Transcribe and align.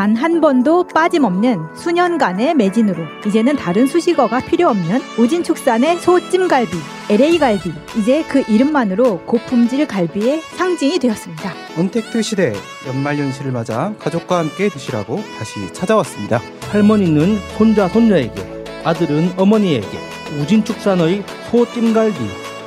단 0.00 0.16
한 0.16 0.40
번도 0.40 0.84
빠짐없는 0.84 1.76
수년간의 1.76 2.54
매진으로 2.54 3.04
이제는 3.26 3.56
다른 3.56 3.86
수식어가 3.86 4.40
필요 4.40 4.70
없는 4.70 4.98
오진축산의 5.18 5.98
소찜갈비, 5.98 6.74
LA갈비. 7.10 7.70
이제 7.98 8.24
그 8.26 8.42
이름만으로 8.48 9.20
고품질 9.26 9.86
갈비의 9.86 10.40
상징이 10.40 10.98
되었습니다. 11.00 11.52
언택트 11.76 12.22
시대 12.22 12.54
연말연시를 12.86 13.52
맞아 13.52 13.92
가족과 13.98 14.38
함께 14.38 14.70
드시라고 14.70 15.22
다시 15.38 15.70
찾아왔습니다. 15.74 16.40
할머니는 16.70 17.38
손자 17.58 17.86
손녀에게, 17.88 18.64
아들은 18.84 19.34
어머니에게 19.36 19.98
우진축산의 20.40 21.24
소찜갈비, 21.50 22.16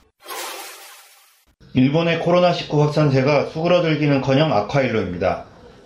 일본의 1.75 2.19
코로나19 2.19 2.77
확산세가 2.77 3.47
수그러들기는커녕 3.47 4.53
악화일로입니다. 4.53 5.45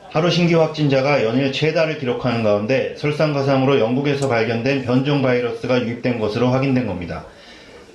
하루 0.09 0.29
신규 0.29 0.59
확진자가 0.59 1.23
연일 1.23 1.53
최다를 1.53 1.97
기록하는 1.97 2.43
가운데 2.43 2.93
설상가상으로 2.97 3.79
영국에서 3.79 4.27
발견된 4.27 4.83
변종 4.83 5.21
바이러스가 5.21 5.81
유입된 5.83 6.19
것으로 6.19 6.49
확인된 6.49 6.87
겁니다. 6.87 7.23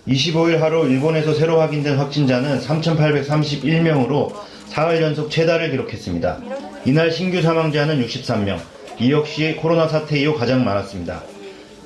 25일 0.09 0.61
하루 0.61 0.89
일본에서 0.89 1.35
새로 1.35 1.61
확인된 1.61 1.99
확진자는 1.99 2.61
3,831명으로 2.61 4.33
사흘 4.69 5.03
연속 5.03 5.31
최다를 5.31 5.71
기록했습니다. 5.71 6.39
이날 6.87 7.11
신규 7.11 7.43
사망자는 7.43 8.03
63명, 8.07 8.59
이 9.01 9.13
역시 9.13 9.55
코로나 9.61 9.87
사태 9.87 10.19
이후 10.19 10.35
가장 10.35 10.65
많았습니다. 10.65 11.23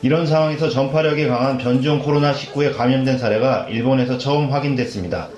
이런 0.02 0.24
상황에서 0.24 0.68
전파력이 0.68 1.26
강한 1.26 1.58
변종 1.58 2.00
코로나19에 2.00 2.76
감염된 2.76 3.18
사례가 3.18 3.66
일본에서 3.70 4.18
처음 4.18 4.52
확인됐습니다. 4.52 5.30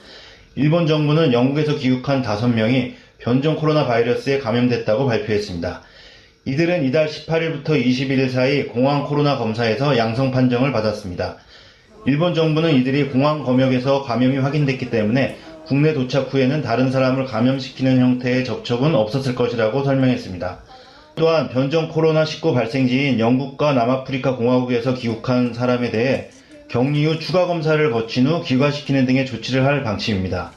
일본 0.59 0.89
정부는 0.89 1.33
영국에서 1.33 1.77
귀국한 1.77 2.21
5명이 2.21 2.95
변종 3.19 3.55
코로나 3.55 3.87
바이러스에 3.87 4.41
감염됐다고 4.41 5.07
발표했습니다. 5.07 5.83
이들은 6.47 6.85
이달 6.85 7.07
18일부터 7.07 7.81
21일 7.81 8.29
사이 8.29 8.65
공항 8.67 9.05
코로나 9.05 9.39
검사에서 9.39 9.97
양성 9.97 10.33
판정을 10.33 10.73
받았습니다. 10.73 11.37
일본 12.07 12.35
정부는 12.35 12.75
이들이 12.75 13.11
공항 13.11 13.45
검역에서 13.45 14.03
감염이 14.03 14.39
확인됐기 14.39 14.91
때문에 14.91 15.37
국내 15.65 15.95
도착 15.95 16.35
후에는 16.35 16.61
다른 16.63 16.91
사람을 16.91 17.27
감염시키는 17.27 18.01
형태의 18.01 18.45
접촉은 18.45 18.97
없었을 18.97 19.37
것이라고 19.37 19.85
설명했습니다. 19.85 20.59
또한 21.15 21.51
변종 21.51 21.89
코로나19 21.89 22.55
발생지인 22.55 23.21
영국과 23.21 23.75
남아프리카 23.75 24.35
공화국에서 24.35 24.95
귀국한 24.95 25.55
사람에 25.55 25.93
대해 25.93 26.31
격리 26.69 27.07
후 27.07 27.19
추가 27.19 27.47
검사를 27.47 27.91
거친 27.91 28.27
후 28.27 28.43
귀가시키는 28.43 29.07
등의 29.07 29.25
조치를 29.25 29.65
할 29.65 29.83
방침입니다. 29.83 30.53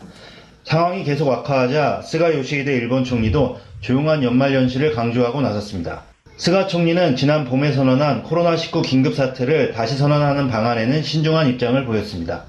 상황이 0.65 1.03
계속 1.03 1.31
악화하자 1.31 2.01
스가 2.03 2.33
요시히데 2.37 2.75
일본 2.75 3.03
총리도 3.03 3.59
조용한 3.79 4.23
연말 4.23 4.53
연시를 4.53 4.93
강조하고 4.93 5.41
나섰습니다. 5.41 6.03
스가 6.35 6.67
총리는 6.67 7.15
지난 7.15 7.45
봄에 7.45 7.71
선언한 7.71 8.23
코로나19 8.23 8.83
긴급 8.83 9.15
사태를 9.15 9.71
다시 9.71 9.97
선언하는 9.97 10.49
방안에는 10.49 11.01
신중한 11.01 11.47
입장을 11.47 11.85
보였습니다. 11.85 12.43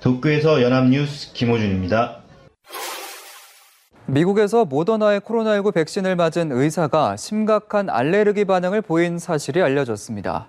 도쿄에서 0.00 0.62
연합뉴스 0.62 1.32
김호준입니다. 1.32 2.18
미국에서 4.06 4.64
모더나의 4.64 5.20
코로나19 5.20 5.74
백신을 5.74 6.16
맞은 6.16 6.52
의사가 6.52 7.16
심각한 7.16 7.88
알레르기 7.88 8.44
반응을 8.44 8.82
보인 8.82 9.18
사실이 9.18 9.62
알려졌습니다. 9.62 10.48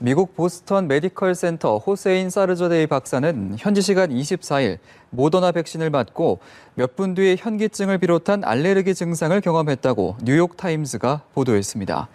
미국 0.00 0.36
보스턴 0.36 0.86
메디컬 0.86 1.34
센터 1.34 1.78
호세인 1.78 2.30
사르저데이 2.30 2.86
박사는 2.86 3.56
현지 3.58 3.82
시간 3.82 4.10
24일 4.10 4.78
모더나 5.10 5.50
백신을 5.50 5.90
맞고 5.90 6.38
몇 6.74 6.94
분 6.94 7.14
뒤에 7.14 7.36
현기증을 7.38 7.98
비롯한 7.98 8.44
알레르기 8.44 8.94
증상을 8.94 9.40
경험했다고 9.40 10.18
뉴욕 10.22 10.56
타임스가 10.56 11.22
보도했습니다. 11.34 12.08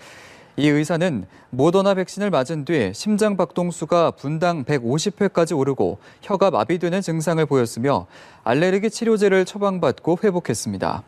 이 0.56 0.68
의사는 0.70 1.26
모더나 1.50 1.94
백신을 1.96 2.30
맞은 2.30 2.64
뒤 2.64 2.92
심장 2.94 3.36
박동수가 3.36 4.12
분당 4.12 4.64
150회까지 4.64 5.58
오르고 5.58 5.98
혀가 6.22 6.52
마비되는 6.52 7.02
증상을 7.02 7.46
보였으며 7.46 8.08
알레르기 8.44 8.92
치료제를 8.92 9.44
처방받고 9.46 10.20
회복했습니다. 10.24 11.04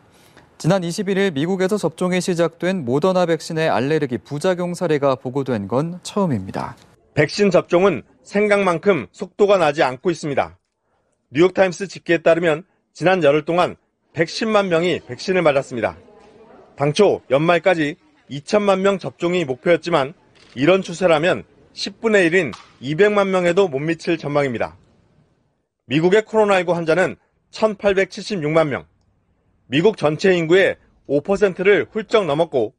지난 0.58 0.80
21일 0.80 1.34
미국에서 1.34 1.76
접종이 1.76 2.18
시작된 2.22 2.86
모더나 2.86 3.26
백신의 3.26 3.68
알레르기 3.68 4.16
부작용 4.18 4.72
사례가 4.72 5.16
보고된 5.16 5.68
건 5.68 6.00
처음입니다. 6.02 6.76
백신 7.12 7.50
접종은 7.50 8.02
생각만큼 8.22 9.06
속도가 9.12 9.58
나지 9.58 9.82
않고 9.82 10.10
있습니다. 10.10 10.58
뉴욕타임스 11.30 11.88
집계에 11.88 12.18
따르면 12.18 12.64
지난 12.94 13.22
열흘 13.22 13.44
동안 13.44 13.76
110만 14.14 14.68
명이 14.68 15.00
백신을 15.06 15.42
맞았습니다. 15.42 15.98
당초 16.74 17.20
연말까지 17.28 17.96
2천만 18.30 18.80
명 18.80 18.98
접종이 18.98 19.44
목표였지만 19.44 20.14
이런 20.54 20.80
추세라면 20.80 21.44
10분의 21.74 22.30
1인 22.30 22.52
200만 22.80 23.28
명에도 23.28 23.68
못 23.68 23.78
미칠 23.78 24.16
전망입니다. 24.16 24.78
미국의 25.84 26.22
코로나19 26.22 26.72
환자는 26.72 27.16
1,876만 27.50 28.68
명, 28.68 28.86
미국 29.68 29.96
전체 29.96 30.32
인구의 30.32 30.76
5%를 31.08 31.88
훌쩍 31.90 32.24
넘었고 32.26 32.72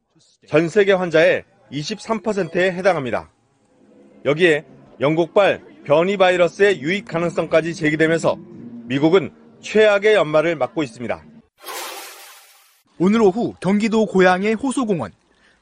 전 0.46 0.68
세계 0.68 0.92
환자의 0.92 1.44
23%에 1.70 2.72
해당합니다. 2.72 3.30
여기에 4.24 4.64
영국발 5.00 5.62
변이 5.84 6.16
바이러스의 6.16 6.80
유입 6.80 7.06
가능성까지 7.06 7.74
제기되면서 7.74 8.36
미국은 8.86 9.30
최악의 9.60 10.14
연말을 10.14 10.56
맞고 10.56 10.82
있습니다. 10.82 11.22
오늘 12.98 13.22
오후 13.22 13.54
경기도 13.60 14.06
고양의 14.06 14.54
호소공원. 14.54 15.12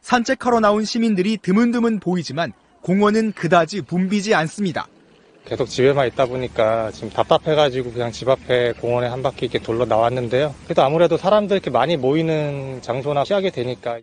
산책하러 0.03 0.61
나온 0.61 0.85
시민들이 0.85 1.37
드문드문 1.37 1.99
보이지만 1.99 2.53
공원은 2.83 3.33
그다지 3.33 3.83
붐비지 3.83 4.33
않습니다. 4.35 4.87
계속 5.47 5.67
집에만 5.67 6.09
있다 6.09 6.27
보니까 6.27 6.91
지금 6.91 7.09
답답해가지고 7.11 7.93
그냥 7.93 8.11
집 8.11 8.29
앞에 8.29 8.73
공원에 8.81 9.07
한 9.07 9.23
바퀴 9.23 9.47
이렇게 9.47 9.61
돌러 9.61 9.85
나왔는데요. 9.85 10.53
그래도 10.65 10.83
아무래도 10.83 11.17
사람들 11.17 11.57
이렇게 11.57 11.71
많이 11.71 11.97
모이는 11.97 12.83
장소나 12.83 13.23
피하게 13.23 13.51
되니까. 13.51 14.01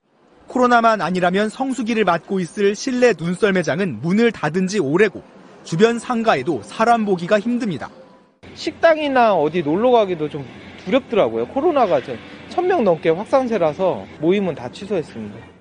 코로나만 0.48 1.02
아니라면 1.02 1.50
성수기를 1.50 2.06
맞고 2.06 2.40
있을 2.40 2.76
실내 2.76 3.14
눈썰 3.18 3.52
매장은 3.54 4.02
문을 4.02 4.32
닫은 4.32 4.68
지 4.68 4.80
오래고 4.80 5.22
주변 5.66 6.00
상가에도 6.00 6.62
사람 6.64 7.06
보기가 7.06 7.40
힘듭니다. 7.40 7.90
식당이나 8.56 9.36
어디 9.36 9.64
놀러 9.64 9.92
가기도 9.92 10.30
좀 10.30 10.46
두렵더라고요. 10.86 11.48
코로나가 11.48 12.00
천명 12.50 12.84
넘게 12.84 13.10
확산세라서 13.10 14.06
모임은 14.20 14.56
다 14.56 14.70
취소했습니다. 14.70 15.53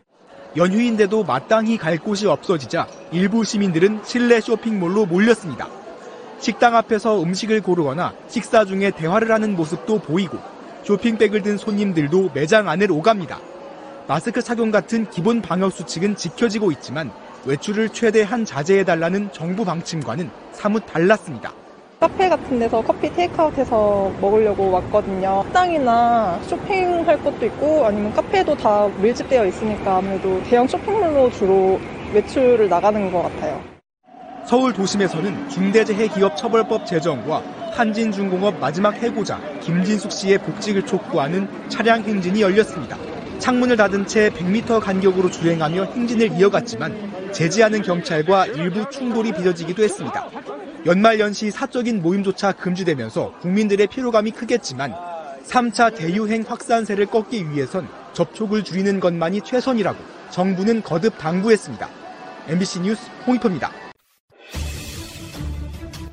연휴인데도 0.56 1.24
마땅히 1.24 1.78
갈 1.78 1.98
곳이 1.98 2.26
없어지자 2.26 2.86
일부 3.10 3.44
시민들은 3.44 4.00
실내 4.04 4.40
쇼핑몰로 4.40 5.06
몰렸습니다. 5.06 5.68
식당 6.38 6.74
앞에서 6.74 7.22
음식을 7.22 7.62
고르거나 7.62 8.12
식사 8.28 8.64
중에 8.64 8.90
대화를 8.90 9.30
하는 9.30 9.56
모습도 9.56 10.00
보이고 10.00 10.38
쇼핑백을 10.82 11.42
든 11.42 11.56
손님들도 11.56 12.30
매장 12.34 12.68
안을 12.68 12.90
오갑니다. 12.90 13.38
마스크 14.08 14.42
착용 14.42 14.70
같은 14.70 15.08
기본 15.08 15.40
방역 15.40 15.72
수칙은 15.72 16.16
지켜지고 16.16 16.72
있지만 16.72 17.12
외출을 17.44 17.90
최대한 17.90 18.44
자제해달라는 18.44 19.32
정부 19.32 19.64
방침과는 19.64 20.30
사뭇 20.52 20.84
달랐습니다. 20.86 21.52
카페 22.02 22.28
같은 22.28 22.58
데서 22.58 22.82
커피 22.82 23.12
테이크아웃해서 23.12 24.14
먹으려고 24.20 24.72
왔거든요. 24.72 25.44
식당이나 25.44 26.40
쇼핑할 26.42 27.22
것도 27.22 27.46
있고 27.46 27.86
아니면 27.86 28.12
카페도 28.12 28.56
다 28.56 28.88
밀집되어 29.00 29.46
있으니까 29.46 29.98
아무래도 29.98 30.42
대형 30.42 30.66
쇼핑몰로 30.66 31.30
주로 31.30 31.78
외출을 32.12 32.68
나가는 32.68 33.08
것 33.12 33.22
같아요. 33.22 33.62
서울 34.44 34.72
도심에서는 34.72 35.48
중대재해기업처벌법 35.48 36.86
제정과 36.86 37.40
한진중공업 37.70 38.58
마지막 38.58 39.00
해고자 39.00 39.38
김진숙 39.60 40.10
씨의 40.10 40.38
복직을 40.38 40.84
촉구하는 40.84 41.46
차량 41.68 42.02
행진이 42.02 42.42
열렸습니다. 42.42 42.98
창문을 43.38 43.76
닫은 43.76 44.08
채 44.08 44.28
100m 44.30 44.80
간격으로 44.80 45.30
주행하며 45.30 45.84
행진을 45.84 46.32
이어갔지만 46.32 47.30
제지하는 47.30 47.80
경찰과 47.82 48.46
일부 48.46 48.90
충돌이 48.90 49.30
빚어지기도 49.30 49.84
했습니다. 49.84 50.26
연말연시 50.84 51.50
사적인 51.52 52.02
모임조차 52.02 52.52
금지되면서 52.52 53.34
국민들의 53.40 53.86
피로감이 53.86 54.32
크겠지만 54.32 54.92
3차 55.46 55.94
대유행 55.94 56.44
확산세를 56.46 57.06
꺾기 57.06 57.50
위해선 57.50 57.88
접촉을 58.12 58.64
줄이는 58.64 58.98
것만이 59.00 59.42
최선이라고 59.42 59.98
정부는 60.30 60.82
거듭 60.82 61.18
당부했습니다. 61.18 61.88
MBC 62.48 62.80
뉴스 62.80 63.02
홍익표입니다. 63.26 63.70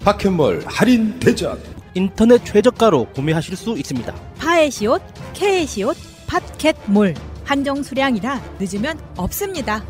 파켓몰 0.02 0.64
할인 0.66 1.20
대전 1.20 1.60
인터넷 1.96 2.44
최저가로 2.46 3.06
구매하실 3.14 3.56
수 3.56 3.78
있습니다. 3.78 4.14
파에시옷, 4.38 5.02
케에시옷, 5.34 5.98
팟캣몰 6.28 7.16
한정 7.44 7.82
수량이라 7.82 8.40
늦으면 8.60 9.00
없습니다. 9.18 9.84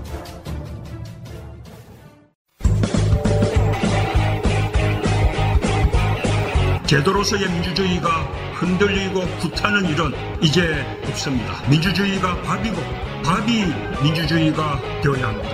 제도로서의 6.89 7.47
민주주의가 7.51 8.23
흔들리고 8.55 9.21
구타는 9.41 9.85
일은 9.89 10.11
이제 10.41 10.83
없습니다. 11.07 11.61
민주주의가 11.69 12.41
밥이고 12.41 12.77
밥이 13.23 14.01
민주주의가 14.01 14.81
되어야 15.03 15.27
합니다. 15.27 15.49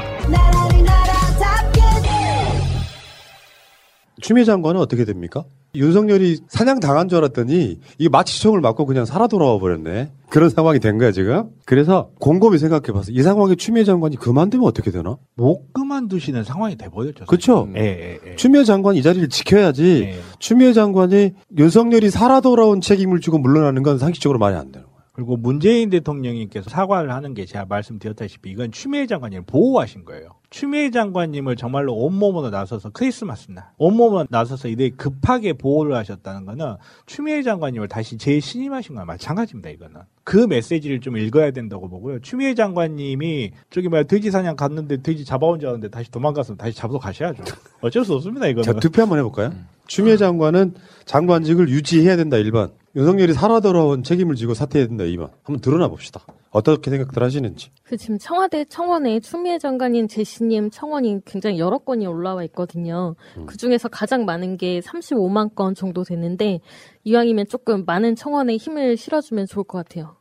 추미애 4.21 4.45
장관은 4.45 4.79
어떻게 4.79 5.03
됩니까? 5.03 5.43
윤석열이 5.77 6.39
사냥 6.47 6.79
당한 6.79 7.07
줄 7.09 7.19
알았더니 7.19 7.79
이게 7.97 8.09
마취총을 8.09 8.61
맞고 8.61 8.85
그냥 8.85 9.05
살아 9.05 9.27
돌아와 9.27 9.59
버렸네. 9.59 10.11
그런 10.29 10.49
상황이 10.49 10.79
된 10.79 10.97
거야 10.97 11.11
지금. 11.11 11.49
그래서 11.65 12.09
곰곰이 12.19 12.57
생각해봤어. 12.57 13.11
이 13.11 13.21
상황에 13.21 13.55
추미애 13.55 13.83
장관이 13.83 14.17
그만두면 14.17 14.67
어떻게 14.67 14.91
되나? 14.91 15.17
못 15.35 15.73
그만두시는 15.73 16.43
상황이 16.43 16.75
돼버렸죠. 16.75 17.25
그렇죠. 17.25 17.69
예, 17.75 17.81
예, 17.81 18.19
예. 18.31 18.35
추미애 18.35 18.63
장관이 18.63 18.99
이 18.99 19.03
자리를 19.03 19.29
지켜야지. 19.29 20.15
추미애 20.39 20.73
장관이 20.73 21.33
윤석열이 21.57 22.09
살아 22.09 22.41
돌아온 22.41 22.81
책임을 22.81 23.21
지고 23.21 23.37
물러나는 23.37 23.83
건 23.83 23.97
상식적으로 23.97 24.39
말이 24.39 24.55
안 24.55 24.71
되는 24.71 24.87
거야. 24.87 24.95
그리고 25.13 25.37
문재인 25.37 25.89
대통령님께서 25.89 26.69
사과를 26.69 27.11
하는 27.13 27.33
게 27.33 27.45
제가 27.45 27.65
말씀드렸다시피 27.69 28.49
이건 28.51 28.71
추미애 28.71 29.07
장관님을 29.07 29.45
보호하신 29.47 30.03
거예요. 30.03 30.27
추미애 30.49 30.91
장관님을 30.91 31.55
정말로 31.55 31.93
온몸으로 31.93 32.49
나서서 32.49 32.91
크리스마스 32.91 33.51
날 33.51 33.65
온몸으로 33.77 34.27
나서서 34.29 34.67
이들 34.67 34.97
급하게 34.97 35.53
보호를 35.53 35.95
하셨다는 35.95 36.45
거는 36.45 36.75
추미애 37.05 37.43
장관님을 37.43 37.87
다시 37.87 38.17
재신임하신 38.17 38.95
거랑 38.95 39.07
마찬가지입니다. 39.07 39.69
이거는 39.71 40.01
그 40.23 40.37
메시지를 40.37 41.01
좀 41.01 41.17
읽어야 41.17 41.51
된다고 41.51 41.89
보고요. 41.89 42.19
추미애 42.21 42.55
장관님이 42.55 43.51
저기 43.69 43.89
뭐야 43.89 44.03
돼지 44.03 44.31
사냥 44.31 44.55
갔는데 44.55 45.01
돼지 45.01 45.25
잡아온 45.25 45.59
줄 45.59 45.69
알았는데 45.69 45.91
다시 45.91 46.09
도망가서 46.11 46.55
다시 46.55 46.75
잡아서 46.75 46.99
가셔야죠. 46.99 47.43
어쩔 47.81 48.05
수 48.05 48.13
없습니다. 48.15 48.47
이거는. 48.47 48.63
자, 48.63 48.73
투표 48.73 49.01
한번 49.01 49.19
해볼까요? 49.19 49.53
추미애 49.87 50.17
장관은 50.17 50.73
장관직을 51.05 51.69
유지해야 51.69 52.15
된다 52.15 52.37
1번. 52.37 52.71
윤석열이 52.95 53.33
살아 53.33 53.59
돌아온 53.59 54.03
책임을 54.03 54.35
지고 54.35 54.53
사퇴해야 54.53 54.87
된다 54.87 55.03
2번. 55.03 55.29
한번 55.43 55.59
드러나 55.61 55.87
봅시다. 55.87 56.21
어떻게 56.55 56.89
생각들 56.89 57.21
하시는지. 57.21 57.69
그 57.83 57.97
지금 57.97 58.17
청와대 58.17 58.63
청원에 58.63 59.19
추미애 59.19 59.59
장관님, 59.59 60.07
제시님 60.07 60.69
청원이 60.69 61.21
굉장히 61.25 61.59
여러 61.59 61.77
건이 61.79 62.07
올라와 62.07 62.45
있거든요. 62.45 63.15
그 63.45 63.57
중에서 63.57 63.89
가장 63.89 64.23
많은 64.23 64.55
게 64.55 64.79
35만 64.79 65.53
건 65.53 65.75
정도 65.75 66.03
되는데 66.05 66.61
이왕이면 67.03 67.47
조금 67.47 67.83
많은 67.85 68.15
청원에 68.15 68.55
힘을 68.55 68.95
실어주면 68.95 69.47
좋을 69.47 69.65
것 69.65 69.79
같아요. 69.79 70.15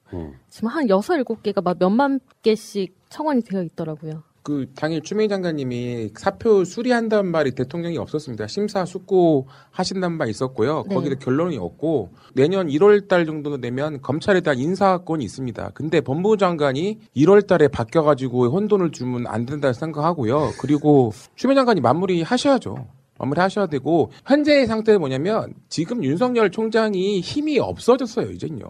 지금 0.48 0.68
한 0.68 0.88
여섯 0.88 1.14
일곱 1.14 1.44
개가 1.44 1.60
막 1.60 1.76
몇만 1.78 2.18
개씩 2.42 2.96
청원이 3.10 3.42
되어 3.42 3.62
있더라고요. 3.62 4.24
그 4.44 4.66
당일 4.76 5.00
추미애 5.00 5.26
장관님이 5.26 6.10
사표 6.14 6.64
수리한다는 6.64 7.30
말이 7.30 7.52
대통령이 7.52 7.96
없었습니다. 7.96 8.46
심사 8.46 8.84
숙고 8.84 9.48
하신다는 9.70 10.18
말 10.18 10.28
있었고요. 10.28 10.84
네. 10.86 10.94
거기에 10.94 11.14
결론이 11.18 11.56
없고 11.56 12.10
내년 12.34 12.68
1월 12.68 13.08
달 13.08 13.24
정도 13.24 13.58
되면 13.58 14.02
검찰에 14.02 14.42
대한 14.42 14.58
인사권이 14.58 15.24
있습니다. 15.24 15.70
근데 15.72 16.02
법무부 16.02 16.36
장관이 16.36 16.98
1월 17.16 17.46
달에 17.46 17.68
바뀌어 17.68 18.02
가지고 18.02 18.50
혼돈을 18.50 18.90
주면 18.90 19.26
안 19.26 19.46
된다 19.46 19.72
생각하고요. 19.72 20.50
그리고 20.60 21.12
추미애 21.36 21.54
장관이 21.54 21.80
마무리 21.80 22.20
하셔야죠. 22.20 22.86
마무리 23.18 23.40
하셔야 23.40 23.66
되고 23.66 24.10
현재의 24.26 24.66
상태는 24.66 25.00
뭐냐면 25.00 25.54
지금 25.70 26.04
윤석열 26.04 26.50
총장이 26.50 27.20
힘이 27.20 27.60
없어졌어요, 27.60 28.30
이젠요. 28.30 28.66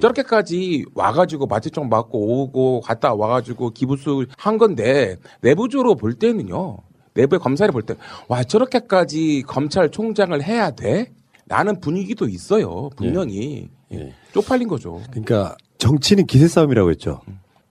저렇게까지 0.00 0.84
와가지고 0.94 1.46
마취총 1.46 1.88
맞고 1.88 2.42
오고 2.42 2.80
갔다 2.82 3.14
와가지고 3.14 3.70
기부수 3.70 4.26
한 4.36 4.58
건데 4.58 5.16
내부적으로 5.40 5.94
볼 5.96 6.14
때는요 6.14 6.78
내부의 7.14 7.38
검사를 7.40 7.70
볼 7.72 7.82
때 7.82 7.94
와 8.28 8.42
저렇게까지 8.44 9.44
검찰총장을 9.46 10.42
해야 10.42 10.70
돼? 10.70 11.12
라는 11.46 11.80
분위기도 11.80 12.28
있어요 12.28 12.88
분명히 12.96 13.68
예. 13.92 14.14
쪽팔린 14.32 14.68
거죠. 14.68 15.02
그러니까 15.10 15.56
정치는 15.78 16.26
기세 16.26 16.48
싸움이라고 16.48 16.90
했죠. 16.90 17.20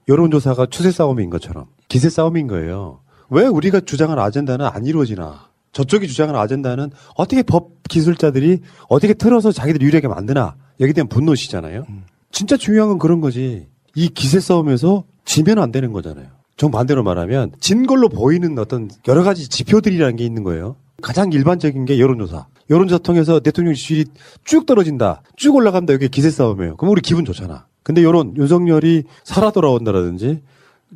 여론조사가 0.08 0.66
추세 0.66 0.90
싸움인 0.92 1.30
것처럼 1.30 1.66
기세 1.88 2.08
싸움인 2.10 2.46
거예요. 2.46 3.00
왜 3.30 3.46
우리가 3.46 3.80
주장하는 3.80 4.22
아젠다는 4.22 4.66
안 4.66 4.84
이루어지나? 4.86 5.48
저쪽이 5.72 6.06
주장하는 6.06 6.38
아젠다는 6.38 6.90
어떻게 7.16 7.42
법 7.42 7.70
기술자들이 7.88 8.60
어떻게 8.88 9.14
틀어서 9.14 9.50
자기들 9.52 9.80
유리하게 9.82 10.06
만드나? 10.08 10.54
여기 10.80 10.92
대한 10.92 11.08
분노시잖아요. 11.08 11.84
진짜 12.32 12.56
중요한 12.56 12.88
건 12.88 12.98
그런 12.98 13.20
거지. 13.20 13.68
이 13.94 14.08
기세 14.08 14.40
싸움에서 14.40 15.04
지면 15.24 15.58
안 15.58 15.70
되는 15.70 15.92
거잖아요. 15.92 16.26
정반대로 16.56 17.02
말하면 17.02 17.52
진 17.60 17.86
걸로 17.86 18.08
보이는 18.08 18.58
어떤 18.58 18.90
여러 19.06 19.22
가지 19.22 19.48
지표들이라는 19.48 20.16
게 20.16 20.24
있는 20.24 20.42
거예요. 20.42 20.76
가장 21.00 21.32
일반적인 21.32 21.84
게 21.84 21.98
여론조사. 21.98 22.46
여론조사 22.70 23.02
통해서 23.02 23.40
대통령 23.40 23.74
지지율이 23.74 24.06
쭉 24.44 24.66
떨어진다. 24.66 25.22
쭉 25.36 25.54
올라간다. 25.54 25.92
이게 25.92 26.08
기세 26.08 26.30
싸움이에요. 26.30 26.76
그럼 26.76 26.92
우리 26.92 27.02
기분 27.02 27.24
좋잖아. 27.24 27.66
근데 27.82 28.02
여론, 28.02 28.34
윤석열이 28.36 29.04
살아 29.24 29.50
돌아온다라든지 29.50 30.42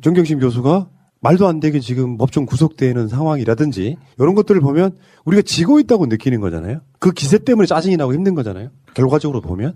정경심 0.01 0.39
교수가 0.39 0.87
말도 1.19 1.47
안 1.47 1.59
되게 1.59 1.79
지금 1.79 2.17
법정 2.17 2.45
구속되는 2.45 3.07
상황이라든지 3.07 3.97
이런 4.19 4.35
것들을 4.35 4.61
보면 4.61 4.95
우리가 5.25 5.41
지고 5.41 5.79
있다고 5.79 6.05
느끼는 6.05 6.39
거잖아요. 6.39 6.79
그 6.99 7.11
기세 7.11 7.39
때문에 7.39 7.65
짜증이 7.65 7.97
나고 7.97 8.13
힘든 8.13 8.35
거잖아요. 8.35 8.69
결과적으로 8.93 9.41
보면 9.41 9.73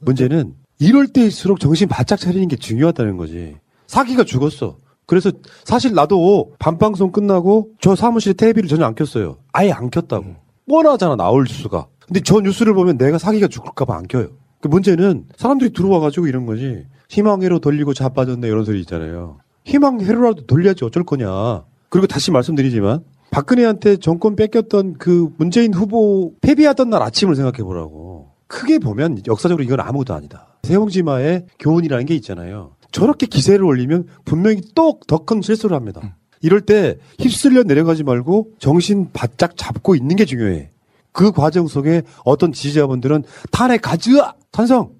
문제는 0.00 0.54
이럴 0.78 1.08
때일수록 1.08 1.60
정신 1.60 1.88
바짝 1.88 2.18
차리는 2.18 2.46
게 2.48 2.56
중요하다는 2.56 3.16
거지. 3.16 3.56
사기가 3.86 4.24
죽었어. 4.24 4.76
그래서 5.06 5.32
사실 5.64 5.94
나도 5.94 6.52
밤방송 6.58 7.12
끝나고 7.12 7.70
저 7.80 7.96
사무실에 7.96 8.34
텔레비를 8.34 8.68
전혀 8.68 8.84
안 8.84 8.94
켰어요. 8.94 9.38
아예 9.52 9.72
안 9.72 9.90
켰다고. 9.90 10.36
뻔하잖아 10.68 11.16
나올 11.16 11.44
뉴스가. 11.48 11.86
근데 12.06 12.20
저 12.20 12.40
뉴스를 12.40 12.74
보면 12.74 12.98
내가 12.98 13.18
사기가 13.18 13.48
죽을까봐 13.48 13.96
안 13.96 14.06
켜요. 14.06 14.28
그 14.60 14.68
문제는 14.68 15.26
사람들이 15.36 15.72
들어와가지고 15.72 16.26
이런 16.26 16.46
거지. 16.46 16.84
희망회로 17.08 17.60
돌리고 17.60 17.94
자빠졌네 17.94 18.46
이런 18.46 18.64
소리 18.64 18.80
있잖아요. 18.80 19.38
희망회로라도 19.64 20.46
돌려야지 20.46 20.84
어쩔 20.84 21.04
거냐. 21.04 21.64
그리고 21.88 22.06
다시 22.06 22.30
말씀드리지만 22.30 23.02
박근혜한테 23.30 23.96
정권 23.96 24.36
뺏겼던 24.36 24.94
그 24.98 25.30
문재인 25.38 25.72
후보 25.74 26.34
패배하던 26.40 26.90
날 26.90 27.02
아침을 27.02 27.34
생각해 27.34 27.62
보라고. 27.62 28.17
크게 28.48 28.78
보면 28.78 29.22
역사적으로 29.26 29.62
이건 29.62 29.80
아무것도 29.80 30.14
아니다. 30.14 30.48
세홍지마의 30.64 31.46
교훈이라는 31.58 32.06
게 32.06 32.14
있잖아요. 32.16 32.72
저렇게 32.90 33.26
기세를 33.26 33.64
올리면 33.64 34.06
분명히 34.24 34.60
또 34.74 34.98
더 35.06 35.18
큰 35.18 35.42
실수를 35.42 35.76
합니다. 35.76 36.16
이럴 36.40 36.60
때 36.62 36.96
휩쓸려 37.18 37.62
내려가지 37.64 38.02
말고 38.04 38.52
정신 38.58 39.10
바짝 39.12 39.56
잡고 39.56 39.94
있는 39.94 40.16
게 40.16 40.24
중요해. 40.24 40.70
그 41.12 41.32
과정 41.32 41.66
속에 41.66 42.02
어떤 42.24 42.52
지지자분들은 42.52 43.24
탄핵 43.50 43.82
가즈아 43.82 44.34
찬성. 44.52 44.90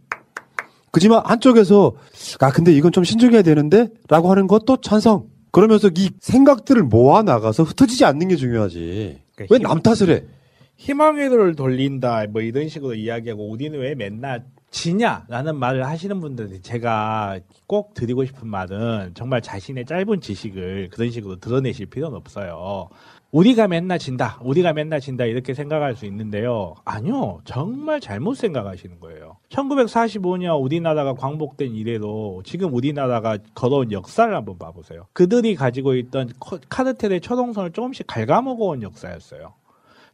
그지만 0.91 1.23
한쪽에서 1.25 1.93
아 2.41 2.51
근데 2.51 2.73
이건 2.73 2.93
좀 2.93 3.05
신중해야 3.05 3.43
되는데 3.43 3.89
라고 4.09 4.31
하는 4.31 4.47
것도 4.47 4.81
찬성. 4.81 5.27
그러면서 5.53 5.91
이 5.95 6.11
생각들을 6.21 6.83
모아 6.83 7.23
나가서 7.23 7.63
흩어지지 7.63 8.05
않는 8.05 8.29
게 8.29 8.37
중요하지. 8.37 9.19
왜남 9.51 9.81
탓을 9.81 10.11
해? 10.11 10.25
희망회로를 10.79 11.55
돌린다 11.57 12.25
뭐 12.29 12.41
이런 12.41 12.69
식으로 12.69 12.95
이야기하고 12.95 13.51
우리는 13.51 13.79
왜 13.79 13.95
맨날 13.95 14.45
지냐라는 14.71 15.57
말을 15.57 15.85
하시는 15.87 16.21
분들한테 16.21 16.61
제가 16.61 17.41
꼭 17.67 17.95
드리고 17.95 18.25
싶은 18.25 18.49
말은 18.49 19.13
정말 19.15 19.43
자신의 19.43 19.87
짧은 19.87 20.21
지식을 20.21 20.91
그런 20.93 21.11
식으로 21.11 21.37
드러내실 21.37 21.87
필요는 21.87 22.17
없어요. 22.17 22.89
우리가 23.31 23.67
맨날 23.69 23.99
진다, 23.99 24.39
우리가 24.43 24.73
맨날 24.73 25.01
진다 25.01 25.25
이렇게 25.25 25.53
생각할 25.53 25.97
수 25.97 26.07
있는데요. 26.07 26.75
아니요, 26.85 27.41
정말 27.45 28.01
잘못 28.01 28.35
생각하시는 28.37 29.01
거예요. 29.01 29.37
1945년 29.51 30.63
우리나라가 30.63 31.13
광복된 31.15 31.75
이래로 31.75 32.43
지금 32.47 32.73
우리나라가 32.73 33.37
걸어온 33.55 33.91
역사를 33.93 34.35
한번 34.35 34.59
봐보세요. 34.59 35.07
그들이 35.13 35.57
가지고 35.57 35.95
있던 35.97 36.31
커- 36.41 36.59
카르텔의 36.71 37.21
초동선을 37.21 37.73
조금씩 37.73 38.07
갉아먹어온 38.07 38.83
역사였어요. 38.83 39.53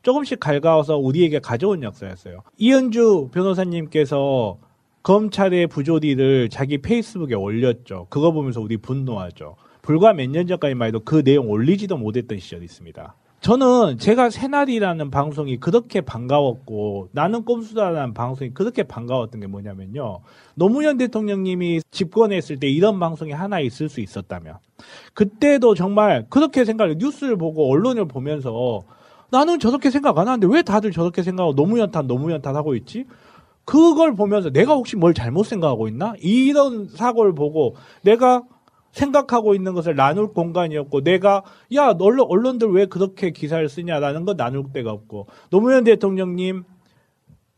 조금씩 0.05 0.39
갉아와서 0.39 0.99
우리에게 0.99 1.41
가져온 1.41 1.83
역사였어요. 1.83 2.43
이현주 2.59 3.31
변호사님께서 3.33 4.59
검찰의 5.03 5.67
부조리를 5.67 6.51
자기 6.51 6.79
페이스북에 6.79 7.35
올렸죠. 7.35 8.07
그거 8.11 8.31
보면서 8.31 8.61
우리 8.61 8.77
분노하죠. 8.77 9.57
불과 9.83 10.13
몇 10.13 10.29
년 10.31 10.47
전까지만 10.47 10.89
해도 10.89 11.01
그 11.01 11.25
내용 11.25 11.51
올리지도 11.51 11.97
못했던 11.97 12.39
시절이 12.39 12.65
있습니다. 12.65 13.15
저는 13.41 13.99
제가 13.99 14.31
새날이라는 14.31 15.11
방송이 15.11 15.59
그렇게 15.59 16.01
반가웠고 16.01 17.09
나는 17.13 17.45
꼼수다라는 17.45 18.15
방송이 18.15 18.51
그렇게 18.55 18.83
반가웠던 18.83 19.41
게 19.41 19.47
뭐냐면요. 19.47 20.21
노무현 20.55 20.97
대통령님이 20.99 21.81
집권했을 21.91 22.59
때 22.59 22.69
이런 22.69 22.99
방송이 22.99 23.33
하나 23.33 23.61
있을 23.61 23.91
수 23.91 24.01
있었다면 24.01 24.57
그때도 25.13 25.75
정말 25.75 26.27
그렇게 26.31 26.65
생각을 26.65 26.97
뉴스를 26.99 27.37
보고 27.37 27.71
언론을 27.71 28.07
보면서 28.07 28.83
나는 29.35 29.59
저렇게 29.59 29.91
생각 29.91 30.17
안 30.17 30.29
하는데 30.29 30.47
왜 30.49 30.63
다들 30.63 30.93
저렇게 30.93 31.23
생각하고 31.25 31.57
노무현 31.57 31.91
탓 31.91 32.07
노무현 32.07 32.41
탓 32.41 32.55
하고 32.55 32.77
있지? 32.77 33.05
그걸 33.65 34.15
보면서 34.15 34.51
내가 34.51 34.75
혹시 34.75 34.95
뭘 34.95 35.13
잘못 35.13 35.43
생각하고 35.45 35.89
있나? 35.89 36.15
이런 36.21 36.87
사고를 36.87 37.35
보고 37.35 37.75
내가 38.03 38.45
생각하고 38.93 39.57
있는 39.57 39.75
것을 39.75 39.97
나눌 39.97 40.33
공간이었고 40.33 41.03
내가 41.03 41.43
야 41.75 41.93
언론 41.99 42.29
언론들 42.29 42.69
왜 42.69 42.87
그렇게 42.87 43.33
기사를 43.33 43.69
쓰냐라는 43.69 44.25
건 44.25 44.37
나눌 44.37 44.73
데가 44.73 44.93
없고 44.93 45.27
노무현 45.51 45.83
대통령님 45.83 46.63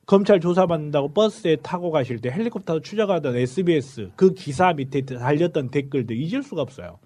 검찰 0.06 0.40
조사받는다고 0.40 1.12
버스에 1.12 1.56
타고 1.56 1.90
가실 1.90 2.20
때 2.20 2.30
헬리콥터로 2.30 2.80
추적하던 2.80 3.36
SBS 3.36 4.12
그 4.16 4.32
기사 4.32 4.72
밑에 4.72 5.02
달렸던 5.02 5.70
댓글들 5.70 6.16
잊을 6.16 6.42
수가 6.42 6.62
없어요. 6.62 6.98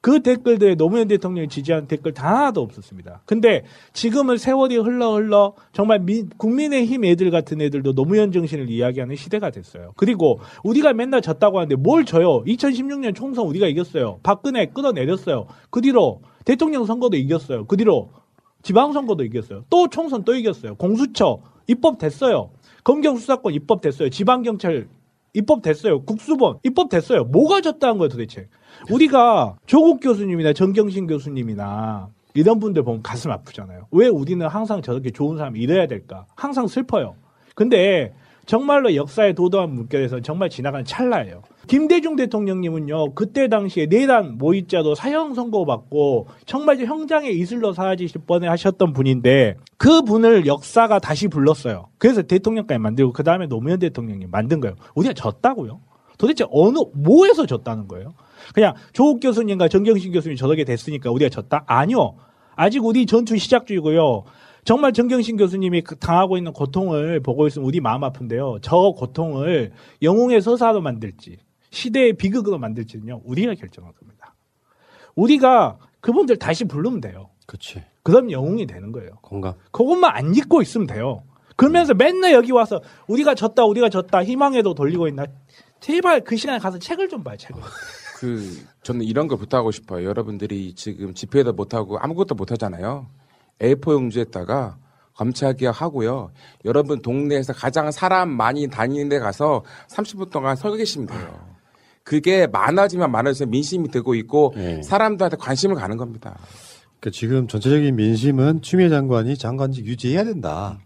그 0.00 0.22
댓글들에 0.22 0.76
노무현 0.76 1.08
대통령을 1.08 1.48
지지하는 1.48 1.88
댓글 1.88 2.14
단 2.14 2.34
하나도 2.34 2.60
없었습니다. 2.62 3.22
근데 3.26 3.64
지금은 3.92 4.36
세월이 4.38 4.76
흘러 4.76 5.14
흘러 5.14 5.54
정말 5.72 5.98
민- 5.98 6.28
국민의힘 6.36 7.04
애들 7.04 7.30
같은 7.30 7.60
애들도 7.60 7.94
노무현 7.94 8.30
정신을 8.30 8.70
이야기하는 8.70 9.16
시대가 9.16 9.50
됐어요. 9.50 9.92
그리고 9.96 10.40
우리가 10.62 10.92
맨날 10.92 11.20
졌다고 11.20 11.58
하는데 11.58 11.74
뭘 11.76 12.04
져요? 12.04 12.44
2016년 12.44 13.14
총선 13.14 13.46
우리가 13.46 13.66
이겼어요. 13.66 14.20
박근혜 14.22 14.66
끌어내렸어요. 14.66 15.46
그 15.70 15.80
뒤로 15.80 16.22
대통령 16.44 16.84
선거도 16.86 17.16
이겼어요. 17.16 17.66
그 17.66 17.76
뒤로 17.76 18.10
지방선거도 18.62 19.24
이겼어요. 19.24 19.64
또 19.70 19.88
총선 19.88 20.24
또 20.24 20.34
이겼어요. 20.34 20.74
공수처 20.76 21.40
입법 21.66 21.98
됐어요. 21.98 22.50
검경 22.84 23.16
수사권 23.16 23.52
입법 23.54 23.80
됐어요. 23.80 24.10
지방경찰 24.10 24.88
입법 25.34 25.62
됐어요. 25.62 26.02
국수본 26.02 26.58
입법 26.64 26.88
됐어요. 26.88 27.24
뭐가 27.24 27.60
졌다는 27.60 27.98
거예요 27.98 28.08
도대체. 28.08 28.48
우리가 28.90 29.56
조국 29.66 30.00
교수님이나 30.00 30.52
정경심 30.52 31.06
교수님이나 31.06 32.08
이런 32.34 32.58
분들 32.60 32.82
보면 32.84 33.02
가슴 33.02 33.30
아프잖아요. 33.30 33.86
왜 33.90 34.08
우리는 34.08 34.46
항상 34.46 34.82
저렇게 34.82 35.10
좋은 35.10 35.36
사람이 35.36 35.58
이래야 35.60 35.86
될까? 35.86 36.26
항상 36.36 36.66
슬퍼요. 36.66 37.14
근데 37.54 38.12
정말로 38.46 38.94
역사의 38.94 39.34
도도한 39.34 39.74
물결에서 39.74 40.20
정말 40.20 40.48
지나간 40.48 40.84
찰나예요. 40.84 41.42
김대중 41.66 42.16
대통령님은요, 42.16 43.12
그때 43.14 43.48
당시에 43.48 43.86
내란 43.86 44.38
모의자로 44.38 44.94
사형 44.94 45.34
선고받고 45.34 46.28
정말 46.46 46.78
형장의 46.78 47.38
이슬로 47.38 47.74
사라지실 47.74 48.22
뻔해 48.26 48.48
하셨던 48.48 48.94
분인데 48.94 49.56
그 49.76 50.00
분을 50.00 50.46
역사가 50.46 50.98
다시 50.98 51.28
불렀어요. 51.28 51.88
그래서 51.98 52.22
대통령까지 52.22 52.78
만들고 52.78 53.12
그 53.12 53.22
다음에 53.22 53.46
노무현 53.46 53.80
대통령님 53.80 54.30
만든 54.30 54.60
거예요. 54.60 54.76
우리가 54.94 55.12
졌다고요? 55.12 55.80
도대체 56.16 56.46
어느 56.50 56.78
뭐에서 56.94 57.44
졌다는 57.44 57.86
거예요? 57.86 58.14
그냥 58.54 58.74
조국 58.92 59.20
교수님과 59.20 59.68
정경심 59.68 60.12
교수님이 60.12 60.36
저렇게 60.36 60.64
됐으니까 60.64 61.10
우리가 61.10 61.28
졌다? 61.28 61.64
아니요. 61.66 62.16
아직 62.56 62.84
우리 62.84 63.06
전투 63.06 63.36
시작 63.36 63.66
중이고요. 63.66 64.24
정말 64.64 64.92
정경심 64.92 65.36
교수님이 65.36 65.82
그 65.82 65.96
당하고 65.96 66.36
있는 66.36 66.52
고통을 66.52 67.20
보고 67.20 67.46
있으면 67.46 67.66
우리 67.66 67.80
마음 67.80 68.04
아픈데요. 68.04 68.58
저 68.60 68.92
고통을 68.96 69.72
영웅의 70.02 70.42
서사로 70.42 70.80
만들지, 70.80 71.38
시대의 71.70 72.14
비극으로 72.14 72.58
만들지는요, 72.58 73.22
우리가 73.24 73.54
결정할 73.54 73.92
겁니다. 73.92 74.34
우리가 75.14 75.78
그분들 76.00 76.36
다시 76.36 76.64
부르면 76.64 77.00
돼요. 77.00 77.30
그렇지. 77.46 77.82
그럼 78.02 78.30
영웅이 78.30 78.66
되는 78.66 78.92
거예요. 78.92 79.12
공감. 79.22 79.54
그것만 79.70 80.14
안 80.14 80.34
잊고 80.34 80.60
있으면 80.60 80.86
돼요. 80.86 81.22
그러면서 81.56 81.94
맨날 81.94 82.32
여기 82.32 82.52
와서 82.52 82.80
우리가 83.08 83.34
졌다, 83.34 83.64
우리가 83.64 83.88
졌다, 83.88 84.22
희망에도 84.22 84.74
돌리고 84.74 85.08
있나. 85.08 85.26
제발 85.80 86.22
그 86.22 86.36
시간에 86.36 86.58
가서 86.58 86.78
책을 86.78 87.08
좀 87.08 87.24
봐요, 87.24 87.36
책을. 87.36 87.60
그 88.18 88.66
저는 88.82 89.02
이런 89.04 89.28
거 89.28 89.36
부탁하고 89.36 89.70
싶어요. 89.70 90.04
여러분들이 90.08 90.74
지금 90.74 91.14
집회도 91.14 91.52
못 91.52 91.72
하고 91.72 91.98
아무것도 91.98 92.34
못 92.34 92.50
하잖아요. 92.50 93.06
A4 93.60 93.92
용지에다가 93.92 94.76
검찰 95.14 95.54
개혁 95.54 95.80
하고요. 95.80 96.32
여러분 96.64 97.00
동네에서 97.00 97.52
가장 97.52 97.92
사람 97.92 98.28
많이 98.30 98.68
다니는 98.68 99.08
데 99.08 99.18
가서 99.20 99.64
30분 99.88 100.30
동안 100.30 100.56
서 100.56 100.72
계시면 100.72 101.06
돼요. 101.06 101.48
그게 102.02 102.46
많아지면 102.48 103.12
많아지면 103.12 103.50
민심이 103.50 103.88
되고 103.88 104.14
있고 104.16 104.54
사람들한테 104.82 105.36
관심을 105.36 105.76
가는 105.76 105.96
겁니다. 105.96 106.36
그러니까 106.98 107.16
지금 107.16 107.46
전체적인 107.46 107.94
민심은 107.94 108.62
추미애 108.62 108.88
장관이 108.88 109.36
장관직 109.36 109.86
유지해야 109.86 110.24
된다. 110.24 110.80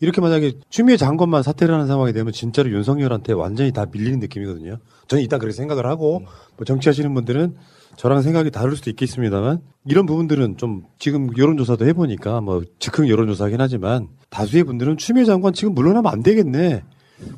이렇게 0.00 0.20
만약에 0.20 0.52
추미애 0.70 0.96
장관만 0.96 1.42
사퇴를 1.42 1.74
하는 1.74 1.86
상황이 1.88 2.12
되면 2.12 2.32
진짜로 2.32 2.70
윤석열한테 2.70 3.32
완전히 3.32 3.72
다 3.72 3.86
밀리는 3.90 4.20
느낌이거든요. 4.20 4.78
저는 5.08 5.22
일단 5.22 5.40
그렇게 5.40 5.56
생각을 5.56 5.86
하고 5.86 6.20
뭐 6.56 6.64
정치하시는 6.64 7.12
분들은 7.14 7.56
저랑 7.96 8.22
생각이 8.22 8.52
다를 8.52 8.76
수도 8.76 8.90
있겠습니다만 8.90 9.60
이런 9.86 10.06
부분들은 10.06 10.56
좀 10.56 10.84
지금 11.00 11.36
여론조사도 11.36 11.84
해보니까 11.88 12.40
뭐 12.40 12.62
즉흥 12.78 13.08
여론조사긴 13.08 13.60
하지만 13.60 14.08
다수의 14.30 14.62
분들은 14.64 14.98
추미애 14.98 15.24
장관 15.24 15.52
지금 15.52 15.74
물러나면 15.74 16.12
안 16.12 16.22
되겠네. 16.22 16.84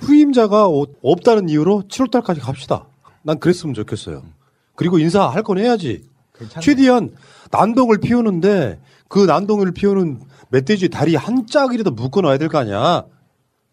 후임자가 0.01 0.69
어- 0.69 0.87
없다는 1.01 1.49
이유로 1.49 1.85
7월달까지 1.89 2.41
갑시다. 2.43 2.87
난 3.23 3.39
그랬으면 3.39 3.75
좋겠어요. 3.75 4.23
그리고 4.75 4.99
인사할 4.99 5.43
건 5.43 5.57
해야지. 5.57 6.05
최대한 6.61 7.11
난동을 7.51 7.99
피우는데 7.99 8.81
그 9.09 9.25
난동을 9.25 9.73
피우는 9.73 10.21
멧돼지 10.51 10.89
다리 10.89 11.15
한 11.17 11.47
짝이라도 11.47 11.93
묶어놔야 11.93 12.39
될 12.39 12.49
거 12.49 12.59
아니야. 12.59 13.05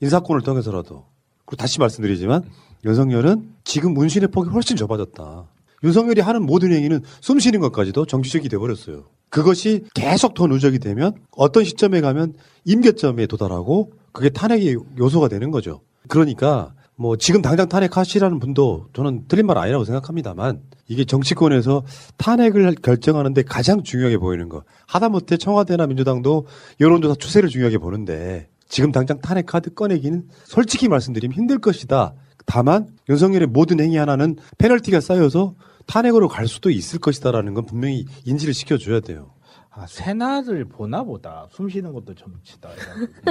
인사권을 0.01 0.41
통해서라도. 0.41 1.05
그리고 1.45 1.55
다시 1.59 1.79
말씀드리지만 1.79 2.43
윤석열은 2.85 3.55
지금 3.63 3.93
문신의 3.93 4.29
폭이 4.29 4.49
훨씬 4.49 4.75
좁아졌다. 4.75 5.47
윤석열이 5.83 6.21
하는 6.21 6.43
모든 6.45 6.71
행위는 6.71 7.01
숨 7.21 7.39
쉬는 7.39 7.59
것까지도 7.59 8.05
정치적이 8.05 8.49
돼버렸어요. 8.49 9.05
그것이 9.29 9.83
계속 9.93 10.33
더 10.33 10.47
누적이 10.47 10.79
되면 10.79 11.13
어떤 11.31 11.63
시점에 11.63 12.01
가면 12.01 12.33
임계점에 12.65 13.27
도달하고 13.27 13.91
그게 14.11 14.29
탄핵의 14.29 14.77
요소가 14.97 15.27
되는 15.27 15.51
거죠. 15.51 15.81
그러니까 16.07 16.73
뭐 16.99 17.15
지금 17.15 17.43
당장 17.43 17.69
탄핵하시라는 17.69 18.39
분도 18.39 18.87
저는 18.93 19.25
틀린 19.27 19.45
말 19.45 19.57
아니라고 19.59 19.85
생각합니다만 19.85 20.61
이게 20.87 21.05
정치권에서 21.05 21.83
탄핵을 22.17 22.73
결정하는데 22.75 23.43
가장 23.43 23.83
중요하게 23.83 24.17
보이는 24.17 24.49
거 24.49 24.63
하다못해 24.87 25.37
청와대나 25.37 25.85
민주당도 25.85 26.47
여론조사 26.79 27.15
추세를 27.19 27.49
중요하게 27.49 27.77
보는데 27.77 28.49
지금 28.67 28.91
당장 28.91 29.21
탄핵 29.21 29.45
카드 29.45 29.73
꺼내기는 29.73 30.27
솔직히 30.43 30.87
말씀드리면 30.87 31.37
힘들 31.37 31.59
것이다. 31.59 32.15
다만 32.47 32.87
윤석열의 33.09 33.47
모든 33.47 33.79
행위 33.79 33.97
하나는 33.97 34.35
페널티가 34.57 34.99
쌓여서 34.99 35.53
탄핵으로 35.85 36.27
갈 36.27 36.47
수도 36.47 36.71
있을 36.71 36.99
것이다라는 36.99 37.53
건 37.53 37.65
분명히 37.65 38.05
인지를 38.25 38.53
시켜줘야 38.53 39.01
돼요. 39.01 39.36
아, 39.79 39.85
새날을 39.87 40.65
보나 40.65 41.03
보다. 41.03 41.45
숨 41.51 41.69
쉬는 41.69 41.93
것도 41.93 42.15
정치다. 42.15 42.69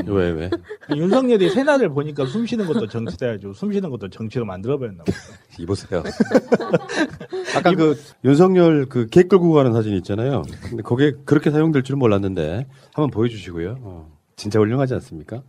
왜 0.06 0.30
왜? 0.30 0.50
윤석열이 0.94 1.50
새날을 1.50 1.88
보니까 1.88 2.24
숨 2.26 2.46
쉬는 2.46 2.66
것도 2.68 2.86
정치다 2.86 3.26
해가지고 3.26 3.52
숨 3.52 3.72
쉬는 3.72 3.90
것도 3.90 4.08
정치로 4.10 4.44
만들어버렸나 4.44 5.02
보다. 5.02 5.18
이보세요. 5.58 6.04
아까 7.56 7.74
그 7.74 7.96
윤석열 8.24 8.86
그 8.86 9.06
개 9.08 9.24
끌고 9.24 9.52
가는 9.54 9.72
사진 9.72 9.94
있잖아요. 9.96 10.42
근데 10.68 10.82
거기에 10.84 11.14
그렇게 11.24 11.50
사용될 11.50 11.82
줄은 11.82 11.98
몰랐는데 11.98 12.66
한번 12.94 13.10
보여주시고요. 13.10 13.78
어, 13.80 14.12
진짜 14.36 14.60
훌륭하지 14.60 14.94
않습니까? 14.94 15.42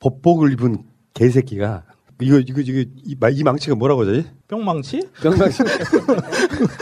법복을 0.00 0.52
입은 0.52 0.78
개새끼가 1.12 1.84
이거 2.20 2.38
이거 2.38 2.60
이거 2.62 2.90
이, 3.04 3.16
마- 3.20 3.28
이 3.28 3.42
망치가 3.42 3.76
뭐라고 3.76 4.06
하지? 4.06 4.24
뿅망치? 4.48 5.08
뿅망치. 5.22 5.62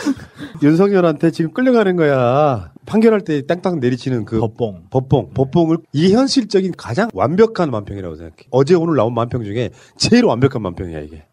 윤석열한테 0.63 1.31
지금 1.31 1.53
끌려가는 1.53 1.97
거야. 1.97 2.73
판결할 2.87 3.23
때 3.23 3.45
땅땅 3.47 3.81
내리치는 3.81 4.25
그 4.25 4.41
법봉. 4.41 4.85
법봉, 4.91 5.31
법봉을 5.35 5.79
이게 5.93 6.15
현실적인 6.15 6.73
가장 6.77 7.09
완벽한 7.13 7.71
만평이라고 7.71 8.17
생각해. 8.17 8.37
어제 8.51 8.75
오늘 8.75 8.97
나온 8.97 9.15
만평 9.15 9.45
중에 9.45 9.71
제일 9.97 10.25
완벽한 10.25 10.63
만평이야 10.63 11.01
이게. 11.01 11.27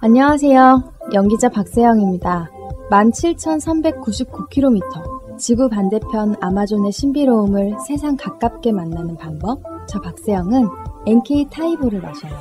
안녕하세요. 0.00 0.92
연기자 1.14 1.48
박세영입니다. 1.48 2.50
17,399km. 2.90 5.38
지구 5.38 5.68
반대편 5.68 6.36
아마존의 6.40 6.92
신비로움을 6.92 7.76
세상 7.86 8.16
가깝게 8.16 8.72
만나는 8.72 9.16
방법. 9.16 9.62
저 9.86 10.00
박세영은 10.00 10.68
NK 11.06 11.46
타히보를 11.50 12.00
마셔요. 12.00 12.32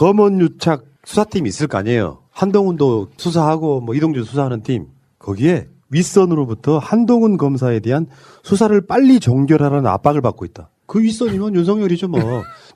검언 0.00 0.40
유착 0.40 0.86
수사팀 1.04 1.46
있을 1.46 1.66
거 1.66 1.76
아니에요. 1.76 2.20
한동훈도 2.30 3.08
수사하고 3.18 3.82
뭐 3.82 3.94
이동재 3.94 4.24
수사하는 4.24 4.62
팀 4.62 4.86
거기에 5.18 5.68
윗선으로부터 5.90 6.78
한동훈 6.78 7.36
검사에 7.36 7.80
대한 7.80 8.06
수사를 8.42 8.80
빨리 8.86 9.20
종결하라는 9.20 9.86
압박을 9.86 10.22
받고 10.22 10.46
있다. 10.46 10.70
그 10.86 11.02
윗선이면 11.02 11.54
윤석열이죠 11.54 12.08
뭐. 12.08 12.18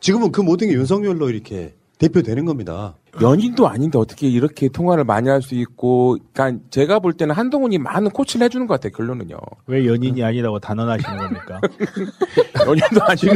지금은 0.00 0.32
그 0.32 0.42
모든 0.42 0.68
게 0.68 0.74
윤석열로 0.74 1.30
이렇게 1.30 1.74
대표되는 1.96 2.44
겁니다. 2.44 2.94
연인도 3.20 3.68
아닌데 3.68 3.98
어떻게 3.98 4.26
이렇게 4.28 4.68
통화를 4.68 5.04
많이 5.04 5.28
할 5.28 5.40
수 5.42 5.54
있고, 5.54 6.16
그러니까 6.32 6.64
제가 6.70 6.98
볼 7.00 7.12
때는 7.12 7.34
한동훈이 7.34 7.78
많은 7.78 8.10
코치를 8.10 8.44
해주는 8.46 8.66
것 8.66 8.74
같아요. 8.80 8.92
결론은요. 8.96 9.36
왜 9.66 9.86
연인이 9.86 10.22
아니라고 10.24 10.58
단언하시는 10.58 11.16
겁니까? 11.18 11.60
연인도 12.66 13.02
아니고 13.04 13.34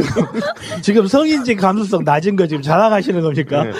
지금 0.81 1.05
성인지 1.07 1.55
감수성 1.55 2.03
낮은 2.03 2.35
거 2.35 2.47
지금 2.47 2.61
자랑하시는 2.63 3.21
겁니까? 3.21 3.63
네. 3.63 3.71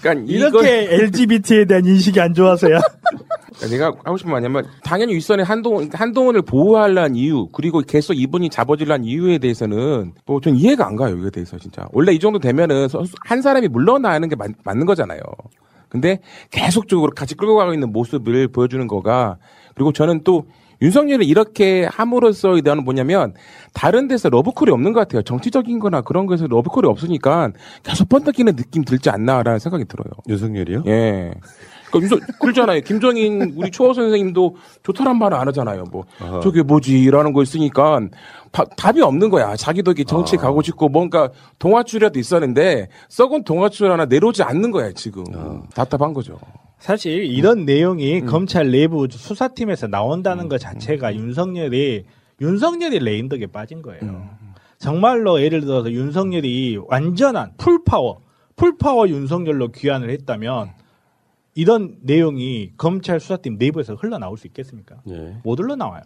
그러니까 0.00 0.24
이렇게 0.32 0.84
이걸- 0.84 1.00
LGBT에 1.04 1.64
대한 1.64 1.84
인식이 1.84 2.20
안 2.20 2.34
좋아서요. 2.34 2.78
그러니까 3.58 3.66
내가 3.70 3.86
하고 4.04 4.16
싶은 4.16 4.30
말 4.32 4.40
뭐냐면 4.40 4.70
당연히 4.84 5.14
윗선에 5.14 5.42
한동훈 5.42 5.90
한동훈을 5.92 6.42
보호하려는 6.42 7.16
이유 7.16 7.48
그리고 7.52 7.80
계속 7.80 8.14
이분이 8.14 8.50
잡아주려는 8.50 9.04
이유에 9.04 9.38
대해서는 9.38 10.12
뭐 10.26 10.40
전 10.40 10.54
이해가 10.56 10.86
안 10.86 10.96
가요 10.96 11.16
이거에 11.16 11.30
대해서 11.30 11.58
진짜 11.58 11.86
원래 11.92 12.12
이 12.12 12.18
정도 12.18 12.38
되면은 12.38 12.88
한 13.26 13.42
사람이 13.42 13.68
물러나는 13.68 14.28
게 14.28 14.36
맞, 14.36 14.50
맞는 14.64 14.86
거잖아요. 14.86 15.20
근데 15.88 16.20
계속적으로 16.50 17.10
같이 17.16 17.34
끌고 17.34 17.56
가고 17.56 17.72
있는 17.72 17.90
모습을 17.92 18.48
보여주는 18.48 18.86
거가 18.86 19.38
그리고 19.74 19.92
저는 19.92 20.20
또 20.22 20.44
윤석열이 20.80 21.26
이렇게 21.26 21.86
함으로써 21.90 22.56
나는 22.62 22.84
뭐냐면 22.84 23.34
다른 23.72 24.08
데서 24.08 24.28
러브콜이 24.28 24.70
없는 24.70 24.92
것 24.92 25.00
같아요. 25.00 25.22
정치적인 25.22 25.78
거나 25.78 26.02
그런 26.02 26.26
거에서 26.26 26.46
러브콜이 26.46 26.86
없으니까 26.86 27.52
계속 27.82 28.08
번뜩이는 28.08 28.56
느낌 28.56 28.84
들지 28.84 29.10
않나라는 29.10 29.58
생각이 29.58 29.84
들어요. 29.86 30.10
윤석열이요? 30.28 30.84
예. 30.86 31.32
그 31.90 32.00
윤석, 32.00 32.20
그렇잖아요. 32.40 32.80
김정인 32.82 33.54
우리 33.56 33.70
초호 33.70 33.94
선생님도 33.94 34.56
좋다란 34.82 35.18
말을 35.18 35.36
안 35.38 35.48
하잖아요. 35.48 35.84
뭐 35.90 36.04
아하. 36.20 36.40
저게 36.40 36.62
뭐지라는 36.62 37.32
거 37.32 37.42
있으니까 37.42 38.00
바- 38.52 38.64
답이 38.64 39.00
없는 39.02 39.30
거야. 39.30 39.56
자기도 39.56 39.90
이렇게 39.92 40.04
정치 40.04 40.36
에 40.36 40.38
가고 40.38 40.62
싶고 40.62 40.88
뭔가 40.88 41.30
동아줄이라도 41.58 42.18
있었는데 42.18 42.88
썩은 43.08 43.44
동아줄 43.44 43.90
하나 43.90 44.04
내려오지 44.06 44.42
않는 44.42 44.70
거야 44.70 44.92
지금. 44.92 45.24
답답한 45.74 46.12
거죠. 46.12 46.38
사실 46.78 47.24
이런 47.24 47.64
내용이 47.64 48.20
검찰 48.22 48.70
내부 48.70 49.08
수사팀에서 49.10 49.88
나온다는 49.88 50.48
것 50.48 50.58
자체가 50.60 51.14
윤석열이 51.14 52.04
윤석열이 52.40 53.00
레인덕에 53.00 53.46
빠진 53.48 53.82
거예요. 53.82 54.28
정말로 54.78 55.42
예를 55.42 55.62
들어서 55.62 55.90
윤석열이 55.90 56.78
완전한 56.86 57.50
full 57.56 57.82
power, 57.82 58.20
full 58.54 58.78
power 58.78 59.08
윤석열로 59.08 59.72
귀환을 59.72 60.10
했다면 60.10 60.70
이런 61.58 61.96
내용이 62.02 62.70
검찰 62.76 63.18
수사팀 63.18 63.56
내부에서 63.58 63.94
흘러나올 63.96 64.38
수 64.38 64.46
있겠습니까? 64.46 64.94
못 65.42 65.58
흘러나와요. 65.58 66.02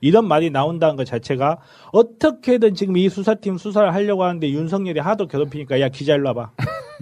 이런 0.00 0.26
말이 0.26 0.48
나온다는 0.48 0.96
것 0.96 1.04
자체가 1.04 1.58
어떻게든 1.92 2.74
지금 2.74 2.96
이 2.96 3.10
수사팀 3.10 3.58
수사를 3.58 3.92
하려고 3.92 4.24
하는데 4.24 4.48
윤석열이 4.50 5.00
하도 5.00 5.26
괴롭히니까 5.28 5.78
야 5.80 5.90
기자 5.90 6.14
일로 6.14 6.28
와봐. 6.28 6.52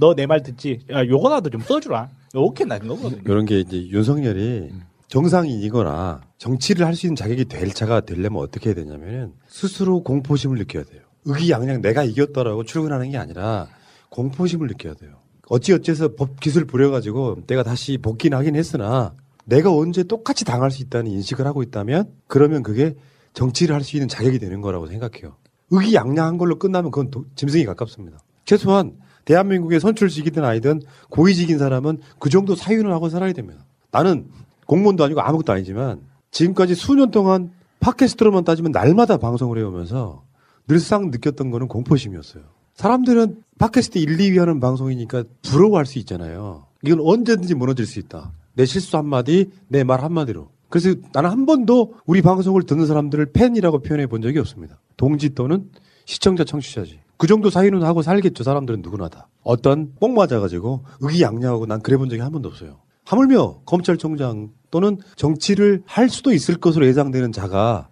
너 0.01 0.15
내 0.15 0.27
말 0.27 0.43
듣지? 0.43 0.81
야 0.91 1.07
요거라도 1.07 1.49
좀 1.51 1.61
써주라. 1.61 2.09
오케이 2.35 2.67
나는 2.67 2.89
거거든요. 2.89 3.23
이런 3.25 3.45
게 3.47 3.61
이제 3.61 3.77
윤석열이 3.89 4.71
정상인이거나 5.07 6.23
정치를 6.39 6.85
할 6.87 6.95
수 6.97 7.07
있는 7.07 7.15
자격이 7.15 7.45
될 7.45 7.69
차가 7.71 8.01
되려면 8.01 8.43
어떻게 8.43 8.71
해야 8.71 8.75
되냐면은 8.75 9.33
스스로 9.47 10.03
공포심을 10.03 10.59
느껴야 10.59 10.83
돼요. 10.83 11.03
의기양양 11.25 11.83
내가 11.83 12.03
이겼다라고 12.03 12.65
출근하는 12.65 13.11
게 13.13 13.17
아니라 13.17 13.69
공포심을 14.11 14.67
느껴야 14.67 14.95
돼요. 14.95 15.13
어찌어찌해서 15.49 16.15
법 16.15 16.41
기술 16.41 16.65
부려가지고 16.67 17.39
내가 17.47 17.63
다시 17.63 17.99
복귀는 17.99 18.37
하긴 18.39 18.57
했으나 18.57 19.15
내가 19.45 19.73
언제 19.73 20.03
똑같이 20.03 20.45
당할 20.45 20.71
수 20.71 20.83
있다는 20.83 21.11
인식을 21.11 21.47
하고 21.47 21.63
있다면 21.63 22.11
그러면 22.27 22.63
그게 22.63 22.97
정치를 23.33 23.75
할 23.75 23.83
수 23.83 23.97
있는 23.97 24.09
자격이 24.09 24.39
되는 24.39 24.61
거라고 24.61 24.87
생각해요. 24.87 25.37
의기양양한 25.71 26.39
걸로 26.39 26.59
끝나면 26.59 26.91
그건 26.91 27.11
도- 27.11 27.25
짐승이 27.37 27.65
가깝습니다. 27.65 28.19
최소한 28.45 28.95
대한민국의 29.25 29.81
선출직이든 29.81 30.45
아니든 30.45 30.81
고위직인 31.11 31.59
사람은 31.59 31.99
그 32.19 32.31
정도 32.31 32.55
사유는 32.55 32.91
하고 32.93 33.09
살아야 33.09 33.33
됩니다. 33.33 33.65
나는 33.91 34.29
공무원도 34.67 35.05
아니고 35.05 35.21
아무것도 35.21 35.53
아니지만 35.53 36.01
지금까지 36.31 36.75
수년 36.75 37.11
동안 37.11 37.53
팟캐스트로만 37.81 38.45
따지면 38.45 38.73
날마다 38.73 39.17
방송을 39.17 39.59
해오면서 39.59 40.25
늘상 40.69 41.11
느꼈던 41.11 41.51
거는 41.51 41.69
공포심이었어요. 41.69 42.43
사람들은 42.77 43.43
팟캐스트 43.59 43.99
1, 43.99 44.17
2위 44.19 44.39
하는 44.39 44.61
방송이니까 44.61 45.25
부러워할 45.43 45.87
수 45.87 45.99
있잖아요. 46.01 46.67
이건 46.85 47.01
언제든지 47.01 47.55
무너질 47.55 47.87
수 47.87 47.99
있다. 47.99 48.33
내 48.55 48.65
실수 48.67 48.97
한마디, 48.97 49.51
내 49.69 49.83
말 49.85 50.03
한마디로. 50.03 50.49
그래서 50.69 50.95
나는 51.13 51.31
한 51.31 51.47
번도 51.47 51.95
우리 52.07 52.23
방송을 52.23 52.65
듣는 52.65 52.87
사람들을 52.87 53.33
팬이라고 53.33 53.81
표현해 53.81 54.07
본 54.07 54.21
적이 54.21 54.41
없습니다. 54.41 54.79
동지 54.97 55.35
또는 55.35 55.71
시청자, 56.05 56.45
청취자지. 56.45 57.01
그 57.17 57.27
정도 57.27 57.49
사이는 57.51 57.83
하고 57.83 58.03
살겠죠. 58.03 58.45
사람들은 58.45 58.83
누구나 58.83 59.09
다. 59.09 59.29
어떤 59.43 59.93
뽕 59.99 60.15
맞아가지고 60.15 60.85
의기양양하고 61.01 61.67
난 61.67 61.81
그래 61.81 61.97
본 61.97 62.11
적이 62.11 62.23
한 62.23 62.33
번도 62.33 62.49
없어요. 62.49 62.79
하물며 63.05 63.61
검찰총장 63.65 64.51
또는 64.71 64.99
정치를 65.15 65.83
할 65.87 66.11
수도 66.11 66.33
있을 66.33 66.57
것으로 66.57 66.87
예상되는 66.87 67.33
자가 67.33 67.89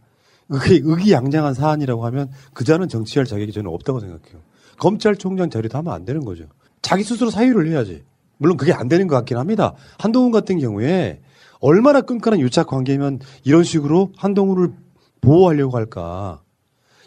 의기양양한 0.50 1.54
사안이라고 1.54 2.04
하면 2.06 2.30
그 2.52 2.64
자는 2.64 2.88
정치할 2.88 3.24
자격이 3.24 3.52
저는 3.52 3.70
없다고 3.70 4.00
생각해요. 4.00 4.40
검찰총장 4.78 5.50
자리도 5.50 5.78
하면 5.78 5.92
안 5.92 6.04
되는 6.04 6.24
거죠. 6.24 6.44
자기 6.82 7.02
스스로 7.02 7.30
사유를 7.30 7.68
해야지. 7.68 8.04
물론 8.38 8.56
그게 8.56 8.72
안 8.72 8.88
되는 8.88 9.06
것 9.06 9.16
같긴 9.16 9.36
합니다. 9.36 9.74
한동훈 9.98 10.32
같은 10.32 10.58
경우에 10.58 11.20
얼마나 11.60 12.00
끈끈한 12.02 12.40
유착 12.40 12.66
관계면 12.66 13.20
이런 13.44 13.64
식으로 13.64 14.12
한동훈을 14.16 14.72
보호하려고 15.20 15.76
할까. 15.76 16.42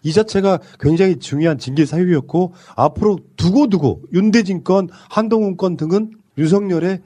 이 0.03 0.13
자체가 0.13 0.59
굉장히 0.79 1.19
중요한 1.19 1.57
징계 1.57 1.85
사유였고 1.85 2.53
앞으로 2.75 3.19
두고두고 3.35 4.03
윤대진 4.13 4.63
건 4.63 4.89
한동훈 5.09 5.57
건 5.57 5.77
등은 5.77 6.11
윤석열의 6.37 7.01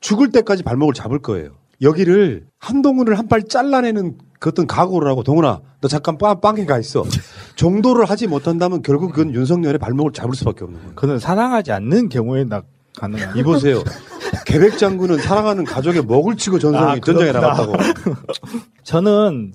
죽을 0.00 0.30
때까지 0.30 0.62
발목을 0.62 0.94
잡을 0.94 1.20
거예요. 1.20 1.50
여기를 1.82 2.46
한동훈을 2.58 3.18
한 3.18 3.28
발 3.28 3.42
잘라내는 3.44 4.18
그 4.38 4.50
어떤 4.50 4.66
각오를 4.66 5.08
하고 5.08 5.22
동훈아 5.22 5.60
너 5.80 5.88
잠깐 5.88 6.18
빵, 6.18 6.40
빵에 6.40 6.64
가 6.66 6.78
있어. 6.78 7.04
정도를 7.56 8.04
하지 8.04 8.26
못한다면 8.26 8.82
결국 8.82 9.12
그건 9.12 9.34
윤석열의 9.34 9.78
발목을 9.78 10.12
잡을 10.12 10.34
수밖에 10.34 10.64
없는 10.64 10.78
거예요. 10.80 10.94
그는 10.94 11.18
사랑하지 11.18 11.72
않는 11.72 12.08
경우에 12.08 12.44
나 12.44 12.62
가능한. 12.98 13.36
이보세요. 13.38 13.82
계백 14.46 14.78
장군은 14.78 15.18
사랑하는 15.18 15.64
가족의 15.64 16.04
먹을 16.04 16.36
치고 16.36 16.58
전성이 16.58 16.92
아, 16.92 16.94
그렇구나. 17.00 17.32
나갔다고. 17.32 17.72
저는 18.84 19.52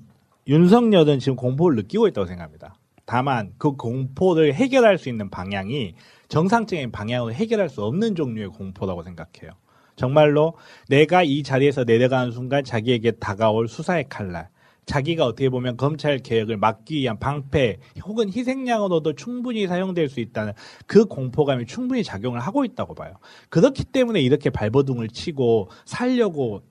윤석열은 0.48 1.20
지금 1.20 1.36
공포를 1.36 1.76
느끼고 1.78 2.08
있다고 2.08 2.28
생각합니다. 2.28 2.76
다만 3.06 3.52
그 3.58 3.74
공포를 3.74 4.54
해결할 4.54 4.98
수 4.98 5.10
있는 5.10 5.30
방향이 5.30 5.96
정상적인 6.30 6.92
방향으로 6.92 7.34
해결할 7.34 7.70
수 7.70 7.84
없는 7.84 8.16
종류의 8.16 8.50
공포라고 8.50 9.04
생각해요. 9.04 9.52
정말로 9.96 10.54
내가 10.88 11.24
이 11.24 11.44
자리에서 11.44 11.84
내려가는 11.84 12.32
순간 12.32 12.64
자기에게 12.64 13.12
다가올 13.12 13.68
수사의 13.68 14.06
칼날, 14.10 14.50
자기가 14.86 15.26
어떻게 15.26 15.50
보면 15.50 15.78
검찰 15.78 16.18
개혁을 16.18 16.58
막기 16.58 16.98
위한 16.98 17.20
방패 17.20 17.78
혹은 18.04 18.30
희생양으로도 18.30 19.14
충분히 19.14 19.68
사용될 19.68 20.10
수 20.10 20.20
있다는 20.20 20.54
그 20.88 21.06
공포감이 21.06 21.66
충분히 21.66 22.04
작용을 22.04 22.40
하고 22.40 22.66
있다고 22.66 22.96
봐요. 22.96 23.14
그렇기 23.50 23.86
때문에 23.86 24.22
이렇게 24.22 24.50
발버둥을 24.50 25.10
치고 25.10 25.70
살려고 25.86 26.64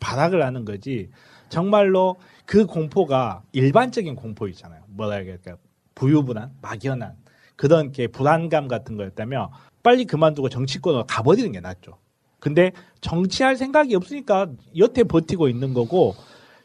발악을 0.00 0.44
하는 0.44 0.64
거지. 0.64 1.10
정말로 1.48 2.16
그 2.46 2.66
공포가 2.66 3.42
일반적인 3.52 4.16
공포 4.16 4.48
있잖아요. 4.48 4.82
뭐라 4.88 5.16
해야 5.16 5.24
될까? 5.24 5.56
부유분한, 5.94 6.50
막연한 6.60 7.14
그런 7.56 7.92
게 7.92 8.08
불안감 8.08 8.66
같은 8.66 8.96
거였다면 8.96 9.48
빨리 9.82 10.06
그만두고 10.06 10.48
정치권으로 10.48 11.04
가버리는 11.06 11.52
게 11.52 11.60
낫죠. 11.60 11.98
근데 12.44 12.72
정치할 13.00 13.56
생각이 13.56 13.94
없으니까 13.96 14.48
여태 14.76 15.02
버티고 15.02 15.48
있는 15.48 15.72
거고 15.72 16.14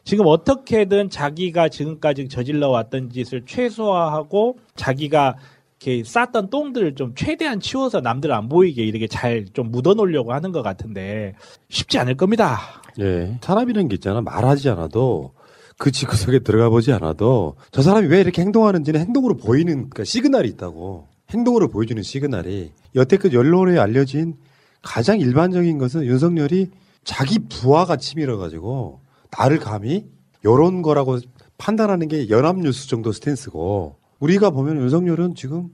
지금 0.04 0.26
어떻게든 0.26 1.08
자기가 1.08 1.70
지금까지 1.70 2.28
저질러 2.28 2.68
왔던 2.68 3.08
짓을 3.10 3.46
최소화하고 3.46 4.58
자기가 4.76 5.36
이렇게 5.82 6.04
쌌던 6.04 6.50
똥들을 6.50 6.96
좀 6.96 7.14
최대한 7.14 7.60
치워서 7.60 8.02
남들 8.02 8.30
안 8.30 8.50
보이게 8.50 8.84
이렇게 8.84 9.06
잘 9.06 9.46
좀 9.54 9.70
묻어 9.70 9.94
놓으려고 9.94 10.34
하는 10.34 10.52
것 10.52 10.60
같은데 10.60 11.34
쉽지 11.70 11.98
않을 11.98 12.16
겁니다. 12.18 12.58
예. 13.00 13.38
사람이라는 13.40 13.88
게 13.88 13.94
있잖아. 13.94 14.20
말하지 14.20 14.68
않아도 14.68 15.32
그 15.78 15.90
지구 15.90 16.14
속에 16.14 16.40
들어가 16.40 16.68
보지 16.68 16.92
않아도 16.92 17.56
저 17.70 17.80
사람이 17.80 18.08
왜 18.08 18.20
이렇게 18.20 18.42
행동하는지는 18.42 19.00
행동으로 19.00 19.38
보이는 19.38 19.72
그러니까 19.74 20.04
시그널이 20.04 20.46
있다고. 20.50 21.08
행동으로 21.30 21.68
보여주는 21.68 22.02
시그널이 22.02 22.72
여태껏 22.96 23.34
언론에 23.34 23.78
알려진 23.78 24.34
가장 24.82 25.20
일반적인 25.20 25.78
것은 25.78 26.04
윤석열이 26.04 26.70
자기 27.04 27.38
부하가 27.38 27.96
치밀어 27.96 28.36
가지고 28.36 29.00
나를 29.36 29.58
감히 29.58 30.06
이런 30.42 30.82
거라고 30.82 31.18
판단하는 31.58 32.08
게 32.08 32.28
연합뉴스 32.28 32.88
정도 32.88 33.12
스탠스고 33.12 33.96
우리가 34.18 34.50
보면 34.50 34.76
윤석열은 34.76 35.34
지금 35.34 35.68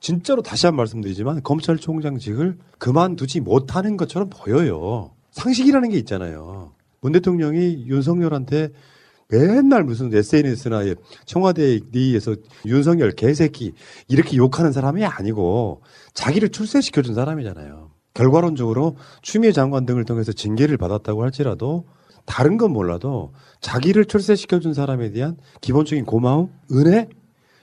진짜로 0.00 0.42
다시 0.42 0.66
한번 0.66 0.78
말씀드리지만 0.78 1.42
검찰총장직을 1.42 2.58
그만두지 2.78 3.40
못하는 3.40 3.96
것처럼 3.96 4.30
보여요. 4.30 5.12
상식이라는 5.32 5.90
게 5.90 5.98
있잖아요. 5.98 6.72
문 7.00 7.12
대통령이 7.12 7.86
윤석열한테 7.86 8.70
맨날 9.28 9.84
무슨 9.84 10.12
SNS나 10.12 10.80
청와대 11.24 11.80
내에서 11.92 12.34
윤석열 12.66 13.12
개새끼 13.12 13.72
이렇게 14.08 14.36
욕하는 14.36 14.72
사람이 14.72 15.04
아니고 15.04 15.82
자기를 16.14 16.48
출세시켜준 16.48 17.14
사람이잖아요. 17.14 17.90
결과론적으로 18.20 18.96
추미애 19.22 19.50
장관 19.50 19.86
등을 19.86 20.04
통해서 20.04 20.30
징계를 20.32 20.76
받았다고 20.76 21.22
할지라도 21.22 21.86
다른 22.26 22.58
건 22.58 22.70
몰라도 22.72 23.32
자기를 23.62 24.04
출세시켜준 24.04 24.74
사람에 24.74 25.10
대한 25.10 25.38
기본적인 25.62 26.04
고마움, 26.04 26.50
은혜 26.70 27.08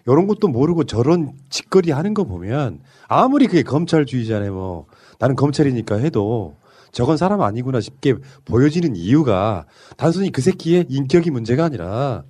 이런 0.07 0.25
것도 0.25 0.47
모르고 0.47 0.85
저런 0.85 1.33
짓거리 1.49 1.91
하는 1.91 2.15
거 2.15 2.23
보면 2.23 2.79
아무리 3.07 3.45
그게 3.45 3.61
검찰주의자네 3.61 4.49
뭐 4.49 4.87
나는 5.19 5.35
검찰이니까 5.35 5.97
해도 5.97 6.55
저건 6.91 7.17
사람 7.17 7.41
아니구나 7.41 7.79
싶게 7.79 8.15
보여지는 8.45 8.95
이유가 8.95 9.65
단순히 9.95 10.31
그 10.31 10.41
새끼의 10.41 10.87
인격이 10.89 11.29
문제가 11.29 11.65
아니라 11.65 12.23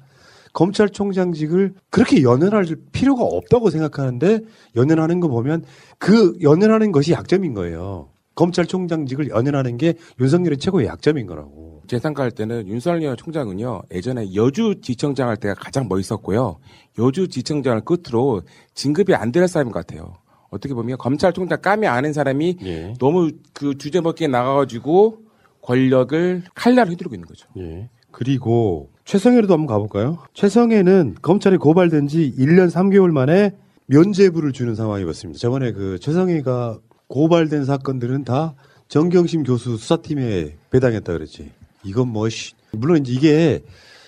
검찰총장직을 0.52 1.76
그렇게 1.92 2.24
연연할 2.24 2.66
필요가 2.92 3.24
없다고 3.24 3.70
생각하는데 3.70 4.42
연연하는 4.76 5.22
거 5.22 5.30
보면 5.30 5.64
그 5.98 6.36
연연하는 6.42 6.92
것이 6.92 7.14
약점인 7.14 7.54
거예요. 7.54 8.10
검찰총장직을 8.38 9.30
연연하는 9.30 9.78
게 9.78 9.96
윤석열의 10.22 10.58
최고의 10.60 10.88
약점인 10.88 11.26
거라고. 11.28 11.82
제 11.88 12.00
생각할 12.00 12.32
때는 12.32 12.68
윤석열 12.68 13.16
총장은요, 13.18 13.82
예전에 13.94 14.34
여주지청장 14.36 15.28
할 15.28 15.38
때가 15.38 15.56
가장 15.56 15.88
멋있었고요. 15.90 16.60
여주지청장을 16.98 17.82
끝으로 17.82 18.42
진급이 18.74 19.14
안 19.16 19.32
될 19.32 19.48
사람 19.48 19.72
같아요. 19.72 20.14
어떻게 20.50 20.74
보면 20.74 20.98
검찰총장 20.98 21.62
까미 21.62 21.88
아는 21.88 22.14
사람이 22.14 22.58
예. 22.64 22.94
너무 23.00 23.32
그 23.54 23.78
주제먹기에 23.78 24.28
나가가지고 24.28 25.20
권력을 25.62 26.44
칼날을 26.56 26.92
휘두르고 26.94 27.16
있는 27.16 27.28
거죠. 27.28 27.48
예. 27.58 27.90
그리고 28.12 28.90
최성애로도 29.04 29.54
한번 29.54 29.68
가볼까요? 29.68 30.20
최성애는 30.34 31.16
검찰에 31.22 31.58
고발된 31.58 32.08
지 32.08 32.34
1년 32.38 32.72
3개월 32.72 33.12
만에 33.12 33.52
면죄부를 33.88 34.54
주는 34.54 34.76
상황이 34.76 35.04
왔습니다. 35.04 35.40
저번에 35.40 35.72
그 35.74 36.00
최성애가 36.00 36.80
고발된 37.08 37.66
사건들은 37.66 38.24
다 38.24 38.54
정경심 38.88 39.44
교수 39.44 39.78
수사팀에 39.78 40.56
배당했다 40.70 41.14
그랬지. 41.14 41.52
이건 41.84 42.10
뭐, 42.10 42.30
씨. 42.30 42.54
물론 42.72 43.06
이제 43.06 43.14
이게 43.14 43.64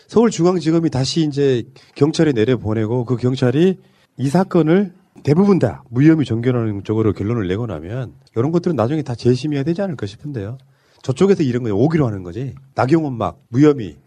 서울중앙지검이 0.07 0.89
다시 0.89 1.21
이제 1.23 1.63
경찰에 1.95 2.31
내려보내고 2.33 3.05
그 3.05 3.15
경찰이 3.17 3.77
이 4.17 4.27
사건을 4.29 4.93
대부분 5.23 5.59
다 5.59 5.83
무혐의 5.89 6.25
종결하는 6.25 6.83
쪽으로 6.83 7.13
결론을 7.13 7.47
내고 7.47 7.67
나면 7.67 8.13
이런 8.35 8.51
것들은 8.51 8.75
나중에 8.75 9.01
다 9.01 9.15
재심해야 9.15 9.63
되지 9.63 9.81
않을까 9.81 10.05
싶은데요. 10.05 10.57
저쪽에서 11.03 11.43
이런 11.43 11.63
거 11.63 11.73
오기로 11.73 12.05
하는 12.07 12.23
거지. 12.23 12.55
나경원 12.75 13.17
막 13.17 13.39
무혐의, 13.49 13.97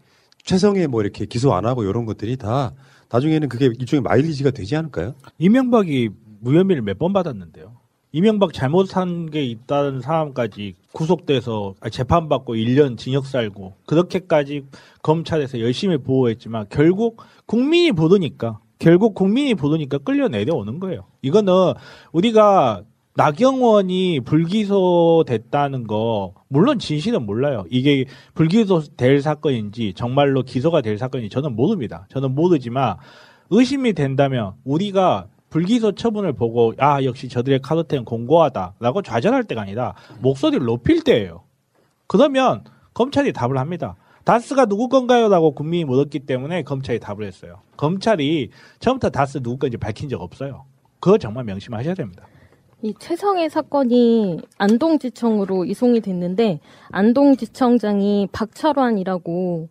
최성애 0.43 0.87
뭐 0.87 1.01
이렇게 1.01 1.25
기소 1.25 1.53
안 1.53 1.65
하고 1.65 1.83
이런 1.83 2.05
것들이 2.05 2.37
다 2.37 2.73
나중에는 3.09 3.47
그게 3.49 3.65
일종의 3.67 4.01
마일리지가 4.01 4.51
되지 4.51 4.75
않을까요? 4.75 5.13
이명박이 5.37 6.09
무혐의를 6.41 6.81
몇 6.83 6.97
번 6.97 7.13
받았는데요. 7.13 7.73
이명박 8.15 8.53
잘못한 8.53 9.31
게 9.31 9.43
있다는 9.43 9.99
사람까지 9.99 10.75
구속돼서 10.91 11.73
재판받고 11.89 12.53
1년 12.53 12.95
징역 12.95 13.25
살고 13.25 13.73
그렇게까지 13.87 14.65
검찰에서 15.01 15.59
열심히 15.59 15.97
보호했지만 15.97 16.67
결국 16.69 17.23
국민이 17.47 17.91
부르니까 17.91 18.59
결국 18.77 19.15
국민이 19.15 19.55
부르니까 19.55 19.97
끌려 19.97 20.27
내려오는 20.27 20.79
거예요. 20.79 21.05
이거는 21.23 21.73
우리가 22.11 22.83
나경원이 23.15 24.19
불기소 24.19 25.23
됐다는 25.25 25.87
거 25.87 26.35
물론 26.49 26.77
진실은 26.77 27.25
몰라요. 27.25 27.65
이게 27.71 28.05
불기소 28.35 28.83
될 28.95 29.23
사건인지 29.23 29.93
정말로 29.95 30.43
기소가 30.43 30.81
될 30.81 30.99
사건인지 30.99 31.33
저는 31.33 31.55
모릅니다. 31.55 32.05
저는 32.09 32.35
모르지만 32.35 32.97
의심이 33.49 33.93
된다면 33.93 34.53
우리가 34.63 35.29
불기소 35.53 35.91
처분을 35.91 36.33
보고 36.33 36.73
아 36.79 37.03
역시 37.03 37.29
저들의 37.29 37.61
카르텔은 37.61 38.05
공고하다라고 38.05 39.03
좌절할 39.03 39.43
때가 39.43 39.61
아니라 39.61 39.93
목소리를 40.19 40.65
높일 40.65 41.03
때예요. 41.03 41.43
그러면 42.07 42.63
검찰이 42.95 43.33
답을 43.33 43.59
합니다. 43.59 43.95
다스가 44.23 44.65
누구 44.65 44.89
건가요?라고 44.89 45.53
국민이 45.53 45.85
물었기 45.85 46.21
때문에 46.21 46.63
검찰이 46.63 46.99
답을 46.99 47.23
했어요. 47.23 47.59
검찰이 47.77 48.49
처음부터 48.79 49.11
다스 49.11 49.43
누구 49.43 49.59
건지 49.59 49.77
밝힌 49.77 50.09
적 50.09 50.23
없어요. 50.23 50.65
그거 50.99 51.19
정말 51.19 51.43
명심하셔야 51.43 51.93
됩니다. 51.93 52.25
이 52.81 52.95
최성애 52.97 53.47
사건이 53.47 54.39
안동지청으로 54.57 55.65
이송이 55.65 56.01
됐는데 56.01 56.61
안동지청장이 56.89 58.29
박철환이라고 58.31 59.69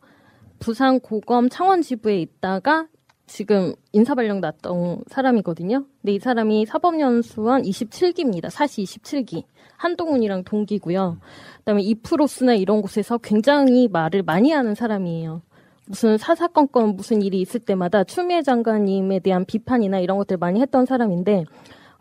부산 0.61 1.01
고검 1.01 1.49
창원지부에 1.49 2.21
있다가 2.21 2.87
지금 3.27 3.75
인사발령 3.93 4.41
났던 4.41 5.05
사람이거든요. 5.07 5.85
근데 6.01 6.13
이 6.13 6.19
사람이 6.19 6.67
사법연수원 6.67 7.63
27기입니다. 7.63 8.51
사시 8.51 8.83
27기. 8.83 9.45
한동훈이랑 9.77 10.45
동기고요. 10.45 11.19
그다음에 11.59 11.83
이프로스나 11.83 12.55
이런 12.55 12.83
곳에서 12.83 13.19
굉장히 13.19 13.89
말을 13.89 14.23
많이 14.23 14.53
하는 14.53 14.75
사람이에요. 14.75 15.43
무슨 15.87 16.17
사사건건 16.17 16.95
무슨 16.97 17.23
일이 17.23 17.41
있을 17.41 17.61
때마다 17.61 18.05
추미애 18.05 18.43
장관님에 18.43 19.19
대한 19.19 19.45
비판이나 19.45 19.99
이런 19.99 20.17
것들 20.19 20.37
많이 20.37 20.61
했던 20.61 20.87
사람인데 20.87 21.45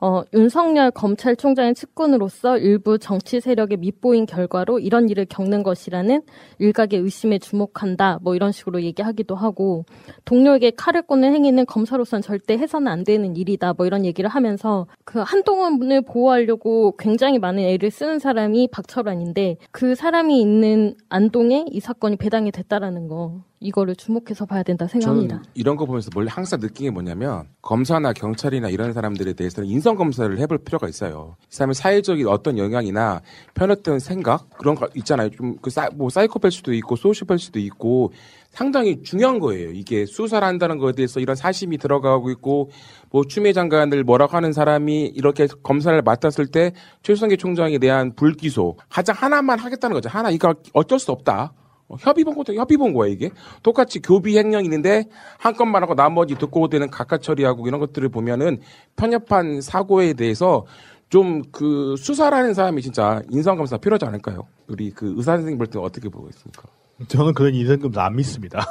어, 0.04 0.24
윤석열 0.34 0.90
검찰총장의 0.90 1.76
측근으로서 1.76 2.58
일부 2.58 2.98
정치 2.98 3.40
세력에 3.40 3.76
밑보인 3.76 4.26
결과로 4.26 4.80
이런 4.80 5.10
일을 5.10 5.26
겪는 5.26 5.62
것이라는 5.62 6.24
일각의 6.58 7.00
의심에 7.00 7.38
주목한다. 7.38 8.18
뭐 8.24 8.36
이런 8.36 8.52
식으로 8.52 8.82
얘기하기도 8.82 9.36
하고 9.36 9.86
동료에게 10.26 10.72
칼을 10.72 11.04
꽂는 11.04 11.34
행위는 11.34 11.68
검사로서는 11.68 12.24
절대 12.24 12.58
해서는 12.58 12.88
안 12.88 13.04
되는 13.04 13.36
일이다. 13.36 13.74
뭐 13.74 13.86
이런 13.86 14.04
얘기를 14.04 14.28
하면서 14.28 14.88
그 15.06 15.20
한동훈을 15.20 16.02
보호하려고 16.02 16.96
굉장히 16.98 17.38
많은 17.38 17.62
애를 17.62 17.92
쓰는 17.92 18.18
사람이 18.18 18.70
박철환인데 18.72 19.58
그 19.70 19.94
사람이 19.94 20.42
있는 20.42 20.96
안동에 21.10 21.66
이 21.70 21.80
사건이 21.80 22.16
배당이 22.16 22.52
됐다라는 22.52 23.08
거 23.08 23.44
이거를 23.62 23.96
주목해서 23.96 24.46
봐야 24.46 24.64
된다 24.64 24.88
생각합니다. 24.88 25.36
저는 25.36 25.50
이런 25.54 25.78
거 25.78 25.86
보면서 25.86 26.10
뭘 26.14 26.28
항상 26.28 26.60
느낀 26.60 26.88
게 26.88 26.90
뭐냐면 26.90 27.48
검사나 27.62 28.12
경찰이나 28.12 28.70
이런 28.70 28.92
사람들에 28.92 29.34
대해서는 29.34 29.70
인성 29.70 29.96
검사를 29.96 30.38
해볼 30.38 30.58
필요가 30.60 30.90
있어요. 30.90 31.36
이 31.44 31.56
사람의 31.56 31.76
사회적인 31.76 32.28
어떤 32.28 32.58
영향이나 32.58 33.22
편했던 33.54 34.00
생각 34.00 34.50
그런 34.58 34.76
거 34.76 34.90
있잖아요. 34.96 35.30
좀그뭐 35.30 36.10
사이코패일 36.10 36.52
수도 36.52 36.74
있고 36.74 36.96
소시오패일 36.96 37.40
수도 37.40 37.60
있고 37.60 38.12
상당히 38.50 39.02
중요한 39.04 39.40
거예요. 39.40 39.70
이게 39.70 40.06
수사를 40.06 40.46
한다는 40.46 40.80
것에 40.80 40.94
대해서 40.94 41.20
이런 41.20 41.36
사심이 41.36 41.78
들어가고 41.78 42.32
있고 42.32 42.72
뭐 43.12 43.24
추미애 43.26 43.54
장관을 43.54 44.04
뭐라고 44.04 44.36
하는 44.36 44.54
사람이 44.54 45.06
이렇게 45.16 45.48
검사를 45.62 46.02
맡았을 46.02 46.48
때 46.48 46.74
최수성계 47.04 47.38
총장에 47.38 47.78
대한 47.78 48.14
불기소 48.16 48.78
가장 48.90 49.16
하나만 49.16 49.60
하겠다는 49.60 49.94
거죠. 49.94 50.10
하나 50.10 50.32
이거 50.32 50.56
어쩔 50.74 50.98
수 50.98 51.12
없다. 51.12 51.54
어, 51.92 51.96
협의 52.00 52.24
본 52.24 52.36
것도 52.36 52.54
협의 52.56 52.78
본 52.78 52.94
거야 52.94 53.10
이게 53.10 53.30
똑같이 53.64 54.02
교비 54.02 54.38
횡령 54.38 54.64
있는데 54.66 55.06
한 55.38 55.54
건만 55.56 55.84
하고 55.84 55.94
나머지 55.96 56.36
듣고 56.36 56.68
되는 56.70 56.90
각각 56.90 57.22
처리하고 57.22 57.68
이런 57.68 57.80
것들을 57.80 58.08
보면은 58.10 58.60
편협한 58.96 59.62
사고에 59.62 60.14
대해서 60.14 60.66
좀 61.10 61.42
그 61.52 61.96
수사라는 61.98 62.54
사람이 62.54 62.82
진짜 62.82 63.22
인성검사 63.30 63.78
필요하지 63.78 64.06
않을까요? 64.06 64.48
우리 64.68 64.92
그 64.92 65.14
의사 65.18 65.34
선생님 65.34 65.58
볼 65.58 65.68
때 65.68 65.78
어떻게 65.78 66.08
보고 66.08 66.30
있습니까? 66.30 66.64
저는 67.10 67.34
그런 67.34 67.54
인성검사 67.54 68.04
안 68.06 68.16
믿습니다. 68.16 68.66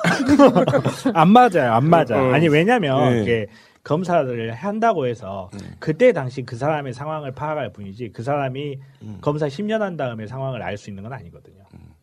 안 1.12 1.28
맞아요, 1.28 1.72
안 1.72 1.88
맞아. 1.90 2.16
어. 2.16 2.32
아니 2.32 2.48
왜냐면 2.48 3.12
네. 3.16 3.22
이게 3.22 3.46
검사를 3.84 4.52
한다고 4.52 5.06
해서 5.06 5.50
그때 5.78 6.12
당시 6.12 6.42
그 6.42 6.56
사람의 6.56 6.92
상황을 6.94 7.32
파악할 7.32 7.72
뿐이지 7.72 8.10
그 8.12 8.22
사람이 8.22 8.78
검사 9.20 9.46
10년 9.46 9.80
한 9.80 9.96
다음에 9.96 10.26
상황을 10.26 10.62
알 10.62 10.76
수 10.78 10.90
있는 10.90 11.02
건 11.02 11.12
아니거든요. 11.12 11.59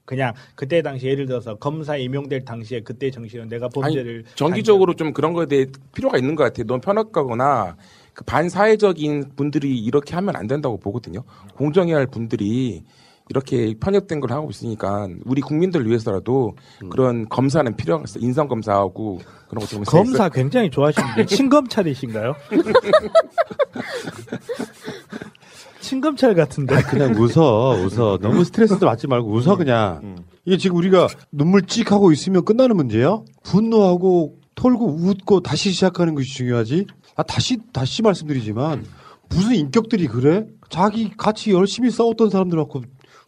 그냥 0.08 0.34
그때 0.56 0.82
당시 0.82 1.06
예를 1.06 1.26
들어서 1.26 1.56
검사 1.56 1.98
임용될 1.98 2.46
당시에 2.46 2.80
그때 2.80 3.12
정신은 3.12 3.50
내가 3.50 3.68
범죄를 3.68 4.24
아니, 4.26 4.36
정기적으로 4.36 4.94
좀 4.94 5.12
그런 5.12 5.34
거에 5.34 5.46
대해 5.46 5.66
필요가 5.94 6.18
있는 6.18 6.36
것 6.36 6.46
같아요. 6.46 6.66
너무 6.66 6.80
편협하거나 6.80 7.76
그 8.14 8.24
반사회적인 8.24 9.34
분들이 9.36 9.78
이렇게 9.78 10.16
하면 10.16 10.38
안 10.38 10.48
된다고 10.48 10.78
보거든요. 10.78 11.24
공정해야 11.56 11.98
할 11.98 12.08
분들이 12.08 12.86
이렇게 13.28 13.76
편협된 13.78 14.22
걸 14.22 14.32
하고 14.32 14.50
있으니까 14.50 15.10
우리 15.26 15.42
국민들 15.42 15.86
위해서라도 15.86 16.56
음. 16.82 16.90
그런 16.90 17.28
검사는 17.28 17.76
같아요. 17.76 18.18
인성 18.22 18.48
검사하고 18.48 19.20
그런 19.50 19.60
것좀 19.60 19.84
검사 19.84 20.30
굉장히 20.30 20.72
좋아하시는데 20.72 21.26
친검찰이신가요? 21.28 22.34
친검찰 25.82 26.36
같은데. 26.36 26.76
아, 26.76 26.82
그냥 26.82 27.14
웃어, 27.14 27.76
웃어. 27.84 28.18
너무 28.22 28.44
스트레스도 28.44 28.86
받지 28.86 29.08
말고 29.08 29.32
웃어, 29.32 29.56
그냥. 29.56 30.24
이게 30.46 30.58
지금 30.58 30.78
우리가 30.78 31.08
눈물 31.32 31.64
찍 31.64 31.92
하고 31.92 32.12
있으면 32.12 32.46
끝나는 32.46 32.76
문제야? 32.76 33.20
분노하고, 33.44 34.38
털고, 34.56 34.98
웃고, 35.02 35.42
다시 35.42 35.72
시작하는 35.72 36.16
것이 36.16 36.34
중요하지? 36.34 36.88
아, 37.16 37.24
다시, 37.24 37.58
다시 37.74 38.02
말씀드리지만, 38.02 38.86
무슨 39.30 39.56
인격들이 39.56 40.08
그래? 40.08 40.46
자기 40.70 41.12
같이 41.16 41.52
열심히 41.52 41.92
싸웠던 41.92 42.30
사람들 42.30 42.58
갖고, 42.58 42.82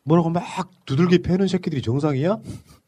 뭐라고 0.03 0.29
막 0.29 0.43
두들겨 0.85 1.17
패는 1.23 1.47
새끼들이 1.47 1.81
정상이야? 1.81 2.37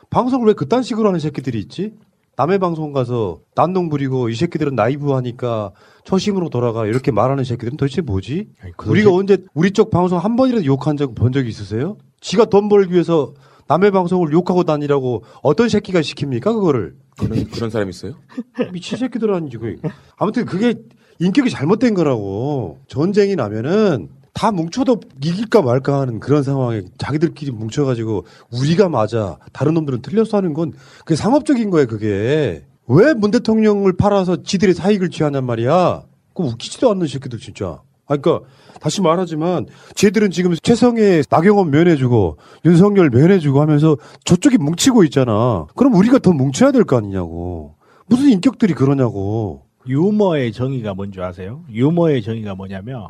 방송을 0.09 0.47
왜 0.47 0.53
그딴 0.53 0.83
식으로 0.83 1.09
하는 1.09 1.19
새끼들이 1.19 1.59
있지? 1.59 1.93
남의 2.37 2.59
방송 2.59 2.91
가서 2.93 3.39
난동 3.55 3.89
부리고 3.89 4.29
이 4.29 4.35
새끼들은 4.35 4.75
나이브 4.75 5.11
하니까 5.11 5.71
초심으로 6.05 6.49
돌아가 6.49 6.85
이렇게 6.85 7.11
말하는 7.11 7.43
새끼들은 7.43 7.77
도대체 7.77 8.01
뭐지? 8.01 8.47
우리가 8.87 9.13
언제 9.13 9.37
우리 9.53 9.71
쪽 9.71 9.91
방송 9.91 10.17
한 10.17 10.35
번이라도 10.35 10.65
욕한 10.65 10.97
적 10.97 11.13
본 11.13 11.31
적이 11.31 11.49
있으세요? 11.49 11.97
지가 12.21 12.45
돈 12.45 12.69
벌기 12.69 12.93
위해서 12.93 13.33
남의 13.67 13.91
방송을 13.91 14.31
욕하고 14.33 14.63
다니라고 14.63 15.23
어떤 15.43 15.69
새끼가 15.69 16.01
시킵니까 16.01 16.43
그거를? 16.45 16.95
그런 17.17 17.45
그런 17.49 17.69
사람 17.69 17.89
있어요? 17.89 18.13
미친 18.73 18.97
새끼들 18.97 19.31
아니지 19.33 19.57
그. 19.57 19.75
아무튼 20.17 20.45
그게 20.45 20.75
인격이 21.19 21.49
잘못된 21.49 21.93
거라고. 21.93 22.79
전쟁이 22.87 23.35
나면은 23.35 24.09
다 24.33 24.51
뭉쳐도 24.51 25.01
이길까 25.23 25.61
말까 25.61 25.99
하는 26.01 26.19
그런 26.19 26.41
상황에 26.43 26.83
자기들끼리 26.97 27.51
뭉쳐가지고 27.51 28.25
우리가 28.51 28.89
맞아 28.89 29.37
다른 29.51 29.73
놈들은 29.73 30.01
틀렸어 30.01 30.37
하는 30.37 30.53
건 30.53 30.73
그게 30.99 31.15
상업적인 31.15 31.69
거예요 31.69 31.87
그게. 31.87 32.63
왜 32.87 33.13
문 33.13 33.31
대통령을 33.31 33.93
팔아서 33.93 34.43
지들의 34.43 34.73
사익을 34.73 35.09
취하냔 35.09 35.45
말이야. 35.45 36.03
그 36.33 36.43
웃기지도 36.43 36.89
않는 36.91 37.07
새끼들 37.07 37.39
진짜. 37.39 37.81
아 38.07 38.17
그러니까 38.17 38.45
다시 38.81 39.01
말하지만 39.01 39.67
쟤들은 39.95 40.31
지금 40.31 40.55
최성애 40.61 41.21
나경원 41.29 41.69
면해주고 41.69 42.37
윤석열 42.65 43.09
면해주고 43.09 43.61
하면서 43.61 43.95
저쪽이 44.25 44.57
뭉치고 44.57 45.03
있잖아. 45.05 45.67
그럼 45.75 45.93
우리가 45.93 46.19
더 46.19 46.31
뭉쳐야 46.33 46.71
될 46.71 46.83
거 46.83 46.97
아니냐고. 46.97 47.75
무슨 48.07 48.29
인격들이 48.29 48.73
그러냐고. 48.73 49.63
유머의 49.87 50.51
정의가 50.51 50.93
뭔지 50.93 51.21
아세요? 51.21 51.63
유머의 51.71 52.21
정의가 52.23 52.55
뭐냐면 52.55 53.07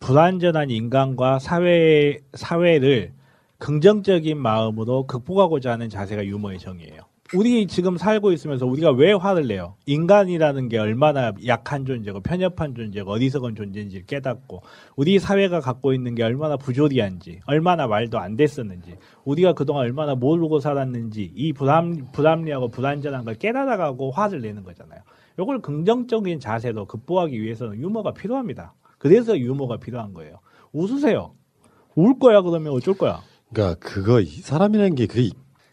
불완전한 0.00 0.70
인간과 0.70 1.38
사회 1.38 2.18
사회를 2.34 3.12
긍정적인 3.58 4.38
마음으로 4.38 5.06
극복하고자 5.06 5.72
하는 5.72 5.88
자세가 5.88 6.24
유머의 6.24 6.58
정의예요. 6.58 7.02
우리 7.32 7.68
지금 7.68 7.96
살고 7.96 8.32
있으면서 8.32 8.66
우리가 8.66 8.90
왜 8.90 9.12
화를 9.12 9.46
내요? 9.46 9.76
인간이라는 9.86 10.68
게 10.68 10.78
얼마나 10.78 11.32
약한 11.46 11.84
존재고 11.84 12.20
편협한 12.22 12.74
존재고 12.74 13.12
어리석은 13.12 13.54
존재인지 13.54 14.04
깨닫고 14.06 14.62
우리 14.96 15.20
사회가 15.20 15.60
갖고 15.60 15.92
있는 15.92 16.16
게 16.16 16.24
얼마나 16.24 16.56
부조리한지 16.56 17.40
얼마나 17.46 17.86
말도 17.86 18.18
안 18.18 18.36
됐었는지 18.36 18.96
우리가 19.24 19.52
그동안 19.52 19.84
얼마나 19.84 20.16
모르고 20.16 20.58
살았는지 20.58 21.30
이 21.36 21.52
불합, 21.52 21.84
불합리하고 22.10 22.68
불완전한 22.68 23.24
걸 23.24 23.34
깨달아가고 23.34 24.10
화를 24.10 24.40
내는 24.40 24.64
거잖아요. 24.64 25.00
이걸 25.38 25.60
긍정적인 25.60 26.40
자세로 26.40 26.86
극복하기 26.86 27.40
위해서는 27.40 27.80
유머가 27.80 28.12
필요합니다. 28.12 28.74
그래서 29.00 29.36
유머가 29.38 29.78
필요한 29.78 30.12
거예요. 30.12 30.40
웃으세요. 30.72 31.34
울 31.96 32.18
거야 32.18 32.42
그러면 32.42 32.74
어쩔 32.74 32.94
거야. 32.94 33.22
그러니까 33.52 33.80
그거 33.80 34.20
이 34.20 34.26
사람이라는 34.26 34.94
게 34.94 35.06
그게 35.06 35.30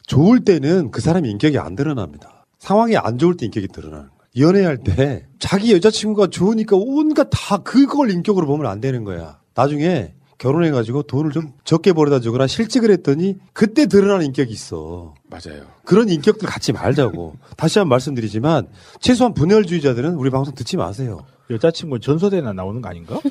좋을 0.07 0.45
때는 0.45 0.91
그 0.91 1.01
사람의 1.01 1.29
인격이 1.31 1.59
안 1.59 1.75
드러납니다. 1.75 2.45
상황이 2.57 2.95
안 2.95 3.17
좋을 3.17 3.35
때 3.35 3.45
인격이 3.45 3.67
드러나는 3.67 4.07
거야. 4.07 4.17
연애할 4.37 4.77
때 4.77 5.27
자기 5.39 5.73
여자친구가 5.73 6.27
좋으니까 6.27 6.77
온갖 6.77 7.27
다 7.29 7.57
그걸 7.57 8.11
인격으로 8.11 8.47
보면 8.47 8.65
안 8.65 8.79
되는 8.79 9.03
거야. 9.03 9.41
나중에 9.53 10.13
결혼해가지고 10.37 11.03
돈을 11.03 11.31
좀 11.31 11.53
적게 11.63 11.93
벌어다 11.93 12.19
주거나 12.19 12.45
실직을 12.47 12.91
했더니 12.91 13.37
그때 13.53 13.87
드러나는 13.87 14.25
인격이 14.27 14.51
있어. 14.51 15.15
맞아요. 15.29 15.63
그런 15.83 16.09
인격들 16.09 16.47
갖지 16.47 16.73
말자고. 16.73 17.35
다시 17.57 17.79
한번 17.79 17.89
말씀드리지만 17.89 18.67
최소한 18.99 19.33
분열주의자들은 19.33 20.15
우리 20.15 20.29
방송 20.29 20.53
듣지 20.53 20.77
마세요. 20.77 21.25
여자친구 21.49 21.99
전소대나 21.99 22.53
나오는 22.53 22.81
거 22.81 22.89
아닌가? 22.89 23.19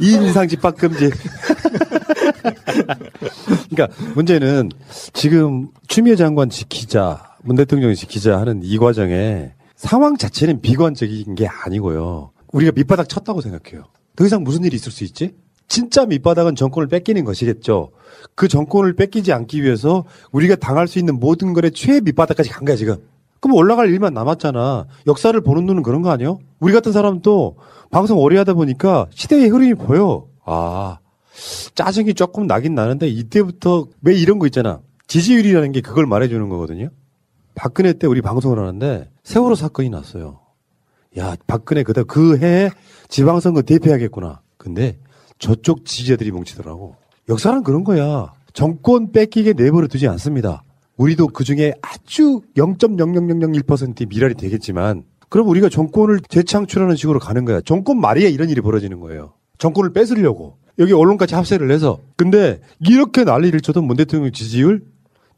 이인상 0.00 0.48
집합 0.48 0.76
금지. 0.76 1.10
그러니까 3.70 3.88
문제는 4.14 4.70
지금 5.12 5.68
추미애 5.88 6.16
장관 6.16 6.48
지키자, 6.48 7.36
문 7.42 7.56
대통령 7.56 7.92
지키자 7.92 8.38
하는 8.38 8.60
이 8.62 8.78
과정에 8.78 9.52
상황 9.76 10.16
자체는 10.16 10.60
비관적인 10.60 11.34
게 11.34 11.46
아니고요. 11.46 12.30
우리가 12.52 12.72
밑바닥 12.74 13.08
쳤다고 13.08 13.40
생각해요. 13.40 13.84
더 14.18 14.26
이상 14.26 14.42
무슨 14.42 14.64
일이 14.64 14.74
있을 14.74 14.90
수 14.90 15.04
있지? 15.04 15.36
진짜 15.68 16.04
밑바닥은 16.04 16.56
정권을 16.56 16.88
뺏기는 16.88 17.22
것이겠죠. 17.24 17.92
그 18.34 18.48
정권을 18.48 18.94
뺏기지 18.94 19.32
않기 19.32 19.62
위해서 19.62 20.04
우리가 20.32 20.56
당할 20.56 20.88
수 20.88 20.98
있는 20.98 21.20
모든 21.20 21.52
것의 21.52 21.70
최 21.70 22.00
밑바닥까지 22.00 22.50
간 22.50 22.64
거야, 22.64 22.74
지금. 22.74 22.96
그럼 23.38 23.56
올라갈 23.56 23.88
일만 23.90 24.14
남았잖아. 24.14 24.86
역사를 25.06 25.40
보는 25.40 25.66
눈은 25.66 25.84
그런 25.84 26.02
거 26.02 26.10
아니에요? 26.10 26.40
우리 26.58 26.72
같은 26.72 26.90
사람도 26.90 27.58
방송 27.92 28.18
오래 28.18 28.36
하다 28.38 28.54
보니까 28.54 29.06
시대의 29.10 29.50
흐름이 29.50 29.74
보여. 29.74 30.26
아, 30.44 30.98
짜증이 31.76 32.14
조금 32.14 32.48
나긴 32.48 32.74
나는데 32.74 33.06
이때부터 33.06 33.86
왜 34.02 34.16
이런 34.16 34.40
거 34.40 34.46
있잖아. 34.46 34.80
지지율이라는 35.06 35.70
게 35.70 35.80
그걸 35.80 36.06
말해주는 36.06 36.48
거거든요. 36.48 36.88
박근혜 37.54 37.92
때 37.92 38.08
우리 38.08 38.20
방송을 38.20 38.58
하는데 38.58 39.08
세월호 39.22 39.54
사건이 39.54 39.90
났어요. 39.90 40.40
야, 41.18 41.36
박근혜 41.46 41.82
그다 41.82 42.04
그 42.04 42.38
해에 42.38 42.70
지방선거 43.08 43.62
대패하겠구나. 43.62 44.40
근데 44.56 44.98
저쪽 45.38 45.84
지지자들이 45.84 46.30
뭉치더라고. 46.30 46.96
역사는 47.28 47.62
그런 47.62 47.84
거야. 47.84 48.32
정권 48.52 49.12
뺏기게 49.12 49.52
내버려 49.52 49.86
두지 49.88 50.08
않습니다. 50.08 50.62
우리도 50.96 51.28
그 51.28 51.44
중에 51.44 51.74
아주 51.82 52.40
0.0001%의 52.56 54.06
미랄이 54.08 54.34
되겠지만, 54.34 55.04
그럼 55.28 55.48
우리가 55.48 55.68
정권을 55.68 56.20
재창출하는 56.28 56.96
식으로 56.96 57.18
가는 57.18 57.44
거야. 57.44 57.60
정권 57.60 58.00
말이야 58.00 58.28
이런 58.28 58.48
일이 58.48 58.60
벌어지는 58.60 58.98
거예요. 59.00 59.34
정권을 59.58 59.92
뺏으려고. 59.92 60.56
여기 60.78 60.92
언론까지 60.92 61.34
합세를 61.34 61.70
해서. 61.70 61.98
근데 62.16 62.60
이렇게 62.80 63.24
난리를 63.24 63.60
쳐도 63.60 63.82
문 63.82 63.96
대통령 63.96 64.32
지지율 64.32 64.82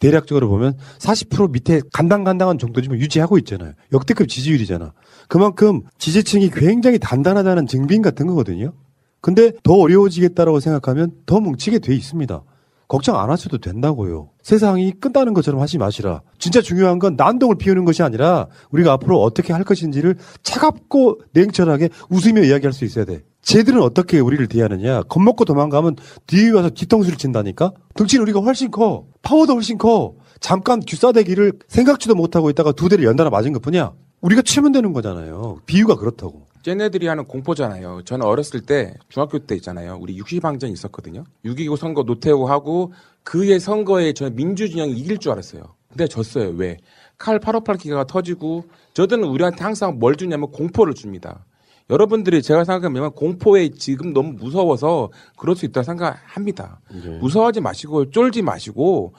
대략적으로 0.01 0.49
보면 0.49 0.77
40% 0.99 1.53
밑에 1.53 1.81
간당간당한 1.93 2.59
정도지만 2.59 2.99
유지하고 2.99 3.39
있잖아요. 3.39 3.73
역대급 3.93 4.29
지지율이잖아. 4.29 4.93
그만큼 5.29 5.83
지지층이 5.99 6.51
굉장히 6.51 6.99
단단하다는 6.99 7.67
증빙 7.67 8.03
같은 8.03 8.27
거거든요. 8.27 8.73
근데 9.21 9.53
더 9.63 9.75
어려워지겠다라고 9.75 10.61
생각하면 10.61 11.13
더 11.27 11.41
뭉치게 11.41 11.79
돼 11.79 11.95
있습니다. 11.95 12.43
걱정 12.89 13.21
안 13.21 13.31
하셔도 13.31 13.59
된다고요. 13.59 14.31
세상이 14.43 14.93
끝나는 14.99 15.33
것처럼 15.33 15.61
하지 15.61 15.79
마시라. 15.79 16.23
진짜 16.39 16.61
중요한 16.61 16.99
건 16.99 17.15
난동을 17.17 17.57
피우는 17.57 17.85
것이 17.85 18.03
아니라 18.03 18.49
우리가 18.71 18.93
앞으로 18.95 19.23
어떻게 19.23 19.53
할 19.53 19.63
것인지를 19.63 20.17
차갑고 20.43 21.21
냉철하게 21.33 21.91
웃으며 22.09 22.43
이야기할 22.43 22.73
수 22.73 22.85
있어야 22.85 23.05
돼. 23.05 23.23
쟤들은 23.43 23.81
어떻게 23.83 24.19
우리를 24.21 24.47
대하느냐. 24.49 25.03
겁먹고 25.05 25.45
도망가면 25.45 25.97
뒤에 26.27 26.51
와서 26.51 26.71
뒤통수를 26.71 27.19
친다니까? 27.19 27.73
덩치는 27.95 28.23
우리가 28.23 28.41
훨씬 28.41 28.71
커. 28.71 29.07
파워도 29.23 29.55
훨씬 29.55 29.79
커. 29.79 30.15
잠깐 30.41 30.81
귀싸대기를 30.81 31.53
생각지도 31.69 32.15
못하고 32.15 32.51
있다가 32.51 32.73
두 32.73 32.89
대를 32.89 33.05
연달아 33.05 33.31
맞은 33.31 33.53
것 33.53 33.63
뿐이야. 33.63 33.93
우리가 34.21 34.43
치면 34.43 34.73
되는 34.73 34.93
거잖아요. 34.93 35.59
비유가 35.67 35.97
그렇다고. 35.97 36.47
쟤네들이 36.63 37.07
하는 37.07 37.25
공포잖아요. 37.25 38.03
저는 38.05 38.27
어렸을 38.27 38.61
때 38.61 38.95
중학교 39.09 39.39
때 39.39 39.55
있잖아요. 39.57 39.97
우리 39.99 40.19
60방전 40.21 40.71
있었거든요. 40.73 41.25
6.25 41.45 41.77
선거 41.79 42.03
노태우 42.05 42.45
하고 42.47 42.93
그의 43.23 43.59
선거에 43.61 44.13
저는 44.13 44.37
민주진영이 44.37 44.93
이길 44.93 45.17
줄 45.19 45.33
알았어요. 45.33 45.63
근데 45.89 46.07
졌어요. 46.07 46.51
왜? 46.51 46.77
칼 47.17 47.39
858 47.39 47.77
기가 47.79 48.05
터지고 48.05 48.65
저들은 48.93 49.25
우리한테 49.25 49.65
항상 49.65 49.99
뭘 49.99 50.17
주냐면 50.17 50.51
공포를 50.51 50.95
줍니다. 50.95 51.45
여러분들이 51.91 52.41
제가 52.41 52.65
생각하면 52.65 53.13
공포에 53.13 53.71
지금 53.71 54.13
너무 54.13 54.33
무서워서 54.33 55.11
그럴 55.37 55.57
수 55.57 55.67
있다고 55.67 55.85
생각합니다. 55.85 56.81
무서워하지 57.21 57.61
마시고 57.61 58.11
쫄지 58.11 58.43
마시고 58.43 59.15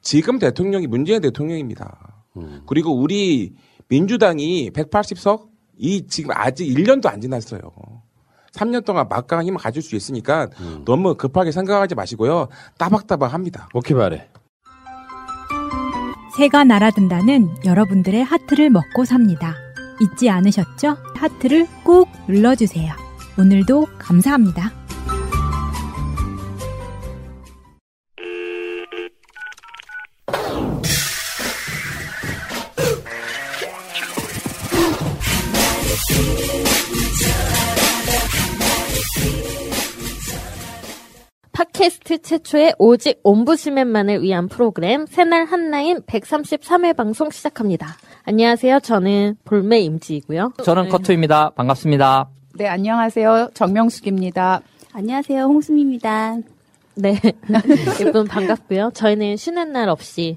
지금 0.00 0.38
대통령이 0.38 0.86
문재인 0.86 1.22
대통령입니다. 1.22 2.24
그리고 2.66 2.92
우리 2.92 3.54
민주당이 3.88 4.70
180석 4.70 5.48
이 5.78 6.06
지금 6.06 6.32
아직 6.34 6.66
1년도 6.66 7.06
안 7.06 7.20
지났어요. 7.20 7.60
3년 8.52 8.84
동안 8.84 9.06
막강한 9.08 9.46
힘을 9.46 9.58
가질 9.58 9.82
수 9.82 9.94
있으니까 9.96 10.48
너무 10.84 11.14
급하게 11.14 11.52
생각하지 11.52 11.94
마시고요. 11.94 12.48
따박따박 12.78 13.32
합니다. 13.32 13.68
오케이 13.74 13.96
말해. 13.96 14.28
새가 16.36 16.64
날아든다는 16.64 17.64
여러분들의 17.64 18.22
하트를 18.24 18.70
먹고 18.70 19.04
삽니다. 19.04 19.54
잊지 20.00 20.30
않으셨죠? 20.30 20.96
하트를 21.14 21.66
꾹 21.84 22.08
눌러주세요. 22.28 22.92
오늘도 23.38 23.86
감사합니다. 23.98 24.85
팟캐스트 41.56 42.20
최초의 42.20 42.74
오직 42.78 43.18
옴부스맨만을 43.22 44.20
위한 44.20 44.46
프로그램 44.46 45.06
새날 45.06 45.46
한라인 45.46 46.02
133회 46.02 46.94
방송 46.94 47.30
시작합니다. 47.30 47.96
안녕하세요. 48.24 48.80
저는 48.80 49.38
볼메 49.46 49.80
임지이고요. 49.80 50.52
저는 50.62 50.90
커트입니다. 50.90 51.52
반갑습니다. 51.56 52.28
네, 52.56 52.66
안녕하세요. 52.66 53.52
정명숙입니다. 53.54 54.60
안녕하세요. 54.92 55.44
홍수미입니다. 55.44 56.36
네. 56.96 57.18
여러분 58.02 58.26
반갑고요. 58.26 58.90
저희는 58.92 59.38
쉬는 59.38 59.72
날 59.72 59.88
없이 59.88 60.36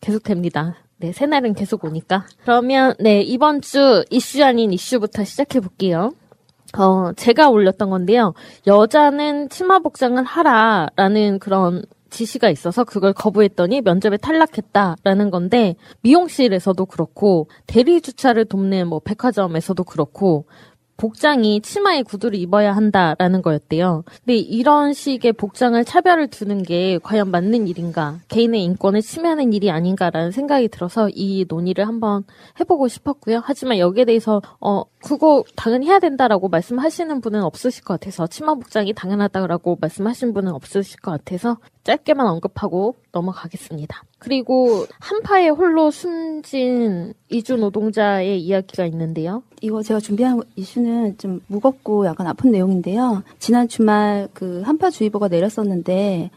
계속됩니다. 0.00 0.76
네, 0.98 1.10
새날은 1.10 1.54
계속 1.54 1.84
오니까. 1.84 2.24
그러면 2.44 2.94
네, 3.00 3.20
이번 3.20 3.62
주 3.62 4.04
이슈 4.10 4.44
아닌 4.44 4.72
이슈부터 4.72 5.24
시작해 5.24 5.58
볼게요. 5.58 6.12
어, 6.78 7.12
제가 7.16 7.50
올렸던 7.50 7.90
건데요. 7.90 8.34
여자는 8.66 9.48
치마 9.48 9.78
복장을 9.80 10.22
하라라는 10.22 11.38
그런 11.38 11.82
지시가 12.10 12.50
있어서 12.50 12.84
그걸 12.84 13.12
거부했더니 13.12 13.80
면접에 13.80 14.18
탈락했다라는 14.18 15.30
건데 15.30 15.76
미용실에서도 16.02 16.84
그렇고 16.86 17.48
대리 17.66 18.00
주차를 18.00 18.44
돕는 18.44 18.86
뭐 18.88 19.00
백화점에서도 19.00 19.82
그렇고 19.84 20.44
복장이 20.98 21.62
치마에 21.62 22.02
구두를 22.02 22.38
입어야 22.38 22.76
한다라는 22.76 23.42
거였대요. 23.42 24.04
근데 24.06 24.36
이런 24.36 24.92
식의 24.92 25.32
복장을 25.32 25.82
차별을 25.84 26.28
두는 26.28 26.62
게 26.62 26.98
과연 27.02 27.30
맞는 27.30 27.66
일인가? 27.66 28.18
개인의 28.28 28.62
인권을 28.62 29.02
침해하는 29.02 29.52
일이 29.52 29.70
아닌가라는 29.70 30.30
생각이 30.30 30.68
들어서 30.68 31.08
이 31.12 31.44
논의를 31.48 31.88
한번 31.88 32.22
해보고 32.60 32.86
싶었고요. 32.86 33.40
하지만 33.42 33.78
여기에 33.78 34.04
대해서 34.04 34.42
어 34.60 34.84
그거 35.02 35.44
당연히 35.56 35.88
해야 35.88 35.98
된다라고 35.98 36.48
말씀하시는 36.48 37.20
분은 37.20 37.42
없으실 37.42 37.84
것 37.84 37.98
같아서 38.00 38.26
치마 38.26 38.54
복장이 38.54 38.92
당연하다라고 38.92 39.78
말씀하신 39.80 40.32
분은 40.32 40.52
없으실 40.52 41.00
것 41.00 41.10
같아서 41.10 41.58
짧게만 41.84 42.26
언급하고 42.26 42.94
넘어가겠습니다. 43.10 44.04
그리고 44.18 44.86
한파에 45.00 45.48
홀로 45.48 45.90
숨진 45.90 47.14
이주 47.28 47.56
노동자의 47.56 48.40
이야기가 48.40 48.86
있는데요. 48.86 49.42
이거 49.60 49.82
제가 49.82 49.98
준비한 49.98 50.40
이슈는 50.54 51.18
좀 51.18 51.40
무겁고 51.48 52.06
약간 52.06 52.26
아픈 52.28 52.52
내용인데요. 52.52 53.24
지난 53.40 53.66
주말 53.66 54.28
그 54.32 54.62
한파주의보가 54.62 55.28
내렸었는데 55.28 56.30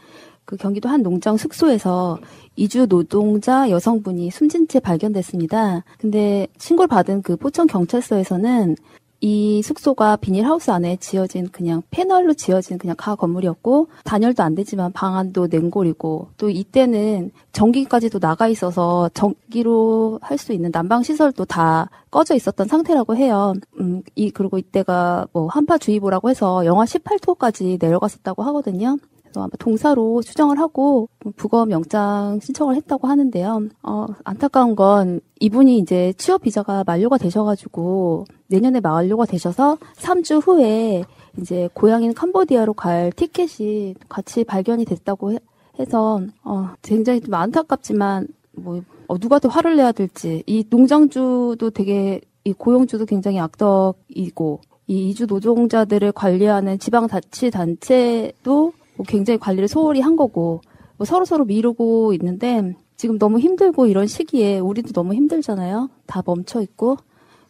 그 0.46 0.56
경기도 0.56 0.88
한 0.88 1.02
농장 1.02 1.36
숙소에서 1.36 2.18
이주 2.54 2.86
노동자 2.86 3.68
여성분이 3.68 4.30
숨진 4.30 4.68
채 4.68 4.80
발견됐습니다. 4.80 5.84
근데 5.98 6.46
신고를 6.58 6.88
받은 6.88 7.22
그 7.22 7.36
포천 7.36 7.66
경찰서에서는 7.66 8.76
이 9.22 9.62
숙소가 9.62 10.16
비닐하우스 10.16 10.70
안에 10.70 10.96
지어진 10.96 11.48
그냥 11.48 11.82
패널로 11.90 12.34
지어진 12.34 12.76
그냥 12.78 12.94
가 12.98 13.14
건물이었고 13.14 13.88
단열도 14.04 14.42
안 14.42 14.54
되지만 14.54 14.92
방 14.92 15.16
안도 15.16 15.48
냉골이고 15.50 16.28
또 16.36 16.50
이때는 16.50 17.30
전기까지도 17.52 18.18
나가 18.20 18.46
있어서 18.46 19.08
전기로 19.14 20.18
할 20.22 20.36
수 20.38 20.52
있는 20.52 20.70
난방 20.70 21.02
시설도 21.02 21.46
다 21.46 21.88
꺼져 22.10 22.34
있었던 22.34 22.68
상태라고 22.68 23.16
해요. 23.16 23.54
음, 23.80 24.02
이 24.14 24.30
그리고 24.30 24.58
이때가 24.58 25.26
뭐 25.32 25.46
한파주의보라고 25.48 26.28
해서 26.30 26.64
영하 26.66 26.84
18도까지 26.84 27.80
내려갔었다고 27.80 28.42
하거든요. 28.44 28.98
그래서 29.26 29.40
아마 29.42 29.50
동사로 29.58 30.22
수정을 30.22 30.58
하고 30.58 31.08
부검 31.36 31.70
영장 31.70 32.38
신청을 32.40 32.76
했다고 32.76 33.08
하는데요. 33.08 33.68
어, 33.82 34.06
안타까운 34.24 34.76
건 34.76 35.20
이분이 35.40 35.78
이제 35.78 36.12
취업 36.16 36.42
비자가 36.42 36.84
만료가 36.86 37.18
되셔가지고 37.18 38.24
내년에 38.48 38.80
만료가 38.80 39.26
되셔서 39.26 39.78
3주 39.96 40.46
후에 40.46 41.04
이제 41.38 41.68
고향인 41.74 42.14
캄보디아로 42.14 42.72
갈 42.74 43.12
티켓이 43.12 43.94
같이 44.08 44.44
발견이 44.44 44.84
됐다고 44.84 45.32
해, 45.32 45.38
서 45.88 46.20
어, 46.42 46.70
굉장히 46.82 47.20
좀 47.20 47.34
안타깝지만 47.34 48.28
뭐 48.52 48.80
어, 49.08 49.18
누가 49.18 49.38
더 49.38 49.48
화를 49.48 49.76
내야 49.76 49.92
될지 49.92 50.42
이 50.46 50.64
농장주도 50.68 51.70
되게 51.70 52.22
이 52.44 52.52
고용주도 52.52 53.04
굉장히 53.04 53.38
악덕이고 53.40 54.60
이 54.88 55.10
이주 55.10 55.26
노동자들을 55.26 56.12
관리하는 56.12 56.78
지방자치단체도 56.78 58.72
뭐 58.96 59.04
굉장히 59.06 59.38
관리를 59.38 59.68
소홀히 59.68 60.00
한 60.00 60.16
거고 60.16 60.60
뭐 60.96 61.04
서로 61.04 61.24
서로 61.24 61.44
미루고 61.44 62.12
있는데 62.14 62.74
지금 62.96 63.18
너무 63.18 63.38
힘들고 63.38 63.86
이런 63.86 64.06
시기에 64.06 64.58
우리도 64.58 64.92
너무 64.92 65.14
힘들잖아요. 65.14 65.90
다 66.06 66.22
멈춰 66.24 66.62
있고. 66.62 66.96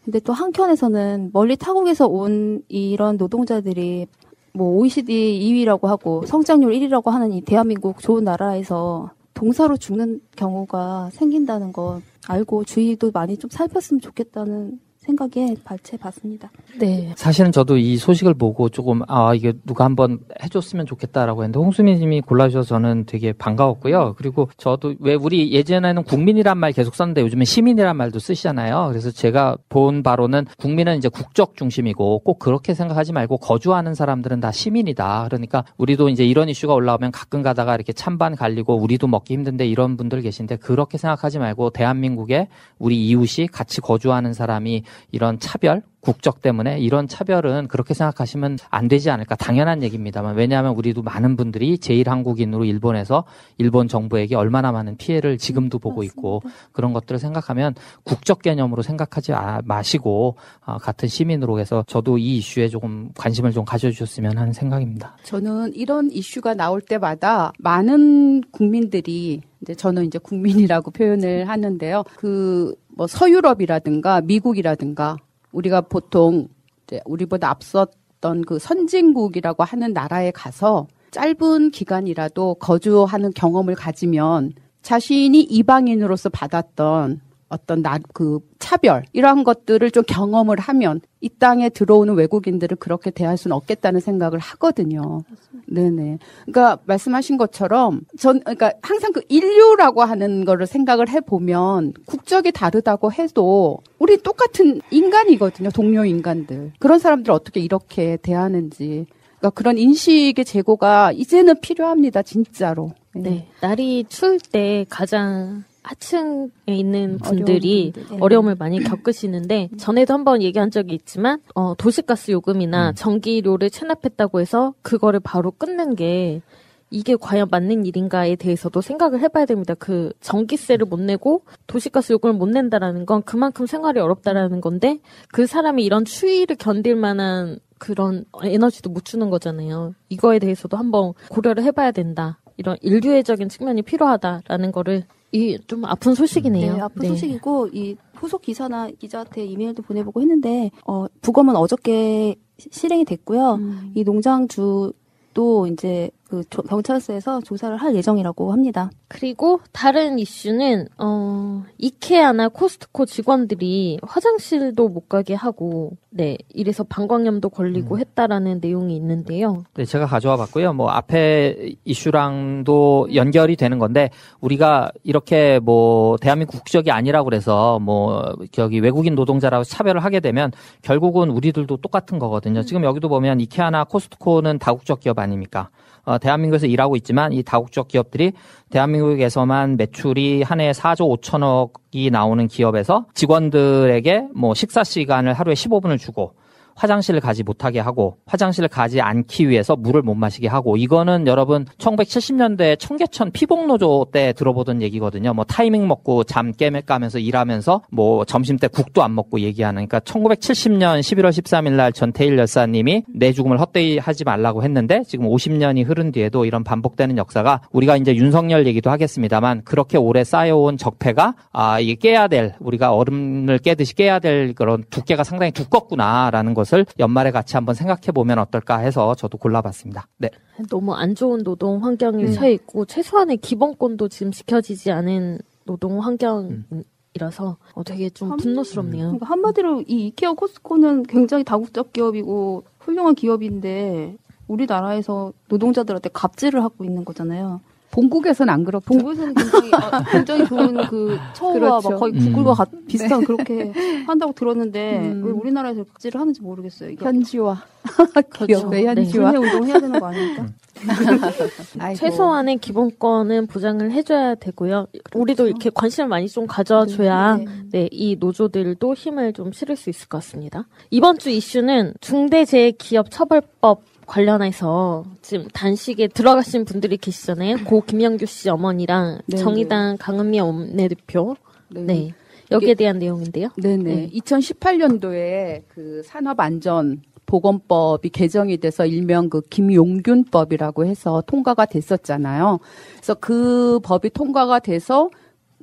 근데 0.04 0.20
또 0.20 0.32
한켠에서는 0.32 1.30
멀리 1.32 1.56
타국에서 1.56 2.06
온 2.06 2.62
이런 2.68 3.16
노동자들이 3.16 4.06
뭐 4.52 4.76
OECD 4.78 5.40
2위라고 5.40 5.86
하고 5.86 6.24
성장률 6.26 6.72
1위라고 6.72 7.10
하는 7.10 7.32
이 7.32 7.40
대한민국 7.40 8.00
좋은 8.00 8.24
나라에서 8.24 9.10
동사로 9.34 9.76
죽는 9.76 10.20
경우가 10.34 11.10
생긴다는 11.12 11.72
거 11.72 12.00
알고 12.26 12.64
주의도 12.64 13.10
많이 13.12 13.36
좀 13.36 13.50
살폈으면 13.50 14.00
좋겠다는 14.00 14.80
생각에 15.06 15.54
발췌봤습니다. 15.64 16.50
네. 16.78 17.12
사실은 17.16 17.52
저도 17.52 17.76
이 17.76 17.96
소식을 17.96 18.34
보고 18.34 18.68
조금 18.68 19.02
아 19.08 19.34
이게 19.34 19.52
누가 19.64 19.84
한번 19.84 20.18
해줬으면 20.42 20.84
좋겠다라고 20.86 21.42
했는데 21.42 21.58
홍수민님이 21.58 22.22
골라주셔서 22.22 22.66
저는 22.66 23.04
되게 23.06 23.32
반가웠고요. 23.32 24.14
그리고 24.18 24.50
저도 24.56 24.94
왜 24.98 25.14
우리 25.14 25.52
예전에는 25.52 26.02
국민이란 26.02 26.58
말 26.58 26.72
계속 26.72 26.94
썼는데 26.94 27.22
요즘에 27.22 27.44
시민이란 27.44 27.96
말도 27.96 28.18
쓰시잖아요. 28.18 28.88
그래서 28.90 29.10
제가 29.10 29.56
본 29.68 30.02
바로는 30.02 30.46
국민은 30.58 30.98
이제 30.98 31.08
국적 31.08 31.56
중심이고 31.56 32.20
꼭 32.20 32.38
그렇게 32.38 32.74
생각하지 32.74 33.12
말고 33.12 33.38
거주하는 33.38 33.94
사람들은 33.94 34.40
다 34.40 34.50
시민이다. 34.50 35.24
그러니까 35.28 35.64
우리도 35.76 36.08
이제 36.08 36.24
이런 36.24 36.48
이슈가 36.48 36.74
올라오면 36.74 37.12
가끔 37.12 37.42
가다가 37.42 37.74
이렇게 37.74 37.92
찬반 37.92 38.34
갈리고 38.34 38.76
우리도 38.76 39.06
먹기 39.06 39.34
힘든데 39.34 39.66
이런 39.66 39.96
분들 39.96 40.20
계신데 40.22 40.56
그렇게 40.56 40.98
생각하지 40.98 41.38
말고 41.38 41.70
대한민국에 41.70 42.48
우리 42.78 43.06
이웃이 43.06 43.46
같이 43.46 43.80
거주하는 43.80 44.32
사람이 44.32 44.82
이런 45.10 45.38
차별, 45.38 45.82
국적 46.06 46.40
때문에 46.40 46.78
이런 46.78 47.08
차별은 47.08 47.66
그렇게 47.66 47.92
생각하시면 47.92 48.58
안 48.70 48.86
되지 48.86 49.10
않을까 49.10 49.34
당연한 49.34 49.82
얘기입니다만 49.82 50.36
왜냐하면 50.36 50.74
우리도 50.76 51.02
많은 51.02 51.36
분들이 51.36 51.78
제일 51.78 52.08
한국인으로 52.08 52.64
일본에서 52.64 53.24
일본 53.58 53.88
정부에게 53.88 54.36
얼마나 54.36 54.70
많은 54.70 54.96
피해를 54.98 55.36
지금도 55.36 55.80
보고 55.80 56.04
있고 56.04 56.42
그런 56.70 56.92
것들을 56.92 57.18
생각하면 57.18 57.74
국적 58.04 58.42
개념으로 58.42 58.82
생각하지 58.82 59.32
아, 59.32 59.60
마시고 59.64 60.36
어, 60.64 60.78
같은 60.78 61.08
시민으로 61.08 61.58
해서 61.58 61.82
저도 61.88 62.18
이 62.18 62.36
이슈에 62.36 62.68
조금 62.68 63.10
관심을 63.16 63.50
좀 63.50 63.64
가져주셨으면 63.64 64.38
하는 64.38 64.52
생각입니다. 64.52 65.16
저는 65.24 65.74
이런 65.74 66.12
이슈가 66.12 66.54
나올 66.54 66.80
때마다 66.80 67.52
많은 67.58 68.42
국민들이 68.52 69.40
이제 69.60 69.74
저는 69.74 70.04
이제 70.04 70.18
국민이라고 70.18 70.92
표현을 70.92 71.48
하는데요. 71.48 72.04
그 72.16 72.76
뭐 72.96 73.06
서유럽이라든가 73.06 74.22
미국이라든가 74.22 75.16
우리가 75.52 75.82
보통 75.82 76.48
이제 76.86 77.00
우리보다 77.04 77.50
앞섰던 77.50 78.42
그 78.46 78.58
선진국이라고 78.58 79.64
하는 79.64 79.92
나라에 79.92 80.30
가서 80.30 80.86
짧은 81.10 81.72
기간이라도 81.72 82.54
거주하는 82.54 83.32
경험을 83.34 83.74
가지면 83.74 84.52
자신이 84.80 85.42
이방인으로서 85.42 86.30
받았던 86.30 87.20
어떤 87.48 87.82
나, 87.82 87.98
그 88.12 88.40
차별 88.58 89.04
이러한 89.12 89.44
것들을 89.44 89.90
좀 89.90 90.02
경험을 90.06 90.58
하면 90.58 91.00
이 91.20 91.28
땅에 91.28 91.68
들어오는 91.68 92.14
외국인들을 92.14 92.76
그렇게 92.78 93.10
대할 93.10 93.36
수는 93.36 93.56
없겠다는 93.56 94.00
생각을 94.00 94.38
하거든요. 94.38 95.22
네네. 95.66 96.18
그러니까 96.46 96.78
말씀하신 96.86 97.36
것처럼 97.36 98.02
전 98.18 98.40
그러니까 98.40 98.72
항상 98.82 99.12
그 99.12 99.22
인류라고 99.28 100.02
하는 100.02 100.44
거를 100.44 100.66
생각을 100.66 101.08
해 101.08 101.20
보면 101.20 101.94
국적이 102.06 102.52
다르다고 102.52 103.12
해도 103.12 103.78
우리 103.98 104.16
똑같은 104.18 104.80
인간이거든요. 104.90 105.70
동료 105.70 106.04
인간들. 106.04 106.72
그런 106.78 106.98
사람들 106.98 107.32
어떻게 107.32 107.60
이렇게 107.60 108.18
대하는지. 108.22 109.06
그러니까 109.38 109.50
그런 109.50 109.78
인식의 109.78 110.44
제고가 110.44 111.12
이제는 111.12 111.60
필요합니다. 111.60 112.22
진짜로. 112.22 112.92
네. 113.14 113.48
날이 113.60 114.04
추울 114.08 114.38
때 114.38 114.84
가장 114.88 115.64
하층에 115.86 116.48
있는 116.66 117.18
분들이 117.18 117.92
분들, 117.92 118.16
네. 118.16 118.18
어려움을 118.20 118.56
많이 118.58 118.82
겪으시는데 118.82 119.70
전에도 119.78 120.14
한번 120.14 120.42
얘기한 120.42 120.72
적이 120.72 120.94
있지만 120.94 121.40
어, 121.54 121.74
도시가스 121.78 122.32
요금이나 122.32 122.92
전기료를 122.92 123.70
체납했다고 123.70 124.40
해서 124.40 124.74
그거를 124.82 125.20
바로 125.20 125.52
끊는 125.52 125.94
게 125.94 126.42
이게 126.90 127.14
과연 127.14 127.48
맞는 127.50 127.86
일인가에 127.86 128.34
대해서도 128.34 128.80
생각을 128.80 129.20
해봐야 129.20 129.44
됩니다. 129.44 129.74
그 129.74 130.12
전기세를 130.20 130.86
못 130.86 131.00
내고 131.00 131.42
도시가스 131.68 132.12
요금을 132.14 132.34
못 132.34 132.48
낸다라는 132.48 133.06
건 133.06 133.22
그만큼 133.22 133.66
생활이 133.66 134.00
어렵다라는 134.00 134.60
건데 134.60 134.98
그 135.28 135.46
사람이 135.46 135.84
이런 135.84 136.04
추위를 136.04 136.56
견딜 136.56 136.96
만한 136.96 137.58
그런 137.78 138.24
에너지도 138.42 138.90
못 138.90 139.04
주는 139.04 139.30
거잖아요. 139.30 139.94
이거에 140.08 140.40
대해서도 140.40 140.76
한번 140.76 141.12
고려를 141.30 141.62
해봐야 141.62 141.92
된다. 141.92 142.38
이런 142.56 142.76
인류애적인 142.80 143.48
측면이 143.48 143.82
필요하다라는 143.82 144.72
거를 144.72 145.04
이 145.32 145.58
좀 145.66 145.84
아픈 145.84 146.14
소식이네요. 146.14 146.74
네, 146.76 146.80
아픈 146.80 147.08
소식이고 147.08 147.68
이 147.72 147.96
후속 148.14 148.42
기사나 148.42 148.88
기자한테 148.90 149.44
이메일도 149.44 149.82
보내보고 149.82 150.20
했는데 150.22 150.70
어 150.86 151.06
부검은 151.20 151.56
어저께 151.56 152.36
시- 152.58 152.68
실행이 152.72 153.04
됐고요. 153.04 153.54
음. 153.56 153.92
이 153.94 154.04
농장주도 154.04 155.66
이제 155.70 156.10
그 156.28 156.42
조- 156.50 156.62
경찰서에서 156.62 157.40
조사를 157.42 157.76
할 157.76 157.94
예정이라고 157.94 158.52
합니다. 158.52 158.90
그리고 159.08 159.60
다른 159.72 160.18
이슈는 160.18 160.88
어 160.98 161.62
이케아나 161.78 162.48
코스트코 162.48 163.06
직원들이 163.06 163.98
화장실도 164.02 164.88
못 164.88 165.08
가게 165.08 165.34
하고 165.34 165.92
네 166.10 166.36
이래서 166.52 166.82
방광염도 166.82 167.50
걸리고 167.50 167.98
했다라는 168.00 168.58
내용이 168.60 168.96
있는데요. 168.96 169.62
네, 169.74 169.84
제가 169.84 170.06
가져와 170.06 170.36
봤고요. 170.36 170.72
뭐 170.72 170.88
앞에 170.90 171.74
이슈랑도 171.84 173.08
연결이 173.14 173.54
되는 173.56 173.78
건데 173.78 174.10
우리가 174.40 174.90
이렇게 175.04 175.60
뭐 175.62 176.16
대한민국 176.16 176.56
국적이 176.56 176.90
아니라고 176.90 177.24
그래서 177.26 177.78
뭐 177.78 178.34
저기 178.52 178.80
외국인 178.80 179.14
노동자라고 179.14 179.64
차별을 179.64 180.02
하게 180.02 180.20
되면 180.20 180.50
결국은 180.82 181.30
우리들도 181.30 181.76
똑같은 181.76 182.18
거거든요. 182.18 182.62
지금 182.62 182.82
여기도 182.84 183.08
보면 183.08 183.40
이케아나 183.40 183.84
코스트코는 183.84 184.58
다국적 184.58 185.00
기업 185.00 185.18
아닙니까? 185.18 185.68
어, 186.06 186.18
대한민국에서 186.18 186.66
일하고 186.66 186.96
있지만 186.96 187.32
이 187.32 187.42
다국적 187.42 187.88
기업들이 187.88 188.32
대한민국에서만 188.70 189.76
매출이 189.76 190.42
한 190.42 190.60
해에 190.60 190.70
4조 190.70 191.20
5천억이 191.20 192.10
나오는 192.10 192.46
기업에서 192.46 193.06
직원들에게 193.12 194.28
뭐 194.34 194.54
식사 194.54 194.84
시간을 194.84 195.34
하루에 195.34 195.54
15분을 195.54 195.98
주고 195.98 196.34
화장실을 196.76 197.20
가지 197.20 197.42
못하게 197.42 197.80
하고 197.80 198.18
화장실을 198.26 198.68
가지 198.68 199.00
않기 199.00 199.48
위해서 199.48 199.74
물을 199.74 200.02
못 200.02 200.14
마시게 200.14 200.46
하고 200.46 200.76
이거는 200.76 201.26
여러분 201.26 201.64
1970년대 201.78 202.78
청계천 202.78 203.32
피복노조 203.32 204.08
때 204.12 204.32
들어보던 204.34 204.82
얘기거든요. 204.82 205.34
뭐 205.34 205.44
타이밍 205.44 205.88
먹고 205.88 206.24
잠 206.24 206.52
깨면서 206.52 207.18
일하면서 207.18 207.82
뭐 207.90 208.24
점심 208.24 208.58
때 208.58 208.68
국도 208.68 209.02
안 209.02 209.14
먹고 209.14 209.40
얘기하는 209.40 209.88
그러니까 209.88 210.00
1970년 210.00 211.00
11월 211.00 211.30
13일 211.30 211.72
날 211.72 211.92
전태일 211.92 212.38
여사님이 212.38 213.04
내 213.08 213.32
죽음을 213.32 213.58
헛되이 213.58 213.98
하지 213.98 214.24
말라고 214.24 214.62
했는데 214.62 215.02
지금 215.06 215.26
50년이 215.26 215.88
흐른 215.88 216.12
뒤에도 216.12 216.44
이런 216.44 216.62
반복되는 216.62 217.16
역사가 217.16 217.62
우리가 217.72 217.96
이제 217.96 218.14
윤석열 218.14 218.66
얘기도 218.66 218.90
하겠습니다만 218.90 219.62
그렇게 219.64 219.96
오래 219.96 220.24
쌓여온 220.24 220.76
적폐가 220.76 221.34
아 221.52 221.80
이게 221.80 221.94
깨야 221.94 222.28
될 222.28 222.54
우리가 222.60 222.94
얼음을 222.94 223.58
깨듯이 223.58 223.94
깨야 223.94 224.18
될 224.18 224.54
그런 224.54 224.84
두께가 224.90 225.24
상당히 225.24 225.52
두껍구나라는 225.52 226.54
것을 226.54 226.65
연말에 226.98 227.30
같이 227.30 227.56
한번 227.56 227.74
생각해 227.74 228.12
보면 228.14 228.38
어떨까 228.38 228.78
해서 228.78 229.14
저도 229.14 229.38
골라봤습니다. 229.38 230.08
네. 230.18 230.30
너무 230.68 230.94
안 230.94 231.14
좋은 231.14 231.42
노동 231.42 231.84
환경에 231.84 232.24
음. 232.24 232.32
처해 232.32 232.52
있고 232.52 232.84
최소한의 232.84 233.38
기본권도 233.38 234.08
지금 234.08 234.32
지켜지지 234.32 234.90
않은 234.90 235.38
노동 235.64 236.02
환경이라서 236.02 237.56
어, 237.74 237.84
되게 237.84 238.10
좀 238.10 238.36
분노스럽네요. 238.36 239.04
그러니까 239.04 239.26
한마디로 239.26 239.82
이 239.86 240.06
이케아 240.08 240.32
코스코는 240.32 241.04
굉장히 241.04 241.44
다국적 241.44 241.92
기업이고 241.92 242.64
훌륭한 242.78 243.14
기업인데 243.14 244.16
우리나라에서 244.48 245.32
노동자들한테 245.48 246.10
갑질을 246.12 246.62
하고 246.62 246.84
있는 246.84 247.04
거잖아요. 247.04 247.60
본국에서는 248.00 248.52
안 248.52 248.62
그렇죠. 248.62 248.84
본국에서는 248.84 249.34
굉장히 249.34 249.70
아, 249.72 250.04
굉장히 250.10 250.46
좋은 250.46 250.74
그 250.88 251.18
처우와 251.32 251.54
그렇죠. 251.80 251.88
막 251.90 251.98
거의 251.98 252.12
음. 252.12 252.18
구글과 252.26 252.52
같- 252.52 252.68
비슷한 252.86 253.24
그렇게 253.24 253.72
한다고 254.06 254.32
들었는데 254.34 254.98
음. 254.98 255.22
왜 255.24 255.30
우리나라에서 255.32 255.82
갑질을 255.84 256.20
하는지 256.20 256.42
모르겠어요. 256.42 256.90
이거 256.90 257.06
현지화. 257.06 257.56
그렇죠. 258.28 258.46
기업의 258.46 258.86
현지화. 258.86 259.32
분해 259.32 259.46
운동 259.46 259.66
해야 259.66 259.80
되는 259.80 259.98
거 259.98 260.06
아닙니까? 260.08 260.46
최소한의 261.96 262.58
기본권은 262.58 263.46
보장을 263.46 263.90
해줘야 263.90 264.34
되고요. 264.34 264.88
우리도 265.14 265.46
이렇게 265.46 265.70
관심을 265.72 266.08
많이 266.08 266.28
좀 266.28 266.46
가져줘야 266.46 267.38
네, 267.70 267.88
이 267.90 268.16
노조들도 268.20 268.92
힘을 268.94 269.32
좀 269.32 269.52
실을 269.52 269.74
수 269.76 269.88
있을 269.88 270.08
것 270.08 270.18
같습니다. 270.18 270.66
이번 270.90 271.16
주 271.18 271.30
이슈는 271.30 271.94
중대재해기업처벌법 272.02 273.82
관련해서 274.06 275.04
지금 275.22 275.48
단식에 275.52 276.08
들어가신 276.08 276.64
분들이 276.64 276.96
계시잖아요. 276.96 277.64
고 277.64 277.82
김영규 277.82 278.26
씨 278.26 278.48
어머니랑 278.48 279.20
네네. 279.26 279.42
정의당 279.42 279.96
강은미 279.98 280.40
원내대표. 280.40 281.36
네. 281.70 282.12
여기에 282.50 282.68
이게- 282.70 282.74
대한 282.74 282.98
내용인데요. 282.98 283.48
네네. 283.60 284.10
2018년도에 284.10 285.62
그 285.68 286.02
산업안전 286.04 287.02
보건법이 287.26 288.10
개정이 288.10 288.58
돼서 288.58 288.86
일명 288.86 289.28
그 289.28 289.40
김용균법이라고 289.40 290.86
해서 290.86 291.24
통과가 291.26 291.66
됐었잖아요. 291.66 292.60
그래서 292.94 293.14
그 293.14 293.80
법이 293.82 294.10
통과가 294.10 294.60
돼서 294.60 295.10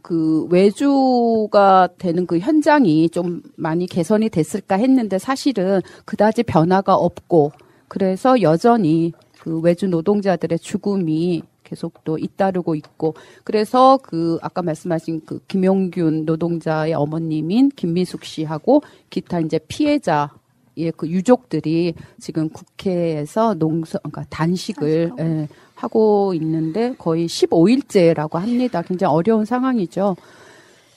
그 0.02 0.46
외주가 0.52 1.88
되는 1.98 2.26
그 2.28 2.38
현장이 2.39 3.10
좀 3.10 3.41
많이 3.56 3.86
개선이 3.88 4.28
됐을까 4.28 4.76
했는데 4.76 5.18
사실은 5.18 5.80
그다지 6.04 6.44
변화가 6.44 6.96
없고 6.96 7.54
그래서 7.88 8.42
여전히 8.42 9.14
그 9.40 9.60
외주 9.60 9.88
노동자들의 9.88 10.60
죽음이 10.60 11.44
계속 11.64 12.04
또 12.04 12.18
잇따르고 12.18 12.76
있고 12.76 13.16
그래서 13.44 13.98
그 14.04 14.38
아까 14.42 14.62
말씀하신 14.62 15.22
그 15.26 15.40
김용균 15.48 16.26
노동자의 16.26 16.94
어머님인 16.94 17.70
김미숙 17.70 18.26
씨하고 18.26 18.84
기타 19.10 19.40
이제 19.40 19.60
피해자 19.68 20.30
예, 20.78 20.92
그 20.92 21.08
유족들이 21.08 21.94
지금 22.20 22.50
국회에서 22.50 23.54
농성, 23.56 24.00
그러니까 24.02 24.26
단식을 24.30 25.12
예, 25.20 25.48
하고 25.76 26.34
있는데 26.34 26.96
거의 26.98 27.28
15일째라고 27.28 28.34
합니다. 28.34 28.82
굉장히 28.82 29.14
어려운 29.14 29.46
상황이죠. 29.46 30.16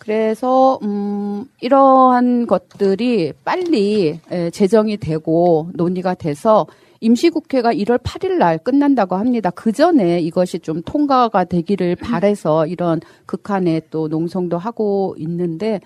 그래서 0.07 0.79
음 0.85 1.47
이러한 1.61 2.47
것들이 2.47 3.33
빨리 3.45 4.21
예, 4.31 4.51
제정이 4.51 4.99
되고 4.99 5.69
논의가 5.75 6.15
돼서 6.15 6.69
임시국회가 7.01 7.75
1월 7.75 7.99
8일 7.99 8.39
날 8.39 8.59
끝난다고 8.59 9.17
합니다. 9.17 9.51
그 9.51 9.73
전에 9.73 10.21
이것이 10.21 10.61
좀 10.61 10.81
통과가 10.83 11.45
되기를 11.45 11.97
바래서 11.97 12.69
이런 12.69 13.01
극한의 13.27 13.83
또 13.91 14.07
농성도 14.07 14.59
하고 14.59 15.17
있는데 15.19 15.81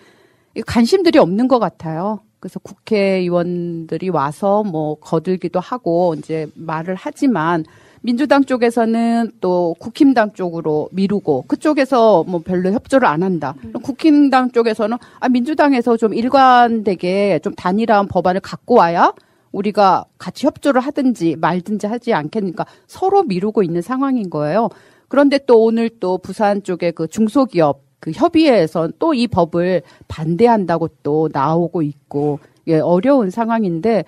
이 0.54 0.60
관심들이 0.60 1.18
없는 1.18 1.48
것 1.48 1.58
같아요. 1.58 2.20
그래서 2.40 2.58
국회의원들이 2.60 4.10
와서 4.10 4.62
뭐 4.62 4.96
거들기도 4.96 5.60
하고 5.60 6.14
이제 6.18 6.46
말을 6.54 6.94
하지만 6.94 7.64
민주당 8.02 8.44
쪽에서는 8.44 9.32
또 9.40 9.74
국힘당 9.78 10.32
쪽으로 10.32 10.88
미루고 10.92 11.44
그쪽에서 11.46 12.24
뭐 12.24 12.40
별로 12.40 12.72
협조를 12.72 13.06
안 13.06 13.22
한다. 13.22 13.54
국힘당 13.82 14.52
쪽에서는 14.52 14.96
아 15.18 15.28
민주당에서 15.28 15.96
좀 15.96 16.14
일관되게 16.14 17.40
좀 17.40 17.54
단일한 17.54 18.08
법안을 18.08 18.40
갖고 18.40 18.74
와야 18.76 19.12
우리가 19.52 20.04
같이 20.16 20.46
협조를 20.46 20.80
하든지 20.80 21.36
말든지 21.40 21.86
하지 21.86 22.14
않겠니까 22.14 22.64
서로 22.86 23.22
미루고 23.22 23.62
있는 23.62 23.82
상황인 23.82 24.30
거예요. 24.30 24.70
그런데 25.08 25.38
또 25.46 25.64
오늘 25.64 25.90
또 26.00 26.18
부산 26.18 26.62
쪽에 26.62 26.92
그 26.92 27.06
중소기업 27.08 27.82
그 27.98 28.12
협의회에서 28.12 28.90
또이 28.98 29.26
법을 29.26 29.82
반대한다고 30.08 30.88
또 31.02 31.28
나오고 31.30 31.82
있고 31.82 32.38
예 32.66 32.78
어려운 32.78 33.28
상황인데 33.30 34.04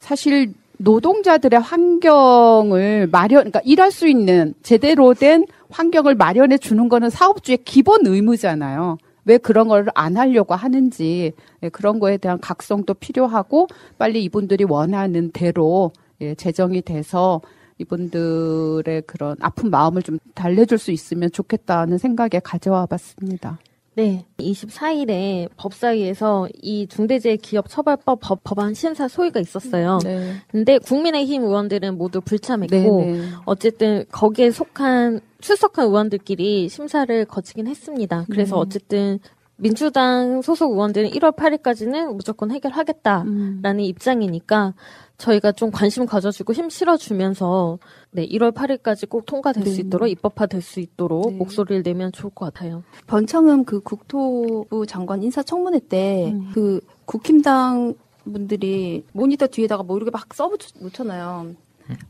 사실 0.00 0.54
노동자들의 0.78 1.60
환경을 1.60 3.08
마련, 3.10 3.40
그러니까 3.40 3.60
일할 3.64 3.90
수 3.90 4.08
있는 4.08 4.54
제대로 4.62 5.14
된 5.14 5.44
환경을 5.70 6.14
마련해 6.14 6.58
주는 6.58 6.88
거는 6.88 7.10
사업주의 7.10 7.58
기본 7.64 8.06
의무잖아요. 8.06 8.98
왜 9.24 9.36
그런 9.38 9.68
걸 9.68 9.86
안 9.94 10.16
하려고 10.16 10.54
하는지 10.54 11.32
예, 11.62 11.68
그런 11.68 11.98
거에 11.98 12.16
대한 12.16 12.38
각성도 12.40 12.94
필요하고 12.94 13.68
빨리 13.98 14.24
이분들이 14.24 14.64
원하는 14.64 15.30
대로 15.32 15.92
예, 16.20 16.34
제정이 16.34 16.82
돼서 16.82 17.40
이분들의 17.78 19.02
그런 19.06 19.36
아픈 19.40 19.70
마음을 19.70 20.02
좀 20.02 20.18
달래줄 20.34 20.78
수 20.78 20.90
있으면 20.92 21.30
좋겠다는 21.30 21.98
생각에 21.98 22.40
가져와 22.42 22.86
봤습니다. 22.86 23.58
네, 23.94 24.26
24일에 24.38 25.48
법사위에서 25.56 26.48
이 26.62 26.86
중대재해기업처벌법 26.86 28.20
법, 28.20 28.44
법안 28.44 28.72
심사 28.72 29.08
소위가 29.08 29.40
있었어요. 29.40 29.98
네. 30.04 30.34
근데 30.48 30.78
국민의힘 30.78 31.42
의원들은 31.42 31.98
모두 31.98 32.20
불참했고 32.20 32.76
네, 32.76 33.12
네. 33.12 33.28
어쨌든 33.44 34.04
거기에 34.12 34.52
속한 34.52 35.20
출석한 35.40 35.86
의원들끼리 35.86 36.68
심사를 36.68 37.24
거치긴 37.24 37.66
했습니다. 37.66 38.26
그래서 38.30 38.56
음. 38.56 38.60
어쨌든 38.60 39.18
민주당 39.56 40.42
소속 40.42 40.72
의원들은 40.72 41.10
1월 41.10 41.34
8일까지는 41.36 42.14
무조건 42.14 42.52
해결하겠다라는 42.52 43.64
음. 43.64 43.80
입장이니까 43.80 44.74
저희가 45.18 45.52
좀 45.52 45.70
관심 45.70 46.06
가져주고 46.06 46.52
힘 46.52 46.70
실어주면서 46.70 47.78
네 48.12 48.26
1월 48.28 48.52
8일까지 48.54 49.08
꼭 49.08 49.26
통과될 49.26 49.64
수 49.66 49.74
네. 49.76 49.80
있도록 49.82 50.08
입법화 50.08 50.46
될 50.46 50.62
수 50.62 50.80
있도록 50.80 51.34
목소리를 51.34 51.82
내면 51.82 52.12
좋을 52.12 52.32
것 52.34 52.46
같아요. 52.52 52.82
번창흠 53.06 53.64
그 53.64 53.80
국토부 53.80 54.86
장관 54.86 55.22
인사청문회 55.22 55.80
때그 55.88 56.80
국힘당 57.04 57.94
분들이 58.24 59.04
모니터 59.12 59.46
뒤에다가 59.48 59.82
뭐 59.82 59.96
이렇게 59.96 60.10
막 60.10 60.32
써붙였잖아요. 60.32 61.54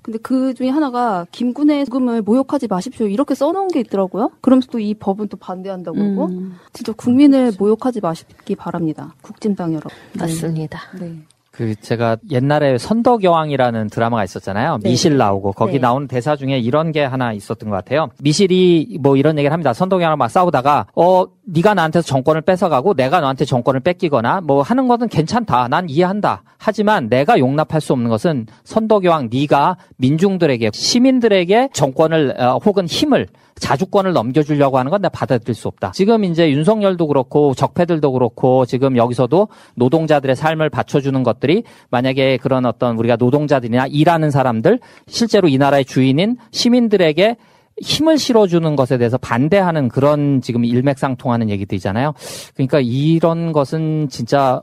근데 0.02 0.18
그 0.18 0.54
중에 0.54 0.68
하나가 0.70 1.24
김군의 1.30 1.84
죽음을 1.84 2.22
모욕하지 2.22 2.66
마십시오 2.66 3.06
이렇게 3.06 3.34
써놓은 3.36 3.68
게 3.68 3.78
있더라고요. 3.80 4.32
그러면서 4.40 4.66
또 4.72 4.80
이 4.80 4.92
법은 4.94 5.28
또 5.28 5.36
반대한다고 5.36 5.96
그러고 5.96 6.26
음. 6.26 6.56
진짜 6.72 6.92
국민을 6.92 7.52
모욕하지 7.58 8.00
마시기 8.00 8.56
바랍니다. 8.56 9.14
국진당 9.22 9.72
여러분. 9.74 9.90
맞습니다. 10.18 10.80
네. 10.98 11.14
그 11.58 11.74
제가 11.74 12.18
옛날에 12.30 12.78
선덕여왕이라는 12.78 13.90
드라마가 13.90 14.22
있었잖아요. 14.22 14.78
네. 14.80 14.90
미실 14.90 15.16
나오고 15.16 15.54
거기 15.54 15.72
네. 15.72 15.78
나오는 15.80 16.06
대사 16.06 16.36
중에 16.36 16.56
이런 16.56 16.92
게 16.92 17.02
하나 17.02 17.32
있었던 17.32 17.68
것 17.68 17.74
같아요. 17.74 18.10
미실이 18.22 18.98
뭐 19.00 19.16
이런 19.16 19.36
얘기를 19.38 19.52
합니다. 19.52 19.72
선덕여왕랑 19.72 20.18
막 20.18 20.28
싸우다가 20.28 20.86
어 20.94 21.24
네가 21.46 21.74
나한테서 21.74 22.06
정권을 22.06 22.42
뺏어가고 22.42 22.94
내가 22.94 23.18
너한테 23.18 23.44
정권을 23.44 23.80
뺏기거나 23.80 24.42
뭐 24.42 24.62
하는 24.62 24.86
것은 24.86 25.08
괜찮다. 25.08 25.66
난 25.66 25.90
이해한다. 25.90 26.44
하지만 26.58 27.08
내가 27.08 27.40
용납할 27.40 27.80
수 27.80 27.92
없는 27.92 28.08
것은 28.08 28.46
선덕여왕 28.62 29.28
네가 29.32 29.78
민중들에게 29.96 30.70
시민들에게 30.72 31.70
정권을 31.72 32.40
어, 32.40 32.58
혹은 32.64 32.86
힘을 32.86 33.26
자주권을 33.58 34.12
넘겨주려고 34.12 34.78
하는 34.78 34.90
건 34.90 35.00
내가 35.02 35.10
받아들일 35.10 35.54
수 35.54 35.68
없다. 35.68 35.92
지금 35.92 36.24
이제 36.24 36.50
윤석열도 36.50 37.06
그렇고 37.06 37.54
적폐들도 37.54 38.12
그렇고 38.12 38.66
지금 38.66 38.96
여기서도 38.96 39.48
노동자들의 39.74 40.36
삶을 40.36 40.70
받쳐주는 40.70 41.22
것들이 41.22 41.64
만약에 41.90 42.38
그런 42.38 42.66
어떤 42.66 42.96
우리가 42.98 43.16
노동자들이나 43.16 43.86
일하는 43.86 44.30
사람들 44.30 44.80
실제로 45.06 45.48
이 45.48 45.58
나라의 45.58 45.84
주인인 45.84 46.36
시민들에게 46.50 47.36
힘을 47.80 48.18
실어주는 48.18 48.76
것에 48.76 48.98
대해서 48.98 49.18
반대하는 49.18 49.88
그런 49.88 50.40
지금 50.40 50.64
일맥상통하는 50.64 51.48
얘기들이잖아요. 51.50 52.12
그러니까 52.54 52.80
이런 52.80 53.52
것은 53.52 54.08
진짜 54.08 54.60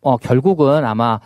어, 0.00 0.16
결국은 0.16 0.84
아마 0.84 1.20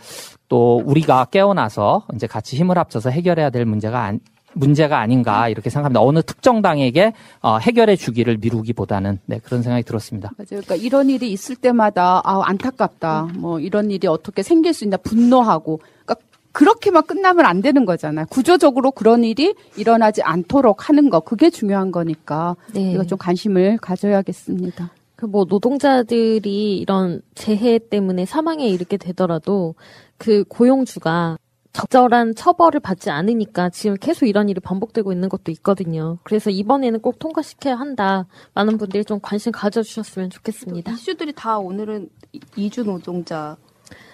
또 0.49 0.81
우리가 0.85 1.25
깨어나서 1.25 2.05
이제 2.15 2.27
같이 2.27 2.55
힘을 2.57 2.77
합쳐서 2.77 3.09
해결해야 3.09 3.49
될 3.49 3.65
문제가 3.65 4.03
안, 4.03 4.19
문제가 4.53 4.99
아닌가 4.99 5.49
이렇게 5.49 5.69
생각합니다. 5.69 6.01
어느 6.01 6.21
특정 6.21 6.61
당에게 6.61 7.13
어, 7.41 7.57
해결해 7.57 7.95
주기를 7.95 8.37
미루기보다는 8.37 9.19
네, 9.25 9.39
그런 9.43 9.61
생각이 9.61 9.83
들었습니다. 9.83 10.31
맞아요. 10.37 10.61
그러니까 10.61 10.75
이런 10.75 11.09
일이 11.09 11.31
있을 11.31 11.55
때마다 11.55 12.21
아 12.23 12.41
안타깝다. 12.45 13.29
뭐 13.35 13.59
이런 13.59 13.91
일이 13.91 14.07
어떻게 14.07 14.43
생길 14.43 14.73
수 14.73 14.83
있나 14.83 14.97
분노하고. 14.97 15.79
그러니까 16.05 16.15
그렇게만 16.51 17.03
끝나면 17.03 17.45
안 17.45 17.61
되는 17.61 17.85
거잖아요. 17.85 18.25
구조적으로 18.29 18.91
그런 18.91 19.23
일이 19.23 19.55
일어나지 19.77 20.21
않도록 20.21 20.89
하는 20.89 21.09
거 21.09 21.21
그게 21.21 21.49
중요한 21.49 21.91
거니까 21.91 22.55
네. 22.73 22.91
이거 22.91 23.05
좀 23.05 23.17
관심을 23.17 23.77
가져야겠습니다. 23.77 24.91
그 25.21 25.27
뭐 25.27 25.45
노동자들이 25.47 26.77
이런 26.77 27.21
재해 27.35 27.77
때문에 27.77 28.25
사망에 28.25 28.67
이르게 28.67 28.97
되더라도 28.97 29.75
그 30.17 30.43
고용주가 30.45 31.37
적절한 31.73 32.35
처벌을 32.35 32.79
받지 32.81 33.09
않으니까 33.09 33.69
지금 33.69 33.95
계속 33.99 34.25
이런 34.25 34.49
일이 34.49 34.59
반복되고 34.59 35.11
있는 35.13 35.29
것도 35.29 35.51
있거든요. 35.53 36.17
그래서 36.23 36.49
이번에는 36.49 36.99
꼭 36.99 37.17
통과시켜야 37.19 37.75
한다. 37.75 38.25
많은 38.53 38.77
분들이 38.77 39.05
좀 39.05 39.19
관심 39.21 39.51
가져주셨으면 39.51 40.29
좋겠습니다. 40.31 40.91
이슈들이 40.91 41.33
다 41.33 41.57
오늘은 41.59 42.09
이- 42.33 42.39
이주 42.57 42.83
노동자 42.83 43.55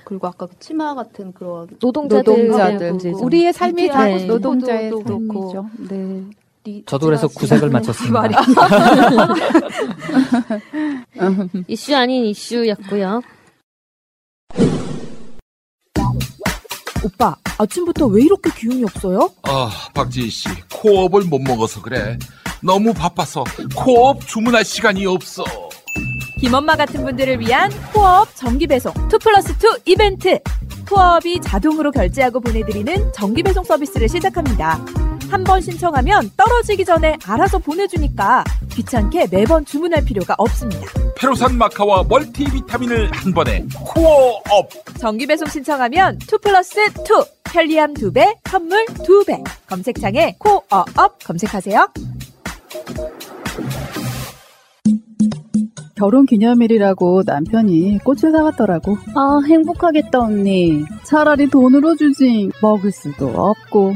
그리고 0.03 0.27
아까 0.27 0.45
그 0.45 0.57
치마 0.59 0.93
같은 0.95 1.33
그런 1.33 1.67
노동자들 1.81 2.47
노동자들. 2.47 3.13
우리의 3.21 3.51
삶이 3.53 3.87
다 3.89 4.05
네. 4.05 4.25
노동자의. 4.25 4.91
삶이죠. 4.91 5.69
네. 5.89 6.23
저도 6.85 7.05
그래서 7.07 7.27
구색을 7.29 7.69
맞췄습니다. 7.69 8.29
이슈 11.67 11.95
아닌 11.95 12.25
이슈였고요. 12.25 13.21
오빠, 17.07 17.35
아침부터 17.57 18.07
왜 18.07 18.23
이렇게 18.23 18.49
기운이 18.53 18.83
없어요? 18.83 19.29
아, 19.43 19.71
박지희 19.93 20.29
씨, 20.29 20.49
코어업을 20.73 21.23
못 21.23 21.39
먹어서 21.39 21.81
그래. 21.81 22.19
너무 22.61 22.93
바빠서 22.93 23.45
코어업 23.75 24.27
주문할 24.27 24.65
시간이 24.65 25.05
없어. 25.05 25.45
김엄마 26.41 26.75
같은 26.75 27.03
분들을 27.05 27.39
위한 27.39 27.71
코어업 27.93 28.35
정기 28.35 28.67
배송 28.67 28.91
2 29.07 29.17
플러스 29.23 29.53
2 29.53 29.55
이벤트. 29.85 30.37
코어업이 30.89 31.39
자동으로 31.41 31.91
결제하고 31.91 32.41
보내드리는 32.41 33.11
정기 33.13 33.41
배송 33.41 33.63
서비스를 33.63 34.09
시작합니다. 34.09 34.83
한 35.30 35.43
번 35.43 35.61
신청하면 35.61 36.32
떨어지기 36.36 36.84
전에 36.84 37.17
알아서 37.25 37.57
보내주니까 37.59 38.43
귀찮게 38.71 39.28
매번 39.32 39.63
주문할 39.65 40.03
필요가 40.03 40.36
없습니다. 40.38 40.82
페루산 41.17 41.57
마카와 41.57 42.03
멀티비타민을 42.09 43.11
한 43.11 43.34
번에 43.34 43.65
코어업. 43.84 44.69
정기배송 44.99 45.47
신청하면 45.47 46.17
2 46.21 46.38
플러스 46.43 46.80
2 46.80 46.84
편리함 47.43 47.93
2배, 47.93 48.36
선물 48.49 48.86
2배. 48.86 49.41
검색창에 49.67 50.36
코어업 50.39 51.23
검색하세요. 51.23 51.88
결혼 55.95 56.25
기념일이라고 56.28 57.23
남편이 57.25 57.99
꽃을 58.03 58.32
사왔더라고. 58.32 58.97
아, 59.15 59.39
행복하겠다, 59.49 60.19
언니. 60.19 60.84
차라리 61.03 61.49
돈으로 61.49 61.95
주지. 61.95 62.51
먹을 62.61 62.91
수도 62.91 63.30
없고, 63.30 63.95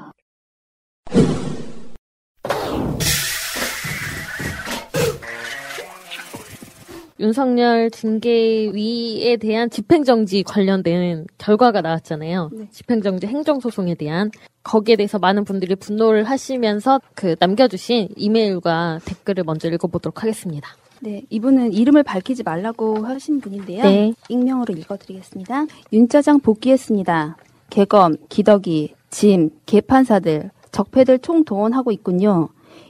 윤석열 7.21 7.91
징계위에 7.91 9.37
대한 9.37 9.69
집행정지 9.69 10.41
관련된 10.41 11.27
결과가 11.37 11.81
나왔잖아요. 11.81 12.49
집행정지 12.71 13.27
행정소송에 13.27 13.93
대한 13.93 14.31
거기에 14.63 14.95
대해서 14.95 15.19
많은 15.19 15.45
분들이 15.45 15.75
분노를 15.75 16.23
하시면서 16.23 16.99
그 17.13 17.35
남겨주신 17.39 18.09
이메일과 18.17 18.99
댓글을 19.05 19.43
먼저 19.43 19.69
읽어보도록 19.69 20.23
하겠습니다. 20.23 20.67
네, 20.99 21.21
이분은 21.29 21.73
이름을 21.73 22.01
밝히지 22.03 22.41
말라고 22.41 23.05
하신 23.05 23.39
분인데요. 23.39 23.83
네. 23.83 24.13
익명으로 24.27 24.73
읽어드리겠습니다. 24.75 25.65
윤짜장 25.93 26.39
복귀했습니다. 26.39 27.37
개검, 27.69 28.17
기덕이, 28.29 28.95
짐, 29.11 29.51
개판사들, 29.67 30.49
적폐들 30.71 31.19
총동원하고 31.19 31.91
있군요. 31.91 32.49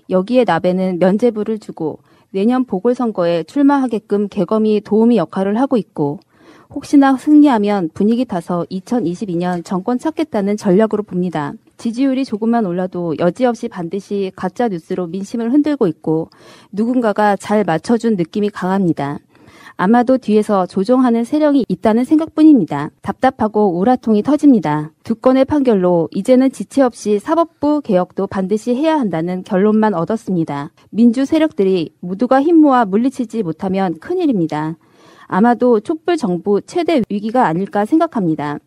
여기에 0.09 0.45
나베는 0.45 0.99
면제부를 0.99 1.59
주고 1.59 1.99
내년 2.31 2.63
보궐선거에 2.63 3.43
출마하게끔 3.43 4.29
개검이 4.29 4.81
도우미 4.81 5.17
역할을 5.17 5.59
하고 5.59 5.75
있고 5.77 6.19
혹시나 6.69 7.17
승리하면 7.17 7.89
분위기 7.93 8.23
타서 8.23 8.65
2022년 8.71 9.65
정권 9.65 9.99
찾겠다는 9.99 10.55
전략으로 10.55 11.03
봅니다. 11.03 11.53
지지율이 11.75 12.23
조금만 12.23 12.65
올라도 12.65 13.15
여지없이 13.19 13.67
반드시 13.67 14.31
가짜 14.35 14.69
뉴스로 14.69 15.07
민심을 15.07 15.51
흔들고 15.51 15.87
있고 15.87 16.29
누군가가 16.71 17.35
잘 17.35 17.65
맞춰준 17.65 18.15
느낌이 18.15 18.49
강합니다. 18.49 19.19
아마도 19.83 20.19
뒤에서 20.19 20.67
조종하는 20.67 21.23
세력이 21.23 21.65
있다는 21.67 22.03
생각뿐입니다. 22.03 22.91
답답하고 23.01 23.79
우라통이 23.79 24.21
터집니다. 24.21 24.91
두 25.03 25.15
건의 25.15 25.43
판결로 25.43 26.07
이제는 26.11 26.51
지체 26.51 26.83
없이 26.83 27.17
사법부 27.17 27.81
개혁도 27.81 28.27
반드시 28.27 28.75
해야 28.75 28.99
한다는 28.99 29.41
결론만 29.41 29.95
얻었습니다. 29.95 30.71
민주 30.91 31.25
세력들이 31.25 31.95
모두가 31.99 32.43
힘 32.43 32.57
모아 32.57 32.85
물리치지 32.85 33.41
못하면 33.41 33.97
큰일입니다. 33.97 34.77
아마도 35.25 35.79
촛불 35.79 36.15
정부 36.15 36.61
최대 36.61 37.01
위기가 37.09 37.47
아닐까 37.47 37.83
생각합니다. 37.85 38.59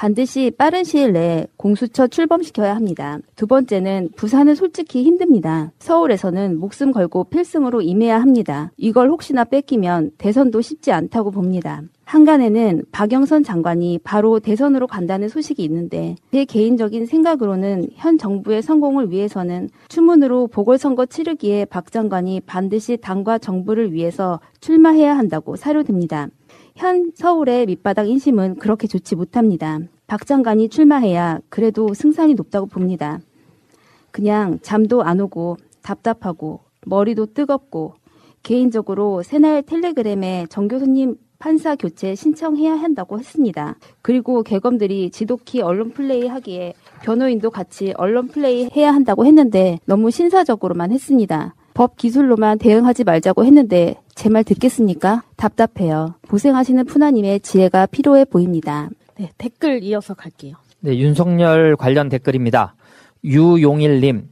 반드시 0.00 0.50
빠른 0.56 0.82
시일 0.82 1.12
내에 1.12 1.46
공수처 1.58 2.06
출범시켜야 2.06 2.74
합니다. 2.74 3.18
두 3.36 3.46
번째는 3.46 4.08
부산은 4.16 4.54
솔직히 4.54 5.02
힘듭니다. 5.02 5.72
서울에서는 5.78 6.58
목숨 6.58 6.90
걸고 6.90 7.24
필승으로 7.24 7.82
임해야 7.82 8.18
합니다. 8.18 8.72
이걸 8.78 9.10
혹시나 9.10 9.44
뺏기면 9.44 10.12
대선도 10.16 10.62
쉽지 10.62 10.90
않다고 10.90 11.30
봅니다. 11.30 11.82
한간에는 12.06 12.84
박영선 12.90 13.44
장관이 13.44 14.00
바로 14.02 14.40
대선으로 14.40 14.86
간다는 14.86 15.28
소식이 15.28 15.62
있는데 15.64 16.16
제 16.32 16.46
개인적인 16.46 17.04
생각으로는 17.04 17.90
현 17.94 18.16
정부의 18.16 18.62
성공을 18.62 19.10
위해서는 19.10 19.68
추문으로 19.88 20.46
보궐선거 20.46 21.04
치르기에 21.04 21.66
박 21.66 21.92
장관이 21.92 22.40
반드시 22.40 22.96
당과 22.96 23.36
정부를 23.36 23.92
위해서 23.92 24.40
출마해야 24.60 25.16
한다고 25.16 25.56
사료됩니다. 25.56 26.28
현 26.80 27.12
서울의 27.14 27.66
밑바닥 27.66 28.08
인심은 28.08 28.54
그렇게 28.54 28.86
좋지 28.86 29.14
못합니다. 29.14 29.80
박 30.06 30.26
장관이 30.26 30.70
출마해야 30.70 31.40
그래도 31.50 31.92
승산이 31.92 32.32
높다고 32.32 32.66
봅니다. 32.68 33.20
그냥 34.10 34.58
잠도 34.62 35.02
안 35.02 35.20
오고 35.20 35.58
답답하고 35.82 36.60
머리도 36.86 37.34
뜨겁고 37.34 37.96
개인적으로 38.42 39.22
새날 39.22 39.62
텔레그램에 39.62 40.46
정 40.48 40.68
교수님 40.68 41.16
판사 41.38 41.76
교체 41.76 42.14
신청해야 42.14 42.72
한다고 42.76 43.18
했습니다. 43.18 43.76
그리고 44.00 44.42
개검들이 44.42 45.10
지독히 45.10 45.60
언론 45.60 45.90
플레이 45.90 46.28
하기에 46.28 46.72
변호인도 47.02 47.50
같이 47.50 47.92
언론 47.98 48.28
플레이 48.28 48.70
해야 48.74 48.94
한다고 48.94 49.26
했는데 49.26 49.78
너무 49.84 50.10
신사적으로만 50.10 50.92
했습니다. 50.92 51.54
법 51.80 51.96
기술로만 51.96 52.58
대응하지 52.58 53.04
말자고 53.04 53.46
했는데 53.46 53.94
제 54.14 54.28
말 54.28 54.44
듣겠습니까? 54.44 55.22
답답해요. 55.36 56.14
고생하시는 56.28 56.84
푸나님의 56.84 57.40
지혜가 57.40 57.86
필요해 57.86 58.26
보입니다. 58.26 58.90
네, 59.16 59.30
댓글 59.38 59.82
이어서 59.82 60.12
갈게요. 60.12 60.56
네, 60.80 60.98
윤석열 60.98 61.76
관련 61.76 62.10
댓글입니다. 62.10 62.74
유용일님, 63.24 64.28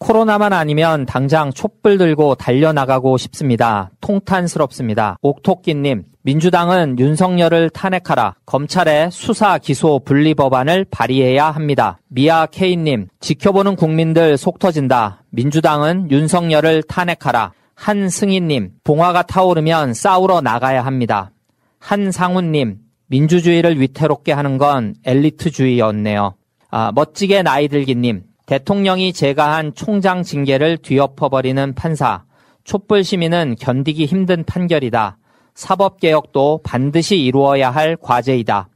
코로나만 0.00 0.54
아니면 0.54 1.04
당장 1.04 1.52
촛불 1.52 1.98
들고 1.98 2.34
달려나가고 2.34 3.18
싶습니다. 3.18 3.90
통탄스럽습니다. 4.00 5.18
옥토끼님, 5.20 6.04
민주당은 6.22 6.98
윤석열을 6.98 7.68
탄핵하라. 7.68 8.34
검찰의 8.46 9.10
수사 9.12 9.58
기소 9.58 9.98
분리 9.98 10.32
법안을 10.32 10.86
발의해야 10.90 11.50
합니다. 11.50 11.98
미아 12.08 12.46
케이님, 12.46 13.08
지켜보는 13.20 13.76
국민들 13.76 14.38
속 14.38 14.58
터진다. 14.58 15.22
민주당은 15.30 16.10
윤석열을 16.10 16.82
탄핵하라. 16.84 17.52
한승희님, 17.74 18.70
봉화가 18.82 19.22
타오르면 19.24 19.92
싸우러 19.92 20.40
나가야 20.40 20.82
합니다. 20.82 21.30
한상훈님, 21.78 22.78
민주주의를 23.08 23.78
위태롭게 23.78 24.32
하는 24.32 24.56
건 24.56 24.94
엘리트주의였네요. 25.04 26.34
아, 26.70 26.92
멋지게 26.94 27.42
나이 27.42 27.68
들기님, 27.68 28.22
대통령이 28.50 29.12
제가한 29.12 29.74
총장 29.76 30.24
징계를 30.24 30.78
뒤엎어버리는 30.78 31.72
판사. 31.76 32.24
촛불 32.64 33.04
시민은 33.04 33.54
견디기 33.60 34.06
힘든 34.06 34.42
판결이다. 34.42 35.18
사법개혁도 35.54 36.62
반드시 36.64 37.16
이루어야 37.20 37.70
할 37.70 37.94
과제이다. 37.94 38.68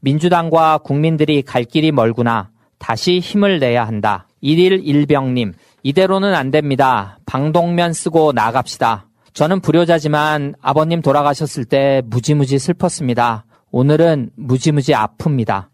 민주당과 0.00 0.76
국민들이 0.84 1.40
갈 1.40 1.64
길이 1.64 1.90
멀구나. 1.90 2.50
다시 2.78 3.18
힘을 3.18 3.60
내야 3.60 3.86
한다. 3.86 4.28
일일 4.42 4.82
일병님, 4.84 5.54
이대로는 5.82 6.34
안 6.34 6.50
됩니다. 6.50 7.18
방독면 7.24 7.94
쓰고 7.94 8.32
나갑시다. 8.32 9.06
저는 9.32 9.60
불효자지만 9.60 10.56
아버님 10.60 11.00
돌아가셨을 11.00 11.64
때 11.64 12.02
무지무지 12.10 12.58
슬펐습니다. 12.58 13.46
오늘은 13.70 14.32
무지무지 14.36 14.92
아픕니다. 14.92 15.68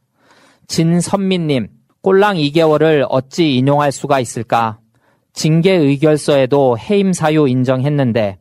진선미님, 0.69 1.80
꼴랑 2.03 2.37
2개월을 2.37 3.07
어찌 3.11 3.57
인용할 3.57 3.93
수가 3.93 4.21
있을까? 4.21 4.79
징계 5.35 5.73
의결서에도 5.73 6.79
해임 6.79 7.13
사유 7.13 7.47
인정했는데 7.47 8.39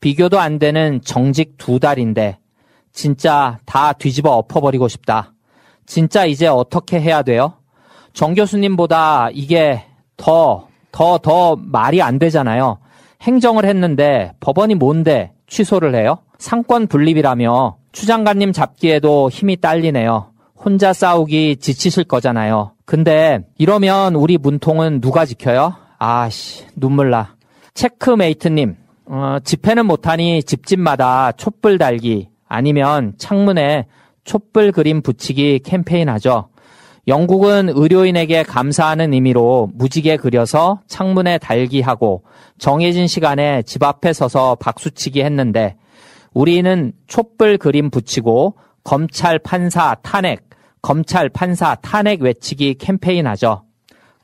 비교도 0.00 0.38
안 0.38 0.58
되는 0.58 1.00
정직 1.02 1.56
두 1.58 1.80
달인데 1.80 2.38
진짜 2.92 3.58
다 3.66 3.92
뒤집어 3.92 4.30
엎어버리고 4.36 4.86
싶다. 4.88 5.34
진짜 5.86 6.24
이제 6.24 6.46
어떻게 6.46 7.00
해야 7.00 7.22
돼요? 7.22 7.54
정 8.12 8.34
교수님보다 8.34 9.30
이게 9.32 9.82
더, 10.16 10.68
더, 10.92 11.18
더 11.18 11.56
말이 11.56 12.00
안 12.02 12.18
되잖아요. 12.18 12.78
행정을 13.22 13.64
했는데 13.64 14.32
법원이 14.38 14.76
뭔데 14.76 15.32
취소를 15.48 15.96
해요? 15.96 16.18
상권 16.38 16.86
분립이라며 16.86 17.76
추장관님 17.92 18.52
잡기에도 18.52 19.28
힘이 19.30 19.56
딸리네요. 19.56 20.29
혼자 20.62 20.92
싸우기 20.92 21.56
지치실 21.56 22.04
거잖아요. 22.04 22.72
근데 22.84 23.40
이러면 23.56 24.14
우리 24.14 24.36
문통은 24.36 25.00
누가 25.00 25.24
지켜요? 25.24 25.74
아씨 25.98 26.66
눈물 26.76 27.10
나. 27.10 27.36
체크메이트님 27.74 28.76
어, 29.06 29.38
집회는 29.42 29.86
못하니 29.86 30.42
집집마다 30.42 31.32
촛불 31.32 31.78
달기 31.78 32.28
아니면 32.46 33.14
창문에 33.16 33.86
촛불 34.24 34.70
그림 34.70 35.00
붙이기 35.02 35.60
캠페인 35.64 36.08
하죠. 36.10 36.48
영국은 37.08 37.70
의료인에게 37.70 38.42
감사하는 38.42 39.14
의미로 39.14 39.70
무지개 39.74 40.18
그려서 40.18 40.80
창문에 40.86 41.38
달기 41.38 41.80
하고 41.80 42.22
정해진 42.58 43.06
시간에 43.06 43.62
집 43.62 43.82
앞에 43.82 44.12
서서 44.12 44.56
박수치기 44.56 45.22
했는데 45.22 45.76
우리는 46.34 46.92
촛불 47.06 47.56
그림 47.56 47.90
붙이고 47.90 48.56
검찰 48.84 49.38
판사 49.38 49.96
탄핵, 50.02 50.49
검찰 50.82 51.28
판사 51.28 51.74
탄핵 51.76 52.22
외치기 52.22 52.74
캠페인 52.74 53.26
하죠. 53.26 53.64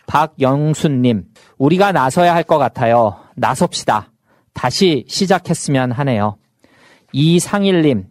박영순님, 0.07 1.25
우리가 1.59 1.93
나서야 1.93 2.35
할 2.35 2.45
것 2.45 2.59
같아요. 2.59 3.17
나섭시다. 3.35 4.11
다시 4.53 5.05
시작했으면 5.09 5.93
하네요. 5.93 6.37
이상일님, 7.13 8.07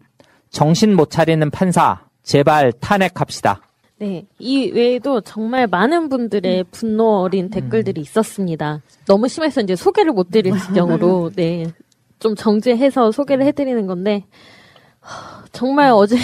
정신 0.49 0.95
못 0.95 1.09
차리는 1.09 1.49
판사, 1.51 2.01
제발 2.23 2.71
탄핵합시다. 2.73 3.61
네, 3.97 4.25
이 4.39 4.71
외에도 4.71 5.21
정말 5.21 5.67
많은 5.67 6.09
분들의 6.09 6.65
분노 6.71 7.21
어린 7.21 7.49
댓글들이 7.49 8.01
있었습니다. 8.01 8.81
너무 9.05 9.27
심해서 9.29 9.61
이제 9.61 9.75
소개를 9.75 10.11
못 10.11 10.29
드릴 10.31 10.57
지경으로, 10.59 11.31
네, 11.35 11.65
좀 12.19 12.35
정제해서 12.35 13.11
소개를 13.11 13.45
해드리는 13.45 13.87
건데, 13.87 14.25
정말 15.53 15.91
어제, 15.91 16.17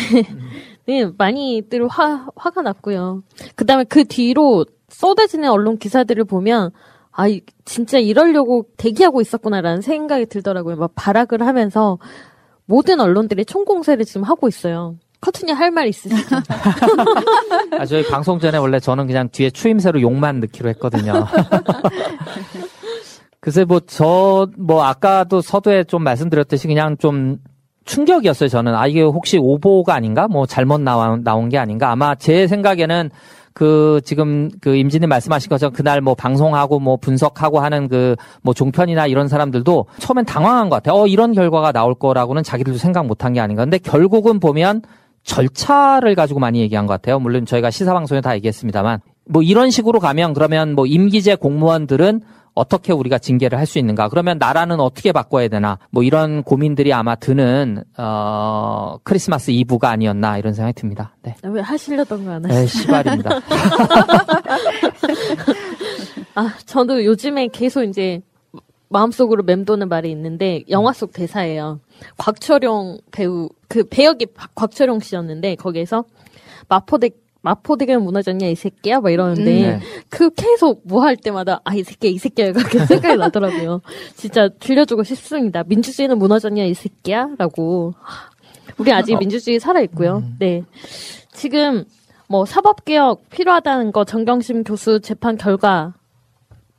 네, 0.87 1.05
많이들 1.17 1.87
화, 1.87 2.27
화가 2.35 2.61
났고요. 2.61 3.23
그 3.55 3.65
다음에 3.65 3.83
그 3.83 4.03
뒤로 4.05 4.65
쏟아지는 4.89 5.49
언론 5.49 5.77
기사들을 5.77 6.23
보면, 6.25 6.71
아, 7.11 7.25
진짜 7.65 7.97
이러려고 7.97 8.65
대기하고 8.77 9.21
있었구나라는 9.21 9.81
생각이 9.81 10.25
들더라고요. 10.27 10.75
막 10.77 10.91
발악을 10.95 11.45
하면서 11.45 11.97
모든 12.65 12.99
언론들이 12.99 13.45
총공세를 13.45 14.05
지금 14.05 14.23
하고 14.23 14.47
있어요. 14.47 14.95
커튼이 15.21 15.51
할 15.51 15.69
말 15.71 15.87
있으시죠? 15.87 16.37
아, 17.77 17.85
저희 17.85 18.03
방송 18.07 18.39
전에 18.39 18.57
원래 18.57 18.79
저는 18.79 19.05
그냥 19.05 19.29
뒤에 19.29 19.51
추임새로 19.51 20.01
욕만 20.01 20.39
넣기로 20.39 20.67
했거든요. 20.69 21.13
글쎄, 23.39 23.65
뭐, 23.65 23.79
저, 23.81 24.47
뭐, 24.57 24.83
아까도 24.83 25.41
서두에 25.41 25.83
좀 25.83 26.03
말씀드렸듯이 26.03 26.67
그냥 26.67 26.97
좀 26.97 27.37
충격이었어요, 27.85 28.49
저는. 28.49 28.75
아, 28.75 28.87
이게 28.87 29.01
혹시 29.01 29.37
오보가 29.37 29.93
아닌가? 29.93 30.27
뭐, 30.27 30.45
잘못 30.45 30.81
나온, 30.81 31.23
나온 31.23 31.49
게 31.49 31.57
아닌가? 31.57 31.91
아마 31.91 32.15
제 32.15 32.47
생각에는 32.47 33.09
그 33.53 33.99
지금 34.05 34.49
그 34.61 34.77
임진님 34.77 35.09
말씀하신 35.09 35.49
것처럼 35.49 35.73
그날 35.73 35.99
뭐 35.99 36.15
방송하고 36.15 36.79
뭐 36.79 36.95
분석하고 36.95 37.59
하는 37.59 37.89
그 37.89 38.15
뭐 38.43 38.53
종편이나 38.53 39.07
이런 39.07 39.27
사람들도 39.27 39.87
처음엔 39.99 40.23
당황한 40.25 40.69
것 40.69 40.77
같아요. 40.77 41.01
어, 41.01 41.07
이런 41.07 41.33
결과가 41.33 41.73
나올 41.73 41.93
거라고는 41.95 42.43
자기들도 42.43 42.79
생각 42.79 43.05
못한 43.07 43.33
게 43.33 43.41
아닌가. 43.41 43.63
근데 43.63 43.77
결국은 43.77 44.39
보면 44.39 44.83
절차를 45.23 46.15
가지고 46.15 46.39
많이 46.39 46.61
얘기한 46.61 46.87
것 46.87 46.93
같아요. 46.93 47.19
물론 47.19 47.45
저희가 47.45 47.71
시사방송에 47.71 48.21
다 48.21 48.35
얘기했습니다만 48.35 48.99
뭐 49.29 49.41
이런 49.43 49.69
식으로 49.69 49.99
가면 49.99 50.33
그러면 50.33 50.73
뭐 50.73 50.85
임기제 50.85 51.35
공무원들은 51.35 52.21
어떻게 52.53 52.91
우리가 52.93 53.17
징계를 53.17 53.57
할 53.57 53.65
수 53.65 53.79
있는가? 53.79 54.09
그러면 54.09 54.37
나라는 54.37 54.79
어떻게 54.81 55.11
바꿔야 55.13 55.47
되나? 55.47 55.79
뭐 55.89 56.03
이런 56.03 56.43
고민들이 56.43 56.91
아마 56.93 57.15
드는 57.15 57.83
어 57.97 58.97
크리스마스 59.03 59.51
이브가 59.51 59.89
아니었나 59.89 60.37
이런 60.37 60.53
생각이 60.53 60.73
듭니다. 60.79 61.15
네. 61.23 61.35
왜 61.43 61.61
하시려던 61.61 62.25
거안 62.25 62.41
네, 62.41 62.53
하시죠? 62.53 62.79
시발입니다. 62.81 63.29
아, 66.35 66.53
저도 66.65 67.03
요즘에 67.05 67.47
계속 67.47 67.83
이제 67.83 68.21
마음속으로 68.89 69.43
맴도는 69.43 69.87
말이 69.89 70.11
있는데 70.11 70.63
영화 70.69 70.91
속 70.93 71.13
대사예요. 71.13 71.79
곽철용 72.17 72.99
배우 73.11 73.49
그 73.69 73.83
배역이 73.85 74.25
박- 74.27 74.53
곽철용 74.55 74.99
씨였는데 74.99 75.55
거기에서 75.55 76.03
마포대 76.67 77.11
마포대교 77.43 77.99
무너졌냐 77.99 78.47
이 78.47 78.55
새끼야 78.55 78.99
막 79.01 79.09
이러는데 79.11 79.41
음. 79.73 79.79
네. 79.79 79.79
그 80.09 80.29
계속 80.31 80.81
뭐 80.85 81.01
할 81.03 81.15
때마다 81.17 81.59
아 81.63 81.73
이 81.75 81.83
새끼야 81.83 82.11
이 82.11 82.17
새끼야 82.17 82.51
그렇게 82.53 82.85
생각이 82.85 83.17
나더라고요. 83.17 83.81
진짜 84.15 84.49
들려주고 84.59 85.03
싶습니다. 85.03 85.63
민주주의는 85.65 86.17
무너졌냐 86.19 86.63
이 86.65 86.73
새끼야라고. 86.73 87.93
우리 88.77 88.93
아직 88.93 89.15
어. 89.15 89.17
민주주의 89.17 89.59
살아 89.59 89.81
있고요. 89.81 90.23
네. 90.39 90.63
지금 91.33 91.85
뭐 92.27 92.45
사법개혁 92.45 93.29
필요하다는 93.29 93.91
거 93.91 94.05
정경심 94.05 94.63
교수 94.63 94.99
재판 95.01 95.35
결과 95.37 95.93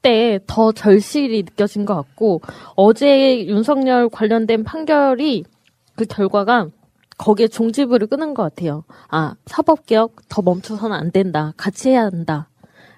때 0.03 0.39
더 0.47 0.73
절실히 0.73 1.43
느껴진 1.45 1.85
것 1.85 1.95
같고 1.95 2.41
어제 2.75 3.45
윤석열 3.47 4.09
관련된 4.09 4.65
판결이 4.65 5.45
그 5.97 6.05
결과가 6.07 6.69
거기에 7.19 7.49
종지부를 7.49 8.07
끄는 8.07 8.35
것 8.35 8.43
같아요. 8.43 8.85
아 9.09 9.35
사법개혁 9.47 10.29
더 10.29 10.43
멈춰서는 10.43 10.97
안 10.97 11.11
된다. 11.11 11.53
같이 11.57 11.91
해야 11.91 12.05
한다 12.05 12.49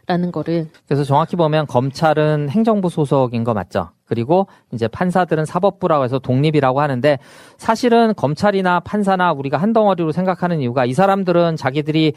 라는 0.06 0.32
거를 0.32 0.68
그래서 0.86 1.02
정확히 1.02 1.34
보면 1.36 1.66
검찰은 1.66 2.50
행정부 2.50 2.90
소속인 2.90 3.42
거 3.42 3.54
맞죠? 3.54 3.90
그리고 4.04 4.46
이제 4.70 4.86
판사들은 4.86 5.46
사법부라고 5.46 6.04
해서 6.04 6.18
독립이라고 6.18 6.80
하는데 6.80 7.18
사실은 7.56 8.12
검찰이나 8.14 8.80
판사나 8.80 9.32
우리가 9.32 9.56
한 9.56 9.72
덩어리로 9.72 10.12
생각하는 10.12 10.60
이유가 10.60 10.84
이 10.84 10.92
사람들은 10.92 11.56
자기들이 11.56 12.12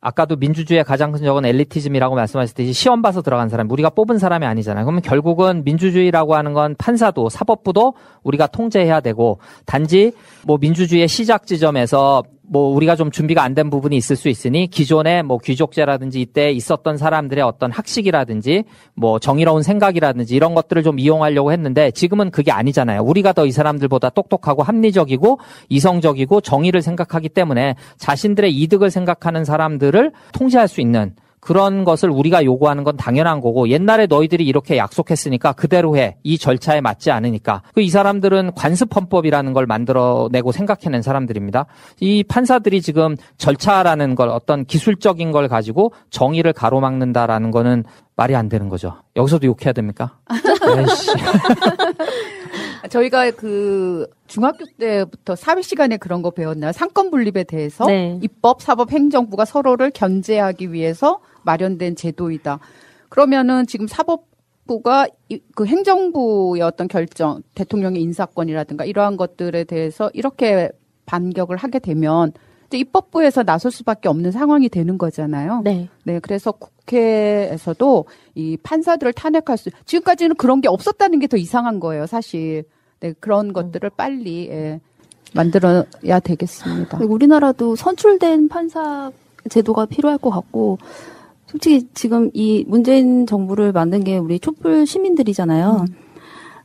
아까도 0.00 0.36
민주주의의 0.36 0.84
가장 0.84 1.10
큰 1.10 1.22
적은 1.22 1.44
엘리티즘이라고 1.44 2.14
말씀하셨듯이 2.14 2.72
시험 2.72 3.02
봐서 3.02 3.20
들어간 3.20 3.48
사람, 3.48 3.70
우리가 3.70 3.90
뽑은 3.90 4.18
사람이 4.18 4.46
아니잖아요. 4.46 4.84
그러면 4.84 5.02
결국은 5.02 5.64
민주주의라고 5.64 6.36
하는 6.36 6.52
건 6.52 6.76
판사도 6.78 7.28
사법부도 7.28 7.94
우리가 8.22 8.46
통제해야 8.46 9.00
되고 9.00 9.40
단지 9.66 10.12
뭐 10.46 10.56
민주주의의 10.58 11.08
시작 11.08 11.46
지점에서 11.46 12.22
뭐 12.50 12.74
우리가 12.74 12.96
좀 12.96 13.10
준비가 13.10 13.42
안 13.42 13.54
된 13.54 13.70
부분이 13.70 13.96
있을 13.96 14.14
수 14.14 14.28
있으니 14.28 14.68
기존에 14.68 15.22
뭐 15.22 15.38
귀족제라든지 15.38 16.20
이때 16.20 16.52
있었던 16.52 16.96
사람들의 16.96 17.42
어떤 17.42 17.72
학식이라든지 17.72 18.64
뭐 18.94 19.18
정의로운 19.18 19.62
생각이라든지 19.62 20.36
이런 20.36 20.54
것들을 20.54 20.82
좀 20.82 20.98
이용하려고 20.98 21.50
했는데 21.50 21.90
지금은 21.90 22.30
그게 22.30 22.52
아니잖아요. 22.52 23.02
우리가 23.02 23.32
더 23.32 23.46
이 23.48 23.50
사람들보다 23.52 24.10
똑똑하고 24.10 24.62
합리적이고 24.62 25.40
이성적이고 25.70 26.40
정의를 26.42 26.82
생각하기 26.82 27.30
때문에 27.30 27.74
자신들의 27.96 28.54
이득을 28.54 28.90
생각하는 28.90 29.44
사람들을 29.44 30.12
통제할 30.32 30.68
수 30.68 30.80
있는 30.80 31.14
그런 31.40 31.84
것을 31.84 32.10
우리가 32.10 32.44
요구하는 32.44 32.84
건 32.84 32.96
당연한 32.96 33.40
거고 33.40 33.68
옛날에 33.68 34.06
너희들이 34.06 34.46
이렇게 34.46 34.76
약속했으니까 34.76 35.52
그대로 35.52 35.96
해. 35.96 36.16
이 36.22 36.38
절차에 36.38 36.80
맞지 36.80 37.10
않으니까. 37.10 37.62
그 37.74 37.88
이 37.88 37.90
사람들은 37.90 38.52
관습헌법이라는 38.52 39.54
걸 39.54 39.64
만들어내고 39.64 40.52
생각해낸 40.52 41.00
사람들입니다. 41.00 41.64
이 42.00 42.22
판사들이 42.22 42.82
지금 42.82 43.16
절차라는 43.38 44.14
걸 44.14 44.28
어떤 44.28 44.66
기술적인 44.66 45.32
걸 45.32 45.48
가지고 45.48 45.94
정의를 46.10 46.52
가로막는다라는 46.52 47.50
거는 47.50 47.84
말이 48.14 48.36
안 48.36 48.50
되는 48.50 48.68
거죠. 48.68 48.96
여기서도 49.16 49.46
욕해야 49.46 49.72
됩니까? 49.72 50.18
저희가 52.90 53.30
그 53.30 54.06
중학교 54.26 54.66
때부터 54.78 55.34
사회 55.34 55.62
시간에 55.62 55.96
그런 55.96 56.20
거 56.20 56.30
배웠나요? 56.30 56.72
상권 56.72 57.10
분립에 57.10 57.44
대해서 57.44 57.86
네. 57.86 58.18
입법, 58.22 58.60
사법, 58.60 58.92
행정부가 58.92 59.46
서로를 59.46 59.90
견제하기 59.90 60.74
위해서 60.74 61.20
마련된 61.42 61.96
제도이다. 61.96 62.58
그러면은 63.08 63.66
지금 63.66 63.86
사법부가 63.86 65.06
이- 65.28 65.40
그 65.54 65.64
행정부의 65.66 66.62
어떤 66.62 66.88
결정, 66.88 67.42
대통령의 67.54 68.02
인사권이라든가 68.02 68.84
이러한 68.84 69.16
것들에 69.16 69.64
대해서 69.64 70.10
이렇게 70.14 70.70
반격을 71.06 71.56
하게 71.56 71.78
되면 71.78 72.32
이제 72.66 72.76
입법부에서 72.78 73.44
나설 73.44 73.70
수밖에 73.70 74.08
없는 74.10 74.30
상황이 74.30 74.68
되는 74.68 74.98
거잖아요. 74.98 75.62
네. 75.64 75.88
네, 76.04 76.18
그래서 76.20 76.52
국회에서도 76.52 78.04
이 78.34 78.56
판사들을 78.62 79.12
탄핵할 79.14 79.56
수, 79.56 79.70
지금까지는 79.86 80.36
그런 80.36 80.60
게 80.60 80.68
없었다는 80.68 81.18
게 81.20 81.26
더 81.28 81.36
이상한 81.38 81.80
거예요, 81.80 82.06
사실. 82.06 82.64
네, 83.00 83.14
그런 83.20 83.52
것들을 83.52 83.88
빨리, 83.90 84.48
예, 84.50 84.80
만들어야 85.34 85.84
되겠습니다. 86.22 86.98
우리나라도 87.04 87.76
선출된 87.76 88.48
판사 88.48 89.10
제도가 89.50 89.86
필요할 89.86 90.18
것 90.18 90.30
같고 90.30 90.78
솔직히 91.50 91.88
지금 91.94 92.30
이 92.34 92.64
문재인 92.68 93.26
정부를 93.26 93.72
만든 93.72 94.04
게 94.04 94.18
우리 94.18 94.38
촛불 94.38 94.86
시민들이잖아요. 94.86 95.86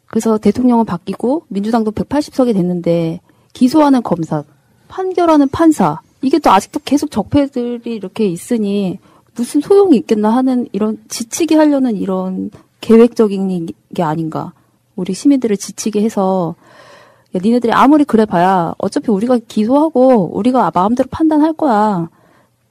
그래서 0.07 0.38
대통령은 0.38 0.86
바뀌고 0.86 1.45
민주당도 1.47 1.91
180석이 1.91 2.53
됐는데 2.53 3.21
기소하는 3.53 4.03
검사, 4.03 4.43
판결하는 4.88 5.47
판사 5.49 6.01
이게 6.21 6.39
또 6.39 6.51
아직도 6.51 6.81
계속 6.86 7.11
적폐들이 7.11 7.93
이렇게 7.95 8.27
있으니 8.27 8.99
무슨 9.36 9.61
소용이 9.61 9.97
있겠나 9.97 10.29
하는 10.29 10.67
이런 10.71 10.97
지치게 11.07 11.55
하려는 11.55 11.95
이런 11.95 12.51
계획적인 12.81 13.67
게 13.95 14.03
아닌가. 14.03 14.53
우리 14.95 15.13
시민들을 15.13 15.57
지치게 15.57 16.01
해서 16.01 16.55
야, 17.36 17.39
니네들이 17.43 17.73
아무리 17.73 18.03
그래 18.03 18.25
봐야 18.25 18.73
어차피 18.77 19.09
우리가 19.09 19.39
기소하고 19.47 20.38
우리가 20.38 20.71
마음대로 20.73 21.07
판단할 21.09 21.53
거야. 21.53 22.09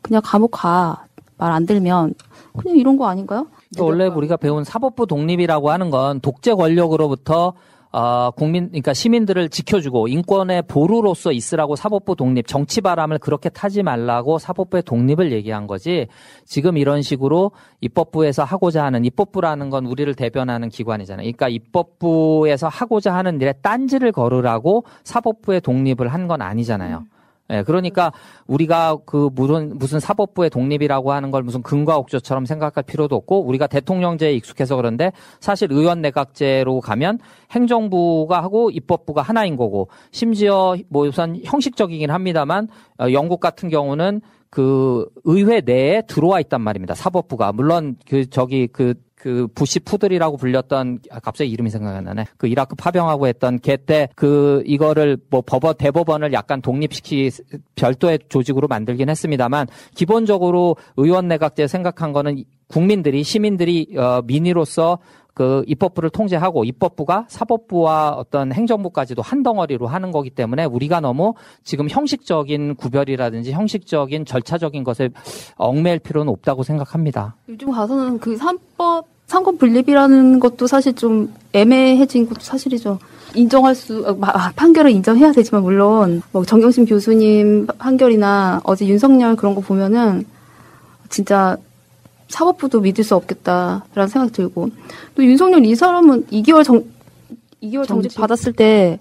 그냥 0.03 0.23
감옥 0.25 0.53
가. 0.53 1.07
말 1.43 1.53
안 1.53 1.67
들면 1.67 2.15
그냥 2.57 2.77
이런 2.77 2.97
거 2.97 3.07
아닌가요? 3.07 3.47
또 3.77 3.87
원래 3.87 4.07
우리가 4.07 4.37
배운 4.37 4.65
사법부 4.65 5.07
독립이라고 5.07 5.71
하는 5.71 5.91
건 5.91 6.21
독재 6.21 6.55
권력으로부터 6.55 7.55
어, 7.95 8.31
국민, 8.31 8.69
그러니까 8.69 8.95
시민들을 8.95 9.51
지켜주고 9.51 10.09
인권의 10.09 10.63
보루로서 10.67 11.31
있으라고 11.31 11.77
사법부 11.77 12.17
독립, 12.17 12.47
정치 12.47 12.81
바람을 12.81 13.19
그렇게 13.19 13.51
타지 13.51 13.83
말라고 13.83 14.39
사법부의 14.39 14.83
독립을 14.85 15.31
얘기한 15.31 15.67
거지. 15.67 16.07
지금 16.47 16.79
이런 16.79 17.03
식으로 17.03 17.51
입법부에서 17.83 18.45
하고자 18.45 18.83
하는 18.83 19.05
입법부라는 19.05 19.69
건 19.69 19.85
우리를 19.85 20.15
대변하는 20.15 20.71
기관이잖아요. 20.71 21.23
그러니까 21.25 21.51
입법부에서 21.51 22.69
하고자 22.69 23.15
하는 23.15 23.39
일에 23.43 23.53
딴지를 23.61 24.13
걸으라고 24.13 24.85
사법부의 25.05 25.61
독립을 25.61 26.09
한 26.09 26.27
건 26.29 26.41
아니잖아요. 26.41 27.05
예, 27.53 27.63
그러니까 27.63 28.13
우리가 28.47 28.97
그 29.05 29.29
무슨 29.35 29.79
무슨 29.79 30.01
사법부의 30.01 30.51
독립이라고 30.51 31.13
하는 31.13 31.31
걸 31.31 31.43
무슨 31.43 31.63
근과 31.63 31.99
옥조처럼 31.99 32.47
생각할 32.47 32.83
필요도 32.83 33.15
없고 33.15 33.45
우리가 33.45 33.67
대통령제에 33.67 34.33
익숙해서 34.35 34.77
그런데 34.77 35.13
사실 35.41 35.71
의원 35.71 36.01
내각제로 36.01 36.81
가면 36.81 37.19
행정부가 37.51 38.43
하고 38.43 38.71
입법부가 38.71 39.23
하나인 39.23 39.57
거고 39.57 39.89
심지어 40.11 40.77
뭐 40.89 41.07
우선 41.07 41.39
형식적이긴 41.45 42.11
합니다만 42.11 42.69
어, 42.99 43.13
영국 43.13 43.41
같은 43.41 43.69
경우는 43.69 44.23
그 44.51 45.09
의회 45.25 45.63
내에 45.63 46.03
들어와 46.03 46.41
있단 46.41 46.61
말입니다. 46.61 46.95
사법부가 46.95 47.53
물론 47.53 47.97
그 48.07 48.29
저기 48.29 48.67
그 48.67 48.95
그 49.23 49.47
부시 49.55 49.79
푸들이라고 49.79 50.37
불렸던 50.37 50.99
아, 51.13 51.21
갑자기 51.21 51.49
이름이 51.53 51.71
생각이 51.71 51.97
안 51.97 52.03
나네. 52.03 52.25
그 52.37 52.49
이라크 52.49 52.75
파병하고 52.75 53.29
했던 53.29 53.61
걔때 53.61 54.09
그 54.17 54.65
이거를 54.67 55.17
뭐 55.31 55.43
법원 55.47 55.77
대법원을 55.77 56.33
약간 56.33 56.61
독립시키 56.61 57.31
별도의 57.77 58.19
조직으로 58.29 58.67
만들긴 58.67 59.09
했습니다만 59.09 59.69
기본적으로 59.95 60.75
의원 60.97 61.29
내각제 61.29 61.69
생각한 61.69 62.13
거는 62.13 62.43
국민들이 62.67 63.23
시민들이 63.23 63.95
어 63.97 64.23
민의로서 64.25 64.99
그 65.35 65.63
입법부를 65.69 66.11
통제하고 66.11 66.65
입법부가 66.65 67.27
사법부와 67.29 68.15
어떤 68.17 68.53
행정부까지도 68.53 69.23
한 69.23 69.45
덩어리로 69.45 69.87
하는 69.87 70.11
거기 70.11 70.31
때문에 70.31 70.65
우리가 70.65 71.01
너무 71.01 71.35
지금 71.63 71.89
형식적인 71.89 72.75
구별이라든지 72.75 73.53
형식적인 73.53 74.25
절차적인 74.25 74.83
것을 74.83 75.13
얽매일 75.57 76.01
필요는 76.01 76.31
없다고 76.33 76.65
생각합니다. 76.65 77.37
요즘 77.49 77.71
가서는 77.71 78.19
그 78.19 78.37
삼법 78.37 79.12
상권 79.33 79.57
분립이라는 79.57 80.41
것도 80.41 80.67
사실 80.67 80.93
좀 80.93 81.33
애매해진 81.55 82.29
것도 82.29 82.41
사실이죠. 82.43 82.99
인정할 83.35 83.75
수 83.75 84.05
어, 84.07 84.13
마- 84.13 84.29
아, 84.29 84.53
판결을 84.55 84.91
인정해야 84.91 85.33
되지만 85.33 85.63
물론 85.63 86.21
뭐 86.33 86.45
정경심 86.45 86.85
교수님 86.85 87.67
판결이나 87.79 88.61
어제 88.65 88.87
윤석열 88.87 89.35
그런 89.37 89.55
거 89.55 89.63
보면은 89.63 90.27
진짜 91.09 91.57
사법부도 92.29 92.81
믿을 92.83 93.03
수 93.05 93.15
없겠다라는 93.17 94.09
생각 94.09 94.33
들고 94.33 94.69
또 95.15 95.25
윤석열 95.25 95.65
이 95.65 95.75
사람은 95.75 96.27
2개월 96.27 96.63
정 96.63 96.85
2개월 97.63 97.87
정직 97.89 98.15
받았을 98.15 98.53
때 98.53 99.01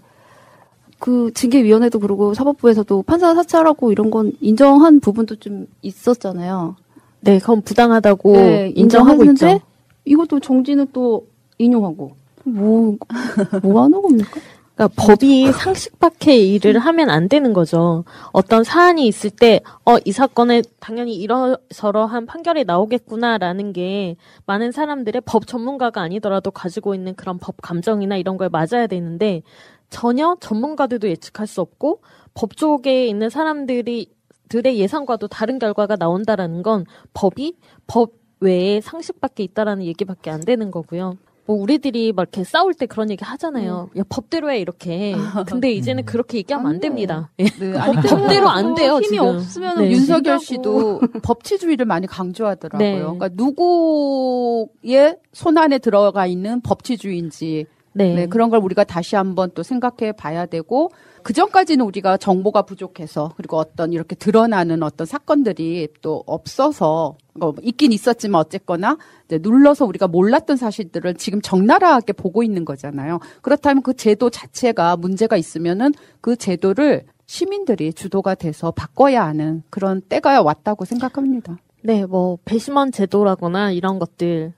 그 0.99 1.31
징계위원회도 1.33 1.97
그러고 1.99 2.35
사법부에서도 2.35 3.01
판사 3.03 3.33
사찰하고 3.33 3.91
이런 3.91 4.11
건 4.11 4.33
인정한 4.39 4.99
부분도 4.99 5.37
좀 5.37 5.65
있었잖아요. 5.81 6.75
네, 7.21 7.39
그건 7.39 7.63
부당하다고 7.63 8.31
네, 8.33 8.71
인정하고 8.75 9.23
있죠. 9.23 9.59
이것도 10.05 10.39
정지는 10.39 10.87
또 10.93 11.27
인용하고 11.57 12.15
뭐뭐 12.43 13.83
하는 13.83 14.01
겁니까? 14.01 14.39
그러니까 14.75 14.87
법이 14.95 15.51
상식 15.51 15.99
밖의 15.99 16.53
일을 16.53 16.79
하면 16.79 17.09
안 17.09 17.29
되는 17.29 17.53
거죠. 17.53 18.03
어떤 18.31 18.63
사안이 18.63 19.05
있을 19.05 19.29
때, 19.29 19.59
어, 19.85 19.97
이 20.05 20.11
사건에 20.11 20.63
당연히 20.79 21.15
이러저러한 21.15 22.25
판결이 22.25 22.63
나오겠구나라는 22.63 23.73
게 23.73 24.15
많은 24.47 24.71
사람들의 24.71 25.21
법 25.25 25.45
전문가가 25.45 26.01
아니더라도 26.01 26.49
가지고 26.49 26.95
있는 26.95 27.13
그런 27.15 27.37
법 27.37 27.57
감정이나 27.61 28.17
이런 28.17 28.37
거에 28.37 28.49
맞아야 28.49 28.87
되는데, 28.87 29.43
전혀 29.89 30.35
전문가들도 30.39 31.09
예측할 31.09 31.45
수 31.45 31.61
없고, 31.61 32.01
법 32.33 32.55
쪽에 32.55 33.05
있는 33.07 33.29
사람들이, 33.29 34.07
들의 34.49 34.79
예상과도 34.79 35.27
다른 35.27 35.59
결과가 35.59 35.95
나온다라는 35.95 36.61
건 36.63 36.85
법이 37.13 37.55
법 37.87 38.20
외에 38.41 38.81
상식 38.81 39.21
밖에 39.21 39.43
있다라는 39.43 39.85
얘기밖에 39.85 40.29
안 40.29 40.41
되는 40.41 40.71
거고요. 40.71 41.17
뭐 41.45 41.59
우리들이 41.59 42.13
막 42.13 42.23
이렇게 42.23 42.43
싸울 42.43 42.73
때 42.73 42.85
그런 42.85 43.09
얘기 43.09 43.23
하잖아요. 43.23 43.89
야 43.97 44.03
법대로 44.09 44.51
해 44.51 44.59
이렇게. 44.59 45.15
근데 45.47 45.71
이제는 45.71 46.05
그렇게 46.05 46.37
얘기하면 46.39 46.67
안 46.67 46.79
됩니다. 46.79 47.29
예. 47.39 47.45
네, 47.45 47.77
아니, 47.77 47.95
법대로 47.95 48.47
안 48.49 48.75
돼요. 48.75 48.95
힘이 48.95 49.07
지금. 49.09 49.25
없으면 49.27 49.77
네. 49.79 49.91
윤석열 49.91 50.39
씨도 50.39 51.01
법치주의를 51.23 51.85
많이 51.85 52.07
강조하더라고요. 52.07 52.79
네. 52.79 52.99
그러니까 52.99 53.29
누구의 53.33 55.17
손 55.33 55.57
안에 55.57 55.79
들어가 55.79 56.25
있는 56.25 56.61
법치주의인지 56.61 57.65
네. 57.93 58.15
네, 58.15 58.27
그런 58.27 58.49
걸 58.49 58.59
우리가 58.59 58.83
다시 58.83 59.15
한번 59.15 59.51
또 59.53 59.63
생각해 59.63 60.13
봐야 60.13 60.45
되고 60.45 60.91
그 61.23 61.33
전까지는 61.33 61.85
우리가 61.85 62.17
정보가 62.17 62.63
부족해서 62.63 63.33
그리고 63.37 63.57
어떤 63.57 63.93
이렇게 63.93 64.15
드러나는 64.15 64.83
어떤 64.83 65.05
사건들이 65.05 65.87
또 66.01 66.23
없어서 66.25 67.15
뭐 67.33 67.53
있긴 67.61 67.91
있었지만 67.91 68.41
어쨌거나 68.41 68.97
이제 69.25 69.39
눌러서 69.41 69.85
우리가 69.85 70.07
몰랐던 70.07 70.57
사실들을 70.57 71.15
지금 71.15 71.41
적나라하게 71.41 72.13
보고 72.13 72.43
있는 72.43 72.65
거잖아요. 72.65 73.19
그렇다면 73.41 73.83
그 73.83 73.93
제도 73.93 74.29
자체가 74.29 74.97
문제가 74.97 75.37
있으면은 75.37 75.93
그 76.19 76.35
제도를 76.35 77.05
시민들이 77.25 77.93
주도가 77.93 78.35
돼서 78.35 78.71
바꿔야 78.71 79.25
하는 79.25 79.63
그런 79.69 80.01
때가 80.01 80.41
왔다고 80.41 80.83
생각합니다. 80.85 81.57
네, 81.83 82.05
뭐 82.05 82.37
배심원 82.45 82.91
제도라거나 82.91 83.71
이런 83.71 83.99
것들에 83.99 84.51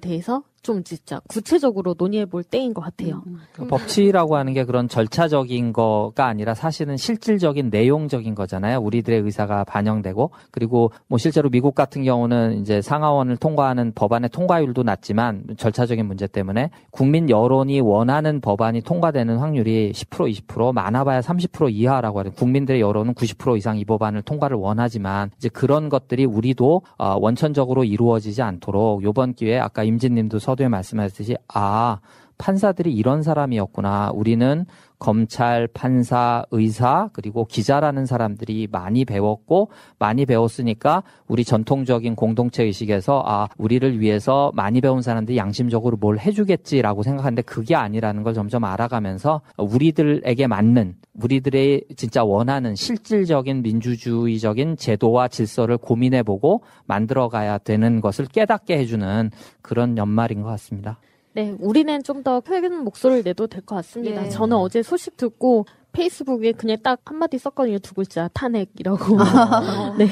대해서 0.00 0.42
좀 0.62 0.84
진짜 0.84 1.20
구체적으로 1.28 1.96
논의해 1.98 2.24
볼 2.24 2.44
때인 2.44 2.72
것 2.72 2.82
같아요. 2.82 3.22
그 3.52 3.66
법치라고 3.66 4.36
하는 4.36 4.52
게 4.52 4.64
그런 4.64 4.88
절차적인 4.88 5.72
거가 5.72 6.26
아니라 6.26 6.54
사실은 6.54 6.96
실질적인 6.96 7.70
내용적인 7.70 8.36
거잖아요. 8.36 8.78
우리들의 8.78 9.22
의사가 9.22 9.64
반영되고 9.64 10.30
그리고 10.52 10.92
뭐 11.08 11.18
실제로 11.18 11.50
미국 11.50 11.74
같은 11.74 12.04
경우는 12.04 12.60
이제 12.60 12.80
상하원을 12.80 13.38
통과하는 13.38 13.92
법안의 13.94 14.30
통과율도 14.30 14.84
낮지만 14.84 15.44
절차적인 15.56 16.06
문제 16.06 16.28
때문에 16.28 16.70
국민 16.92 17.28
여론이 17.28 17.80
원하는 17.80 18.40
법안이 18.40 18.82
통과되는 18.82 19.36
확률이 19.38 19.90
10% 19.92 20.46
20% 20.46 20.72
많아봐야 20.72 21.20
30% 21.20 21.72
이하라고 21.72 22.20
하는 22.20 22.32
국민들의 22.32 22.80
여론은 22.80 23.14
90% 23.14 23.58
이상 23.58 23.78
이 23.78 23.84
법안을 23.84 24.22
통과를 24.22 24.56
원하지만 24.56 25.30
이제 25.38 25.48
그런 25.48 25.88
것들이 25.88 26.24
우리도 26.24 26.82
어, 26.98 27.16
원천적으로 27.20 27.82
이루어지지 27.82 28.42
않도록 28.42 29.02
요번 29.02 29.34
기회에 29.34 29.58
아까 29.58 29.82
임진님도 29.82 30.38
서 30.38 30.51
두에 30.56 30.68
말씀하셨듯이 30.68 31.36
아 31.52 32.00
판사들이 32.38 32.92
이런 32.92 33.22
사람이었구나. 33.22 34.10
우리는 34.14 34.66
검찰, 35.02 35.66
판사, 35.66 36.44
의사, 36.52 37.10
그리고 37.12 37.44
기자라는 37.44 38.06
사람들이 38.06 38.68
많이 38.70 39.04
배웠고, 39.04 39.68
많이 39.98 40.24
배웠으니까 40.26 41.02
우리 41.26 41.42
전통적인 41.42 42.14
공동체 42.14 42.62
의식에서, 42.62 43.24
아, 43.26 43.48
우리를 43.58 43.98
위해서 43.98 44.52
많이 44.54 44.80
배운 44.80 45.02
사람들이 45.02 45.36
양심적으로 45.36 45.96
뭘 45.96 46.20
해주겠지라고 46.20 47.02
생각하는데 47.02 47.42
그게 47.42 47.74
아니라는 47.74 48.22
걸 48.22 48.32
점점 48.32 48.62
알아가면서 48.62 49.40
우리들에게 49.58 50.46
맞는, 50.46 50.94
우리들의 51.20 51.82
진짜 51.96 52.22
원하는 52.22 52.76
실질적인 52.76 53.62
민주주의적인 53.62 54.76
제도와 54.76 55.26
질서를 55.26 55.78
고민해보고 55.78 56.62
만들어가야 56.86 57.58
되는 57.58 58.00
것을 58.00 58.26
깨닫게 58.26 58.78
해주는 58.78 59.32
그런 59.62 59.98
연말인 59.98 60.42
것 60.42 60.48
같습니다. 60.50 61.00
네, 61.34 61.54
우리는 61.60 62.02
좀더큰 62.02 62.84
목소리를 62.84 63.22
내도 63.24 63.46
될 63.46 63.62
것 63.62 63.76
같습니다. 63.76 64.22
네. 64.22 64.28
저는 64.28 64.56
어제 64.56 64.82
소식 64.82 65.16
듣고 65.16 65.66
페이스북에 65.92 66.52
그냥 66.52 66.78
딱 66.82 67.00
한마디 67.04 67.38
썼거든요. 67.38 67.78
두 67.78 67.94
글자 67.94 68.28
탄핵이라고. 68.32 69.16
네. 69.98 70.08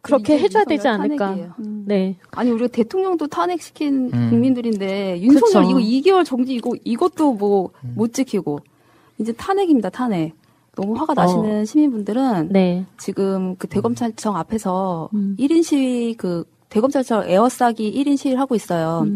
그렇게 0.00 0.38
해줘야 0.38 0.64
되지 0.64 0.88
않을까. 0.88 1.26
탄핵이에요. 1.26 1.54
네. 1.86 2.16
아니 2.32 2.50
우리가 2.50 2.68
대통령도 2.68 3.28
탄핵시킨 3.28 4.10
음. 4.12 4.30
국민들인데 4.30 5.20
윤석열 5.20 5.64
그쵸. 5.64 5.78
이거 5.78 5.78
2개월 5.78 6.24
정지 6.24 6.54
이거 6.54 6.72
이것도 6.84 7.34
뭐못 7.34 7.74
음. 7.84 8.12
지키고 8.12 8.60
이제 9.18 9.32
탄핵입니다 9.32 9.90
탄핵. 9.90 10.34
너무 10.74 10.94
화가 10.96 11.12
나시는 11.14 11.66
시민분들은 11.66 12.22
어. 12.22 12.48
네. 12.50 12.86
지금 12.98 13.56
그 13.56 13.66
대검찰청 13.68 14.36
앞에서 14.36 15.10
1인 15.12 15.62
시위 15.62 16.14
그 16.14 16.44
대검찰청 16.70 17.28
에어싸기 17.28 17.92
1인 17.92 18.16
시위를 18.16 18.40
하고 18.40 18.54
있어요. 18.54 19.06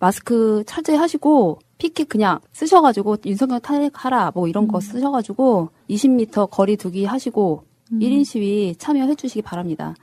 음. 0.00 0.04
마스크 0.04 0.64
철저히하시고 0.66 1.58
피켓 1.78 2.08
그냥 2.08 2.40
쓰셔가지고 2.52 3.18
윤석열 3.26 3.60
탄핵하라 3.60 4.32
뭐 4.34 4.48
이런 4.48 4.66
거 4.66 4.80
쓰셔가지고 4.80 5.70
20m 5.88 6.50
거리 6.50 6.76
두기 6.76 7.04
하시고 7.04 7.64
음. 7.92 7.98
1인 7.98 8.24
시위 8.24 8.74
참여해 8.76 9.14
주시기 9.14 9.42
바랍니다. 9.42 9.94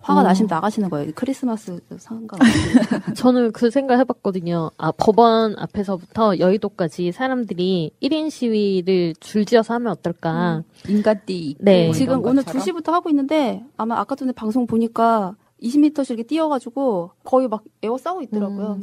화가 0.00 0.20
어. 0.20 0.22
나시면 0.22 0.48
나가시는 0.48 0.90
거예요. 0.90 1.12
크리스마스 1.14 1.80
상관없이. 1.96 2.52
저는 3.16 3.52
그 3.52 3.70
생각 3.70 3.98
해봤거든요. 4.00 4.70
아, 4.76 4.92
법원 4.92 5.58
앞에서부터 5.58 6.38
여의도까지 6.38 7.10
사람들이 7.12 7.92
1인 8.02 8.28
시위를 8.28 9.14
줄지어서 9.18 9.72
하면 9.74 9.92
어떨까. 9.92 10.62
인간띠. 10.86 11.56
네. 11.58 11.90
지금 11.92 12.20
이런 12.20 12.24
오늘 12.26 12.42
것처럼? 12.44 12.62
2시부터 12.62 12.92
하고 12.92 13.08
있는데 13.08 13.64
아마 13.78 13.98
아까 13.98 14.14
전에 14.14 14.32
방송 14.32 14.66
보니까 14.66 15.36
20m씩 15.62 16.10
이렇게 16.10 16.22
뛰어가지고 16.24 17.12
거의 17.24 17.48
막 17.48 17.64
에어 17.82 17.96
싸고 17.96 18.20
있더라고요. 18.22 18.80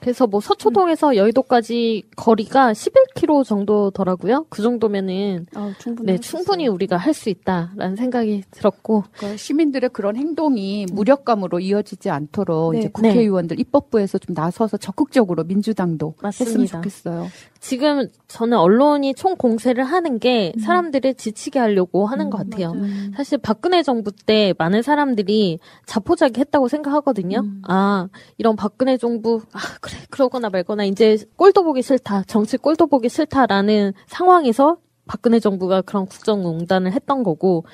그래서 0.00 0.26
뭐 0.26 0.40
서초동에서 0.40 1.16
여의도까지 1.16 2.04
거리가 2.16 2.72
11km 2.72 3.44
정도더라고요. 3.44 4.46
그 4.48 4.62
정도면은 4.62 5.46
충분히 5.78 6.12
네, 6.12 6.18
충분히 6.18 6.68
우리가 6.68 6.96
할 6.96 7.18
수 7.18 7.30
있다라는 7.30 7.96
생각이 7.96 8.44
들었고 8.52 9.02
그러니까 9.16 9.36
시민들의 9.36 9.90
그런 9.90 10.14
행동이 10.16 10.86
무력감으로 10.92 11.58
이어지지 11.58 12.10
않도록 12.10 12.74
네. 12.74 12.78
이제 12.78 12.88
국회의원들 12.88 13.58
입법부에서 13.58 14.18
좀 14.18 14.34
나서서 14.34 14.76
적극적으로 14.76 15.42
민주당도 15.42 16.14
했으면 16.22 16.52
맞습니다. 16.62 16.76
좋겠어요. 16.76 17.26
지금 17.60 18.08
저는 18.28 18.56
언론이 18.56 19.14
총 19.14 19.36
공세를 19.36 19.82
하는 19.84 20.18
게 20.18 20.52
사람들을 20.60 21.14
지치게 21.14 21.58
하려고 21.58 22.06
하는 22.06 22.30
것 22.30 22.38
같아요. 22.38 22.72
사실 23.16 23.38
박근혜 23.38 23.82
정부 23.82 24.12
때 24.12 24.54
많은 24.58 24.82
사람들이 24.82 25.58
자포자기 25.86 26.40
했다고 26.40 26.68
생각하거든요. 26.68 27.42
아, 27.66 28.08
이런 28.36 28.54
박근혜 28.56 28.96
정부, 28.96 29.40
아, 29.52 29.58
그래, 29.80 29.98
그러거나 30.10 30.50
말거나 30.50 30.84
이제 30.84 31.18
꼴도 31.36 31.64
보기 31.64 31.82
싫다. 31.82 32.24
정치 32.26 32.56
꼴도 32.56 32.86
보기 32.86 33.08
싫다라는 33.08 33.92
상황에서 34.06 34.76
박근혜 35.06 35.40
정부가 35.40 35.82
그런 35.82 36.06
국정농단을 36.06 36.92
했던 36.92 37.22
거고, 37.22 37.64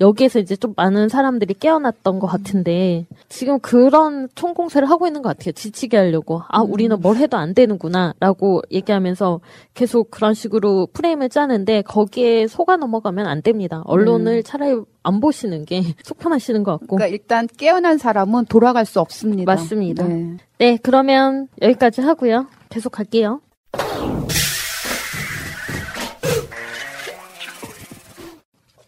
여기에서 0.00 0.38
이제 0.38 0.54
좀 0.56 0.74
많은 0.76 1.08
사람들이 1.08 1.54
깨어났던 1.54 2.18
것 2.18 2.26
같은데 2.26 3.06
지금 3.28 3.58
그런 3.58 4.28
총공세를 4.34 4.88
하고 4.88 5.06
있는 5.06 5.22
것 5.22 5.36
같아요. 5.36 5.52
지치게 5.52 5.96
하려고 5.96 6.42
아 6.48 6.60
우리는 6.60 6.98
뭘 7.00 7.16
해도 7.16 7.36
안 7.36 7.54
되는구나라고 7.54 8.62
얘기하면서 8.70 9.40
계속 9.74 10.10
그런 10.10 10.34
식으로 10.34 10.88
프레임을 10.92 11.28
짜는데 11.30 11.82
거기에 11.82 12.46
속아 12.46 12.76
넘어가면 12.76 13.26
안 13.26 13.42
됩니다. 13.42 13.82
언론을 13.86 14.36
음. 14.38 14.42
차라리 14.44 14.80
안 15.02 15.20
보시는 15.20 15.64
게 15.64 15.82
속편하시는 16.04 16.62
것 16.62 16.72
같고. 16.78 16.96
그러니까 16.96 17.06
일단 17.12 17.48
깨어난 17.56 17.98
사람은 17.98 18.46
돌아갈 18.46 18.84
수 18.84 19.00
없습니다. 19.00 19.52
맞습니다. 19.52 20.06
네. 20.06 20.36
네, 20.58 20.78
그러면 20.82 21.48
여기까지 21.60 22.00
하고요. 22.02 22.46
계속 22.68 22.90
갈게요. 22.90 23.40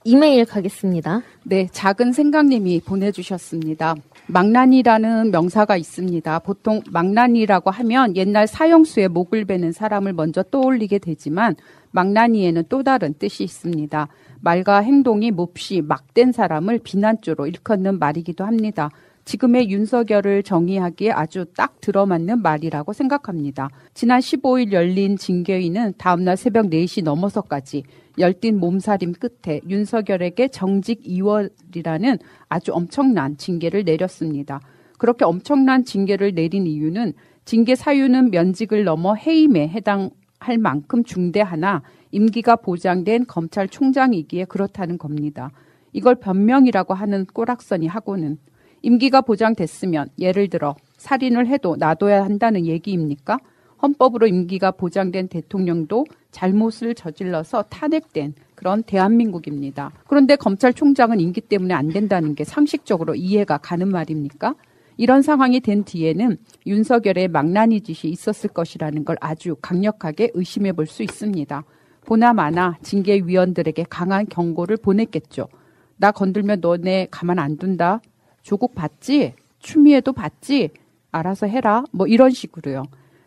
이메일 0.04 0.46
가겠습니다. 0.46 1.20
네, 1.44 1.68
작은 1.70 2.12
생각님이 2.12 2.80
보내주셨습니다. 2.80 3.94
망난이라는 4.28 5.30
명사가 5.30 5.76
있습니다. 5.76 6.38
보통 6.38 6.80
망난이라고 6.90 7.70
하면 7.70 8.16
옛날 8.16 8.46
사형수의 8.46 9.08
목을 9.08 9.44
베는 9.44 9.72
사람을 9.72 10.14
먼저 10.14 10.42
떠올리게 10.42 11.00
되지만 11.00 11.54
망난이에는 11.90 12.64
또 12.70 12.82
다른 12.82 13.12
뜻이 13.18 13.44
있습니다. 13.44 14.08
말과 14.40 14.78
행동이 14.78 15.32
몹시 15.32 15.82
막된 15.82 16.32
사람을 16.32 16.78
비난조로 16.78 17.46
일컫는 17.48 17.98
말이기도 17.98 18.46
합니다. 18.46 18.88
지금의 19.26 19.68
윤석열을 19.68 20.42
정의하기에 20.44 21.10
아주 21.10 21.44
딱 21.54 21.78
들어맞는 21.82 22.40
말이라고 22.40 22.94
생각합니다. 22.94 23.68
지난 23.92 24.20
15일 24.20 24.72
열린 24.72 25.18
징계위는 25.18 25.94
다음날 25.98 26.38
새벽 26.38 26.66
4시 26.66 27.04
넘어서까지 27.04 27.82
열띤 28.18 28.58
몸살임 28.58 29.12
끝에 29.12 29.60
윤석열에게 29.68 30.48
정직 30.48 31.02
2월이라는 31.02 32.18
아주 32.48 32.72
엄청난 32.72 33.36
징계를 33.36 33.84
내렸습니다. 33.84 34.60
그렇게 34.98 35.24
엄청난 35.24 35.84
징계를 35.84 36.34
내린 36.34 36.66
이유는 36.66 37.14
징계 37.44 37.74
사유는 37.74 38.30
면직을 38.30 38.84
넘어 38.84 39.14
해임에 39.14 39.68
해당할 39.68 40.58
만큼 40.58 41.04
중대하나 41.04 41.82
임기가 42.10 42.56
보장된 42.56 43.26
검찰총장이기에 43.26 44.44
그렇다는 44.44 44.98
겁니다. 44.98 45.50
이걸 45.92 46.16
변명이라고 46.16 46.94
하는 46.94 47.24
꼬락서니 47.26 47.86
하고는 47.86 48.38
임기가 48.82 49.22
보장됐으면 49.22 50.08
예를 50.18 50.48
들어 50.48 50.74
살인을 50.96 51.46
해도 51.46 51.76
놔둬야 51.76 52.24
한다는 52.24 52.66
얘기입니까? 52.66 53.38
헌법으로 53.82 54.26
임기가 54.26 54.72
보장된 54.72 55.28
대통령도 55.28 56.04
잘못을 56.30 56.94
저질러서 56.94 57.64
탄핵된 57.64 58.34
그런 58.54 58.82
대한민국입니다. 58.82 59.90
그런데 60.06 60.36
검찰총장은 60.36 61.20
임기 61.20 61.40
때문에 61.40 61.74
안 61.74 61.88
된다는 61.88 62.34
게 62.34 62.44
상식적으로 62.44 63.14
이해가 63.14 63.58
가는 63.58 63.88
말입니까? 63.88 64.54
이런 64.96 65.22
상황이 65.22 65.60
된 65.60 65.82
뒤에는 65.84 66.36
윤석열의 66.66 67.28
망나니 67.28 67.80
짓이 67.80 68.12
있었을 68.12 68.50
것이라는 68.50 69.04
걸 69.04 69.16
아주 69.20 69.56
강력하게 69.62 70.30
의심해 70.34 70.72
볼 70.72 70.86
수 70.86 71.02
있습니다. 71.02 71.64
보나마나 72.04 72.76
징계위원들에게 72.82 73.86
강한 73.88 74.26
경고를 74.28 74.76
보냈겠죠. 74.76 75.48
나 75.96 76.10
건들면 76.10 76.60
너네 76.60 77.08
가만 77.10 77.38
안 77.38 77.56
둔다. 77.56 78.00
조국 78.42 78.74
봤지? 78.74 79.34
추미애도 79.60 80.12
봤지? 80.12 80.70
알아서 81.12 81.46
해라. 81.46 81.84
뭐 81.92 82.06
이런 82.06 82.30
식으로요. 82.30 82.82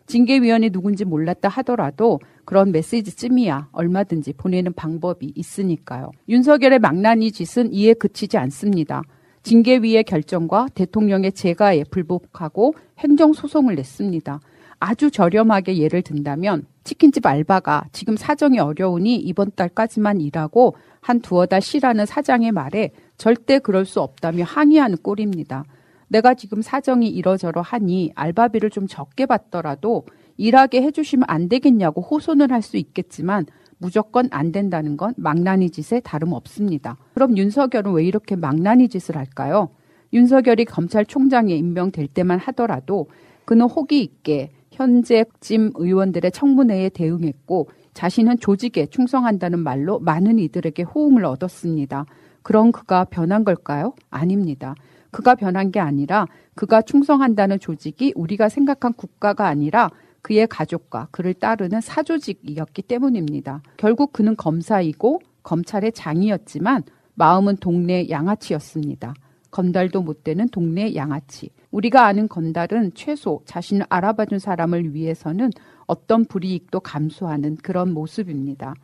징계위원이 0.06 0.70
누군지 0.70 1.04
몰랐다 1.04 1.48
하더라도 1.48 2.20
그런 2.44 2.72
메시지쯤이야 2.72 3.68
얼마든지 3.72 4.34
보내는 4.34 4.72
방법이 4.74 5.32
있으니까요. 5.34 6.10
윤석열의 6.28 6.78
망나니 6.78 7.32
짓은 7.32 7.72
이에 7.72 7.94
그치지 7.94 8.36
않습니다. 8.38 9.02
징계위의 9.42 10.04
결정과 10.04 10.66
대통령의 10.74 11.32
재가에 11.32 11.84
불복하고 11.90 12.74
행정소송을 12.98 13.74
냈습니다. 13.74 14.40
아주 14.80 15.10
저렴하게 15.10 15.78
예를 15.78 16.02
든다면 16.02 16.66
치킨집 16.84 17.24
알바가 17.24 17.86
지금 17.92 18.16
사정이 18.16 18.58
어려우니 18.58 19.16
이번 19.16 19.50
달까지만 19.54 20.20
일하고 20.20 20.76
한 21.00 21.20
두어 21.20 21.46
달 21.46 21.62
쉬라는 21.62 22.06
사장의 22.06 22.52
말에 22.52 22.90
절대 23.16 23.58
그럴 23.58 23.84
수 23.84 24.00
없다며 24.00 24.44
항의하는 24.44 24.98
꼴입니다. 25.02 25.64
내가 26.08 26.34
지금 26.34 26.62
사정이 26.62 27.08
이러저러 27.08 27.60
하니 27.60 28.12
알바비를 28.14 28.70
좀 28.70 28.86
적게 28.86 29.26
받더라도 29.26 30.04
일하게 30.36 30.82
해주시면 30.82 31.24
안 31.28 31.48
되겠냐고 31.48 32.00
호소는 32.00 32.50
할 32.50 32.62
수 32.62 32.76
있겠지만 32.76 33.46
무조건 33.78 34.28
안 34.30 34.52
된다는 34.52 34.96
건 34.96 35.12
망나니 35.16 35.70
짓에 35.70 36.00
다름없습니다. 36.00 36.96
그럼 37.12 37.36
윤석열은 37.36 37.92
왜 37.92 38.04
이렇게 38.04 38.36
망나니 38.36 38.88
짓을 38.88 39.16
할까요? 39.16 39.68
윤석열이 40.12 40.64
검찰총장에 40.64 41.54
임명될 41.54 42.08
때만 42.08 42.38
하더라도 42.38 43.08
그는 43.44 43.66
호기 43.66 44.00
있게 44.00 44.52
현재 44.70 45.24
찜 45.40 45.72
의원들의 45.74 46.30
청문회에 46.32 46.88
대응했고 46.90 47.68
자신은 47.92 48.38
조직에 48.38 48.86
충성한다는 48.86 49.58
말로 49.58 49.98
많은 50.00 50.38
이들에게 50.38 50.82
호응을 50.84 51.24
얻었습니다. 51.24 52.06
그런 52.42 52.72
그가 52.72 53.04
변한 53.04 53.44
걸까요? 53.44 53.94
아닙니다. 54.10 54.74
그가 55.10 55.34
변한 55.34 55.70
게 55.70 55.78
아니라 55.78 56.26
그가 56.54 56.82
충성한다는 56.82 57.60
조직이 57.60 58.12
우리가 58.16 58.48
생각한 58.48 58.94
국가가 58.94 59.46
아니라 59.46 59.90
그의 60.24 60.46
가족과 60.46 61.08
그를 61.10 61.34
따르는 61.34 61.82
사조직이었기 61.82 62.82
때문입니다. 62.82 63.60
결국 63.76 64.14
그는 64.14 64.34
검사이고 64.36 65.20
검찰의 65.42 65.92
장이었지만 65.92 66.82
마음은 67.14 67.58
동네 67.58 68.08
양아치였습니다. 68.08 69.12
건달도 69.50 70.00
못 70.00 70.24
되는 70.24 70.48
동네 70.48 70.94
양아치. 70.94 71.50
우리가 71.70 72.06
아는 72.06 72.26
건달은 72.26 72.92
최소 72.94 73.42
자신을 73.44 73.84
알아봐준 73.90 74.38
사람을 74.38 74.94
위해서는 74.94 75.50
어떤 75.86 76.24
불이익도 76.24 76.80
감수하는 76.80 77.56
그런 77.56 77.92
모습입니다. 77.92 78.74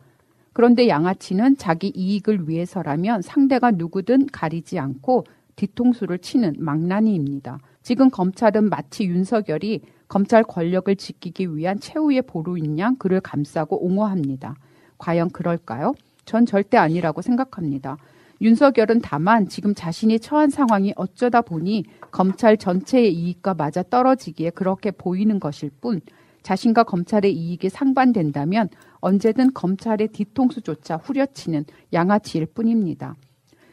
그런데 0.53 0.87
양아치는 0.87 1.57
자기 1.57 1.91
이익을 1.95 2.49
위해서라면 2.49 3.23
상대가 3.23 3.71
누구든 3.71 4.27
가리지 4.27 4.77
않고 4.77 5.23
뒤통수를 5.55 6.19
치는 6.19 6.57
망나니입니다. 6.59 7.57
지금 7.81 8.11
검찰은 8.11 8.69
마치 8.69 9.05
윤석열이 9.05 9.81
검찰 10.11 10.43
권력을 10.43 10.93
지키기 10.93 11.55
위한 11.55 11.79
최후의 11.79 12.23
보루인 12.23 12.77
양 12.77 12.97
그를 12.97 13.21
감싸고 13.21 13.81
옹호합니다. 13.85 14.55
과연 14.97 15.29
그럴까요? 15.29 15.93
전 16.25 16.45
절대 16.45 16.75
아니라고 16.75 17.21
생각합니다. 17.21 17.95
윤석열은 18.41 18.99
다만 19.01 19.47
지금 19.47 19.73
자신이 19.73 20.19
처한 20.19 20.49
상황이 20.49 20.91
어쩌다 20.97 21.39
보니 21.39 21.85
검찰 22.11 22.57
전체의 22.57 23.13
이익과 23.13 23.53
맞아 23.53 23.83
떨어지기에 23.83 24.49
그렇게 24.49 24.91
보이는 24.91 25.39
것일 25.39 25.71
뿐 25.79 26.01
자신과 26.43 26.83
검찰의 26.83 27.31
이익이 27.33 27.69
상반된다면 27.69 28.67
언제든 28.99 29.53
검찰의 29.53 30.09
뒤통수조차 30.09 30.97
후려치는 30.97 31.63
양아치일 31.93 32.47
뿐입니다. 32.47 33.15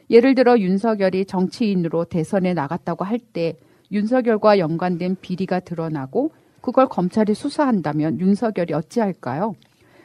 예를 0.09 0.37
들어 0.37 0.57
윤석열이 0.57 1.27
정치인으로 1.27 2.05
대선에 2.05 2.55
나갔다고 2.55 3.05
할 3.05 3.19
때 3.19 3.57
윤석열과 3.91 4.59
연관된 4.59 5.17
비리가 5.21 5.61
드러나고 5.61 6.33
그걸 6.61 6.89
검찰이 6.89 7.35
수사한다면 7.35 8.21
윤석열이 8.21 8.75
어찌할까요? 8.75 9.55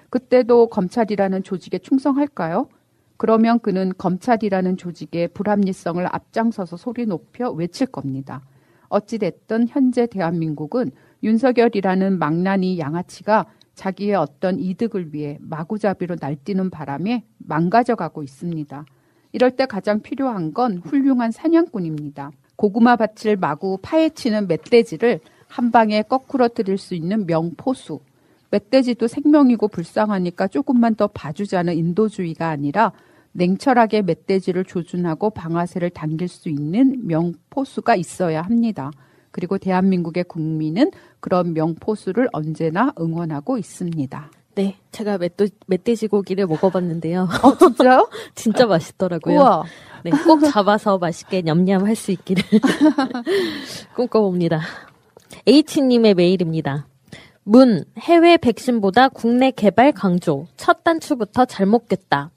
그때도 0.09 0.67
검찰이라는 0.67 1.43
조직에 1.43 1.79
충성할까요? 1.79 2.69
그러면 3.17 3.59
그는 3.59 3.91
검찰이라는 3.97 4.77
조직의 4.77 5.29
불합리성을 5.29 6.05
앞장서서 6.05 6.77
소리 6.77 7.05
높여 7.05 7.49
외칠 7.51 7.87
겁니다. 7.87 8.41
어찌됐든 8.89 9.67
현재 9.69 10.05
대한민국은 10.05 10.91
윤석열이라는 11.23 12.19
망나니 12.19 12.77
양아치가 12.77 13.45
자기의 13.75 14.15
어떤 14.15 14.59
이득을 14.59 15.13
위해 15.13 15.37
마구잡이로 15.41 16.17
날뛰는 16.19 16.69
바람에 16.69 17.23
망가져 17.39 17.95
가고 17.95 18.21
있습니다. 18.21 18.85
이럴 19.31 19.51
때 19.51 19.65
가장 19.65 20.01
필요한 20.01 20.53
건 20.53 20.77
훌륭한 20.77 21.31
사냥꾼입니다. 21.31 22.31
고구마 22.63 22.95
밭을 22.95 23.35
마구 23.35 23.77
파헤치는 23.81 24.47
멧돼지를 24.47 25.19
한 25.49 25.69
방에 25.69 26.01
들일 26.55 26.77
수 26.77 26.95
있는 26.95 27.25
명포수. 27.25 27.99
멧돼지도 28.51 29.07
생명이고 29.07 29.67
불쌍하니까 29.67 30.47
조금만 30.47 30.95
더 30.95 31.07
봐주자는 31.07 31.75
인도주의가 31.75 32.47
아니라 32.47 32.93
냉철하게 33.33 34.03
멧돼지를 34.03 34.63
조준하고 34.63 35.31
방아쇠를 35.31 35.89
당길 35.89 36.29
수 36.29 36.47
있는 36.47 37.05
명포수가 37.05 37.97
있어야 37.97 38.41
합니다. 38.41 38.91
그리고 39.31 39.57
대한민국의 39.57 40.23
국민은 40.23 40.91
그런 41.19 41.53
명포수를 41.53 42.29
언제나 42.31 42.93
응원하고 42.97 43.57
있습니다. 43.57 44.31
네, 44.55 44.77
제가 44.91 45.17
멧도, 45.17 45.47
멧돼지 45.67 46.07
고기를 46.07 46.45
먹어봤는데요. 46.47 47.27
어, 47.43 47.57
진짜요? 47.57 48.09
진짜 48.35 48.65
맛있더라고요. 48.67 49.35
우와. 49.39 49.63
네, 50.03 50.11
꼭 50.11 50.41
잡아서 50.51 50.97
맛있게 50.97 51.41
냠냠 51.41 51.85
할 51.85 51.95
수 51.95 52.11
있기를 52.11 52.43
꿈꿔봅니다. 53.95 54.61
H님의 55.47 56.13
메일입니다. 56.13 56.87
문, 57.43 57.83
해외 57.99 58.37
백신보다 58.37 59.09
국내 59.09 59.51
개발 59.51 59.91
강조. 59.91 60.47
첫 60.55 60.83
단추부터 60.83 61.45
잘못 61.45 61.87
꼈다. 61.87 62.31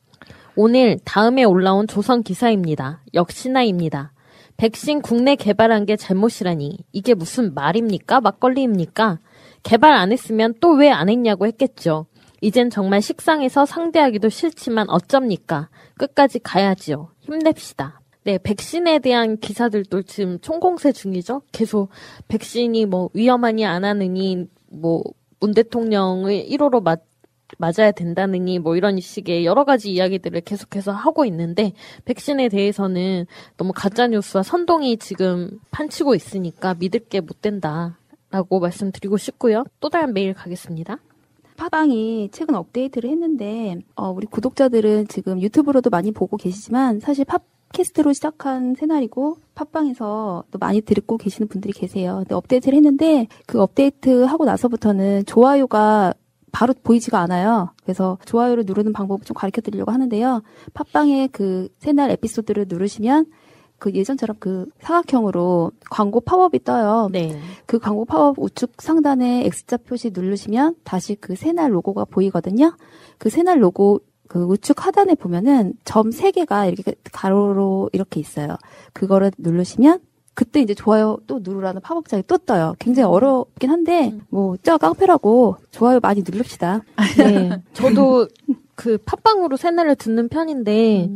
오늘 0.57 0.99
다음에 1.05 1.45
올라온 1.45 1.87
조선 1.87 2.23
기사입니다. 2.23 3.03
역시나입니다. 3.14 4.12
백신 4.57 5.03
국내 5.03 5.37
개발한 5.37 5.85
게 5.85 5.97
잘못이라니. 5.97 6.79
이게 6.93 7.14
무슨 7.14 7.53
말입니까? 7.55 8.21
막걸리입니까? 8.23 9.19
개발 9.67 9.95
안 9.95 10.12
했으면 10.12 10.55
또 10.61 10.77
왜 10.79 10.91
안 10.91 11.09
했냐고 11.09 11.47
했겠죠. 11.47 12.07
이젠 12.41 12.71
정말 12.71 13.03
식상해서 13.03 13.67
상대하기도 13.67 14.29
싫지만 14.29 14.89
어쩝니까? 14.89 15.69
끝까지 15.99 16.39
가야지요. 16.39 17.09
힘냅시다. 17.21 18.01
네, 18.25 18.39
백신에 18.39 19.01
대한 19.01 19.39
기사들도 19.39 20.03
지금 20.03 20.39
총공세 20.41 20.93
중이죠. 20.93 21.43
계속 21.53 21.89
백신이 22.29 22.87
뭐 22.87 23.11
위험하니 23.14 23.67
안 23.67 23.85
하느니 23.85 24.47
뭐 24.71 25.03
문 25.41 25.53
대통령을 25.53 26.45
1호로 26.49 26.83
맞, 26.83 27.03
맞아야 27.59 27.91
된다느니 27.93 28.59
뭐 28.59 28.77
이런 28.77 28.99
식의 29.01 29.45
여러 29.45 29.64
가지 29.64 29.93
이야기들을 29.93 30.41
계속해서 30.43 30.93
하고 30.93 31.25
있는데 31.27 31.73
백신에 32.07 32.49
대해서는 32.49 33.27
너무 33.57 33.73
가짜 33.75 34.07
뉴스와 34.07 34.43
선동이 34.43 34.97
지금 34.97 35.59
판치고 35.73 36.14
있으니까 36.14 36.75
믿을 36.75 37.01
게 37.09 37.21
못 37.21 37.43
된다 37.43 37.99
라고 38.31 38.61
말씀드리고 38.61 39.16
싶고요. 39.16 39.64
또 39.81 39.89
다른 39.89 40.12
메일 40.12 40.35
가겠습니다. 40.35 40.99
팟빵이 41.57 42.31
최근 42.33 42.55
업데이트를 42.55 43.11
했는데 43.11 43.79
어, 43.95 44.11
우리 44.11 44.27
구독자들은 44.27 45.09
지금 45.09 45.41
유튜브로도 45.41 45.91
많이 45.91 46.12
보고 46.12 46.37
계시지만 46.37 47.01
사실 47.01 47.24
팟캐스트로 47.24 48.12
시작한 48.12 48.74
새날이고 48.74 49.39
팟빵에서 49.55 50.45
또 50.51 50.59
많이 50.59 50.81
듣고 50.83 51.16
계시는 51.16 51.49
분들이 51.49 51.72
계세요. 51.72 52.16
근데 52.18 52.35
업데이트를 52.35 52.77
했는데 52.77 53.27
그 53.47 53.61
업데이트 53.61 54.24
하고 54.24 54.45
나서부터는 54.45 55.24
좋아요가 55.24 56.12
바로 56.53 56.74
보이지가 56.83 57.20
않아요. 57.20 57.70
그래서 57.83 58.18
좋아요를 58.24 58.64
누르는 58.66 58.93
방법을 58.93 59.24
좀 59.24 59.35
가르쳐 59.35 59.61
드리려고 59.61 59.93
하는데요. 59.93 60.43
팟빵에 60.72 61.29
그 61.31 61.68
새날 61.79 62.11
에피소드를 62.11 62.66
누르시면 62.68 63.27
그 63.79 63.93
예전처럼 63.93 64.37
그 64.41 64.66
사각형으로 64.81 65.72
광고 65.91 66.20
팝업이 66.20 66.64
떠요. 66.64 67.09
네. 67.12 67.39
그 67.66 67.79
광고 67.79 68.05
팝업 68.05 68.39
우측 68.39 68.81
상단에 68.81 69.45
X자 69.47 69.77
표시 69.79 70.11
누르시면 70.12 70.77
다시 70.85 71.14
그 71.16 71.35
새날 71.37 71.74
로고가 71.74 72.07
보이거든요. 72.07 72.74
그 73.18 73.29
새날 73.29 73.62
로고 73.62 74.01
그 74.29 74.43
우측 74.45 74.85
하단에 74.87 75.14
보면은 75.14 75.74
점 75.85 76.11
세 76.11 76.31
개가 76.31 76.66
이렇게 76.66 76.95
가로로 77.12 77.91
이렇게 77.93 78.18
있어요. 78.18 78.57
그거를 78.93 79.31
누르시면 79.39 80.01
그때 80.35 80.61
이제 80.61 80.74
좋아요 80.74 81.16
또 81.27 81.41
누르라는 81.43 81.81
팝업창이 81.81 82.22
또 82.27 82.37
떠요. 82.39 82.74
굉장히 82.79 83.09
어렵긴 83.09 83.70
한데 83.70 84.14
뭐 84.31 84.57
저 84.62 84.79
깡패라고 84.79 85.57
좋아요 85.70 86.01
많이 86.01 86.22
누릅시다. 86.27 86.83
네. 87.18 87.62
저도 87.72 88.27
그 88.74 88.99
팟빵으로 88.99 89.57
새날을 89.57 89.97
듣는 89.97 90.29
편인데 90.29 91.11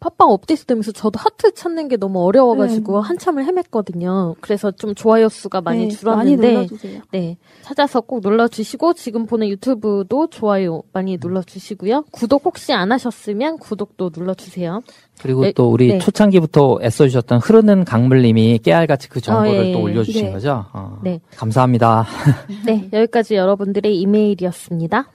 팟빵 0.00 0.30
업데이트 0.30 0.64
되면서 0.64 0.92
저도 0.92 1.18
하트 1.18 1.52
찾는 1.52 1.88
게 1.88 1.98
너무 1.98 2.24
어려워가지고 2.24 3.02
한참을 3.02 3.44
헤맸거든요. 3.44 4.34
그래서 4.40 4.70
좀 4.70 4.94
좋아요 4.94 5.28
수가 5.28 5.60
많이 5.60 5.86
네, 5.86 5.88
줄었는데 5.88 6.36
많이 6.36 6.54
눌러주세요. 6.54 7.02
네 7.12 7.36
찾아서 7.60 8.00
꼭 8.00 8.20
눌러주시고 8.22 8.94
지금 8.94 9.26
보는 9.26 9.48
유튜브도 9.48 10.28
좋아요 10.28 10.82
많이 10.94 11.18
눌러주시고요. 11.20 12.06
구독 12.12 12.46
혹시 12.46 12.72
안 12.72 12.92
하셨으면 12.92 13.58
구독도 13.58 14.10
눌러주세요. 14.16 14.82
그리고 15.20 15.42
네, 15.42 15.52
또 15.52 15.70
우리 15.70 15.88
네. 15.88 15.98
초창기부터 15.98 16.78
애써주셨던 16.82 17.40
흐르는 17.40 17.84
강물님이 17.84 18.60
깨알같이 18.60 19.10
그 19.10 19.20
정보를 19.20 19.60
아, 19.60 19.66
예. 19.66 19.72
또 19.72 19.82
올려주신 19.82 20.26
네. 20.26 20.32
거죠. 20.32 20.64
어, 20.72 20.98
네. 21.02 21.20
감사합니다. 21.36 22.06
네 22.64 22.88
여기까지 22.90 23.34
여러분들의 23.34 24.00
이메일이었습니다. 24.00 25.08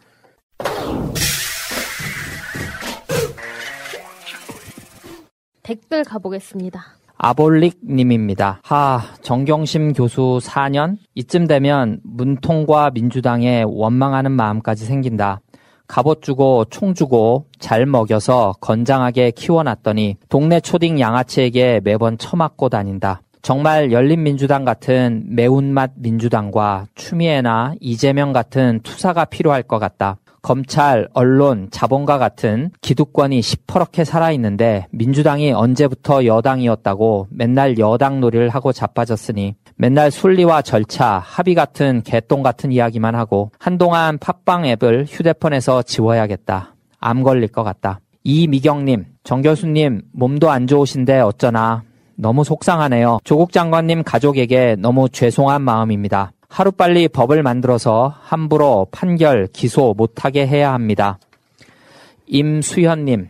댓글 5.65 6.03
가보겠습니다. 6.03 6.79
아볼릭님입니다. 7.17 8.59
하, 8.63 9.01
정경심 9.23 9.93
교수 9.93 10.39
4년? 10.43 10.97
이쯤 11.15 11.47
되면 11.47 11.99
문통과 12.03 12.91
민주당에 12.91 13.63
원망하는 13.65 14.31
마음까지 14.31 14.85
생긴다. 14.85 15.41
갑옷 15.87 16.21
주고 16.21 16.65
총 16.69 16.93
주고 16.93 17.47
잘 17.57 17.87
먹여서 17.87 18.53
건장하게 18.61 19.31
키워놨더니 19.31 20.17
동네 20.29 20.59
초딩 20.59 20.99
양아치에게 20.99 21.81
매번 21.83 22.19
처맞고 22.19 22.69
다닌다. 22.69 23.21
정말 23.41 23.91
열린민주당 23.91 24.65
같은 24.65 25.23
매운맛 25.29 25.93
민주당과 25.95 26.85
추미애나 26.93 27.73
이재명 27.79 28.33
같은 28.33 28.81
투사가 28.83 29.25
필요할 29.25 29.63
것 29.63 29.79
같다. 29.79 30.17
검찰, 30.45 31.07
언론, 31.13 31.69
자본가 31.71 32.19
같은 32.19 32.69
기득권이 32.81 33.41
시퍼렇게 33.41 34.05
살아있는데 34.05 34.85
민주당이 34.91 35.51
언제부터 35.51 36.23
여당이었다고 36.25 37.29
맨날 37.31 37.79
여당 37.79 38.19
놀이를 38.19 38.49
하고 38.49 38.71
자빠졌으니 38.71 39.55
맨날 39.75 40.11
순리와 40.11 40.61
절차, 40.61 41.17
합의 41.17 41.55
같은 41.55 42.03
개똥 42.03 42.43
같은 42.43 42.71
이야기만 42.71 43.15
하고 43.15 43.49
한동안 43.57 44.19
팟빵 44.19 44.67
앱을 44.67 45.05
휴대폰에서 45.09 45.81
지워야겠다. 45.81 46.75
암 46.99 47.23
걸릴 47.23 47.47
것 47.47 47.63
같다. 47.63 47.99
이미경님, 48.23 49.03
정 49.23 49.41
교수님 49.41 50.03
몸도 50.13 50.51
안 50.51 50.67
좋으신데 50.67 51.21
어쩌나 51.21 51.81
너무 52.17 52.43
속상하네요. 52.43 53.19
조국 53.23 53.51
장관님 53.51 54.03
가족에게 54.03 54.75
너무 54.77 55.09
죄송한 55.09 55.63
마음입니다. 55.63 56.31
하루빨리 56.49 57.07
법을 57.09 57.43
만들어서 57.43 58.13
함부로 58.21 58.87
판결, 58.91 59.47
기소 59.51 59.93
못하게 59.95 60.47
해야 60.47 60.73
합니다. 60.73 61.19
임수현님, 62.27 63.29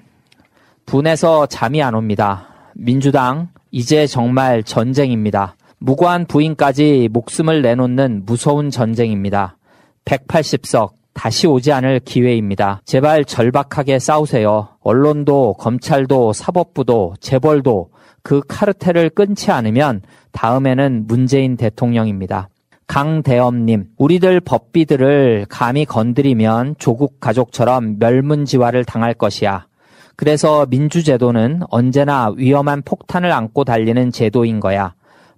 분해서 0.85 1.47
잠이 1.47 1.81
안 1.81 1.95
옵니다. 1.95 2.47
민주당, 2.73 3.49
이제 3.71 4.07
정말 4.07 4.63
전쟁입니다. 4.63 5.55
무고한 5.79 6.25
부인까지 6.25 7.09
목숨을 7.11 7.61
내놓는 7.61 8.23
무서운 8.25 8.69
전쟁입니다. 8.69 9.57
180석, 10.05 10.91
다시 11.13 11.47
오지 11.47 11.71
않을 11.71 12.01
기회입니다. 12.01 12.81
제발 12.85 13.25
절박하게 13.25 13.99
싸우세요. 13.99 14.69
언론도, 14.81 15.55
검찰도, 15.59 16.33
사법부도, 16.33 17.15
재벌도 17.19 17.89
그 18.21 18.41
카르텔을 18.47 19.09
끊지 19.11 19.51
않으면 19.51 20.01
다음에는 20.31 21.05
문재인 21.07 21.57
대통령입니다. 21.57 22.49
강대엄님, 22.87 23.89
우리들 23.97 24.39
법비들을 24.39 25.47
감히 25.49 25.85
건드리면 25.85 26.75
조국 26.77 27.19
가족처럼 27.19 27.97
멸문지화를 27.99 28.85
당할 28.85 29.13
것이야. 29.13 29.67
그래서 30.15 30.65
민주제도는 30.67 31.61
언제나 31.69 32.31
위험한 32.35 32.83
폭탄을 32.83 33.31
안고 33.31 33.63
달리는 33.65 34.11
제도인 34.11 34.59
거야. 34.59 34.93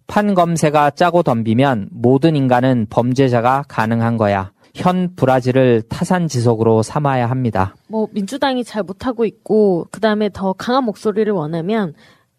판검세가 0.08 0.92
짜고 0.92 1.24
덤비면 1.24 1.90
모든 1.92 2.36
인간은 2.36 2.88
범죄자가 2.90 3.66
가능한 3.68 4.18
거야. 4.18 4.52
현 4.76 5.16
브라질을 5.16 5.84
타산지석으로 5.90 6.84
삼아야 6.84 7.30
합니다. 7.30 7.76
뭐 7.88 8.08
민주당이 8.12 8.64
잘 8.64 8.84
못하고 8.84 9.26
있고 9.26 9.88
그 9.92 10.00
다음에 10.00 10.30
더 10.32 10.54
강한 10.54 10.84
목소리를 10.84 11.32
원하면 11.34 11.94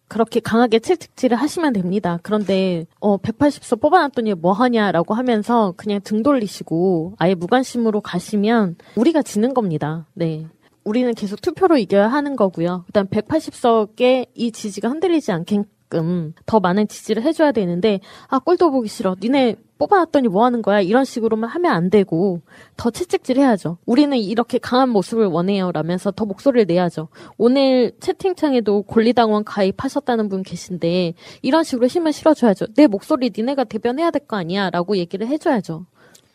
그렇게 0.08 0.40
강하게 0.40 0.78
채찍질을 0.78 1.36
하시면 1.36 1.74
됩니다. 1.74 2.18
그런데 2.22 2.86
어 2.98 3.18
180석 3.18 3.80
뽑아놨더니 3.80 4.34
뭐 4.34 4.52
하냐라고 4.52 5.14
하면서 5.14 5.74
그냥 5.76 6.00
등 6.02 6.22
돌리시고 6.22 7.14
아예 7.18 7.34
무관심으로 7.34 8.00
가시면 8.00 8.76
우리가 8.96 9.22
지는 9.22 9.54
겁니다. 9.54 10.06
네. 10.14 10.46
우리는 10.84 11.12
계속 11.14 11.42
투표로 11.42 11.76
이겨야 11.76 12.08
하는 12.08 12.34
거고요. 12.34 12.84
일단 12.88 13.06
180석의 13.06 14.28
이 14.34 14.52
지지가 14.52 14.88
흔들리지 14.88 15.32
않게끔 15.32 16.32
더 16.46 16.60
많은 16.60 16.88
지지를 16.88 17.22
해줘야 17.22 17.52
되는데 17.52 18.00
아 18.28 18.38
꼴도 18.38 18.70
보기 18.70 18.88
싫어. 18.88 19.14
니네 19.20 19.56
뽑아놨더니 19.78 20.28
뭐 20.28 20.44
하는 20.44 20.60
거야? 20.62 20.80
이런 20.80 21.04
식으로만 21.04 21.48
하면 21.50 21.72
안 21.72 21.90
되고 21.90 22.40
더 22.76 22.90
채찍질 22.90 23.38
해야죠. 23.38 23.78
우리는 23.86 24.16
이렇게 24.18 24.58
강한 24.58 24.88
모습을 24.90 25.26
원해요. 25.26 25.70
라면서 25.72 26.10
더 26.10 26.24
목소리를 26.24 26.66
내야죠. 26.66 27.08
오늘 27.36 27.92
채팅창에도 28.00 28.82
권리당원 28.82 29.44
가입하셨다는 29.44 30.28
분 30.28 30.42
계신데 30.42 31.14
이런 31.42 31.64
식으로 31.64 31.86
힘을 31.86 32.12
실어줘야죠. 32.12 32.66
내 32.74 32.86
목소리 32.86 33.30
니네가 33.36 33.64
대변해야 33.64 34.10
될 34.10 34.18
거 34.26 34.36
아니야. 34.36 34.68
라고 34.70 34.96
얘기를 34.96 35.26
해줘야죠. 35.28 35.86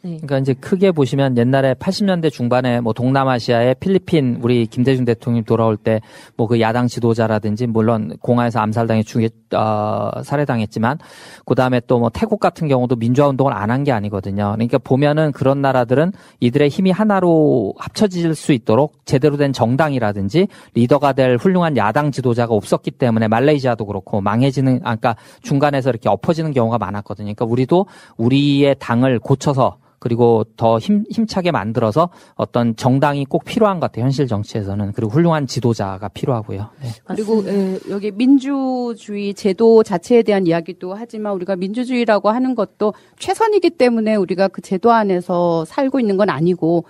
네. 0.06 0.18
그러니까 0.18 0.38
이제 0.40 0.54
크게 0.54 0.92
보시면 0.92 1.38
옛날에 1.38 1.76
80년대 1.76 2.30
중반에 2.30 2.82
뭐 2.82 2.92
동남아시아의 2.92 3.76
필리핀 3.80 4.40
우리 4.42 4.66
김대중 4.68 5.06
대통령이 5.06 5.46
돌아올 5.46 5.78
때 5.78 6.02
뭐 6.36 6.46
그 6.48 6.60
야당 6.60 6.88
지도자라든지 6.88 7.68
물론 7.68 8.18
공화에서 8.20 8.60
암살당해 8.60 9.04
죽에 9.04 9.30
어, 9.56 10.12
살해당했지만 10.24 11.00
그 11.46 11.56
다음에 11.56 11.80
또 11.88 12.00
뭐 12.00 12.10
태국 12.10 12.40
같은 12.42 12.68
경우도 12.68 12.98
민주화 12.98 13.30
운동을 13.30 13.54
안 13.54 13.70
한 13.72 13.86
게 13.86 13.94
아니거든요. 13.94 14.52
그러니까 14.56 14.78
보면은 14.78 15.32
그런 15.32 15.62
나라들은 15.62 16.12
이들의 16.42 16.68
힘이 16.68 16.92
하나로 16.92 17.74
합쳐질 17.78 18.36
수 18.36 18.52
있도록 18.52 19.06
제대로 19.06 19.38
된 19.38 19.54
정당이라든지 19.54 20.48
리더가 20.74 21.14
될 21.14 21.38
훌륭한 21.38 21.78
야당 21.78 22.12
지도자가 22.12 22.54
없었기 22.54 22.92
때문에 22.92 23.30
말레이시아도 23.30 23.86
그렇고 23.86 24.20
망해지는 24.20 24.82
아까 24.84 25.16
중간에서 25.44 25.92
이렇게 25.92 26.10
엎어지는 26.10 26.52
경우가 26.52 26.78
많았거든요. 26.78 27.28
그러니까 27.34 27.46
우리도 27.46 27.86
우리의 28.18 28.76
당을 28.80 29.20
고쳐서 29.20 29.78
그리고 30.04 30.44
더 30.58 30.80
힘, 30.80 31.06
힘차게 31.10 31.52
만들어서 31.52 32.10
어떤 32.36 32.76
정당이 32.76 33.24
꼭 33.24 33.46
필요한 33.46 33.80
것 33.80 33.86
같아요. 33.86 34.04
현실 34.04 34.28
정치에서는. 34.28 34.92
그리고 34.92 35.10
훌륭한 35.14 35.48
지도자가 35.48 36.10
필요하고요. 36.10 36.70
네. 36.82 36.90
그리고 37.06 37.42
예, 37.46 37.80
여기 37.90 38.12
민주주의 38.12 39.34
제도 39.34 39.82
자체에 39.82 40.24
대한 40.24 40.46
이야기도 40.46 40.94
하지만 40.94 41.32
우리가 41.36 41.56
민주주의라고 41.56 42.32
하는 42.32 42.54
것도 42.54 42.94
최선이기 43.18 43.70
때문에 43.70 44.16
우리가 44.16 44.50
그 44.50 44.60
제도 44.62 44.92
안에서 44.92 45.64
살고 45.64 46.02
있는 46.02 46.18
건 46.18 46.30
아니고 46.30 46.84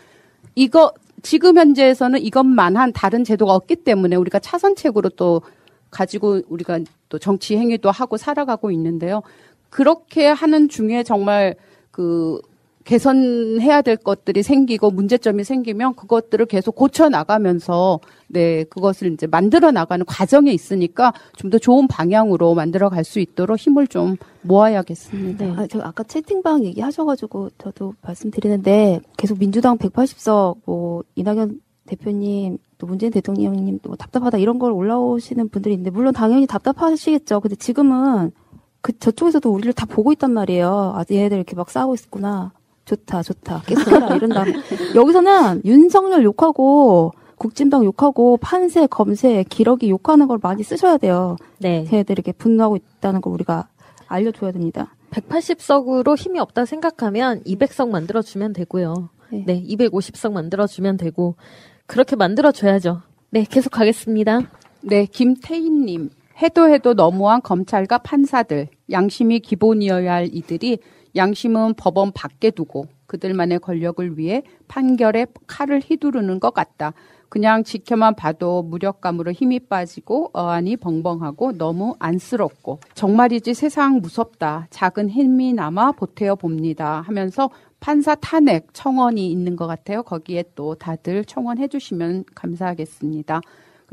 이거 0.55 0.91
지금 1.21 1.59
현재에서는 1.59 2.19
이것만 2.19 2.77
한 2.77 2.91
다른 2.93 3.23
제도가 3.23 3.53
없기 3.53 3.75
때문에 3.75 4.15
우리가 4.15 4.39
차선책으로 4.39 5.09
또 5.09 5.43
가지고 5.91 6.41
우리가 6.47 6.79
또 7.09 7.19
정치 7.19 7.57
행위도 7.57 7.91
하고 7.91 8.17
살아가고 8.17 8.71
있는데요. 8.71 9.21
그렇게 9.69 10.25
하는 10.25 10.67
중에 10.67 11.03
정말 11.03 11.53
그 11.91 12.41
개선해야 12.83 13.81
될 13.81 13.95
것들이 13.97 14.43
생기고 14.43 14.91
문제점이 14.91 15.43
생기면 15.43 15.95
그것들을 15.95 16.45
계속 16.47 16.75
고쳐 16.75 17.07
나가면서 17.09 17.99
네 18.27 18.63
그것을 18.65 19.13
이제 19.13 19.27
만들어 19.27 19.71
나가는 19.71 20.05
과정에 20.05 20.51
있으니까 20.51 21.13
좀 21.37 21.49
더 21.51 21.59
좋은 21.59 21.87
방향으로 21.87 22.55
만들어 22.55 22.89
갈 22.89 23.03
수 23.03 23.19
있도록 23.19 23.57
힘을 23.59 23.87
좀 23.87 24.15
모아야겠습니다. 24.41 25.45
아, 25.45 25.67
저 25.67 25.79
아까 25.81 26.03
채팅방 26.03 26.63
얘기하셔가지고 26.65 27.51
저도 27.57 27.93
말씀드리는데 28.01 29.01
계속 29.17 29.37
민주당 29.39 29.77
180석 29.77 30.57
뭐 30.65 31.03
이낙연 31.15 31.61
대표님 31.85 32.57
또 32.77 32.87
문재인 32.87 33.11
대통령님 33.11 33.79
또 33.81 33.95
답답하다 33.95 34.37
이런 34.39 34.57
걸 34.57 34.71
올라오시는 34.71 35.49
분들이 35.49 35.73
있는데 35.75 35.91
물론 35.91 36.13
당연히 36.13 36.47
답답하시겠죠. 36.47 37.39
근데 37.41 37.55
지금은 37.55 38.31
그 38.81 38.97
저쪽에서도 38.97 39.49
우리를 39.51 39.73
다 39.73 39.85
보고 39.85 40.11
있단 40.13 40.31
말이에요. 40.31 40.93
아 40.95 41.03
얘네들 41.09 41.37
이렇게 41.37 41.55
막 41.55 41.69
싸우고 41.69 41.95
있구나. 41.95 42.51
좋다 42.85 43.23
좋다 43.23 43.61
계속 43.65 43.91
해라 43.91 44.15
이런 44.15 44.29
다음에 44.29 44.53
여기서는 44.95 45.61
윤석열 45.65 46.23
욕하고 46.23 47.13
국진당 47.37 47.83
욕하고 47.83 48.37
판세, 48.37 48.87
검세, 48.87 49.43
기러기 49.49 49.89
욕하는 49.89 50.27
걸 50.27 50.39
많이 50.41 50.63
쓰셔야 50.63 50.97
돼요. 50.97 51.35
네. 51.59 51.85
이렇게 51.91 52.31
분노하고 52.31 52.77
있다는 52.77 53.21
걸 53.21 53.33
우리가 53.33 53.67
알려줘야 54.07 54.51
됩니다. 54.51 54.95
180석으로 55.11 56.17
힘이 56.17 56.39
없다 56.39 56.65
생각하면 56.65 57.41
200석 57.43 57.89
만들어주면 57.89 58.53
되고요. 58.53 59.09
네. 59.31 59.61
250석 59.63 60.31
만들어주면 60.31 60.97
되고, 60.97 61.35
그렇게 61.85 62.15
만들어줘야죠. 62.15 63.01
네, 63.31 63.45
계속 63.49 63.71
가겠습니다. 63.71 64.41
네, 64.81 65.05
김태인님. 65.05 66.11
해도 66.41 66.69
해도 66.69 66.93
너무한 66.93 67.41
검찰과 67.41 67.99
판사들. 67.99 68.69
양심이 68.91 69.39
기본이어야 69.39 70.13
할 70.13 70.29
이들이 70.31 70.79
양심은 71.15 71.75
법원 71.75 72.11
밖에 72.11 72.51
두고 72.51 72.87
그들만의 73.07 73.59
권력을 73.59 74.17
위해 74.17 74.43
판결에 74.67 75.27
칼을 75.47 75.81
휘두르는 75.81 76.39
것 76.39 76.53
같다. 76.53 76.93
그냥 77.29 77.63
지켜만 77.63 78.13
봐도 78.15 78.61
무력감으로 78.61 79.31
힘이 79.31 79.59
빠지고 79.59 80.29
어안이 80.33 80.77
벙벙하고 80.77 81.57
너무 81.57 81.95
안쓰럽고 81.97 82.79
정말이지 82.93 83.55
세상 83.55 84.01
무섭다. 84.01 84.67
작은 84.69 85.09
힘이 85.09 85.53
남아 85.53 85.93
보태어 85.93 86.35
봅니다. 86.35 87.01
하면서 87.01 87.49
판사 87.79 88.13
탄핵 88.13 88.67
청원이 88.73 89.31
있는 89.31 89.55
것 89.55 89.65
같아요. 89.65 90.03
거기에 90.03 90.43
또 90.53 90.75
다들 90.75 91.25
청원해 91.25 91.67
주시면 91.67 92.25
감사하겠습니다. 92.35 93.41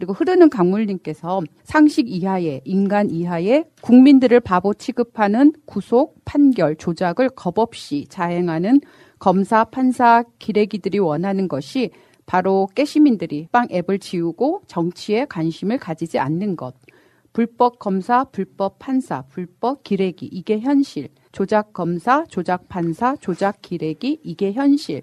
그리고 0.01 0.14
흐르는 0.14 0.48
강물님께서 0.48 1.43
상식 1.62 2.09
이하의 2.09 2.62
인간 2.64 3.10
이하의 3.10 3.66
국민들을 3.82 4.40
바보 4.40 4.72
취급하는 4.72 5.52
구속 5.66 6.24
판결 6.24 6.74
조작을 6.74 7.28
겁없이 7.28 8.06
자행하는 8.09 8.81
검사 9.18 9.62
판사 9.64 10.24
기레기들이 10.39 10.98
원하는 10.98 11.48
것이 11.48 11.90
바로 12.24 12.66
깨시민들이 12.74 13.48
빵 13.52 13.68
앱을 13.70 13.98
지우고 13.98 14.62
정치에 14.66 15.27
관심을 15.27 15.77
가지지 15.77 16.18
않는 16.18 16.56
것. 16.56 16.77
불법 17.35 17.78
검사, 17.78 18.24
불법 18.24 18.78
판사, 18.78 19.24
불법 19.28 19.85
기레기 19.85 20.24
이게 20.32 20.60
현실. 20.60 21.09
조작 21.31 21.74
검사, 21.74 22.24
조작 22.24 22.70
판사, 22.70 23.16
조작 23.16 23.60
기레기 23.60 24.18
이게 24.22 24.55
현실. 24.55 25.02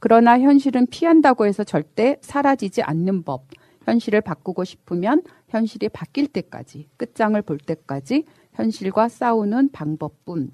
그러나 0.00 0.40
현실은 0.40 0.86
피한다고 0.86 1.44
해서 1.44 1.64
절대 1.64 2.16
사라지지 2.22 2.80
않는 2.80 3.24
법. 3.24 3.44
현실을 3.88 4.20
바꾸고 4.20 4.64
싶으면 4.64 5.22
현실이 5.48 5.88
바뀔 5.88 6.26
때까지, 6.28 6.88
끝장을 6.98 7.40
볼 7.40 7.56
때까지 7.56 8.24
현실과 8.52 9.08
싸우는 9.08 9.70
방법뿐. 9.72 10.50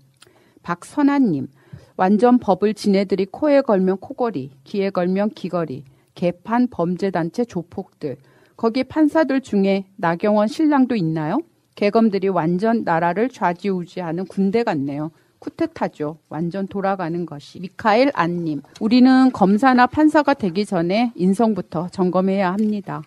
박선아님, 0.63 1.49
완전 1.97 2.39
법을 2.39 2.75
지네들이 2.75 3.27
코에 3.27 3.61
걸면 3.63 3.99
코걸이, 3.99 4.53
귀에 4.63 4.91
걸면 4.91 5.31
귀걸이, 5.31 5.85
개판 6.15 6.69
범죄단체 6.69 7.45
조폭들. 7.45 8.17
거기 8.57 8.85
판사들 8.85 9.41
중에 9.41 9.87
나경원 9.97 10.47
신랑도 10.47 10.95
있나요? 10.95 11.41
개검들이 11.75 12.29
완전 12.29 12.85
나라를 12.85 13.29
좌지우지하는 13.29 14.27
군대 14.27 14.63
같네요. 14.63 15.11
쿠데타죠. 15.41 16.19
완전 16.29 16.69
돌아가는 16.69 17.27
것이. 17.27 17.61
미카엘 17.61 18.13
안님. 18.15 18.63
우리는 18.81 19.33
검사나 19.33 19.89
판사가 19.89 20.35
되기 20.35 20.65
전에 20.65 21.13
인성부터 21.17 21.89
점검해야 21.89 22.53
합니다. 22.53 23.03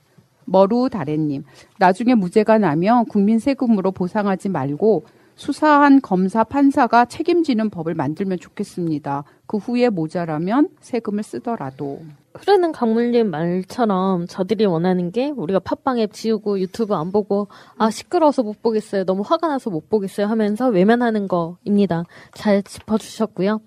머루 0.48 0.90
다래님. 0.90 1.44
나중에 1.78 2.15
무죄가 2.15 2.57
나면 2.57 3.06
국민 3.06 3.38
세금으로 3.38 3.91
보상하지 3.91 4.49
말고 4.49 5.03
수사한 5.36 6.02
검사 6.02 6.44
판사가 6.44 7.06
책임지는 7.06 7.69
법을 7.69 7.94
만들면 7.94 8.40
좋겠습니다. 8.40 9.24
그 9.45 9.57
후에 9.57 9.90
모자라면 9.90 10.69
세금을 10.80 11.22
쓰더라도. 11.22 12.02
흐르는 12.34 12.72
강물님 12.72 13.30
말처럼 13.30 14.28
저들이 14.28 14.65
원하는 14.65 15.11
게 15.11 15.30
우리가 15.30 15.60
팟빵 15.60 15.99
앱 15.99 16.14
지우고 16.14 16.60
유튜브 16.60 16.94
안 16.95 17.11
보고 17.11 17.48
아 17.78 17.90
시끄러워서 17.90 18.44
못 18.44 18.61
보겠어요. 18.61 19.06
너무 19.06 19.24
화가 19.26 19.48
나서 19.48 19.69
못 19.69 19.90
보겠어요 19.90 20.28
하면서 20.28 20.68
외면하는 20.69 21.28
거입니다. 21.28 22.03
잘 22.34 22.61
짚어주셨고요. 22.64 23.61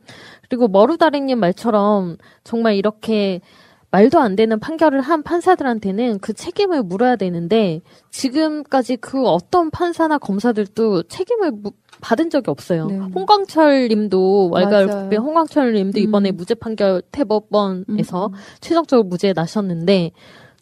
그리고 0.49 0.69
머루다리님 0.69 1.39
말처럼 1.39 2.17
정말 2.45 2.75
이렇게 2.75 3.41
말도 3.93 4.21
안 4.21 4.37
되는 4.37 4.61
판결을 4.61 5.01
한 5.01 5.23
판사들한테는 5.23 6.21
그 6.21 6.33
책임을 6.33 6.83
물어야 6.85 7.17
되는데 7.17 7.81
지금까지 8.11 8.97
그 8.97 9.27
어떤 9.27 9.71
판사나 9.71 10.19
검사들도 10.19 11.05
책임을 11.05 11.51
무- 11.53 11.73
받은 12.01 12.31
적이 12.31 12.51
없어요. 12.51 12.85
홍광철 13.15 13.89
님도 13.89 14.51
왈가왈부의 14.53 14.95
맞아요. 15.09 15.21
홍광철 15.21 15.75
님도 15.75 15.99
이번에 16.01 16.31
무죄 16.31 16.55
판결 16.55 17.03
대법원에서 17.13 18.33
최종적으로 18.61 19.07
무죄 19.07 19.33
나셨는데 19.35 20.13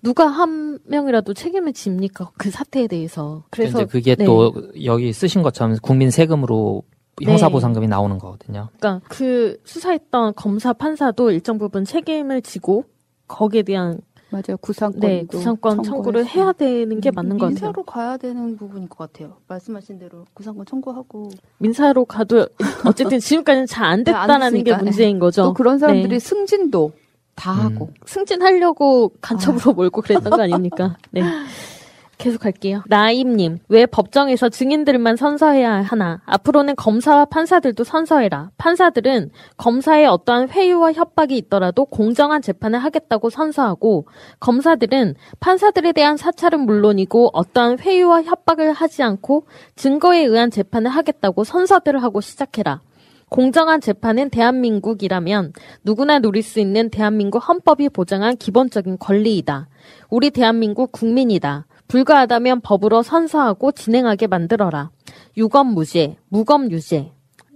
누가 0.03 0.27
한 0.27 0.79
명이라도 0.85 1.35
책임을 1.35 1.75
집니까? 1.75 2.31
그 2.39 2.51
사태에 2.51 2.87
대해서. 2.87 3.45
그래서 3.51 3.79
이제 3.83 3.85
그게 3.85 4.15
네. 4.17 4.25
또 4.25 4.53
여기 4.85 5.13
쓰신 5.13 5.43
것처럼 5.43 5.77
국민 5.83 6.11
세금으로 6.11 6.83
네. 7.21 7.31
형사보상금이 7.31 7.89
나오는 7.89 8.17
거거든요. 8.19 8.69
그러니까 8.79 9.05
그 9.09 9.59
수사했던 9.65 10.35
검사 10.35 10.73
판사도 10.73 11.31
일정 11.31 11.59
부분 11.59 11.85
책임을 11.85 12.43
지고 12.43 12.85
거기에 13.29 13.63
대한 13.63 14.01
맞아요 14.31 14.59
구상권 14.61 15.01
네 15.01 15.25
구상권 15.27 15.83
청구를 15.85 16.27
해야 16.27 16.53
되는 16.53 17.01
게 17.01 17.11
맞는 17.11 17.39
것 17.39 17.47
같아요. 17.47 17.49
민사로 17.51 17.83
가야 17.85 18.17
되는 18.19 18.57
부분일 18.57 18.89
것 18.89 18.99
같아요. 18.99 19.37
말씀하신 19.47 19.99
대로 19.99 20.25
구상권 20.35 20.67
청구하고 20.67 21.31
민사로 21.59 22.05
가도 22.05 22.47
어쨌든 22.85 23.21
지금까지는 23.21 23.67
잘 23.67 23.87
안 23.87 24.05
됐다라는 24.05 24.65
게. 24.65 24.77
문제인 24.77 25.19
거죠. 25.19 25.45
또 25.45 25.55
그런 25.55 25.79
사람들이 25.79 26.09
네. 26.09 26.19
승진도 26.19 26.93
다 27.35 27.53
하고. 27.53 27.91
승진하려고 28.05 29.13
간첩으로 29.23 29.73
몰고 29.73 30.03
그랬던 30.03 30.31
거 30.31 30.43
아닙니까? 30.43 30.97
네. 31.11 31.23
계속 32.19 32.45
할게요. 32.45 32.83
라임님, 32.89 33.59
왜 33.69 33.87
법정에서 33.87 34.49
증인들만 34.49 35.17
선서해야 35.17 35.83
하나? 35.83 36.21
앞으로는 36.27 36.75
검사와 36.75 37.27
판사들도 37.27 37.85
선서해라. 37.85 38.51
판사들은 38.59 39.31
검사의 39.57 40.07
어떠한 40.07 40.49
회유와 40.51 40.95
협박이 40.95 41.37
있더라도 41.39 41.85
공정한 41.85 42.43
재판을 42.43 42.81
하겠다고 42.81 43.31
선서하고, 43.31 44.07
검사들은 44.41 45.15
판사들에 45.39 45.93
대한 45.93 46.17
사찰은 46.17 46.61
물론이고 46.61 47.31
어떠한 47.33 47.79
회유와 47.79 48.25
협박을 48.25 48.73
하지 48.73 49.05
않고 49.05 49.47
증거에 49.77 50.25
의한 50.25 50.51
재판을 50.51 50.91
하겠다고 50.91 51.45
선서들을 51.45 52.03
하고 52.03 52.21
시작해라. 52.21 52.81
공정한 53.29 53.81
재판은 53.81 54.31
대한민국이라면 54.31 55.53
누구나 55.85 56.19
누릴 56.19 56.43
수 56.43 56.61
있는 56.61 56.91
대한민국 56.91 57.39
헌법이 57.39 57.91
보장한 57.91 58.39
기본적인 58.39 58.99
권리이다. 58.99 59.69
우리 60.11 60.31
대한민국 60.31 60.91
국민이다. 60.93 61.67
불가하다면 61.89 62.61
법으로 62.61 63.03
선서하고 63.03 63.73
진행하게 63.73 64.27
만들어라. 64.27 64.91
유검 65.37 65.69
무죄, 65.69 66.17
무검 66.29 66.71
유죄. 66.71 67.13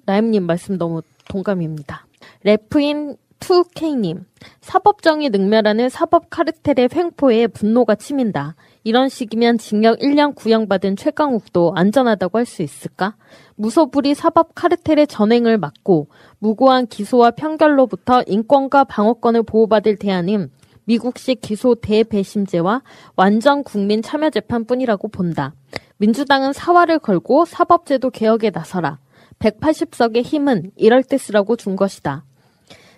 라임님 0.07 0.45
말씀 0.45 0.79
너무 0.79 1.03
동감입니다. 1.29 2.07
래프인 2.43 3.17
2K님, 3.41 4.25
사법정의 4.61 5.31
능멸하는 5.31 5.89
사법 5.89 6.31
카르텔의 6.31 6.89
횡포에 6.95 7.49
분노가 7.49 7.97
치민다. 7.97 8.55
이런 8.85 9.09
식이면 9.09 9.59
징역 9.59 9.99
1년 9.99 10.35
구형받은 10.35 10.97
최강욱도 10.97 11.73
안전하다고 11.75 12.39
할 12.39 12.47
수 12.47 12.63
있을까? 12.63 13.17
무소불위 13.57 14.15
사법 14.15 14.55
카르텔의 14.55 15.09
전횡을 15.09 15.59
막고 15.59 16.09
무고한 16.39 16.87
기소와 16.87 17.33
편결로부터 17.33 18.23
인권과 18.27 18.85
방어권을 18.85 19.43
보호받을 19.43 19.97
대안은 19.97 20.51
미국식 20.85 21.41
기소 21.41 21.75
대배심제와 21.75 22.83
완전 23.17 23.63
국민 23.63 24.03
참여 24.03 24.31
재판뿐이라고 24.31 25.09
본다. 25.09 25.55
민주당은 25.99 26.53
사활을 26.53 26.99
걸고 26.99 27.45
사법제도 27.45 28.11
개혁에 28.11 28.51
나서라. 28.51 28.99
180석의 29.39 30.23
힘은 30.23 30.71
이럴 30.77 31.03
때 31.03 31.19
쓰라고 31.19 31.57
준 31.57 31.77
것이다. 31.77 32.25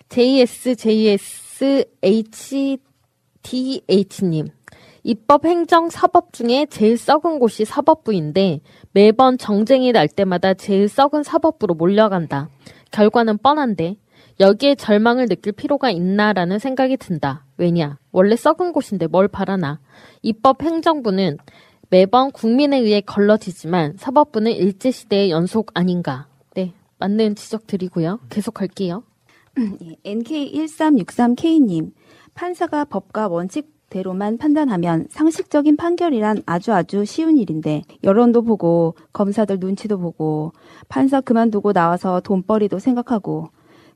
JS, 0.08 0.76
JS, 0.76 1.84
HDH님. 2.02 2.78
입법, 5.06 5.44
행정, 5.44 5.90
사법 5.90 6.32
중에 6.32 6.66
제일 6.70 6.96
썩은 6.96 7.38
곳이 7.38 7.66
사법부인데 7.66 8.60
매번 8.92 9.36
정쟁이 9.36 9.92
날 9.92 10.08
때마다 10.08 10.54
제일 10.54 10.88
썩은 10.88 11.22
사법부로 11.22 11.74
몰려간다. 11.74 12.48
결과는 12.90 13.38
뻔한데 13.38 13.96
여기에 14.40 14.74
절망을 14.74 15.28
느낄 15.28 15.52
필요가 15.52 15.90
있나라는 15.90 16.58
생각이 16.58 16.96
든다. 16.96 17.44
왜냐? 17.56 17.98
원래 18.10 18.36
썩은 18.36 18.72
곳인데 18.72 19.06
뭘 19.06 19.28
바라나. 19.28 19.80
입법, 20.22 20.62
행정부는 20.62 21.38
매번 21.90 22.32
국민에 22.32 22.78
의해 22.78 23.00
걸러지지만 23.00 23.94
사법부는 23.96 24.52
일제시대의 24.52 25.30
연속 25.30 25.70
아닌가. 25.74 26.26
네, 26.54 26.72
맞는 26.98 27.36
지적 27.36 27.66
드리고요. 27.66 28.18
계속할게요. 28.30 29.04
예, 29.82 29.94
NK1363K님, 30.04 31.92
판사가 32.34 32.84
법과 32.86 33.28
원칙 33.28 33.72
대로만 33.90 34.38
판단하면 34.38 35.06
상식적인 35.10 35.76
판결이란 35.76 36.42
아주 36.46 36.72
아주 36.72 37.04
쉬운 37.04 37.38
일인데, 37.38 37.82
여론도 38.02 38.42
보고, 38.42 38.96
검사들 39.12 39.58
눈치도 39.60 39.98
보고, 39.98 40.52
판사 40.88 41.20
그만두고 41.20 41.72
나와서 41.72 42.20
돈벌이도 42.20 42.80
생각하고, 42.80 43.50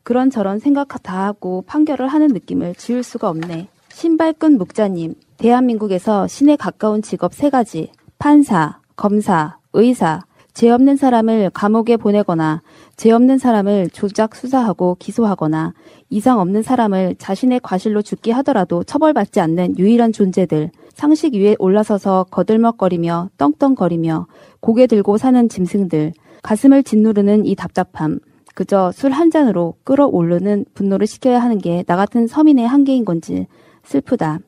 그런저런 0.09 0.59
생각 0.59 0.89
다 1.02 1.26
하고 1.26 1.62
판결을 1.66 2.09
하는 2.09 2.28
느낌을 2.28 2.76
지울 2.76 3.02
수가 3.02 3.28
없네. 3.28 3.68
신발끈 3.90 4.56
묵자님, 4.56 5.12
대한민국에서 5.36 6.26
신에 6.26 6.56
가까운 6.56 7.02
직업 7.02 7.35
세 7.35 7.51
가지. 7.51 7.93
판사, 8.18 8.80
검사, 8.97 9.59
의사. 9.74 10.20
죄 10.55 10.70
없는 10.70 10.97
사람을 10.97 11.51
감옥에 11.52 11.98
보내거나 11.98 12.62
죄 12.97 13.10
없는 13.10 13.36
사람을 13.36 13.90
조작 13.90 14.35
수사하고 14.35 14.97
기소하거나 14.98 15.74
이상 16.09 16.40
없는 16.40 16.62
사람을 16.62 17.16
자신의 17.18 17.60
과실로 17.62 18.01
죽게 18.01 18.32
하더라도 18.32 18.85
처벌받지 18.85 19.40
않는 19.40 19.78
유일한 19.78 20.12
존재들. 20.12 20.70
상식 20.94 21.35
위에 21.35 21.55
올라서서 21.59 22.28
거들먹거리며 22.30 23.28
떵떵거리며 23.36 24.26
고개 24.60 24.86
들고 24.86 25.18
사는 25.18 25.51
짐승들. 25.51 26.14
가슴을 26.43 26.82
짓누르는 26.82 27.44
이 27.44 27.55
답답함. 27.55 28.20
그저 28.59 28.90
술 28.90 29.12
한 29.12 29.30
잔으로 29.30 29.74
끌어오르는 29.85 30.64
분노를 30.74 31.06
식혀야 31.06 31.39
하는 31.39 31.59
게 31.59 31.85
나 31.86 31.94
같은 31.94 32.26
서민의 32.26 32.66
한계인 32.66 33.05
건지 33.05 33.47
슬프다. 33.85 34.40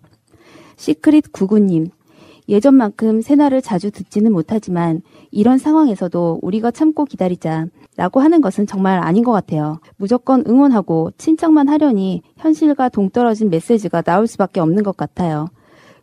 시크릿 0.74 1.30
구구님. 1.32 1.90
예전만큼 2.48 3.20
새날을 3.20 3.62
자주 3.62 3.92
듣지는 3.92 4.32
못하지만 4.32 5.02
이런 5.30 5.58
상황에서도 5.58 6.40
우리가 6.42 6.72
참고 6.72 7.04
기다리자 7.04 7.66
라고 7.96 8.18
하는 8.18 8.40
것은 8.40 8.66
정말 8.66 8.98
아닌 8.98 9.22
것 9.22 9.30
같아요. 9.30 9.78
무조건 9.96 10.42
응원하고 10.44 11.12
친척만 11.16 11.68
하려니 11.68 12.22
현실과 12.36 12.88
동떨어진 12.88 13.48
메시지가 13.48 14.02
나올 14.02 14.26
수밖에 14.26 14.58
없는 14.58 14.82
것 14.82 14.96
같아요. 14.96 15.46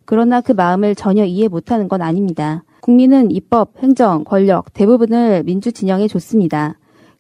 그러나 0.06 0.40
그 0.40 0.54
마음을 0.54 0.96
전혀 0.96 1.26
이해 1.26 1.50
못하는 1.50 1.90
건 1.90 2.02
아닙니다. 2.02 2.64
국민은 2.80 3.32
입법, 3.32 3.74
행정, 3.80 4.24
권력 4.24 4.74
대부분을 4.74 5.44
민주 5.44 5.74
진영에 5.74 6.08
줬습니다. 6.08 6.78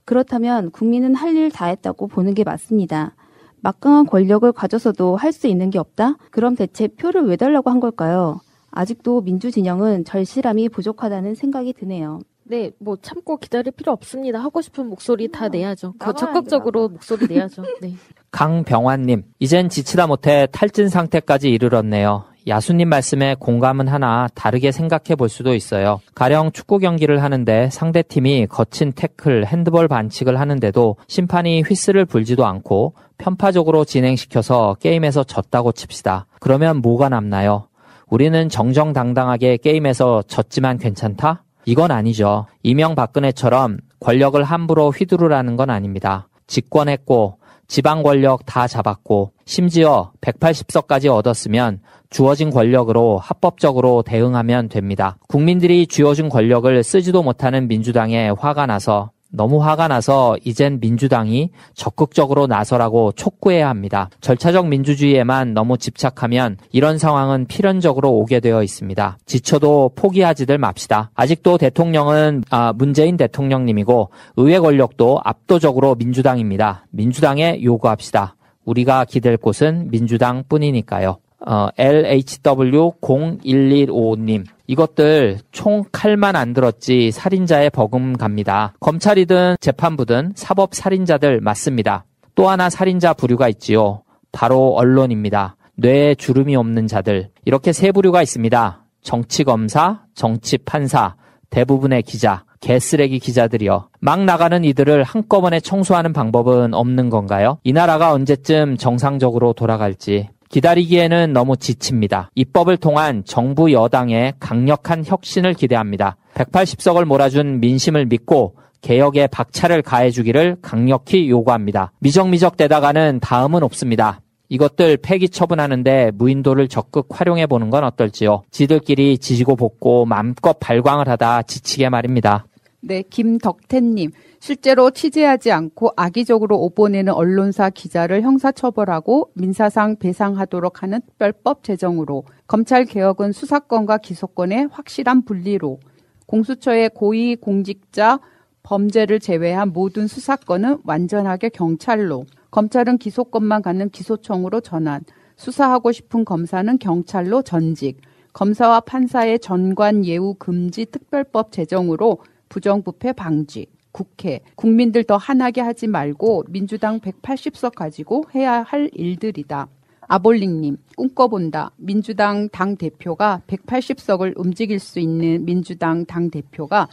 그렇다면 0.07 0.71
국민은 0.71 1.15
할 1.15 1.35
일 1.35 1.51
다 1.51 1.65
했다고 1.65 2.07
보는 2.07 2.33
게 2.33 2.43
맞습니다. 2.45 3.13
막강한 3.59 4.05
권력을 4.05 4.49
가져서도 4.53 5.17
할 5.17 5.33
수 5.33 5.47
있는 5.47 5.69
게 5.69 5.77
없다? 5.79 6.15
그럼 6.31 6.55
대체 6.55 6.87
표를 6.87 7.25
왜 7.25 7.35
달라고 7.35 7.69
한 7.69 7.81
걸까요? 7.81 8.39
아직도 8.71 9.21
민주 9.21 9.51
진영은 9.51 10.05
절실함이 10.05 10.69
부족하다는 10.69 11.35
생각이 11.35 11.73
드네요. 11.73 12.19
네, 12.45 12.71
뭐 12.79 12.95
참고 13.01 13.35
기다릴 13.35 13.73
필요 13.73 13.91
없습니다. 13.91 14.39
하고 14.39 14.61
싶은 14.61 14.87
목소리 14.87 15.29
다 15.29 15.49
내야죠. 15.49 15.93
그 15.99 16.13
적극적으로 16.13 16.87
목소리 16.87 17.27
내야죠. 17.27 17.63
네. 17.81 17.93
강병환님, 18.31 19.23
이젠 19.39 19.67
지치다 19.67 20.07
못해 20.07 20.47
탈진 20.53 20.87
상태까지 20.87 21.49
이르렀네요. 21.49 22.23
야수님 22.47 22.87
말씀에 22.87 23.35
공감은 23.37 23.89
하나 23.89 24.29
다르게 24.33 24.71
생각해 24.71 25.15
볼 25.17 25.27
수도 25.27 25.53
있어요. 25.53 25.99
가령 26.15 26.53
축구 26.53 26.79
경기를 26.79 27.21
하는데 27.21 27.69
상대팀이 27.69 28.47
거친 28.47 28.93
태클, 28.93 29.45
핸드볼 29.45 29.89
반칙을 29.89 30.39
하는데도 30.39 30.95
심판이 31.07 31.61
휘스를 31.63 32.05
불지도 32.05 32.45
않고 32.45 32.93
편파적으로 33.17 33.83
진행시켜서 33.83 34.77
게임에서 34.79 35.25
졌다고 35.25 35.73
칩시다. 35.73 36.27
그러면 36.39 36.77
뭐가 36.77 37.09
남나요? 37.09 37.67
우리는 38.07 38.47
정정당당하게 38.47 39.57
게임에서 39.57 40.23
졌지만 40.27 40.77
괜찮다? 40.77 41.43
이건 41.65 41.91
아니죠. 41.91 42.45
이명박근혜처럼 42.63 43.79
권력을 43.99 44.41
함부로 44.41 44.91
휘두르라는 44.91 45.57
건 45.57 45.69
아닙니다. 45.69 46.29
집권했고 46.47 47.39
지방 47.67 48.01
권력 48.01 48.45
다 48.45 48.67
잡았고 48.67 49.33
심지어 49.45 50.11
180석까지 50.21 51.13
얻었으면 51.13 51.81
주어진 52.09 52.49
권력으로 52.49 53.17
합법적으로 53.17 54.03
대응하면 54.03 54.69
됩니다. 54.69 55.17
국민들이 55.27 55.85
쥐어준 55.85 56.29
권력을 56.29 56.81
쓰지도 56.83 57.23
못하는 57.23 57.67
민주당에 57.67 58.29
화가 58.29 58.65
나서 58.65 59.11
너무 59.37 59.63
화가 59.63 59.87
나서 59.87 60.35
이젠 60.43 60.79
민주당이 60.81 61.51
적극적으로 61.73 62.47
나서라고 62.47 63.13
촉구해야 63.13 63.69
합니다. 63.69 64.09
절차적 64.19 64.67
민주주의에만 64.67 65.53
너무 65.53 65.77
집착하면 65.77 66.57
이런 66.71 66.97
상황은 66.97 67.45
필연적으로 67.45 68.11
오게 68.11 68.41
되어 68.41 68.63
있습니다. 68.63 69.17
지쳐도 69.25 69.91
포기하지들 69.95 70.57
맙시다. 70.57 71.11
아직도 71.15 71.57
대통령은 71.57 72.43
아, 72.49 72.73
문재인 72.73 73.15
대통령님이고 73.15 74.09
의회 74.35 74.59
권력도 74.59 75.21
압도적으로 75.23 75.95
민주당입니다. 75.95 76.85
민주당에 76.89 77.61
요구합시다. 77.63 78.35
우리가 78.65 79.05
기댈 79.05 79.37
곳은 79.37 79.89
민주당 79.91 80.43
뿐이니까요. 80.49 81.19
어, 81.45 81.67
LHW0115님. 81.77 84.45
이것들 84.67 85.39
총 85.51 85.83
칼만 85.91 86.35
안 86.35 86.53
들었지 86.53 87.11
살인자의 87.11 87.69
버금 87.69 88.17
갑니다. 88.17 88.73
검찰이든 88.79 89.57
재판부든 89.59 90.31
사법 90.35 90.73
살인자들 90.75 91.41
맞습니다. 91.41 92.05
또 92.35 92.49
하나 92.49 92.69
살인자 92.69 93.13
부류가 93.13 93.49
있지요. 93.49 94.03
바로 94.31 94.73
언론입니다. 94.75 95.57
뇌에 95.75 96.15
주름이 96.15 96.55
없는 96.55 96.87
자들. 96.87 97.29
이렇게 97.45 97.71
세 97.71 97.91
부류가 97.91 98.23
있습니다. 98.23 98.83
정치검사, 99.01 100.05
정치판사, 100.15 101.15
대부분의 101.49 102.03
기자, 102.03 102.43
개쓰레기 102.59 103.19
기자들이요. 103.19 103.89
막 103.99 104.25
나가는 104.25 104.63
이들을 104.63 105.03
한꺼번에 105.03 105.59
청소하는 105.59 106.13
방법은 106.13 106.73
없는 106.73 107.09
건가요? 107.09 107.59
이 107.63 107.73
나라가 107.73 108.11
언제쯤 108.11 108.77
정상적으로 108.77 109.53
돌아갈지 109.53 110.29
기다리기에는 110.49 111.33
너무 111.33 111.57
지칩니다. 111.57 112.31
입법을 112.35 112.77
통한 112.77 113.23
정부 113.25 113.71
여당의 113.71 114.33
강력한 114.39 115.03
혁신을 115.05 115.53
기대합니다. 115.53 116.17
180석을 116.35 117.05
몰아준 117.05 117.59
민심을 117.59 118.05
믿고 118.05 118.55
개혁에 118.81 119.27
박차를 119.27 119.81
가해주기를 119.81 120.57
강력히 120.61 121.29
요구합니다. 121.29 121.91
미적미적대다가는 121.99 123.19
다음은 123.21 123.63
없습니다. 123.63 124.21
이것들 124.49 124.97
폐기 124.97 125.27
처분하는데 125.27 126.11
무인도를 126.15 126.67
적극 126.67 127.07
활용해 127.09 127.47
보는 127.47 127.69
건 127.69 127.83
어떨지요. 127.83 128.43
지들끼리 128.51 129.17
지지고 129.17 129.55
볶고 129.55 130.05
마음껏 130.05 130.57
발광을 130.59 131.09
하다 131.09 131.43
지치게 131.43 131.89
말입니다. 131.89 132.45
네, 132.79 133.03
김덕태님. 133.09 134.11
실제로 134.47 134.91
취재하지 134.91 135.51
않고 135.51 135.91
악의적으로 135.97 136.57
오보내는 136.57 137.11
언론사 137.11 137.69
기자를 137.69 138.21
형사처벌하고 138.21 139.31
민사상 139.33 139.97
배상하도록 139.97 140.83
하는 140.83 141.01
특별법 141.01 141.65
제정으로 141.65 142.23
검찰 142.47 142.85
개혁은 142.85 143.33
수사권과 143.33 143.97
기소권의 143.97 144.69
확실한 144.71 145.25
분리로 145.25 145.81
공수처의 146.27 146.91
고위 146.93 147.35
공직자 147.35 148.21
범죄를 148.63 149.19
제외한 149.19 149.73
모든 149.73 150.07
수사권은 150.07 150.77
완전하게 150.85 151.49
경찰로 151.49 152.23
검찰은 152.49 152.99
기소권만 152.99 153.61
갖는 153.61 153.89
기소청으로 153.89 154.61
전환 154.61 155.03
수사하고 155.35 155.91
싶은 155.91 156.23
검사는 156.23 156.79
경찰로 156.79 157.41
전직 157.41 157.99
검사와 158.31 158.79
판사의 158.79 159.39
전관 159.39 160.05
예우 160.05 160.35
금지 160.35 160.85
특별법 160.85 161.51
제정으로 161.51 162.19
부정부패 162.47 163.11
방지 163.11 163.67
국회, 163.97 164.41
국민들 164.53 165.03
더 165.03 165.17
화나게 165.17 165.59
하지 165.59 165.87
말고 165.87 166.45
민주당 166.49 166.99
180석 166.99 167.73
가지고 167.73 168.25
해야 168.35 168.61
할 168.61 168.91
일들이다. 168.93 169.67
아볼링님, 170.01 170.77
꿈꿔본다. 170.95 171.71
민주당 171.77 172.47
당 172.49 172.77
대표가 172.77 173.41
180석을 173.47 174.33
움직일 174.37 174.77
수 174.77 174.99
있는 174.99 175.45
민주당 175.45 176.05
당 176.05 176.29
대표가 176.29 176.87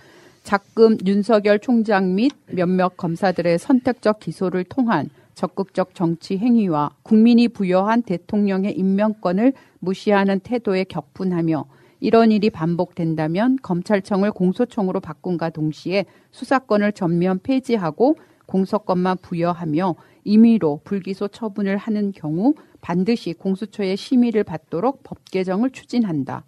작금 0.44 0.97
윤석열 1.05 1.59
총장 1.59 2.14
및 2.14 2.32
몇몇 2.47 2.97
검사들의 2.97 3.59
선택적 3.59 4.18
기소를 4.18 4.64
통한 4.64 5.10
적극적 5.35 5.94
정치 5.94 6.39
행위와 6.39 6.93
국민이 7.02 7.48
부여한 7.48 8.05
대통령의 8.05 8.72
임명권을 8.78 9.52
무시하는 9.78 10.40
태도에 10.40 10.85
격분하며 10.85 11.66
이런 12.00 12.32
일이 12.32 12.50
반복된다면 12.50 13.56
검찰청을 13.62 14.32
공소청으로 14.32 15.00
바꾼과 15.00 15.50
동시에 15.50 16.04
수사권을 16.30 16.92
전면 16.92 17.40
폐지하고 17.42 18.16
공소권만 18.46 19.18
부여하며 19.22 19.94
임의로 20.24 20.80
불기소 20.84 21.28
처분을 21.28 21.76
하는 21.76 22.12
경우 22.12 22.54
반드시 22.80 23.32
공수처의 23.32 23.96
심의를 23.96 24.44
받도록 24.44 25.02
법 25.02 25.30
개정을 25.30 25.70
추진한다. 25.70 26.44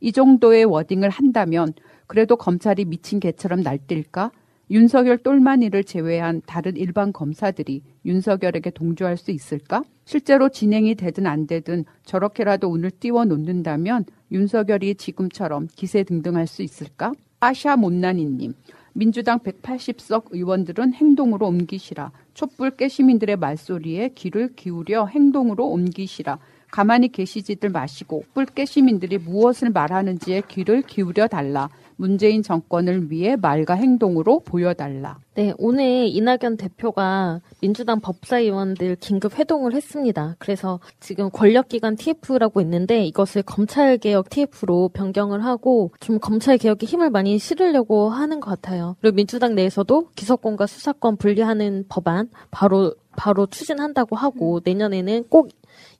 이 0.00 0.12
정도의 0.12 0.64
워딩을 0.64 1.10
한다면 1.10 1.72
그래도 2.06 2.36
검찰이 2.36 2.84
미친 2.84 3.20
개처럼 3.20 3.62
날뛸까? 3.62 4.30
윤석열 4.70 5.18
똘마니를 5.18 5.82
제외한 5.82 6.42
다른 6.46 6.76
일반 6.76 7.12
검사들이 7.12 7.82
윤석열에게 8.04 8.70
동조할 8.70 9.16
수 9.16 9.32
있을까? 9.32 9.82
실제로 10.04 10.48
진행이 10.48 10.94
되든 10.94 11.26
안 11.26 11.48
되든 11.48 11.84
저렇게라도 12.04 12.68
운을 12.68 12.92
띄워 12.92 13.24
놓는다면 13.24 14.04
윤석열이 14.30 14.94
지금처럼 14.94 15.66
기세 15.74 16.04
등등할 16.04 16.46
수 16.46 16.62
있을까? 16.62 17.12
아샤 17.40 17.76
못난이님, 17.76 18.54
민주당 18.92 19.40
180석 19.40 20.26
의원들은 20.30 20.94
행동으로 20.94 21.48
옮기시라. 21.48 22.12
촛불 22.34 22.70
깨 22.70 22.86
시민들의 22.86 23.36
말소리에 23.36 24.10
귀를 24.14 24.54
기울여 24.54 25.06
행동으로 25.06 25.66
옮기시라. 25.66 26.38
가만히 26.70 27.08
계시지들 27.08 27.70
마시고 27.70 28.24
뿔깨 28.34 28.64
시민들이 28.64 29.18
무엇을 29.18 29.70
말하는지에 29.70 30.42
귀를 30.48 30.82
기울여 30.82 31.26
달라. 31.26 31.68
문재인 32.00 32.42
정권을 32.42 33.10
위해 33.10 33.36
말과 33.36 33.74
행동으로 33.74 34.40
보여달라. 34.40 35.18
네, 35.34 35.52
오늘 35.58 36.08
이낙연 36.08 36.56
대표가 36.56 37.40
민주당 37.60 38.00
법사위원들 38.00 38.96
긴급 38.96 39.38
회동을 39.38 39.74
했습니다. 39.74 40.34
그래서 40.38 40.80
지금 40.98 41.30
권력기관 41.30 41.96
TF라고 41.96 42.62
있는데 42.62 43.04
이것을 43.04 43.42
검찰개혁 43.42 44.30
TF로 44.30 44.88
변경을 44.94 45.44
하고 45.44 45.92
좀 46.00 46.18
검찰개혁에 46.18 46.86
힘을 46.86 47.10
많이 47.10 47.38
실으려고 47.38 48.08
하는 48.08 48.40
것 48.40 48.50
같아요. 48.50 48.96
그리고 49.02 49.16
민주당 49.16 49.54
내에서도 49.54 50.08
기소권과 50.16 50.66
수사권 50.66 51.18
분리하는 51.18 51.84
법안 51.90 52.30
바로 52.50 52.94
바로 53.16 53.46
추진한다고 53.46 54.16
하고 54.16 54.60
내년에는 54.64 55.24
꼭 55.28 55.50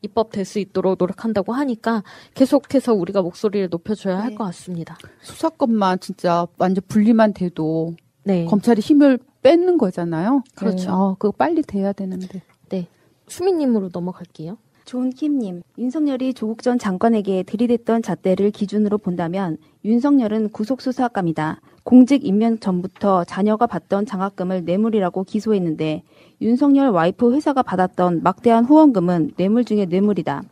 입법될 0.03 0.45
수 0.45 0.59
있도록 0.59 0.97
노력한다고 0.99 1.53
하니까 1.53 2.03
계속해서 2.35 2.95
우리가 2.95 3.23
목소리를 3.23 3.69
높여줘야 3.71 4.19
할것 4.21 4.39
같습니다. 4.39 4.97
수사권만 5.23 6.01
진짜 6.01 6.47
완전 6.59 6.83
분리만 6.89 7.35
돼도 7.35 7.95
네. 8.25 8.45
검찰이 8.45 8.81
힘을 8.81 9.19
뺏는 9.43 9.79
거잖아요. 9.79 10.43
그렇죠. 10.55 10.77
네, 10.77 10.89
아, 10.91 11.15
그거 11.19 11.33
빨리 11.33 11.63
돼야 11.63 11.93
되는데. 11.93 12.43
네. 12.69 12.87
수민님으로 13.29 13.91
넘어갈게요. 13.93 14.59
존킴님, 14.85 15.63
윤석열이 15.79 16.35
조국 16.35 16.63
전 16.63 16.79
장관에게 16.79 17.45
들이댔던 17.45 18.03
잣대를 18.03 18.51
기준으로 18.51 18.99
본다면 18.99 19.57
윤석열은 19.85 20.51
구속수사감이다. 20.51 21.61
공직 21.83 22.25
임명 22.25 22.59
전부터 22.59 23.25
자녀가 23.25 23.67
받던 23.67 24.07
장학금을 24.07 24.65
뇌물이라고 24.65 25.25
기소했는데 25.25 26.03
윤석열 26.41 26.91
와이프 26.91 27.33
회사가 27.35 27.63
받았던 27.63 28.23
막대한 28.23 28.65
후원금은 28.65 29.33
뇌물 29.37 29.65
중에 29.65 29.87
뇌물이다. 29.87 30.43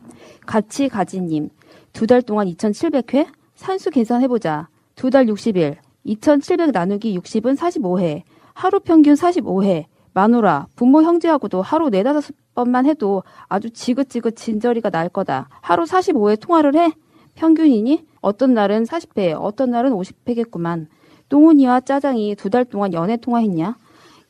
같이 0.45 0.89
가지님, 0.89 1.49
두 1.93 2.07
달 2.07 2.21
동안 2.21 2.47
2,700회? 2.47 3.27
산수 3.55 3.91
계산해보자. 3.91 4.69
두 4.95 5.09
달 5.09 5.25
60일. 5.25 5.77
2,700 6.03 6.71
나누기 6.71 7.17
60은 7.17 7.57
45회. 7.57 8.23
하루 8.53 8.79
평균 8.79 9.13
45회. 9.13 9.85
마누라, 10.13 10.67
부모 10.75 11.03
형제하고도 11.03 11.61
하루 11.61 11.89
네다섯 11.89 12.35
번만 12.55 12.85
해도 12.85 13.23
아주 13.47 13.69
지긋지긋 13.69 14.35
진저리가 14.35 14.89
날 14.89 15.07
거다. 15.07 15.47
하루 15.61 15.83
45회 15.83 16.39
통화를 16.39 16.75
해? 16.75 16.91
평균이니? 17.35 18.05
어떤 18.21 18.53
날은 18.53 18.83
40회, 18.83 19.37
어떤 19.39 19.71
날은 19.71 19.91
50회겠구만. 19.91 20.87
똥훈이와 21.29 21.81
짜장이 21.81 22.35
두 22.35 22.49
달 22.49 22.65
동안 22.65 22.93
연애 22.93 23.17
통화했냐? 23.17 23.75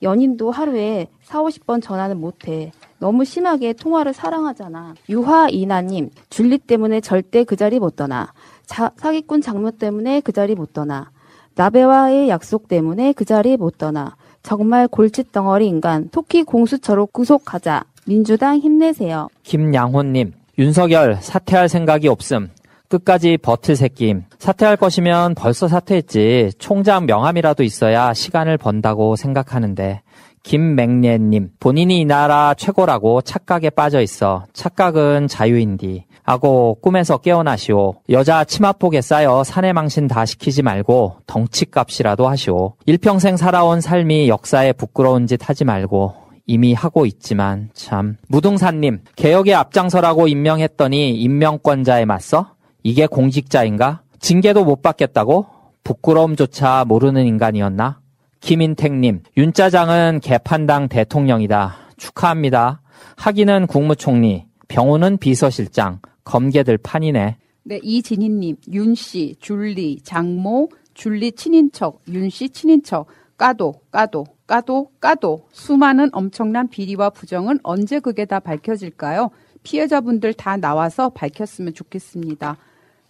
연인도 0.01 0.51
하루에 0.51 1.07
4, 1.23 1.39
50번 1.41 1.81
전화는 1.81 2.19
못해. 2.19 2.71
너무 2.99 3.25
심하게 3.25 3.73
통화를 3.73 4.13
사랑하잖아. 4.13 4.93
유화이나님, 5.09 6.09
줄리 6.29 6.57
때문에 6.57 7.01
절대 7.01 7.43
그 7.43 7.55
자리 7.55 7.79
못 7.79 7.95
떠나. 7.95 8.31
자, 8.65 8.91
사기꾼 8.97 9.41
장모 9.41 9.71
때문에 9.71 10.21
그 10.21 10.31
자리 10.31 10.55
못 10.55 10.73
떠나. 10.73 11.09
나베와의 11.55 12.29
약속 12.29 12.67
때문에 12.67 13.13
그 13.13 13.25
자리 13.25 13.57
못 13.57 13.77
떠나. 13.77 14.15
정말 14.43 14.87
골칫덩어리 14.87 15.67
인간, 15.67 16.09
토끼 16.09 16.43
공수처로 16.43 17.07
구속하자. 17.07 17.83
민주당 18.05 18.57
힘내세요. 18.57 19.27
김양호님, 19.43 20.33
윤석열 20.57 21.17
사퇴할 21.21 21.67
생각이 21.69 22.07
없음. 22.07 22.49
끝까지 22.89 23.37
버틸 23.37 23.75
새끼임. 23.75 24.23
사퇴할 24.39 24.75
것이면 24.75 25.35
벌써 25.35 25.67
사퇴했지. 25.67 26.51
총장 26.59 27.05
명함이라도 27.05 27.63
있어야 27.63 28.13
시간을 28.13 28.57
번다고 28.57 29.15
생각하는데. 29.15 30.01
김맹례님, 30.41 31.51
본인이 31.59 32.01
이 32.01 32.05
나라 32.05 32.53
최고라고 32.55 33.21
착각에 33.21 33.69
빠져 33.69 34.01
있어. 34.01 34.45
착각은 34.53 35.27
자유인디. 35.27 36.05
하고 36.23 36.77
꿈에서 36.81 37.17
깨어나시오. 37.17 37.95
여자 38.09 38.43
치마폭에 38.43 39.01
쌓여 39.01 39.43
사내망신 39.43 40.07
다 40.07 40.25
시키지 40.25 40.61
말고 40.63 41.17
덩치값이라도 41.27 42.27
하시오. 42.27 42.73
일평생 42.85 43.35
살아온 43.35 43.81
삶이 43.81 44.29
역사에 44.29 44.73
부끄러운 44.73 45.27
짓 45.27 45.47
하지 45.47 45.65
말고 45.65 46.15
이미 46.45 46.73
하고 46.73 47.05
있지만 47.05 47.69
참. 47.73 48.17
무등산님, 48.27 49.01
개혁의 49.15 49.53
앞장서라고 49.55 50.27
임명했더니 50.27 51.15
임명권자에 51.15 52.05
맞서? 52.05 52.53
이게 52.83 53.07
공직자인가? 53.07 54.03
징계도 54.19 54.65
못 54.65 54.81
받겠다고? 54.81 55.45
부끄러움조차 55.83 56.85
모르는 56.87 57.25
인간이었나? 57.25 57.99
김인택님, 58.41 59.23
윤짜장은 59.37 60.19
개판당 60.21 60.87
대통령이다. 60.87 61.75
축하합니다. 61.97 62.81
하기는 63.17 63.67
국무총리, 63.67 64.45
병우는 64.67 65.17
비서실장, 65.17 65.99
검개들 66.23 66.77
판이네. 66.77 67.37
네, 67.63 67.79
이진희님, 67.83 68.55
윤씨, 68.71 69.35
줄리, 69.39 69.99
장모, 70.01 70.69
줄리 70.93 71.31
친인척, 71.33 72.01
윤씨 72.07 72.49
친인척, 72.49 73.07
까도, 73.37 73.81
까도, 73.91 74.25
까도, 74.47 74.89
까도. 74.99 75.47
수많은 75.51 76.09
엄청난 76.13 76.67
비리와 76.67 77.09
부정은 77.11 77.59
언제 77.63 77.99
그게 77.99 78.25
다 78.25 78.39
밝혀질까요? 78.39 79.29
피해자분들 79.63 80.33
다 80.33 80.57
나와서 80.57 81.09
밝혔으면 81.09 81.73
좋겠습니다. 81.73 82.57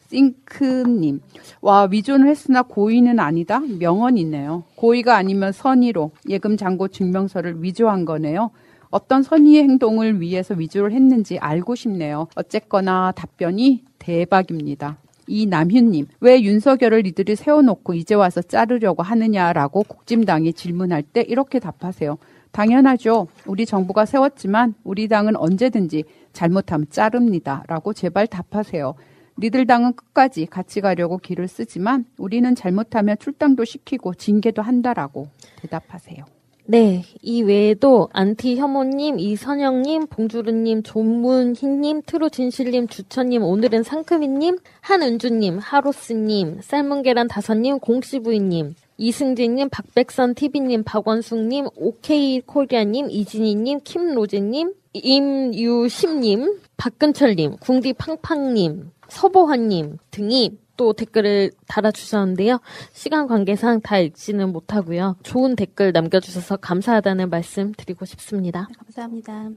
싱크님, 0.09 1.21
와, 1.61 1.87
위존을 1.89 2.27
했으나 2.27 2.63
고의는 2.63 3.19
아니다? 3.19 3.59
명언이네요. 3.59 4.63
고의가 4.75 5.15
아니면 5.15 5.51
선의로 5.51 6.11
예금 6.27 6.57
잔고 6.57 6.87
증명서를 6.87 7.61
위조한 7.63 8.05
거네요. 8.05 8.49
어떤 8.89 9.21
선의의 9.21 9.63
행동을 9.63 10.19
위해서 10.19 10.55
위조를 10.55 10.93
했는지 10.93 11.37
알고 11.37 11.75
싶네요. 11.75 12.27
어쨌거나 12.35 13.11
답변이 13.15 13.83
대박입니다. 13.99 14.97
이남윤님, 15.27 16.07
왜 16.21 16.41
윤석열을 16.41 17.05
이들이 17.05 17.35
세워놓고 17.35 17.93
이제 17.93 18.15
와서 18.15 18.41
자르려고 18.41 19.03
하느냐라고 19.03 19.83
국짐당이 19.83 20.53
질문할 20.53 21.03
때 21.03 21.21
이렇게 21.21 21.59
답하세요. 21.59 22.17
당연하죠. 22.51 23.27
우리 23.45 23.67
정부가 23.67 24.05
세웠지만 24.05 24.73
우리 24.83 25.07
당은 25.07 25.35
언제든지 25.35 26.03
잘못하면 26.33 26.87
자릅니다. 26.89 27.63
라고 27.67 27.93
제발 27.93 28.25
답하세요. 28.25 28.95
니들 29.39 29.65
당은 29.65 29.93
끝까지 29.93 30.45
같이 30.45 30.81
가려고 30.81 31.17
기를 31.17 31.47
쓰지만 31.47 32.05
우리는 32.17 32.53
잘못하면 32.55 33.15
출당도 33.19 33.65
시키고 33.65 34.13
징계도 34.15 34.61
한다라고 34.61 35.27
대답하세요. 35.61 36.25
네, 36.65 37.01
이 37.23 37.41
외에도 37.41 38.09
안티 38.13 38.57
혐오님, 38.57 39.17
이선영님, 39.17 40.05
봉주르님, 40.05 40.83
조문희님, 40.83 42.03
트루진실님, 42.05 42.87
주천님, 42.87 43.41
오늘은 43.41 43.81
상크미님, 43.81 44.59
한은주님, 44.81 45.57
하로스님, 45.57 46.59
삶은 46.61 47.01
계란 47.01 47.27
다섯님, 47.27 47.79
공시부인님, 47.79 48.75
이승진님, 48.97 49.69
박백선 49.69 50.35
TV님, 50.35 50.83
박원숙님, 50.83 51.69
오케이 51.75 52.39
코리아님, 52.41 53.09
이진희님, 53.09 53.79
김로제님, 53.83 54.73
임유심님, 54.93 56.59
박근철님, 56.77 57.57
궁디팡팡님, 57.61 58.91
서보환님 59.09 59.97
등이 60.11 60.57
또 60.77 60.93
댓글을 60.93 61.51
달아주셨는데요. 61.67 62.59
시간 62.93 63.27
관계상 63.27 63.81
다 63.81 63.97
읽지는 63.99 64.53
못하고요. 64.53 65.17
좋은 65.23 65.57
댓글 65.57 65.91
남겨주셔서 65.91 66.57
감사하다는 66.57 67.29
말씀 67.29 67.73
드리고 67.73 68.05
싶습니다. 68.05 68.69
감사합니다. 68.77 69.49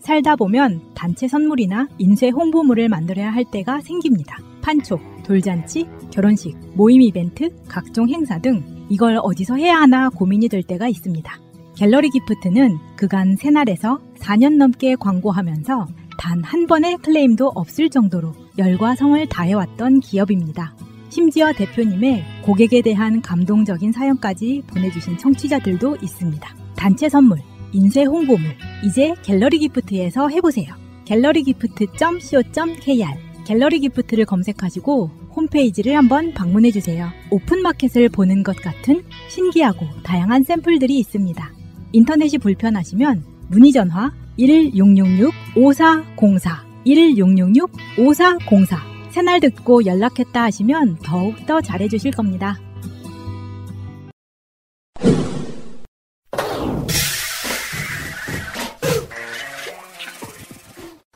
살다 0.00 0.36
보면 0.36 0.80
단체 0.94 1.28
선물이나 1.28 1.88
인쇄 1.98 2.28
홍보물을 2.30 2.88
만들어야 2.88 3.30
할 3.30 3.44
때가 3.50 3.80
생깁니다. 3.80 4.38
판촉, 4.60 5.00
돌잔치, 5.24 5.86
결혼식, 6.10 6.56
모임 6.74 7.00
이벤트, 7.00 7.48
각종 7.68 8.08
행사 8.08 8.38
등 8.38 8.86
이걸 8.90 9.18
어디서 9.22 9.56
해야 9.56 9.76
하나 9.76 10.08
고민이 10.10 10.48
될 10.48 10.62
때가 10.62 10.88
있습니다. 10.88 11.32
갤러리 11.76 12.10
기프트는 12.10 12.76
그간 12.96 13.36
새날에서 13.36 14.00
4년 14.18 14.56
넘게 14.56 14.96
광고하면서 14.96 15.86
단 16.20 16.44
한 16.44 16.66
번의 16.66 16.98
클레임도 16.98 17.52
없을 17.54 17.88
정도로 17.88 18.34
열과 18.58 18.94
성을 18.94 19.26
다해왔던 19.26 20.00
기업입니다. 20.00 20.76
심지어 21.08 21.52
대표님의 21.52 22.24
고객에 22.42 22.82
대한 22.82 23.22
감동적인 23.22 23.90
사연까지 23.90 24.62
보내주신 24.66 25.16
청취자들도 25.16 25.96
있습니다. 26.02 26.56
단체 26.76 27.08
선물, 27.08 27.38
인쇄 27.72 28.04
홍보물, 28.04 28.54
이제 28.84 29.14
갤러리 29.22 29.58
기프트에서 29.60 30.28
해보세요. 30.28 30.74
갤러리 31.06 31.42
기프트.co.kr 31.42 33.06
갤러리 33.46 33.80
기프트를 33.80 34.26
검색하시고 34.26 35.10
홈페이지를 35.34 35.96
한번 35.96 36.34
방문해주세요. 36.34 37.08
오픈마켓을 37.30 38.10
보는 38.10 38.42
것 38.42 38.56
같은 38.56 39.02
신기하고 39.28 39.86
다양한 40.02 40.42
샘플들이 40.44 40.98
있습니다. 40.98 41.50
인터넷이 41.92 42.38
불편하시면 42.38 43.24
문의 43.48 43.72
전화 43.72 44.12
1666-5404 44.40 46.70
1666-5404 46.86 48.78
새날 49.10 49.40
듣고 49.40 49.84
연락했다 49.84 50.44
하시면 50.44 50.96
더욱 51.02 51.44
더 51.46 51.60
잘해주실 51.60 52.12
겁니다. 52.12 52.58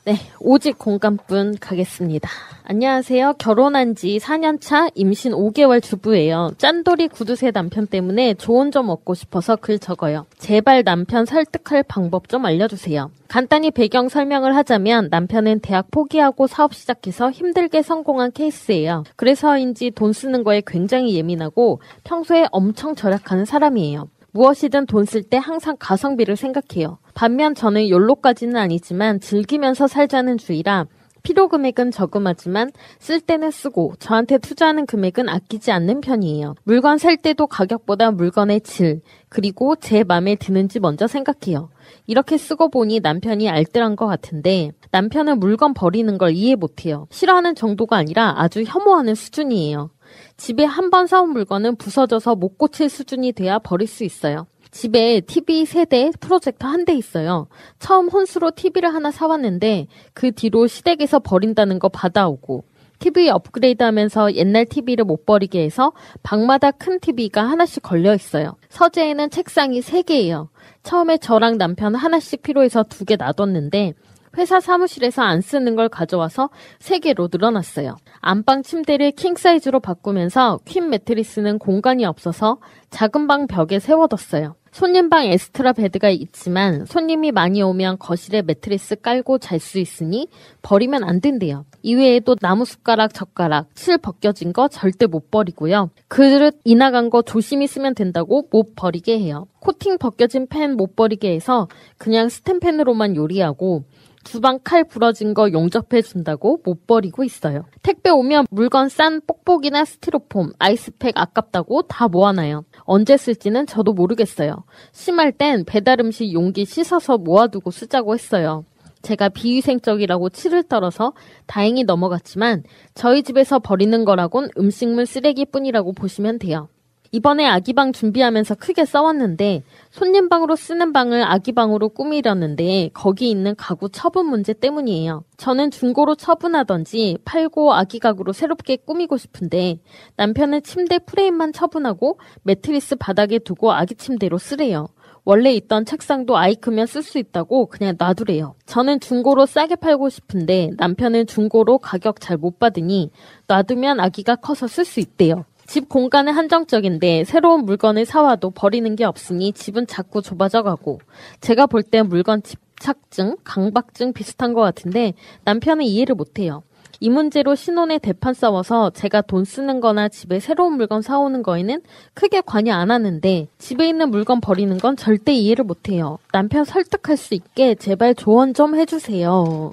네, 0.07 0.17
오직 0.39 0.79
공감분 0.79 1.57
가겠습니다. 1.59 2.29
안녕하세요. 2.65 3.37
결혼한 3.39 3.95
지 3.95 4.19
4년차 4.19 4.91
임신 4.95 5.33
5개월 5.33 5.83
주부예요. 5.83 6.53
짠돌이 6.59 7.09
구두쇠 7.09 7.53
남편 7.53 7.87
때문에 7.87 8.35
좋은 8.35 8.71
점 8.71 8.91
얻고 8.91 9.15
싶어서 9.15 9.57
글 9.57 9.79
적어요. 9.79 10.27
제발 10.37 10.85
남편 10.85 11.25
설득할 11.25 11.85
방법 11.85 12.29
좀 12.29 12.45
알려주세요. 12.45 13.11
간단히 13.29 13.71
배경 13.71 14.11
설명을 14.11 14.55
하자면 14.55 15.09
남편은 15.11 15.61
대학 15.61 15.91
포기하고 15.91 16.49
사업 16.49 16.75
시작해서 16.75 17.31
힘들게 17.31 17.81
성공한 17.81 18.31
케이스예요. 18.31 19.05
그래서인지 19.17 19.91
돈 19.93 20.13
쓰는 20.13 20.45
거에 20.45 20.63
굉장히 20.67 21.17
예민하고 21.17 21.81
평소에 22.05 22.47
엄청 22.53 22.95
절약하는 22.95 23.47
사람이에요. 23.47 24.09
무엇이든 24.35 24.87
돈 24.87 25.05
쓸 25.07 25.23
때 25.23 25.37
항상 25.37 25.77
가성비를 25.79 26.35
생각해요. 26.35 26.99
반면 27.15 27.55
저는 27.55 27.89
욜로까지는 27.89 28.57
아니지만 28.57 29.21
즐기면서 29.21 29.87
살자는 29.87 30.39
주의라 30.39 30.87
필요 31.23 31.49
금액은 31.49 31.91
저금하지만 31.93 32.71
쓸 32.99 33.21
때는 33.21 33.51
쓰고 33.51 33.95
저한테 33.99 34.39
투자하는 34.39 34.85
금액은 34.87 35.29
아끼지 35.29 35.71
않는 35.71 36.01
편이에요. 36.03 36.57
물건 36.65 36.99
살 36.99 37.17
때도 37.17 37.47
가격보다 37.47 38.11
물건의 38.11 38.61
질, 38.61 39.01
그리고 39.31 39.75
제 39.77 40.05
맘에 40.05 40.35
드는지 40.35 40.81
먼저 40.81 41.07
생각해요. 41.07 41.71
이렇게 42.07 42.37
쓰고 42.37 42.69
보니 42.69 43.01
남편이 43.01 43.49
알뜰한 43.49 43.97
것 43.97 44.07
같은데 44.07 44.73
남편은 44.91 45.39
물건 45.39 45.73
버리는 45.75 46.19
걸 46.19 46.33
이해 46.33 46.57
못해요. 46.57 47.07
싫어하는 47.11 47.55
정도가 47.55 47.97
아니라 47.97 48.35
아주 48.37 48.63
혐오하는 48.67 49.15
수준이에요. 49.15 49.91
집에 50.37 50.65
한 50.65 50.91
번 50.91 51.07
사온 51.07 51.31
물건은 51.31 51.77
부서져서 51.77 52.35
못 52.37 52.59
고칠 52.59 52.89
수준이 52.89 53.33
돼야 53.33 53.59
버릴 53.59 53.87
수 53.89 54.05
있어요. 54.05 54.47
집에 54.71 55.21
TV 55.21 55.65
세대 55.67 56.11
프로젝터 56.21 56.67
한 56.69 56.85
대 56.85 56.95
있어요. 56.95 57.47
처음 57.79 58.09
혼수로 58.09 58.51
TV를 58.53 58.93
하나 58.93 59.11
사왔는데 59.11 59.87
그 60.13 60.33
뒤로 60.33 60.67
시댁에서 60.67 61.21
버린다는 61.21 61.79
거 61.79 61.89
받아오고 61.89 62.65
TV 62.99 63.29
업그레이드 63.31 63.83
하면서 63.83 64.33
옛날 64.35 64.65
TV를 64.67 65.05
못 65.05 65.27
버리게 65.27 65.63
해서 65.63 65.93
방마다 66.23 66.71
큰 66.71 66.99
TV가 67.01 67.43
하나씩 67.43 67.83
걸려 67.83 68.15
있어요. 68.15 68.57
서재에는 68.71 69.31
책상이 69.31 69.81
3개예요. 69.81 70.49
처음에 70.83 71.19
저랑 71.19 71.59
남편 71.59 71.95
하나씩 71.95 72.43
필요해서 72.43 72.85
두 72.85 73.05
개 73.05 73.17
놔뒀는데 73.17 73.95
회사 74.37 74.61
사무실에서 74.61 75.23
안 75.23 75.41
쓰는 75.41 75.77
걸 75.77 75.89
가져와서 75.89 76.51
3개로 76.81 77.29
늘어났어요. 77.31 77.97
안방 78.21 78.63
침대를 78.63 79.13
킹 79.13 79.37
사이즈로 79.37 79.81
바꾸면서 79.81 80.61
퀸 80.65 80.91
매트리스는 80.91 81.59
공간이 81.59 82.05
없어서 82.05 82.59
작은 82.91 83.27
방 83.27 83.47
벽에 83.47 83.79
세워뒀어요. 83.79 84.57
손님방 84.75 85.27
extra 85.27 85.73
bed가 85.73 86.11
있지만 86.11 86.85
손님이 86.85 87.31
많이 87.31 87.63
오면 87.63 87.99
거실에 88.01 88.43
매트리스 88.43 88.97
깔고 88.97 89.39
잘 89.39 89.61
수 89.61 89.79
있으니 89.79 90.27
버리면 90.63 91.05
안 91.05 91.21
된대요. 91.21 91.65
이외에도 91.83 92.35
나무 92.35 92.65
숟가락, 92.65 93.15
젓가락, 93.15 93.69
실 93.75 93.99
벗겨진 93.99 94.53
거 94.53 94.67
절대 94.67 95.07
못 95.07 95.31
버리고요. 95.31 95.91
그릇 96.09 96.59
이 96.65 96.72
나간 96.72 97.09
거 97.09 97.23
조심히 97.23 97.69
쓰면 97.69 97.95
된다고 97.95 98.49
못 98.51 98.75
버리게 98.75 99.21
해요. 99.21 99.47
코팅 99.61 99.97
벗겨진 99.99 100.49
팬 100.49 100.76
못 100.76 100.97
버리게 100.97 101.33
해서 101.33 101.69
그냥 101.97 102.29
스텐펜으로만 102.29 103.15
요리하고 103.15 103.85
주방 104.25 104.59
칼 104.65 104.85
부러진 104.85 105.35
거 105.35 105.53
용접해 105.53 106.03
준다고 106.03 106.61
못 106.65 106.87
버리고 106.87 107.23
있어요. 107.25 107.65
택배 107.83 108.11
오면 108.11 108.47
물건 108.51 108.89
싼 108.89 109.21
뽁뽁이나 109.27 109.85
스티로폼, 109.85 110.53
아이스팩 110.59 111.13
아깝다고 111.17 111.83
다 111.83 112.09
모아놔요. 112.09 112.65
언제 112.81 113.17
쓸지는 113.17 113.67
저도 113.67 113.93
모르겠어요. 113.93 114.65
심할 114.93 115.33
땐 115.33 115.65
배달 115.65 116.01
음식 116.01 116.33
용기 116.33 116.65
씻어서 116.65 117.19
모아두고 117.19 117.71
쓰자고 117.71 118.15
했어요. 118.15 118.65
제가 119.03 119.29
비위생적이라고 119.29 120.31
치를 120.31 120.63
떨어서 120.63 121.13
다행히 121.47 121.85
넘어갔지만 121.85 122.65
저희 122.95 123.23
집에서 123.23 123.59
버리는 123.59 124.05
거라곤 124.05 124.49
음식물 124.59 125.05
쓰레기뿐이라고 125.07 125.93
보시면 125.93 126.39
돼요. 126.39 126.69
이번에 127.15 127.47
아기방 127.47 127.93
준비하면서 127.93 128.57
크게 128.57 128.85
싸웠는데 128.85 129.63
손님 129.93 130.29
방으로 130.29 130.57
쓰는 130.57 130.93
방을 130.93 131.23
아기방으로 131.23 131.91
꾸미려는데 131.91 132.91
거기 132.93 133.31
있는 133.31 133.55
가구 133.55 133.89
처분 133.89 134.27
문제 134.27 134.53
때문이에요. 134.53 135.23
저는 135.37 135.71
중고로 135.71 136.17
처분하던지 136.17 137.19
팔고 137.25 137.73
아기 137.73 138.01
가구로 138.01 138.33
새롭게 138.33 138.79
꾸미고 138.79 139.17
싶은데 139.17 139.79
남편은 140.17 140.65
침대 140.65 140.99
프레임만 140.99 141.53
처분하고 141.53 142.19
매트리스 142.43 142.97
바닥에 142.97 143.39
두고 143.39 143.71
아기 143.71 143.95
침대로 143.95 144.37
쓰래요. 144.37 144.89
원래 145.25 145.53
있던 145.55 145.85
책상도 145.85 146.37
아이 146.37 146.57
크면 146.57 146.87
쓸 146.89 147.05
수 147.05 147.19
있다고 147.19 147.67
그냥 147.67 147.95
놔두래요. 147.97 148.57
저는 148.67 148.99
중고로 148.99 149.47
싸게 149.47 149.77
팔고 149.77 150.09
싶은데 150.09 150.71
남편은 150.79 151.29
중고로 151.29 151.79
가격 151.79 152.21
잘 152.21 152.39
못 152.39 152.59
받으니 152.59 153.13
놔두면 153.47 154.01
아기가 154.01 154.35
커서 154.35 154.67
쓸 154.67 154.85
수 154.85 154.99
있대요. 154.99 155.45
집 155.67 155.89
공간은 155.89 156.33
한정적인데 156.33 157.25
새로운 157.25 157.65
물건을 157.65 158.05
사와도 158.05 158.51
버리는 158.51 158.95
게 158.97 159.05
없으니 159.05 159.53
집은 159.53 159.87
자꾸 159.87 160.23
좁아져 160.23 160.63
가고 160.63 161.01
제가 161.41 161.67
볼 161.67 161.83
때 161.85 162.03
물건 162.03 162.43
집착증, 162.43 163.37
강박증 163.45 164.13
비슷한 164.13 164.53
것 164.55 164.61
같은데 164.63 165.15
남편은 165.45 165.85
이해를 165.85 166.15
못해요. 166.15 166.63
이 167.01 167.11
문제로 167.11 167.55
신혼에 167.55 167.99
대판 167.99 168.33
싸워서 168.35 168.91
제가 168.91 169.21
돈 169.23 169.45
쓰는 169.45 169.81
거나 169.81 170.09
집에 170.09 170.41
새로운 170.41 170.75
물건 170.75 171.03
사오는 171.03 171.43
거에는 171.43 171.83
크게 172.15 172.41
관여 172.41 172.73
안 172.73 172.91
하는데 172.91 173.49
집에 173.59 173.89
있는 173.89 174.11
물건 174.11 174.41
버리는 174.41 174.77
건 174.79 174.97
절대 174.97 175.35
이해를 175.35 175.65
못해요. 175.65 176.19
남편 176.33 176.65
설득할 176.65 177.17
수 177.17 177.35
있게 177.35 177.75
제발 177.75 178.15
조언 178.15 178.55
좀 178.55 178.75
해주세요. 178.77 179.73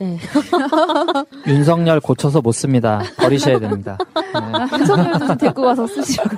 네. 0.00 0.18
윤석열 1.46 2.00
고쳐서 2.00 2.40
못 2.42 2.52
씁니다. 2.52 3.02
버리셔야 3.18 3.58
됩니다. 3.58 3.96
네. 4.14 4.78
윤석열도 4.78 5.26
좀 5.26 5.38
데리고 5.38 5.62
가서 5.62 5.86
쓰시라고. 5.86 6.36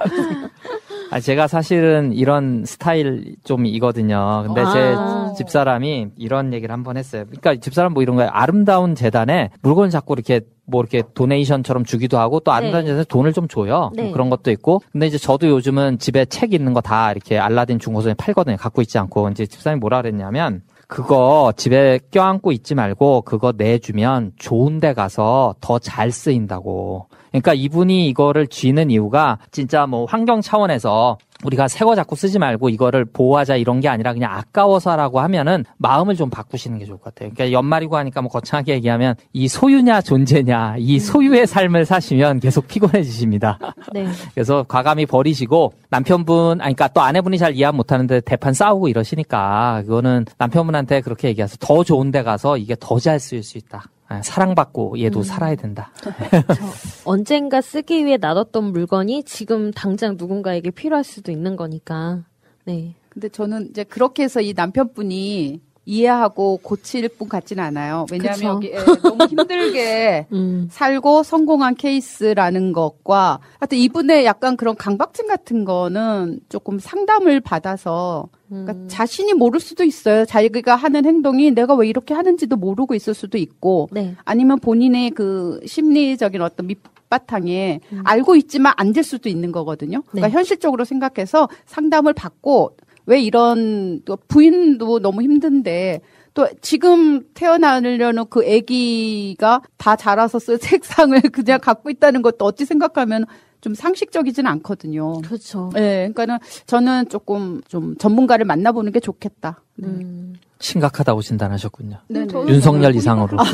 아, 1.11 1.21
제가 1.21 1.47
사실은 1.49 2.13
이런 2.13 2.65
스타일 2.67 3.35
좀 3.43 3.65
이거든요. 3.67 4.45
근데 4.47 4.61
아. 4.63 5.33
제 5.35 5.43
집사람이 5.43 6.09
이런 6.17 6.53
얘기를 6.53 6.73
한 6.73 6.83
번 6.85 6.97
했어요. 6.97 7.25
그러니까 7.27 7.57
집사람 7.63 7.95
뭐 7.95 8.03
이런 8.03 8.17
거예요. 8.17 8.31
아름다운 8.33 8.95
재단에 8.95 9.51
물건 9.63 9.89
자꾸 9.91 10.13
이렇게 10.15 10.43
뭐 10.67 10.83
이렇게 10.83 11.03
도네이션처럼 11.15 11.85
주기도 11.85 12.19
하고 12.19 12.41
또 12.41 12.53
아름다운 12.53 12.85
네. 12.85 12.89
재단에 12.91 13.05
돈을 13.09 13.33
좀 13.33 13.49
줘요. 13.49 13.91
네. 13.97 14.03
뭐 14.05 14.13
그런 14.13 14.29
것도 14.31 14.51
있고. 14.51 14.83
근데 14.93 15.07
이제 15.07 15.17
저도 15.19 15.49
요즘은 15.49 15.99
집에 15.99 16.25
책 16.27 16.53
있는 16.53 16.75
거 16.75 16.81
다 16.83 17.11
이렇게 17.11 17.39
알라딘 17.39 17.79
중고서에 17.81 18.15
팔거든요. 18.15 18.57
갖고 18.57 18.83
있지 18.83 18.99
않고. 18.99 19.31
이제 19.31 19.47
집사람이 19.47 19.81
뭐라 19.81 20.03
그랬냐면 20.03 20.61
그거 20.89 21.52
집에 21.55 22.01
껴안고 22.10 22.51
있지 22.51 22.74
말고 22.74 23.20
그거 23.23 23.52
내주면 23.55 24.32
좋은 24.39 24.81
데 24.81 24.94
가서 24.94 25.55
더 25.60 25.78
잘 25.78 26.10
쓰인다고. 26.10 27.06
그러니까 27.28 27.52
이분이 27.52 28.09
이거를 28.09 28.47
쥐는 28.47 28.90
이유가 28.90 29.39
진짜 29.52 29.86
뭐 29.86 30.06
환경 30.06 30.40
차원에서 30.40 31.19
우리가 31.44 31.69
새거 31.69 31.94
자꾸 31.94 32.16
쓰지 32.16 32.39
말고 32.39 32.69
이거를 32.69 33.05
보호하자 33.05 33.56
이런 33.56 33.81
게 33.81 33.89
아니라 33.89 34.12
그냥 34.12 34.32
아까워서라고 34.32 35.20
하면은 35.20 35.65
마음을 35.78 36.16
좀 36.16 36.31
바꾸시는 36.31 36.78
게 36.78 36.85
좋을 36.85 36.98
것 36.98 37.15
같아요. 37.15 37.31
그러니까 37.32 37.52
연말이고 37.56 37.97
하니까 37.97 38.20
뭐 38.23 38.31
거창하게 38.31 38.74
얘기하면 38.74 39.15
이 39.32 39.48
소유냐 39.48 40.02
존재냐 40.02 40.77
이 40.78 40.98
소유의 40.98 41.47
삶을 41.47 41.85
사시면 41.86 42.40
계속 42.40 42.69
피곤해지십니다. 42.69 43.59
네. 43.93 44.06
그래서 44.35 44.65
과감히 44.69 45.06
버리시고 45.06 45.73
남편분, 45.90 46.60
아니, 46.60 46.74
그러니까 46.74 46.89
또 46.89 47.01
아내분이 47.01 47.39
잘 47.39 47.55
이해 47.55 47.70
못 47.70 47.90
하는데 47.93 48.20
대판 48.20 48.52
싸우고 48.52 48.89
이러시니까 48.89 49.82
그거는 49.86 50.27
남편분한테 50.36 51.01
그렇게 51.01 51.28
얘기해서 51.28 51.56
더 51.60 51.82
좋은 51.85 52.10
데 52.10 52.23
가서 52.23 52.56
이게 52.59 52.77
더 52.78 52.98
잘 52.98 53.20
쓰일 53.20 53.44
수 53.44 53.59
있다. 53.59 53.85
아, 54.09 54.23
사랑받고 54.23 54.99
얘도 55.01 55.21
음. 55.21 55.23
살아야 55.23 55.55
된다. 55.55 55.93
언젠가 57.05 57.61
쓰기 57.61 58.07
위해 58.07 58.17
놔뒀던 58.17 58.65
물건이 58.73 59.25
지금 59.25 59.71
당장 59.71 60.17
누군가에게 60.17 60.71
필요할 60.71 61.05
수도 61.05 61.31
있는 61.31 61.57
거니까. 61.57 62.25
네. 62.65 62.95
근데 63.11 63.29
저는 63.29 63.69
이제 63.71 63.85
그렇게 63.85 64.23
해서 64.23 64.41
이 64.41 64.55
남편분이 64.55 65.61
이해하고 65.89 66.59
고칠 66.62 67.09
분 67.09 67.28
같지는 67.31 67.65
않아요. 67.65 68.05
왜냐하면. 68.12 68.56
여기 68.56 68.69
예, 68.69 68.77
너무 69.02 69.24
힘들게 69.24 70.27
음. 70.32 70.69
살고 70.70 71.23
성공한 71.23 71.74
케이스라는 71.74 72.73
것과 72.73 73.39
하여튼 73.59 73.78
이분의 73.78 74.27
약간 74.27 74.56
그런 74.59 74.77
강박증 74.77 75.27
같은 75.27 75.65
거는 75.65 76.40
조금 76.51 76.78
상담을 76.78 77.40
받아서 77.40 78.28
그러니까 78.48 78.73
음. 78.74 78.86
자신이 78.89 79.32
모를 79.35 79.60
수도 79.60 79.82
있어요. 79.82 80.24
자기가 80.27 80.77
하는 80.77 81.05
행동이 81.06 81.51
내가 81.52 81.74
왜 81.74 81.89
이렇게 81.89 82.12
하는지도 82.12 82.56
모르고 82.56 82.94
있을 82.94 83.15
수도 83.15 83.39
있고 83.39 83.89
네. 83.90 84.15
아니면 84.24 84.59
본인의 84.60 85.10
그 85.12 85.60
심리적인 85.66 86.43
어떤 86.43 86.66
밑 86.66 86.78
바탕에 87.10 87.81
알고 88.05 88.36
있지만 88.36 88.74
안 88.77 88.93
될 88.93 89.02
수도 89.02 89.31
있는 89.31 89.51
거거든요. 89.51 90.02
그러니까 90.09 90.28
네. 90.28 90.32
현실적으로 90.35 90.85
생각해서 90.85 91.48
상담을 91.65 92.12
받고 92.12 92.77
왜 93.09 93.23
이런 93.23 94.03
또 94.05 94.19
부인도 94.29 95.01
너무 95.01 95.23
힘든데 95.23 96.03
또 96.35 96.47
지금 96.61 97.23
태어나려는 97.33 98.27
그 98.29 98.41
아기가 98.41 99.63
다 99.79 99.97
자라서 99.97 100.39
쓸 100.39 100.59
책상을 100.61 101.19
그냥 101.33 101.59
갖고 101.59 101.89
있다는 101.89 102.21
것도 102.21 102.45
어찌 102.45 102.67
생각하면 102.67 103.25
좀 103.63 103.75
상식적이진 103.75 104.47
않거든요. 104.47 105.23
그렇죠. 105.23 105.71
네, 105.73 106.11
그러니까는 106.13 106.39
저는 106.67 107.09
조금 107.09 107.63
좀 107.67 107.97
전문가를 107.97 108.45
만나보는 108.45 108.93
게 108.93 109.01
좋겠다. 109.01 109.65
네. 109.77 109.89
심각하다고 110.61 111.23
진단하셨군요. 111.23 111.99
네, 112.09 112.27
네. 112.27 112.35
윤석열 112.49 112.95
이상으로. 112.95 113.39
아, 113.39 113.45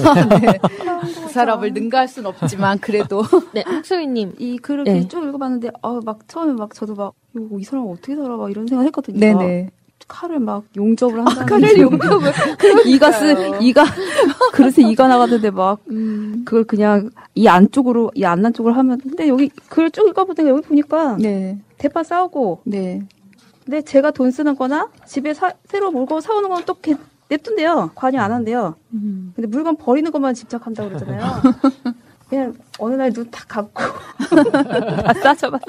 네. 0.41 0.59
그 0.59 1.29
사람을 1.29 1.73
능가할 1.73 2.09
순 2.09 2.25
없지만 2.27 2.79
그래도 2.79 3.23
네, 3.53 3.63
학소희님 3.67 4.35
이 4.39 4.59
글을 4.59 4.85
네. 4.85 5.07
쭉 5.07 5.25
읽어봤는데 5.25 5.71
아막 5.83 6.27
처음에 6.29 6.55
막 6.55 6.75
저도 6.75 6.95
막 6.95 7.13
이거 7.37 7.59
이 7.59 7.65
사람 7.65 7.87
어떻게 7.89 8.17
살아 8.17 8.37
막 8.37 8.51
이런 8.51 8.67
생각했거든요. 8.67 9.19
네네. 9.19 9.71
칼을 10.07 10.39
막 10.39 10.65
용접을 10.77 11.19
한다는 11.19 11.43
아, 11.43 11.47
칼을 11.47 11.79
용접을 11.79 12.33
이가 12.87 13.13
쓰. 13.13 13.59
이가 13.61 13.85
그릇에 14.53 14.89
이가 14.91 15.09
나갔는데 15.09 15.51
막 15.51 15.81
음. 15.91 16.43
그걸 16.45 16.65
그냥 16.65 17.11
이 17.35 17.49
안쪽으로 17.49 18.11
이 18.15 18.25
안난 18.25 18.53
쪽으로 18.53 18.75
하면 18.75 18.99
근데 19.01 19.29
여기 19.29 19.49
글을 19.69 19.91
쭉 19.91 20.09
읽어보니까 20.09 20.47
여기 20.47 20.67
보니까 20.67 21.17
네. 21.19 21.59
대파 21.79 22.03
싸우고 22.03 22.61
네. 22.65 23.03
근데 23.65 23.83
제가 23.83 24.11
돈 24.11 24.31
쓰는 24.31 24.57
거나 24.57 24.89
집에 25.07 25.33
사, 25.35 25.53
새로 25.67 25.91
물건 25.91 26.21
사오는 26.21 26.49
건 26.49 26.65
또 26.67 26.77
냅둔대요. 27.29 27.91
관여 27.95 28.21
안 28.21 28.33
한대요. 28.33 28.75
음. 28.93 29.33
근데 29.35 29.49
물건 29.49 29.77
버리는 29.77 30.11
것만 30.11 30.35
집착한다고 30.35 30.89
그러잖아요. 30.91 31.23
그냥 32.29 32.55
어느 32.79 32.95
날눈탁 32.95 33.49
감고 33.49 33.73
다 35.05 35.15
싸져봐서 35.15 35.65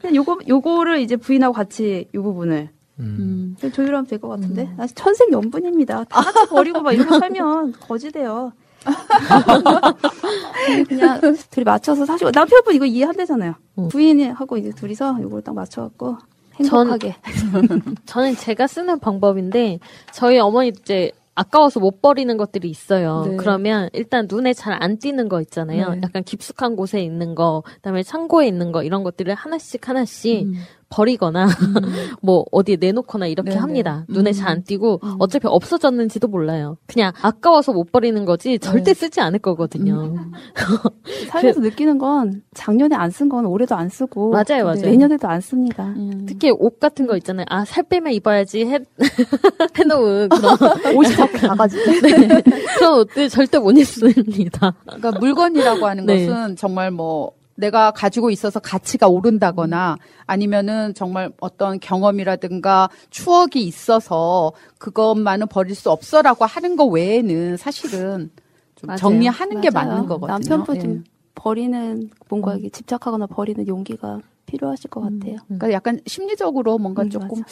그냥 0.00 0.14
요거 0.16 0.38
요거를 0.48 1.00
이제 1.00 1.16
부인하고 1.16 1.52
같이 1.52 2.08
요 2.14 2.22
부분을 2.22 2.70
음. 3.00 3.56
좀 3.60 3.72
조율하면 3.72 4.06
될 4.06 4.18
것 4.20 4.28
같은데 4.28 4.70
아, 4.78 4.86
천생 4.94 5.30
연분입니다. 5.32 6.04
다 6.04 6.22
같이 6.22 6.48
버리고 6.48 6.80
막 6.82 6.92
이러고 6.92 7.18
살면 7.18 7.72
거지돼요. 7.80 8.52
그냥 10.88 11.20
둘이 11.50 11.64
맞춰서 11.64 12.06
사시고 12.06 12.30
남편분 12.32 12.74
이거 12.74 12.84
이해한대잖아요. 12.84 13.54
부인하고 13.90 14.56
이제 14.56 14.70
둘이서 14.70 15.18
요걸 15.22 15.42
딱 15.42 15.54
맞춰갖고 15.54 16.18
행복하게. 16.58 17.16
저는 18.06 18.36
제가 18.36 18.66
쓰는 18.66 18.98
방법인데 18.98 19.78
저희 20.12 20.38
어머니 20.38 20.68
이제 20.68 21.12
아까워서 21.34 21.78
못 21.78 22.02
버리는 22.02 22.36
것들이 22.36 22.68
있어요. 22.68 23.24
네. 23.28 23.36
그러면 23.36 23.88
일단 23.92 24.26
눈에 24.28 24.52
잘 24.52 24.76
안 24.82 24.98
띄는 24.98 25.28
거 25.28 25.40
있잖아요. 25.42 25.90
네. 25.90 26.00
약간 26.02 26.24
깊숙한 26.24 26.74
곳에 26.74 27.00
있는 27.00 27.34
거, 27.36 27.62
그다음에 27.76 28.02
창고에 28.02 28.48
있는 28.48 28.72
거 28.72 28.82
이런 28.82 29.04
것들을 29.04 29.32
하나씩 29.34 29.88
하나씩 29.88 30.46
음. 30.46 30.54
버리거나 30.90 31.46
뭐 32.22 32.44
어디에 32.50 32.76
내놓거나 32.80 33.26
이렇게 33.26 33.50
네네. 33.50 33.60
합니다. 33.60 34.04
눈에 34.08 34.30
음. 34.30 34.32
잘안 34.32 34.62
띄고 34.64 35.00
어차피 35.18 35.46
없어졌는지도 35.46 36.28
몰라요. 36.28 36.78
그냥 36.86 37.12
아까워서 37.20 37.72
못 37.72 37.92
버리는 37.92 38.24
거지 38.24 38.58
절대 38.58 38.94
쓰지 38.94 39.20
않을 39.20 39.38
거거든요. 39.40 40.14
살면서 41.28 41.60
느끼는 41.60 41.98
건 41.98 42.42
작년에 42.54 42.94
안 42.96 43.10
쓴 43.10 43.28
건 43.28 43.44
올해도 43.46 43.74
안 43.74 43.88
쓰고 43.88 44.30
맞아요, 44.30 44.64
맞아요. 44.64 44.80
내년에도 44.82 45.28
안 45.28 45.40
씁니다. 45.40 45.84
음. 45.96 46.24
특히 46.26 46.50
옷 46.50 46.78
같은 46.80 47.06
거 47.06 47.16
있잖아요. 47.18 47.46
아, 47.50 47.64
살 47.64 47.82
빼면 47.84 48.12
입어야지 48.12 48.64
해, 48.64 48.78
해놓은 49.78 50.28
그런. 50.28 50.56
옷이 50.96 51.14
자꾸 51.14 51.38
작아지고. 51.38 51.90
네. 52.02 52.42
그런 52.78 53.00
옷들 53.00 53.28
절대 53.28 53.58
못 53.58 53.72
입습니다. 53.76 54.74
그러니까 54.86 55.12
물건이라고 55.18 55.86
하는 55.86 56.06
네. 56.06 56.26
것은 56.26 56.56
정말 56.56 56.90
뭐 56.90 57.32
내가 57.58 57.90
가지고 57.90 58.30
있어서 58.30 58.60
가치가 58.60 59.08
오른다거나 59.08 59.96
아니면은 60.26 60.94
정말 60.94 61.32
어떤 61.40 61.80
경험이라든가 61.80 62.88
추억이 63.10 63.62
있어서 63.62 64.52
그것만은 64.78 65.48
버릴 65.48 65.74
수 65.74 65.90
없어라고 65.90 66.44
하는 66.44 66.76
거 66.76 66.84
외에는 66.84 67.56
사실은 67.56 68.30
좀 68.76 68.86
맞아요. 68.86 68.98
정리하는 68.98 69.60
게 69.60 69.70
맞아요. 69.70 69.88
맞는 69.88 70.06
거거든요. 70.06 70.38
남편분 70.38 70.76
예. 70.76 70.80
좀 70.80 71.04
버리는 71.34 72.10
뭔가 72.28 72.54
이게 72.54 72.68
집착하거나 72.68 73.26
버리는 73.26 73.66
용기가 73.66 74.20
필요하실 74.46 74.90
것 74.90 75.00
같아요. 75.00 75.36
그러니까 75.46 75.72
약간 75.72 76.00
심리적으로 76.06 76.78
뭔가 76.78 77.02
음, 77.02 77.10
조금 77.10 77.42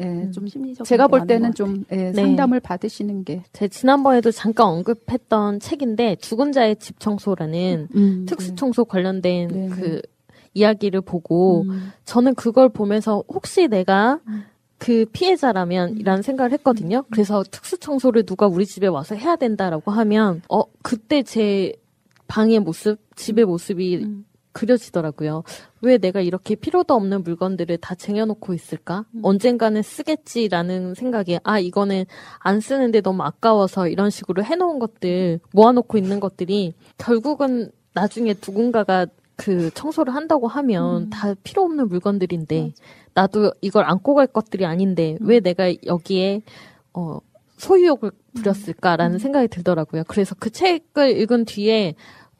예, 0.00 0.30
좀 0.30 0.46
심리적인 0.46 0.84
제가 0.84 1.06
게볼 1.06 1.26
때는 1.26 1.50
것좀 1.50 1.84
예, 1.92 1.96
네. 1.96 2.12
상담을 2.12 2.60
받으시는 2.60 3.24
게 3.24 3.42
제 3.52 3.68
지난번에도 3.68 4.30
잠깐 4.30 4.66
언급했던 4.68 5.60
책인데 5.60 6.16
죽은 6.16 6.52
자의 6.52 6.76
집 6.76 6.98
청소라는 7.00 7.88
음, 7.94 8.26
특수 8.26 8.54
청소 8.54 8.84
관련된 8.84 9.48
네, 9.48 9.68
그 9.68 10.00
이야기를 10.54 11.00
보고 11.02 11.62
음. 11.62 11.92
저는 12.04 12.34
그걸 12.34 12.68
보면서 12.68 13.22
혹시 13.28 13.68
내가 13.68 14.18
그 14.78 15.04
피해자라면 15.12 15.98
이라는 15.98 16.22
생각을 16.22 16.52
했거든요. 16.52 17.04
그래서 17.10 17.44
특수 17.50 17.78
청소를 17.78 18.24
누가 18.24 18.46
우리 18.46 18.64
집에 18.66 18.86
와서 18.86 19.14
해야 19.14 19.36
된다라고 19.36 19.90
하면 19.90 20.42
어 20.48 20.62
그때 20.82 21.22
제 21.22 21.72
방의 22.26 22.60
모습, 22.60 22.98
집의 23.14 23.44
모습이 23.44 24.22
그려지더라고요. 24.52 25.44
왜 25.80 25.98
내가 25.98 26.20
이렇게 26.20 26.54
필요도 26.54 26.94
없는 26.94 27.22
물건들을 27.22 27.78
다 27.78 27.94
쟁여놓고 27.94 28.54
있을까? 28.54 29.04
언젠가는 29.22 29.82
쓰겠지라는 29.82 30.94
생각에, 30.94 31.40
아, 31.44 31.58
이거는 31.58 32.04
안 32.38 32.60
쓰는데 32.60 33.00
너무 33.00 33.22
아까워서 33.22 33.88
이런 33.88 34.10
식으로 34.10 34.44
해놓은 34.44 34.78
것들, 34.78 35.40
모아놓고 35.52 35.98
있는 35.98 36.20
것들이 36.20 36.74
결국은 36.98 37.70
나중에 37.94 38.34
누군가가 38.34 39.06
그 39.36 39.70
청소를 39.72 40.14
한다고 40.14 40.48
하면 40.48 41.08
다 41.10 41.34
필요 41.42 41.62
없는 41.62 41.88
물건들인데, 41.88 42.72
나도 43.14 43.52
이걸 43.60 43.84
안고 43.84 44.14
갈 44.14 44.26
것들이 44.26 44.66
아닌데, 44.66 45.16
왜 45.20 45.40
내가 45.40 45.72
여기에, 45.86 46.42
어, 46.92 47.18
소유욕을 47.56 48.10
부렸을까라는 48.34 49.18
생각이 49.18 49.48
들더라고요. 49.48 50.04
그래서 50.08 50.34
그 50.38 50.50
책을 50.50 51.18
읽은 51.20 51.44
뒤에 51.44 51.94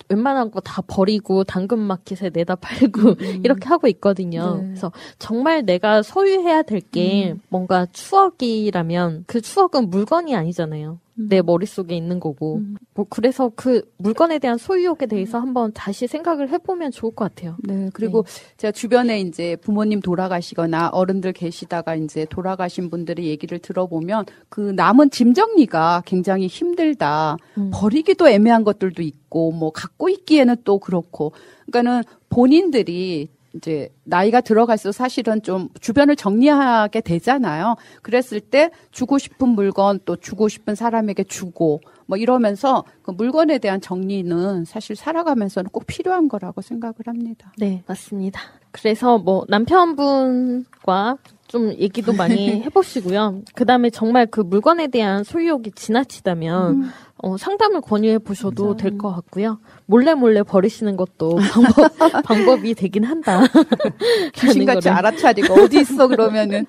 웬만한 0.09 0.51
거 0.51 0.61
다 0.61 0.83
버리고 0.87 1.45
당근마켓에 1.45 2.31
내다 2.33 2.57
팔고 2.57 3.15
이렇게 3.45 3.69
하고 3.69 3.87
있거든요. 3.89 4.57
네. 4.61 4.67
그래서 4.69 4.93
정말 5.19 5.65
내가 5.65 6.03
소유해야 6.03 6.63
될게 6.63 7.35
뭔가 7.49 7.87
추억이라면 7.93 9.25
그 9.27 9.41
추억은 9.41 9.91
물건이 9.91 10.35
아니잖아요. 10.35 10.99
내 11.15 11.43
머릿속에 11.43 11.97
있는 11.97 12.21
거고. 12.21 12.61
뭐 12.95 13.07
그래서 13.09 13.51
그 13.55 13.83
물건에 13.99 14.39
대한 14.39 14.59
소유욕에 14.59 15.07
대해서 15.07 15.39
한번 15.39 15.73
다시 15.73 16.07
생각을 16.07 16.51
해보면 16.51 16.91
좋을 16.91 17.15
것 17.15 17.35
같아요. 17.35 17.57
네, 17.63 17.91
그리고 17.93 18.25
제가 18.57 18.73
주변에 18.73 19.21
이제 19.21 19.57
부모님 19.57 20.01
돌아가시거나 20.01 20.91
어른들 20.93 21.33
계시다가 21.33 21.95
이제 21.95 22.27
돌아가신 22.29 22.91
분들의 22.91 23.27
얘기를 23.27 23.59
들어보면 23.59 24.27
그 24.49 24.61
남은 24.61 25.11
짐 25.11 25.35
정리가 25.35 26.03
굉장히 26.07 26.47
힘들다. 26.47 27.37
버리기도 27.73 28.29
애매한 28.29 28.65
것들도 28.65 29.03
있고 29.03 29.53
뭐 29.53 29.71
갖고 29.71 30.09
있기에는 30.09 30.57
또 30.65 30.79
그렇고. 30.79 31.33
그러니까는 31.67 32.03
본인들이 32.29 33.29
이제 33.55 33.89
나이가 34.05 34.41
들어갈수록 34.41 34.95
사실은 34.95 35.43
좀 35.43 35.69
주변을 35.81 36.17
정리하게 36.17 37.01
되잖아요. 37.01 37.77
그랬을 38.03 38.41
때 38.41 38.71
주고 38.91 39.19
싶은 39.19 39.49
물건 39.49 40.01
또 40.05 40.17
주고 40.17 40.49
싶은 40.49 40.75
사람에게 40.75 41.25
주고 41.25 41.81
뭐 42.07 42.17
이러면서 42.17 42.85
그 43.03 43.11
물건에 43.11 43.59
대한 43.59 43.81
정리는 43.81 44.65
사실 44.65 44.97
살아가면서는 44.97 45.71
꼭 45.71 45.87
필요한 45.87 46.29
거라고 46.29 46.61
생각을 46.61 46.95
합니다. 47.07 47.53
네, 47.59 47.83
맞습니다. 47.87 48.41
그래서 48.73 49.19
뭐 49.19 49.45
남편분과 49.49 51.17
좀 51.49 51.73
얘기도 51.79 52.13
많이 52.13 52.63
해보시고요. 52.63 53.43
그 53.55 53.65
다음에 53.65 53.91
정말 53.91 54.27
그 54.27 54.41
물건에 54.41 54.87
대한 54.87 55.25
소유욕이 55.25 55.73
지나치다면 55.75 56.93
어, 57.23 57.37
상담을 57.37 57.81
권유해 57.83 58.19
보셔도 58.19 58.77
될 58.77 58.97
것 58.97 59.13
같고요. 59.13 59.59
몰래 59.87 60.15
몰래 60.15 60.43
버리시는 60.43 60.97
것도 60.97 61.37
방법, 61.53 61.93
방법이 62.25 62.75
되긴 62.75 63.05
한다. 63.05 63.43
귀신같이. 64.35 64.89
알아차리고 64.89 65.53
어디 65.55 65.81
있어 65.81 66.07
그러면은 66.07 66.65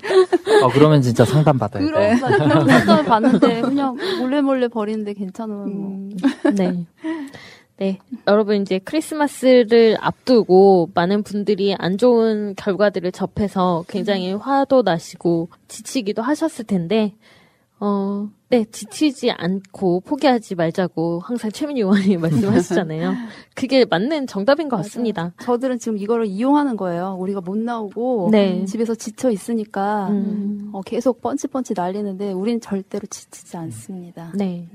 어, 0.64 0.70
그러면 0.74 1.02
진짜 1.02 1.24
상담 1.26 1.58
받아야 1.60 1.84
돼. 1.84 1.90
그런 1.90 2.18
상담을 2.18 3.06
봤는데 3.06 3.62
그냥 3.62 3.96
몰래 4.20 4.42
몰래 4.42 4.68
버리는데 4.68 5.14
괜찮으면 5.14 5.80
뭐. 5.80 6.10
네. 6.56 6.86
네. 7.82 7.98
여러분 8.28 8.62
이제 8.62 8.78
크리스마스를 8.78 9.98
앞두고 10.00 10.92
많은 10.94 11.24
분들이 11.24 11.74
안 11.80 11.98
좋은 11.98 12.54
결과들을 12.56 13.12
접해서 13.12 13.84
굉장히 13.88 14.34
화도 14.34 14.84
나시고 14.84 15.50
지치기도 15.68 16.22
하셨을 16.22 16.66
텐데, 16.66 17.16
어, 17.80 18.30
네, 18.50 18.66
지치지 18.66 19.32
않고 19.32 20.02
포기하지 20.02 20.54
말자고 20.54 21.22
항상 21.22 21.50
최민희 21.50 21.82
의원이 21.82 22.18
말씀하시잖아요. 22.22 23.16
그게 23.56 23.86
맞는 23.86 24.28
정답인 24.28 24.70
것 24.70 24.78
같습니다. 24.78 25.34
저들은 25.42 25.80
지금 25.80 25.98
이거를 25.98 26.28
이용하는 26.28 26.78
거예요. 26.78 27.16
우리가 27.20 27.42
못 27.42 27.58
나오고 27.58 28.30
네. 28.32 28.64
집에서 28.66 28.94
지쳐 28.94 29.32
있으니까 29.32 30.10
음. 30.10 30.70
어, 30.72 30.84
계속 30.84 31.20
펀치펀치 31.20 31.74
날리는데 31.76 32.32
우리는 32.34 32.62
절대로 32.62 33.08
지치지 33.08 33.58
않습니다. 33.58 34.34
네. 34.36 34.68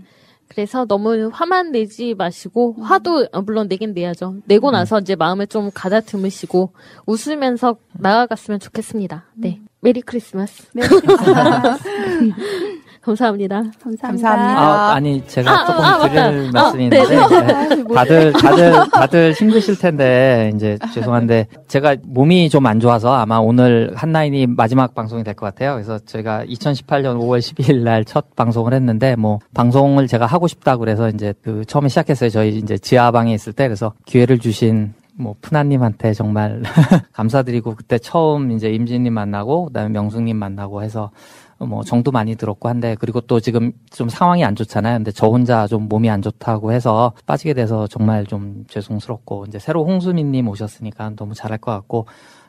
그래서 0.48 0.84
너무 0.84 1.28
화만 1.32 1.72
내지 1.72 2.14
마시고 2.14 2.76
화도 2.80 3.28
어, 3.32 3.42
물론 3.42 3.68
내긴 3.68 3.92
내야죠. 3.92 4.36
내고 4.46 4.70
나서 4.70 5.00
이제 5.00 5.14
마음을 5.16 5.46
좀 5.46 5.70
가다듬으시고 5.72 6.72
웃으면서 7.06 7.76
나아갔으면 7.94 8.60
좋겠습니다. 8.60 9.24
네. 9.34 9.60
Merry 9.80 10.00
Christmas. 10.02 10.64
Merry 10.72 10.88
Christmas. 10.88 11.84
감사합니다. 13.06 13.62
감사합니다. 14.02 14.60
아, 14.60 14.94
아니 14.94 15.24
제가 15.26 15.50
아, 15.50 15.64
조금 15.66 15.84
아, 15.84 16.08
드릴 16.08 16.50
아, 16.56 16.72
네, 16.72 16.84
있는데 16.84 17.04
네. 17.04 17.06
네. 17.06 17.54
아이, 17.54 17.82
뭐야. 17.82 18.04
다들 18.04 18.32
다들 18.32 18.72
다들 18.92 19.32
힘드실 19.32 19.78
텐데 19.78 20.50
이제 20.54 20.76
죄송한데 20.92 21.46
제가 21.68 21.96
몸이 22.04 22.50
좀 22.50 22.66
안 22.66 22.80
좋아서 22.80 23.14
아마 23.14 23.38
오늘 23.38 23.92
한나인이 23.94 24.48
마지막 24.48 24.92
방송이 24.94 25.22
될 25.22 25.34
것 25.34 25.46
같아요. 25.46 25.74
그래서 25.74 25.98
저희가 26.00 26.44
2018년 26.46 27.16
5월 27.20 27.38
12일 27.38 27.82
날 27.84 28.04
첫 28.04 28.34
방송을 28.34 28.72
했는데 28.74 29.14
뭐 29.16 29.38
방송을 29.54 30.06
제가 30.08 30.26
하고 30.26 30.48
싶다 30.48 30.76
그래서 30.76 31.08
이제 31.08 31.32
그 31.42 31.64
처음에 31.64 31.88
시작했어요. 31.88 32.30
저희 32.30 32.56
이제 32.58 32.76
지하방에 32.76 33.32
있을 33.34 33.52
때 33.52 33.68
그래서 33.68 33.92
기회를 34.04 34.38
주신 34.40 34.94
뭐 35.18 35.34
푸나님한테 35.40 36.12
정말 36.12 36.62
감사드리고 37.14 37.74
그때 37.76 37.98
처음 37.98 38.50
이제 38.52 38.68
임진님 38.70 39.12
만나고 39.14 39.66
그다음에 39.66 39.88
명숙님 39.90 40.36
만나고 40.36 40.82
해서 40.82 41.10
뭐 41.58 41.82
정도 41.82 42.10
많이 42.10 42.36
들었고 42.36 42.68
한데 42.68 42.96
그리고 42.98 43.20
또 43.20 43.40
지금 43.40 43.72
좀 43.90 44.08
상황이 44.08 44.44
안 44.44 44.54
좋잖아요. 44.54 44.98
근데 44.98 45.10
저 45.10 45.28
혼자 45.28 45.66
좀 45.66 45.88
몸이 45.88 46.10
안 46.10 46.20
좋다고 46.20 46.72
해서 46.72 47.12
빠지게 47.26 47.54
돼서 47.54 47.86
정말 47.86 48.26
좀 48.26 48.64
죄송스럽고 48.68 49.46
이제 49.48 49.58
새로 49.58 49.84
홍수민님 49.84 50.48
오셨으니까 50.48 51.12
너무 51.16 51.34
잘할 51.34 51.58
것 51.58 51.72
같고 51.72 52.06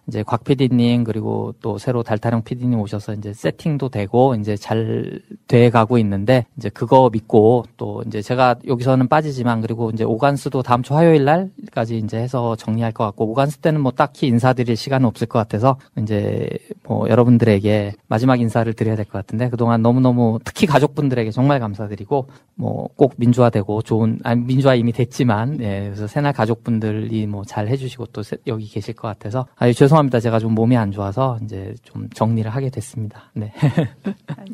이제 0.08 0.24
곽 0.24 0.44
PD님 0.44 1.04
그리고 1.04 1.54
또 1.62 1.78
새로 1.78 2.02
달타령 2.04 2.44
PD님 2.44 2.80
오셔서 2.80 3.14
이제 3.14 3.34
세팅도 3.34 3.90
되고 3.90 4.36
이제 4.36 4.56
잘 4.56 5.22
돼 5.48 5.70
가고 5.70 5.98
있는데 6.00 6.46
이제 6.58 6.70
그거 6.70 7.10
믿고 7.12 7.64
또 7.78 8.04
이제 8.06 8.22
제가 8.22 8.56
여기서는 8.68 9.08
빠지지만 9.08 9.62
그리고 9.62 9.90
이제 9.92 10.04
오간스도 10.04 10.62
다음 10.62 10.84
주 10.84 10.94
화요일 10.96 11.24
날까지 11.26 11.98
이제 12.00 12.18
해서 12.18 12.56
정리할 12.58 12.92
것 12.92 13.04
같고 13.06 13.26
오간스 13.32 13.60
때는 13.60 13.80
뭐 13.82 13.92
딱히 13.92 14.28
인사드릴 14.28 14.76
시간은 14.76 15.06
없을 15.08 15.28
것 15.28 15.40
같아서 15.40 15.78
이제 15.98 16.50
뭐 16.84 17.08
여러분들에게 17.10 17.94
마지막 18.08 18.40
인사를 18.42 18.72
드려야 18.74 18.96
될 18.96 19.06
것 19.06 19.14
같은데 19.14 19.50
그동안 19.50 19.82
너무너무 19.82 20.40
특히 20.44 20.68
가족분들에게 20.68 21.32
정말 21.32 21.60
감사드리고 21.60 22.28
뭐 22.56 22.88
꼭 22.98 23.14
민주화되고 23.18 23.82
좋은 23.84 24.20
아니 24.24 24.42
민주화 24.42 24.74
이미 24.76 24.92
됐지만 24.92 25.60
예 25.62 25.84
그래서 25.86 26.08
새날 26.08 26.34
가족분들이 26.34 27.28
뭐 27.28 27.44
잘 27.46 27.68
해주시고 27.68 28.08
또 28.08 28.24
세- 28.24 28.38
여기 28.48 28.66
계실 28.68 28.94
것 28.96 29.08
같아서 29.08 29.46
아유 29.56 29.74
죄송 29.74 29.97
합니다 29.98 30.20
제가 30.20 30.40
좀 30.40 30.54
몸이 30.54 30.76
안 30.78 30.92
좋아서 30.92 31.38
이제 31.44 31.74
좀 31.84 32.10
정리를 32.10 32.50
하게 32.50 32.70
됐습니다 32.70 33.32
네 33.34 33.52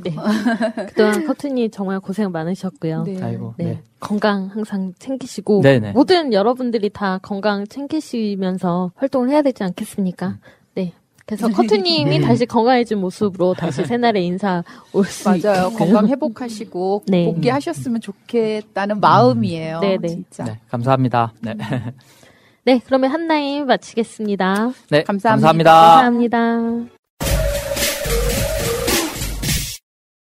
네. 0.04 0.16
그동안 0.88 1.28
커튼이 1.28 1.70
정말 1.70 2.00
고생 2.00 2.32
많으셨고요. 2.32 3.04
네. 3.04 3.22
아이고, 3.22 3.54
네. 3.58 3.66
네. 3.66 3.82
건강 4.00 4.48
항상 4.48 4.94
챙기시고 5.00 5.62
네네. 5.62 5.92
모든 5.94 6.34
여러분들이 6.34 6.90
다 6.90 7.20
건강 7.22 7.66
챙기시면서 7.68 8.92
활동을 8.96 9.30
해야 9.30 9.42
되지 9.42 9.64
않겠습니까? 9.64 10.38
네. 10.76 10.94
그래서 11.26 11.48
커튼님이 11.48 12.20
다시 12.22 12.46
건강해진 12.46 12.98
모습으로 13.00 13.54
다시 13.54 13.84
새날에 13.86 14.22
인사 14.22 14.64
올 14.92 15.06
수 15.06 15.30
맞아요. 15.30 15.68
있게끔. 15.68 15.78
건강 15.78 16.08
회복하시고 16.08 17.04
네. 17.08 17.26
복귀하셨으면 17.26 18.02
좋겠다는 18.02 19.00
마음이에요. 19.00 19.80
네네. 19.80 20.08
진짜. 20.08 20.44
네, 20.44 20.60
감사합니다 20.70 21.32
네, 21.42 21.54
네, 22.66 22.80
그러면 22.86 23.12
한나임 23.12 23.66
마치겠습니다. 23.68 24.72
네 24.90 25.04
감사합니다. 25.04 25.48
감사합니다. 25.48 25.72
감사합니다. 25.72 27.03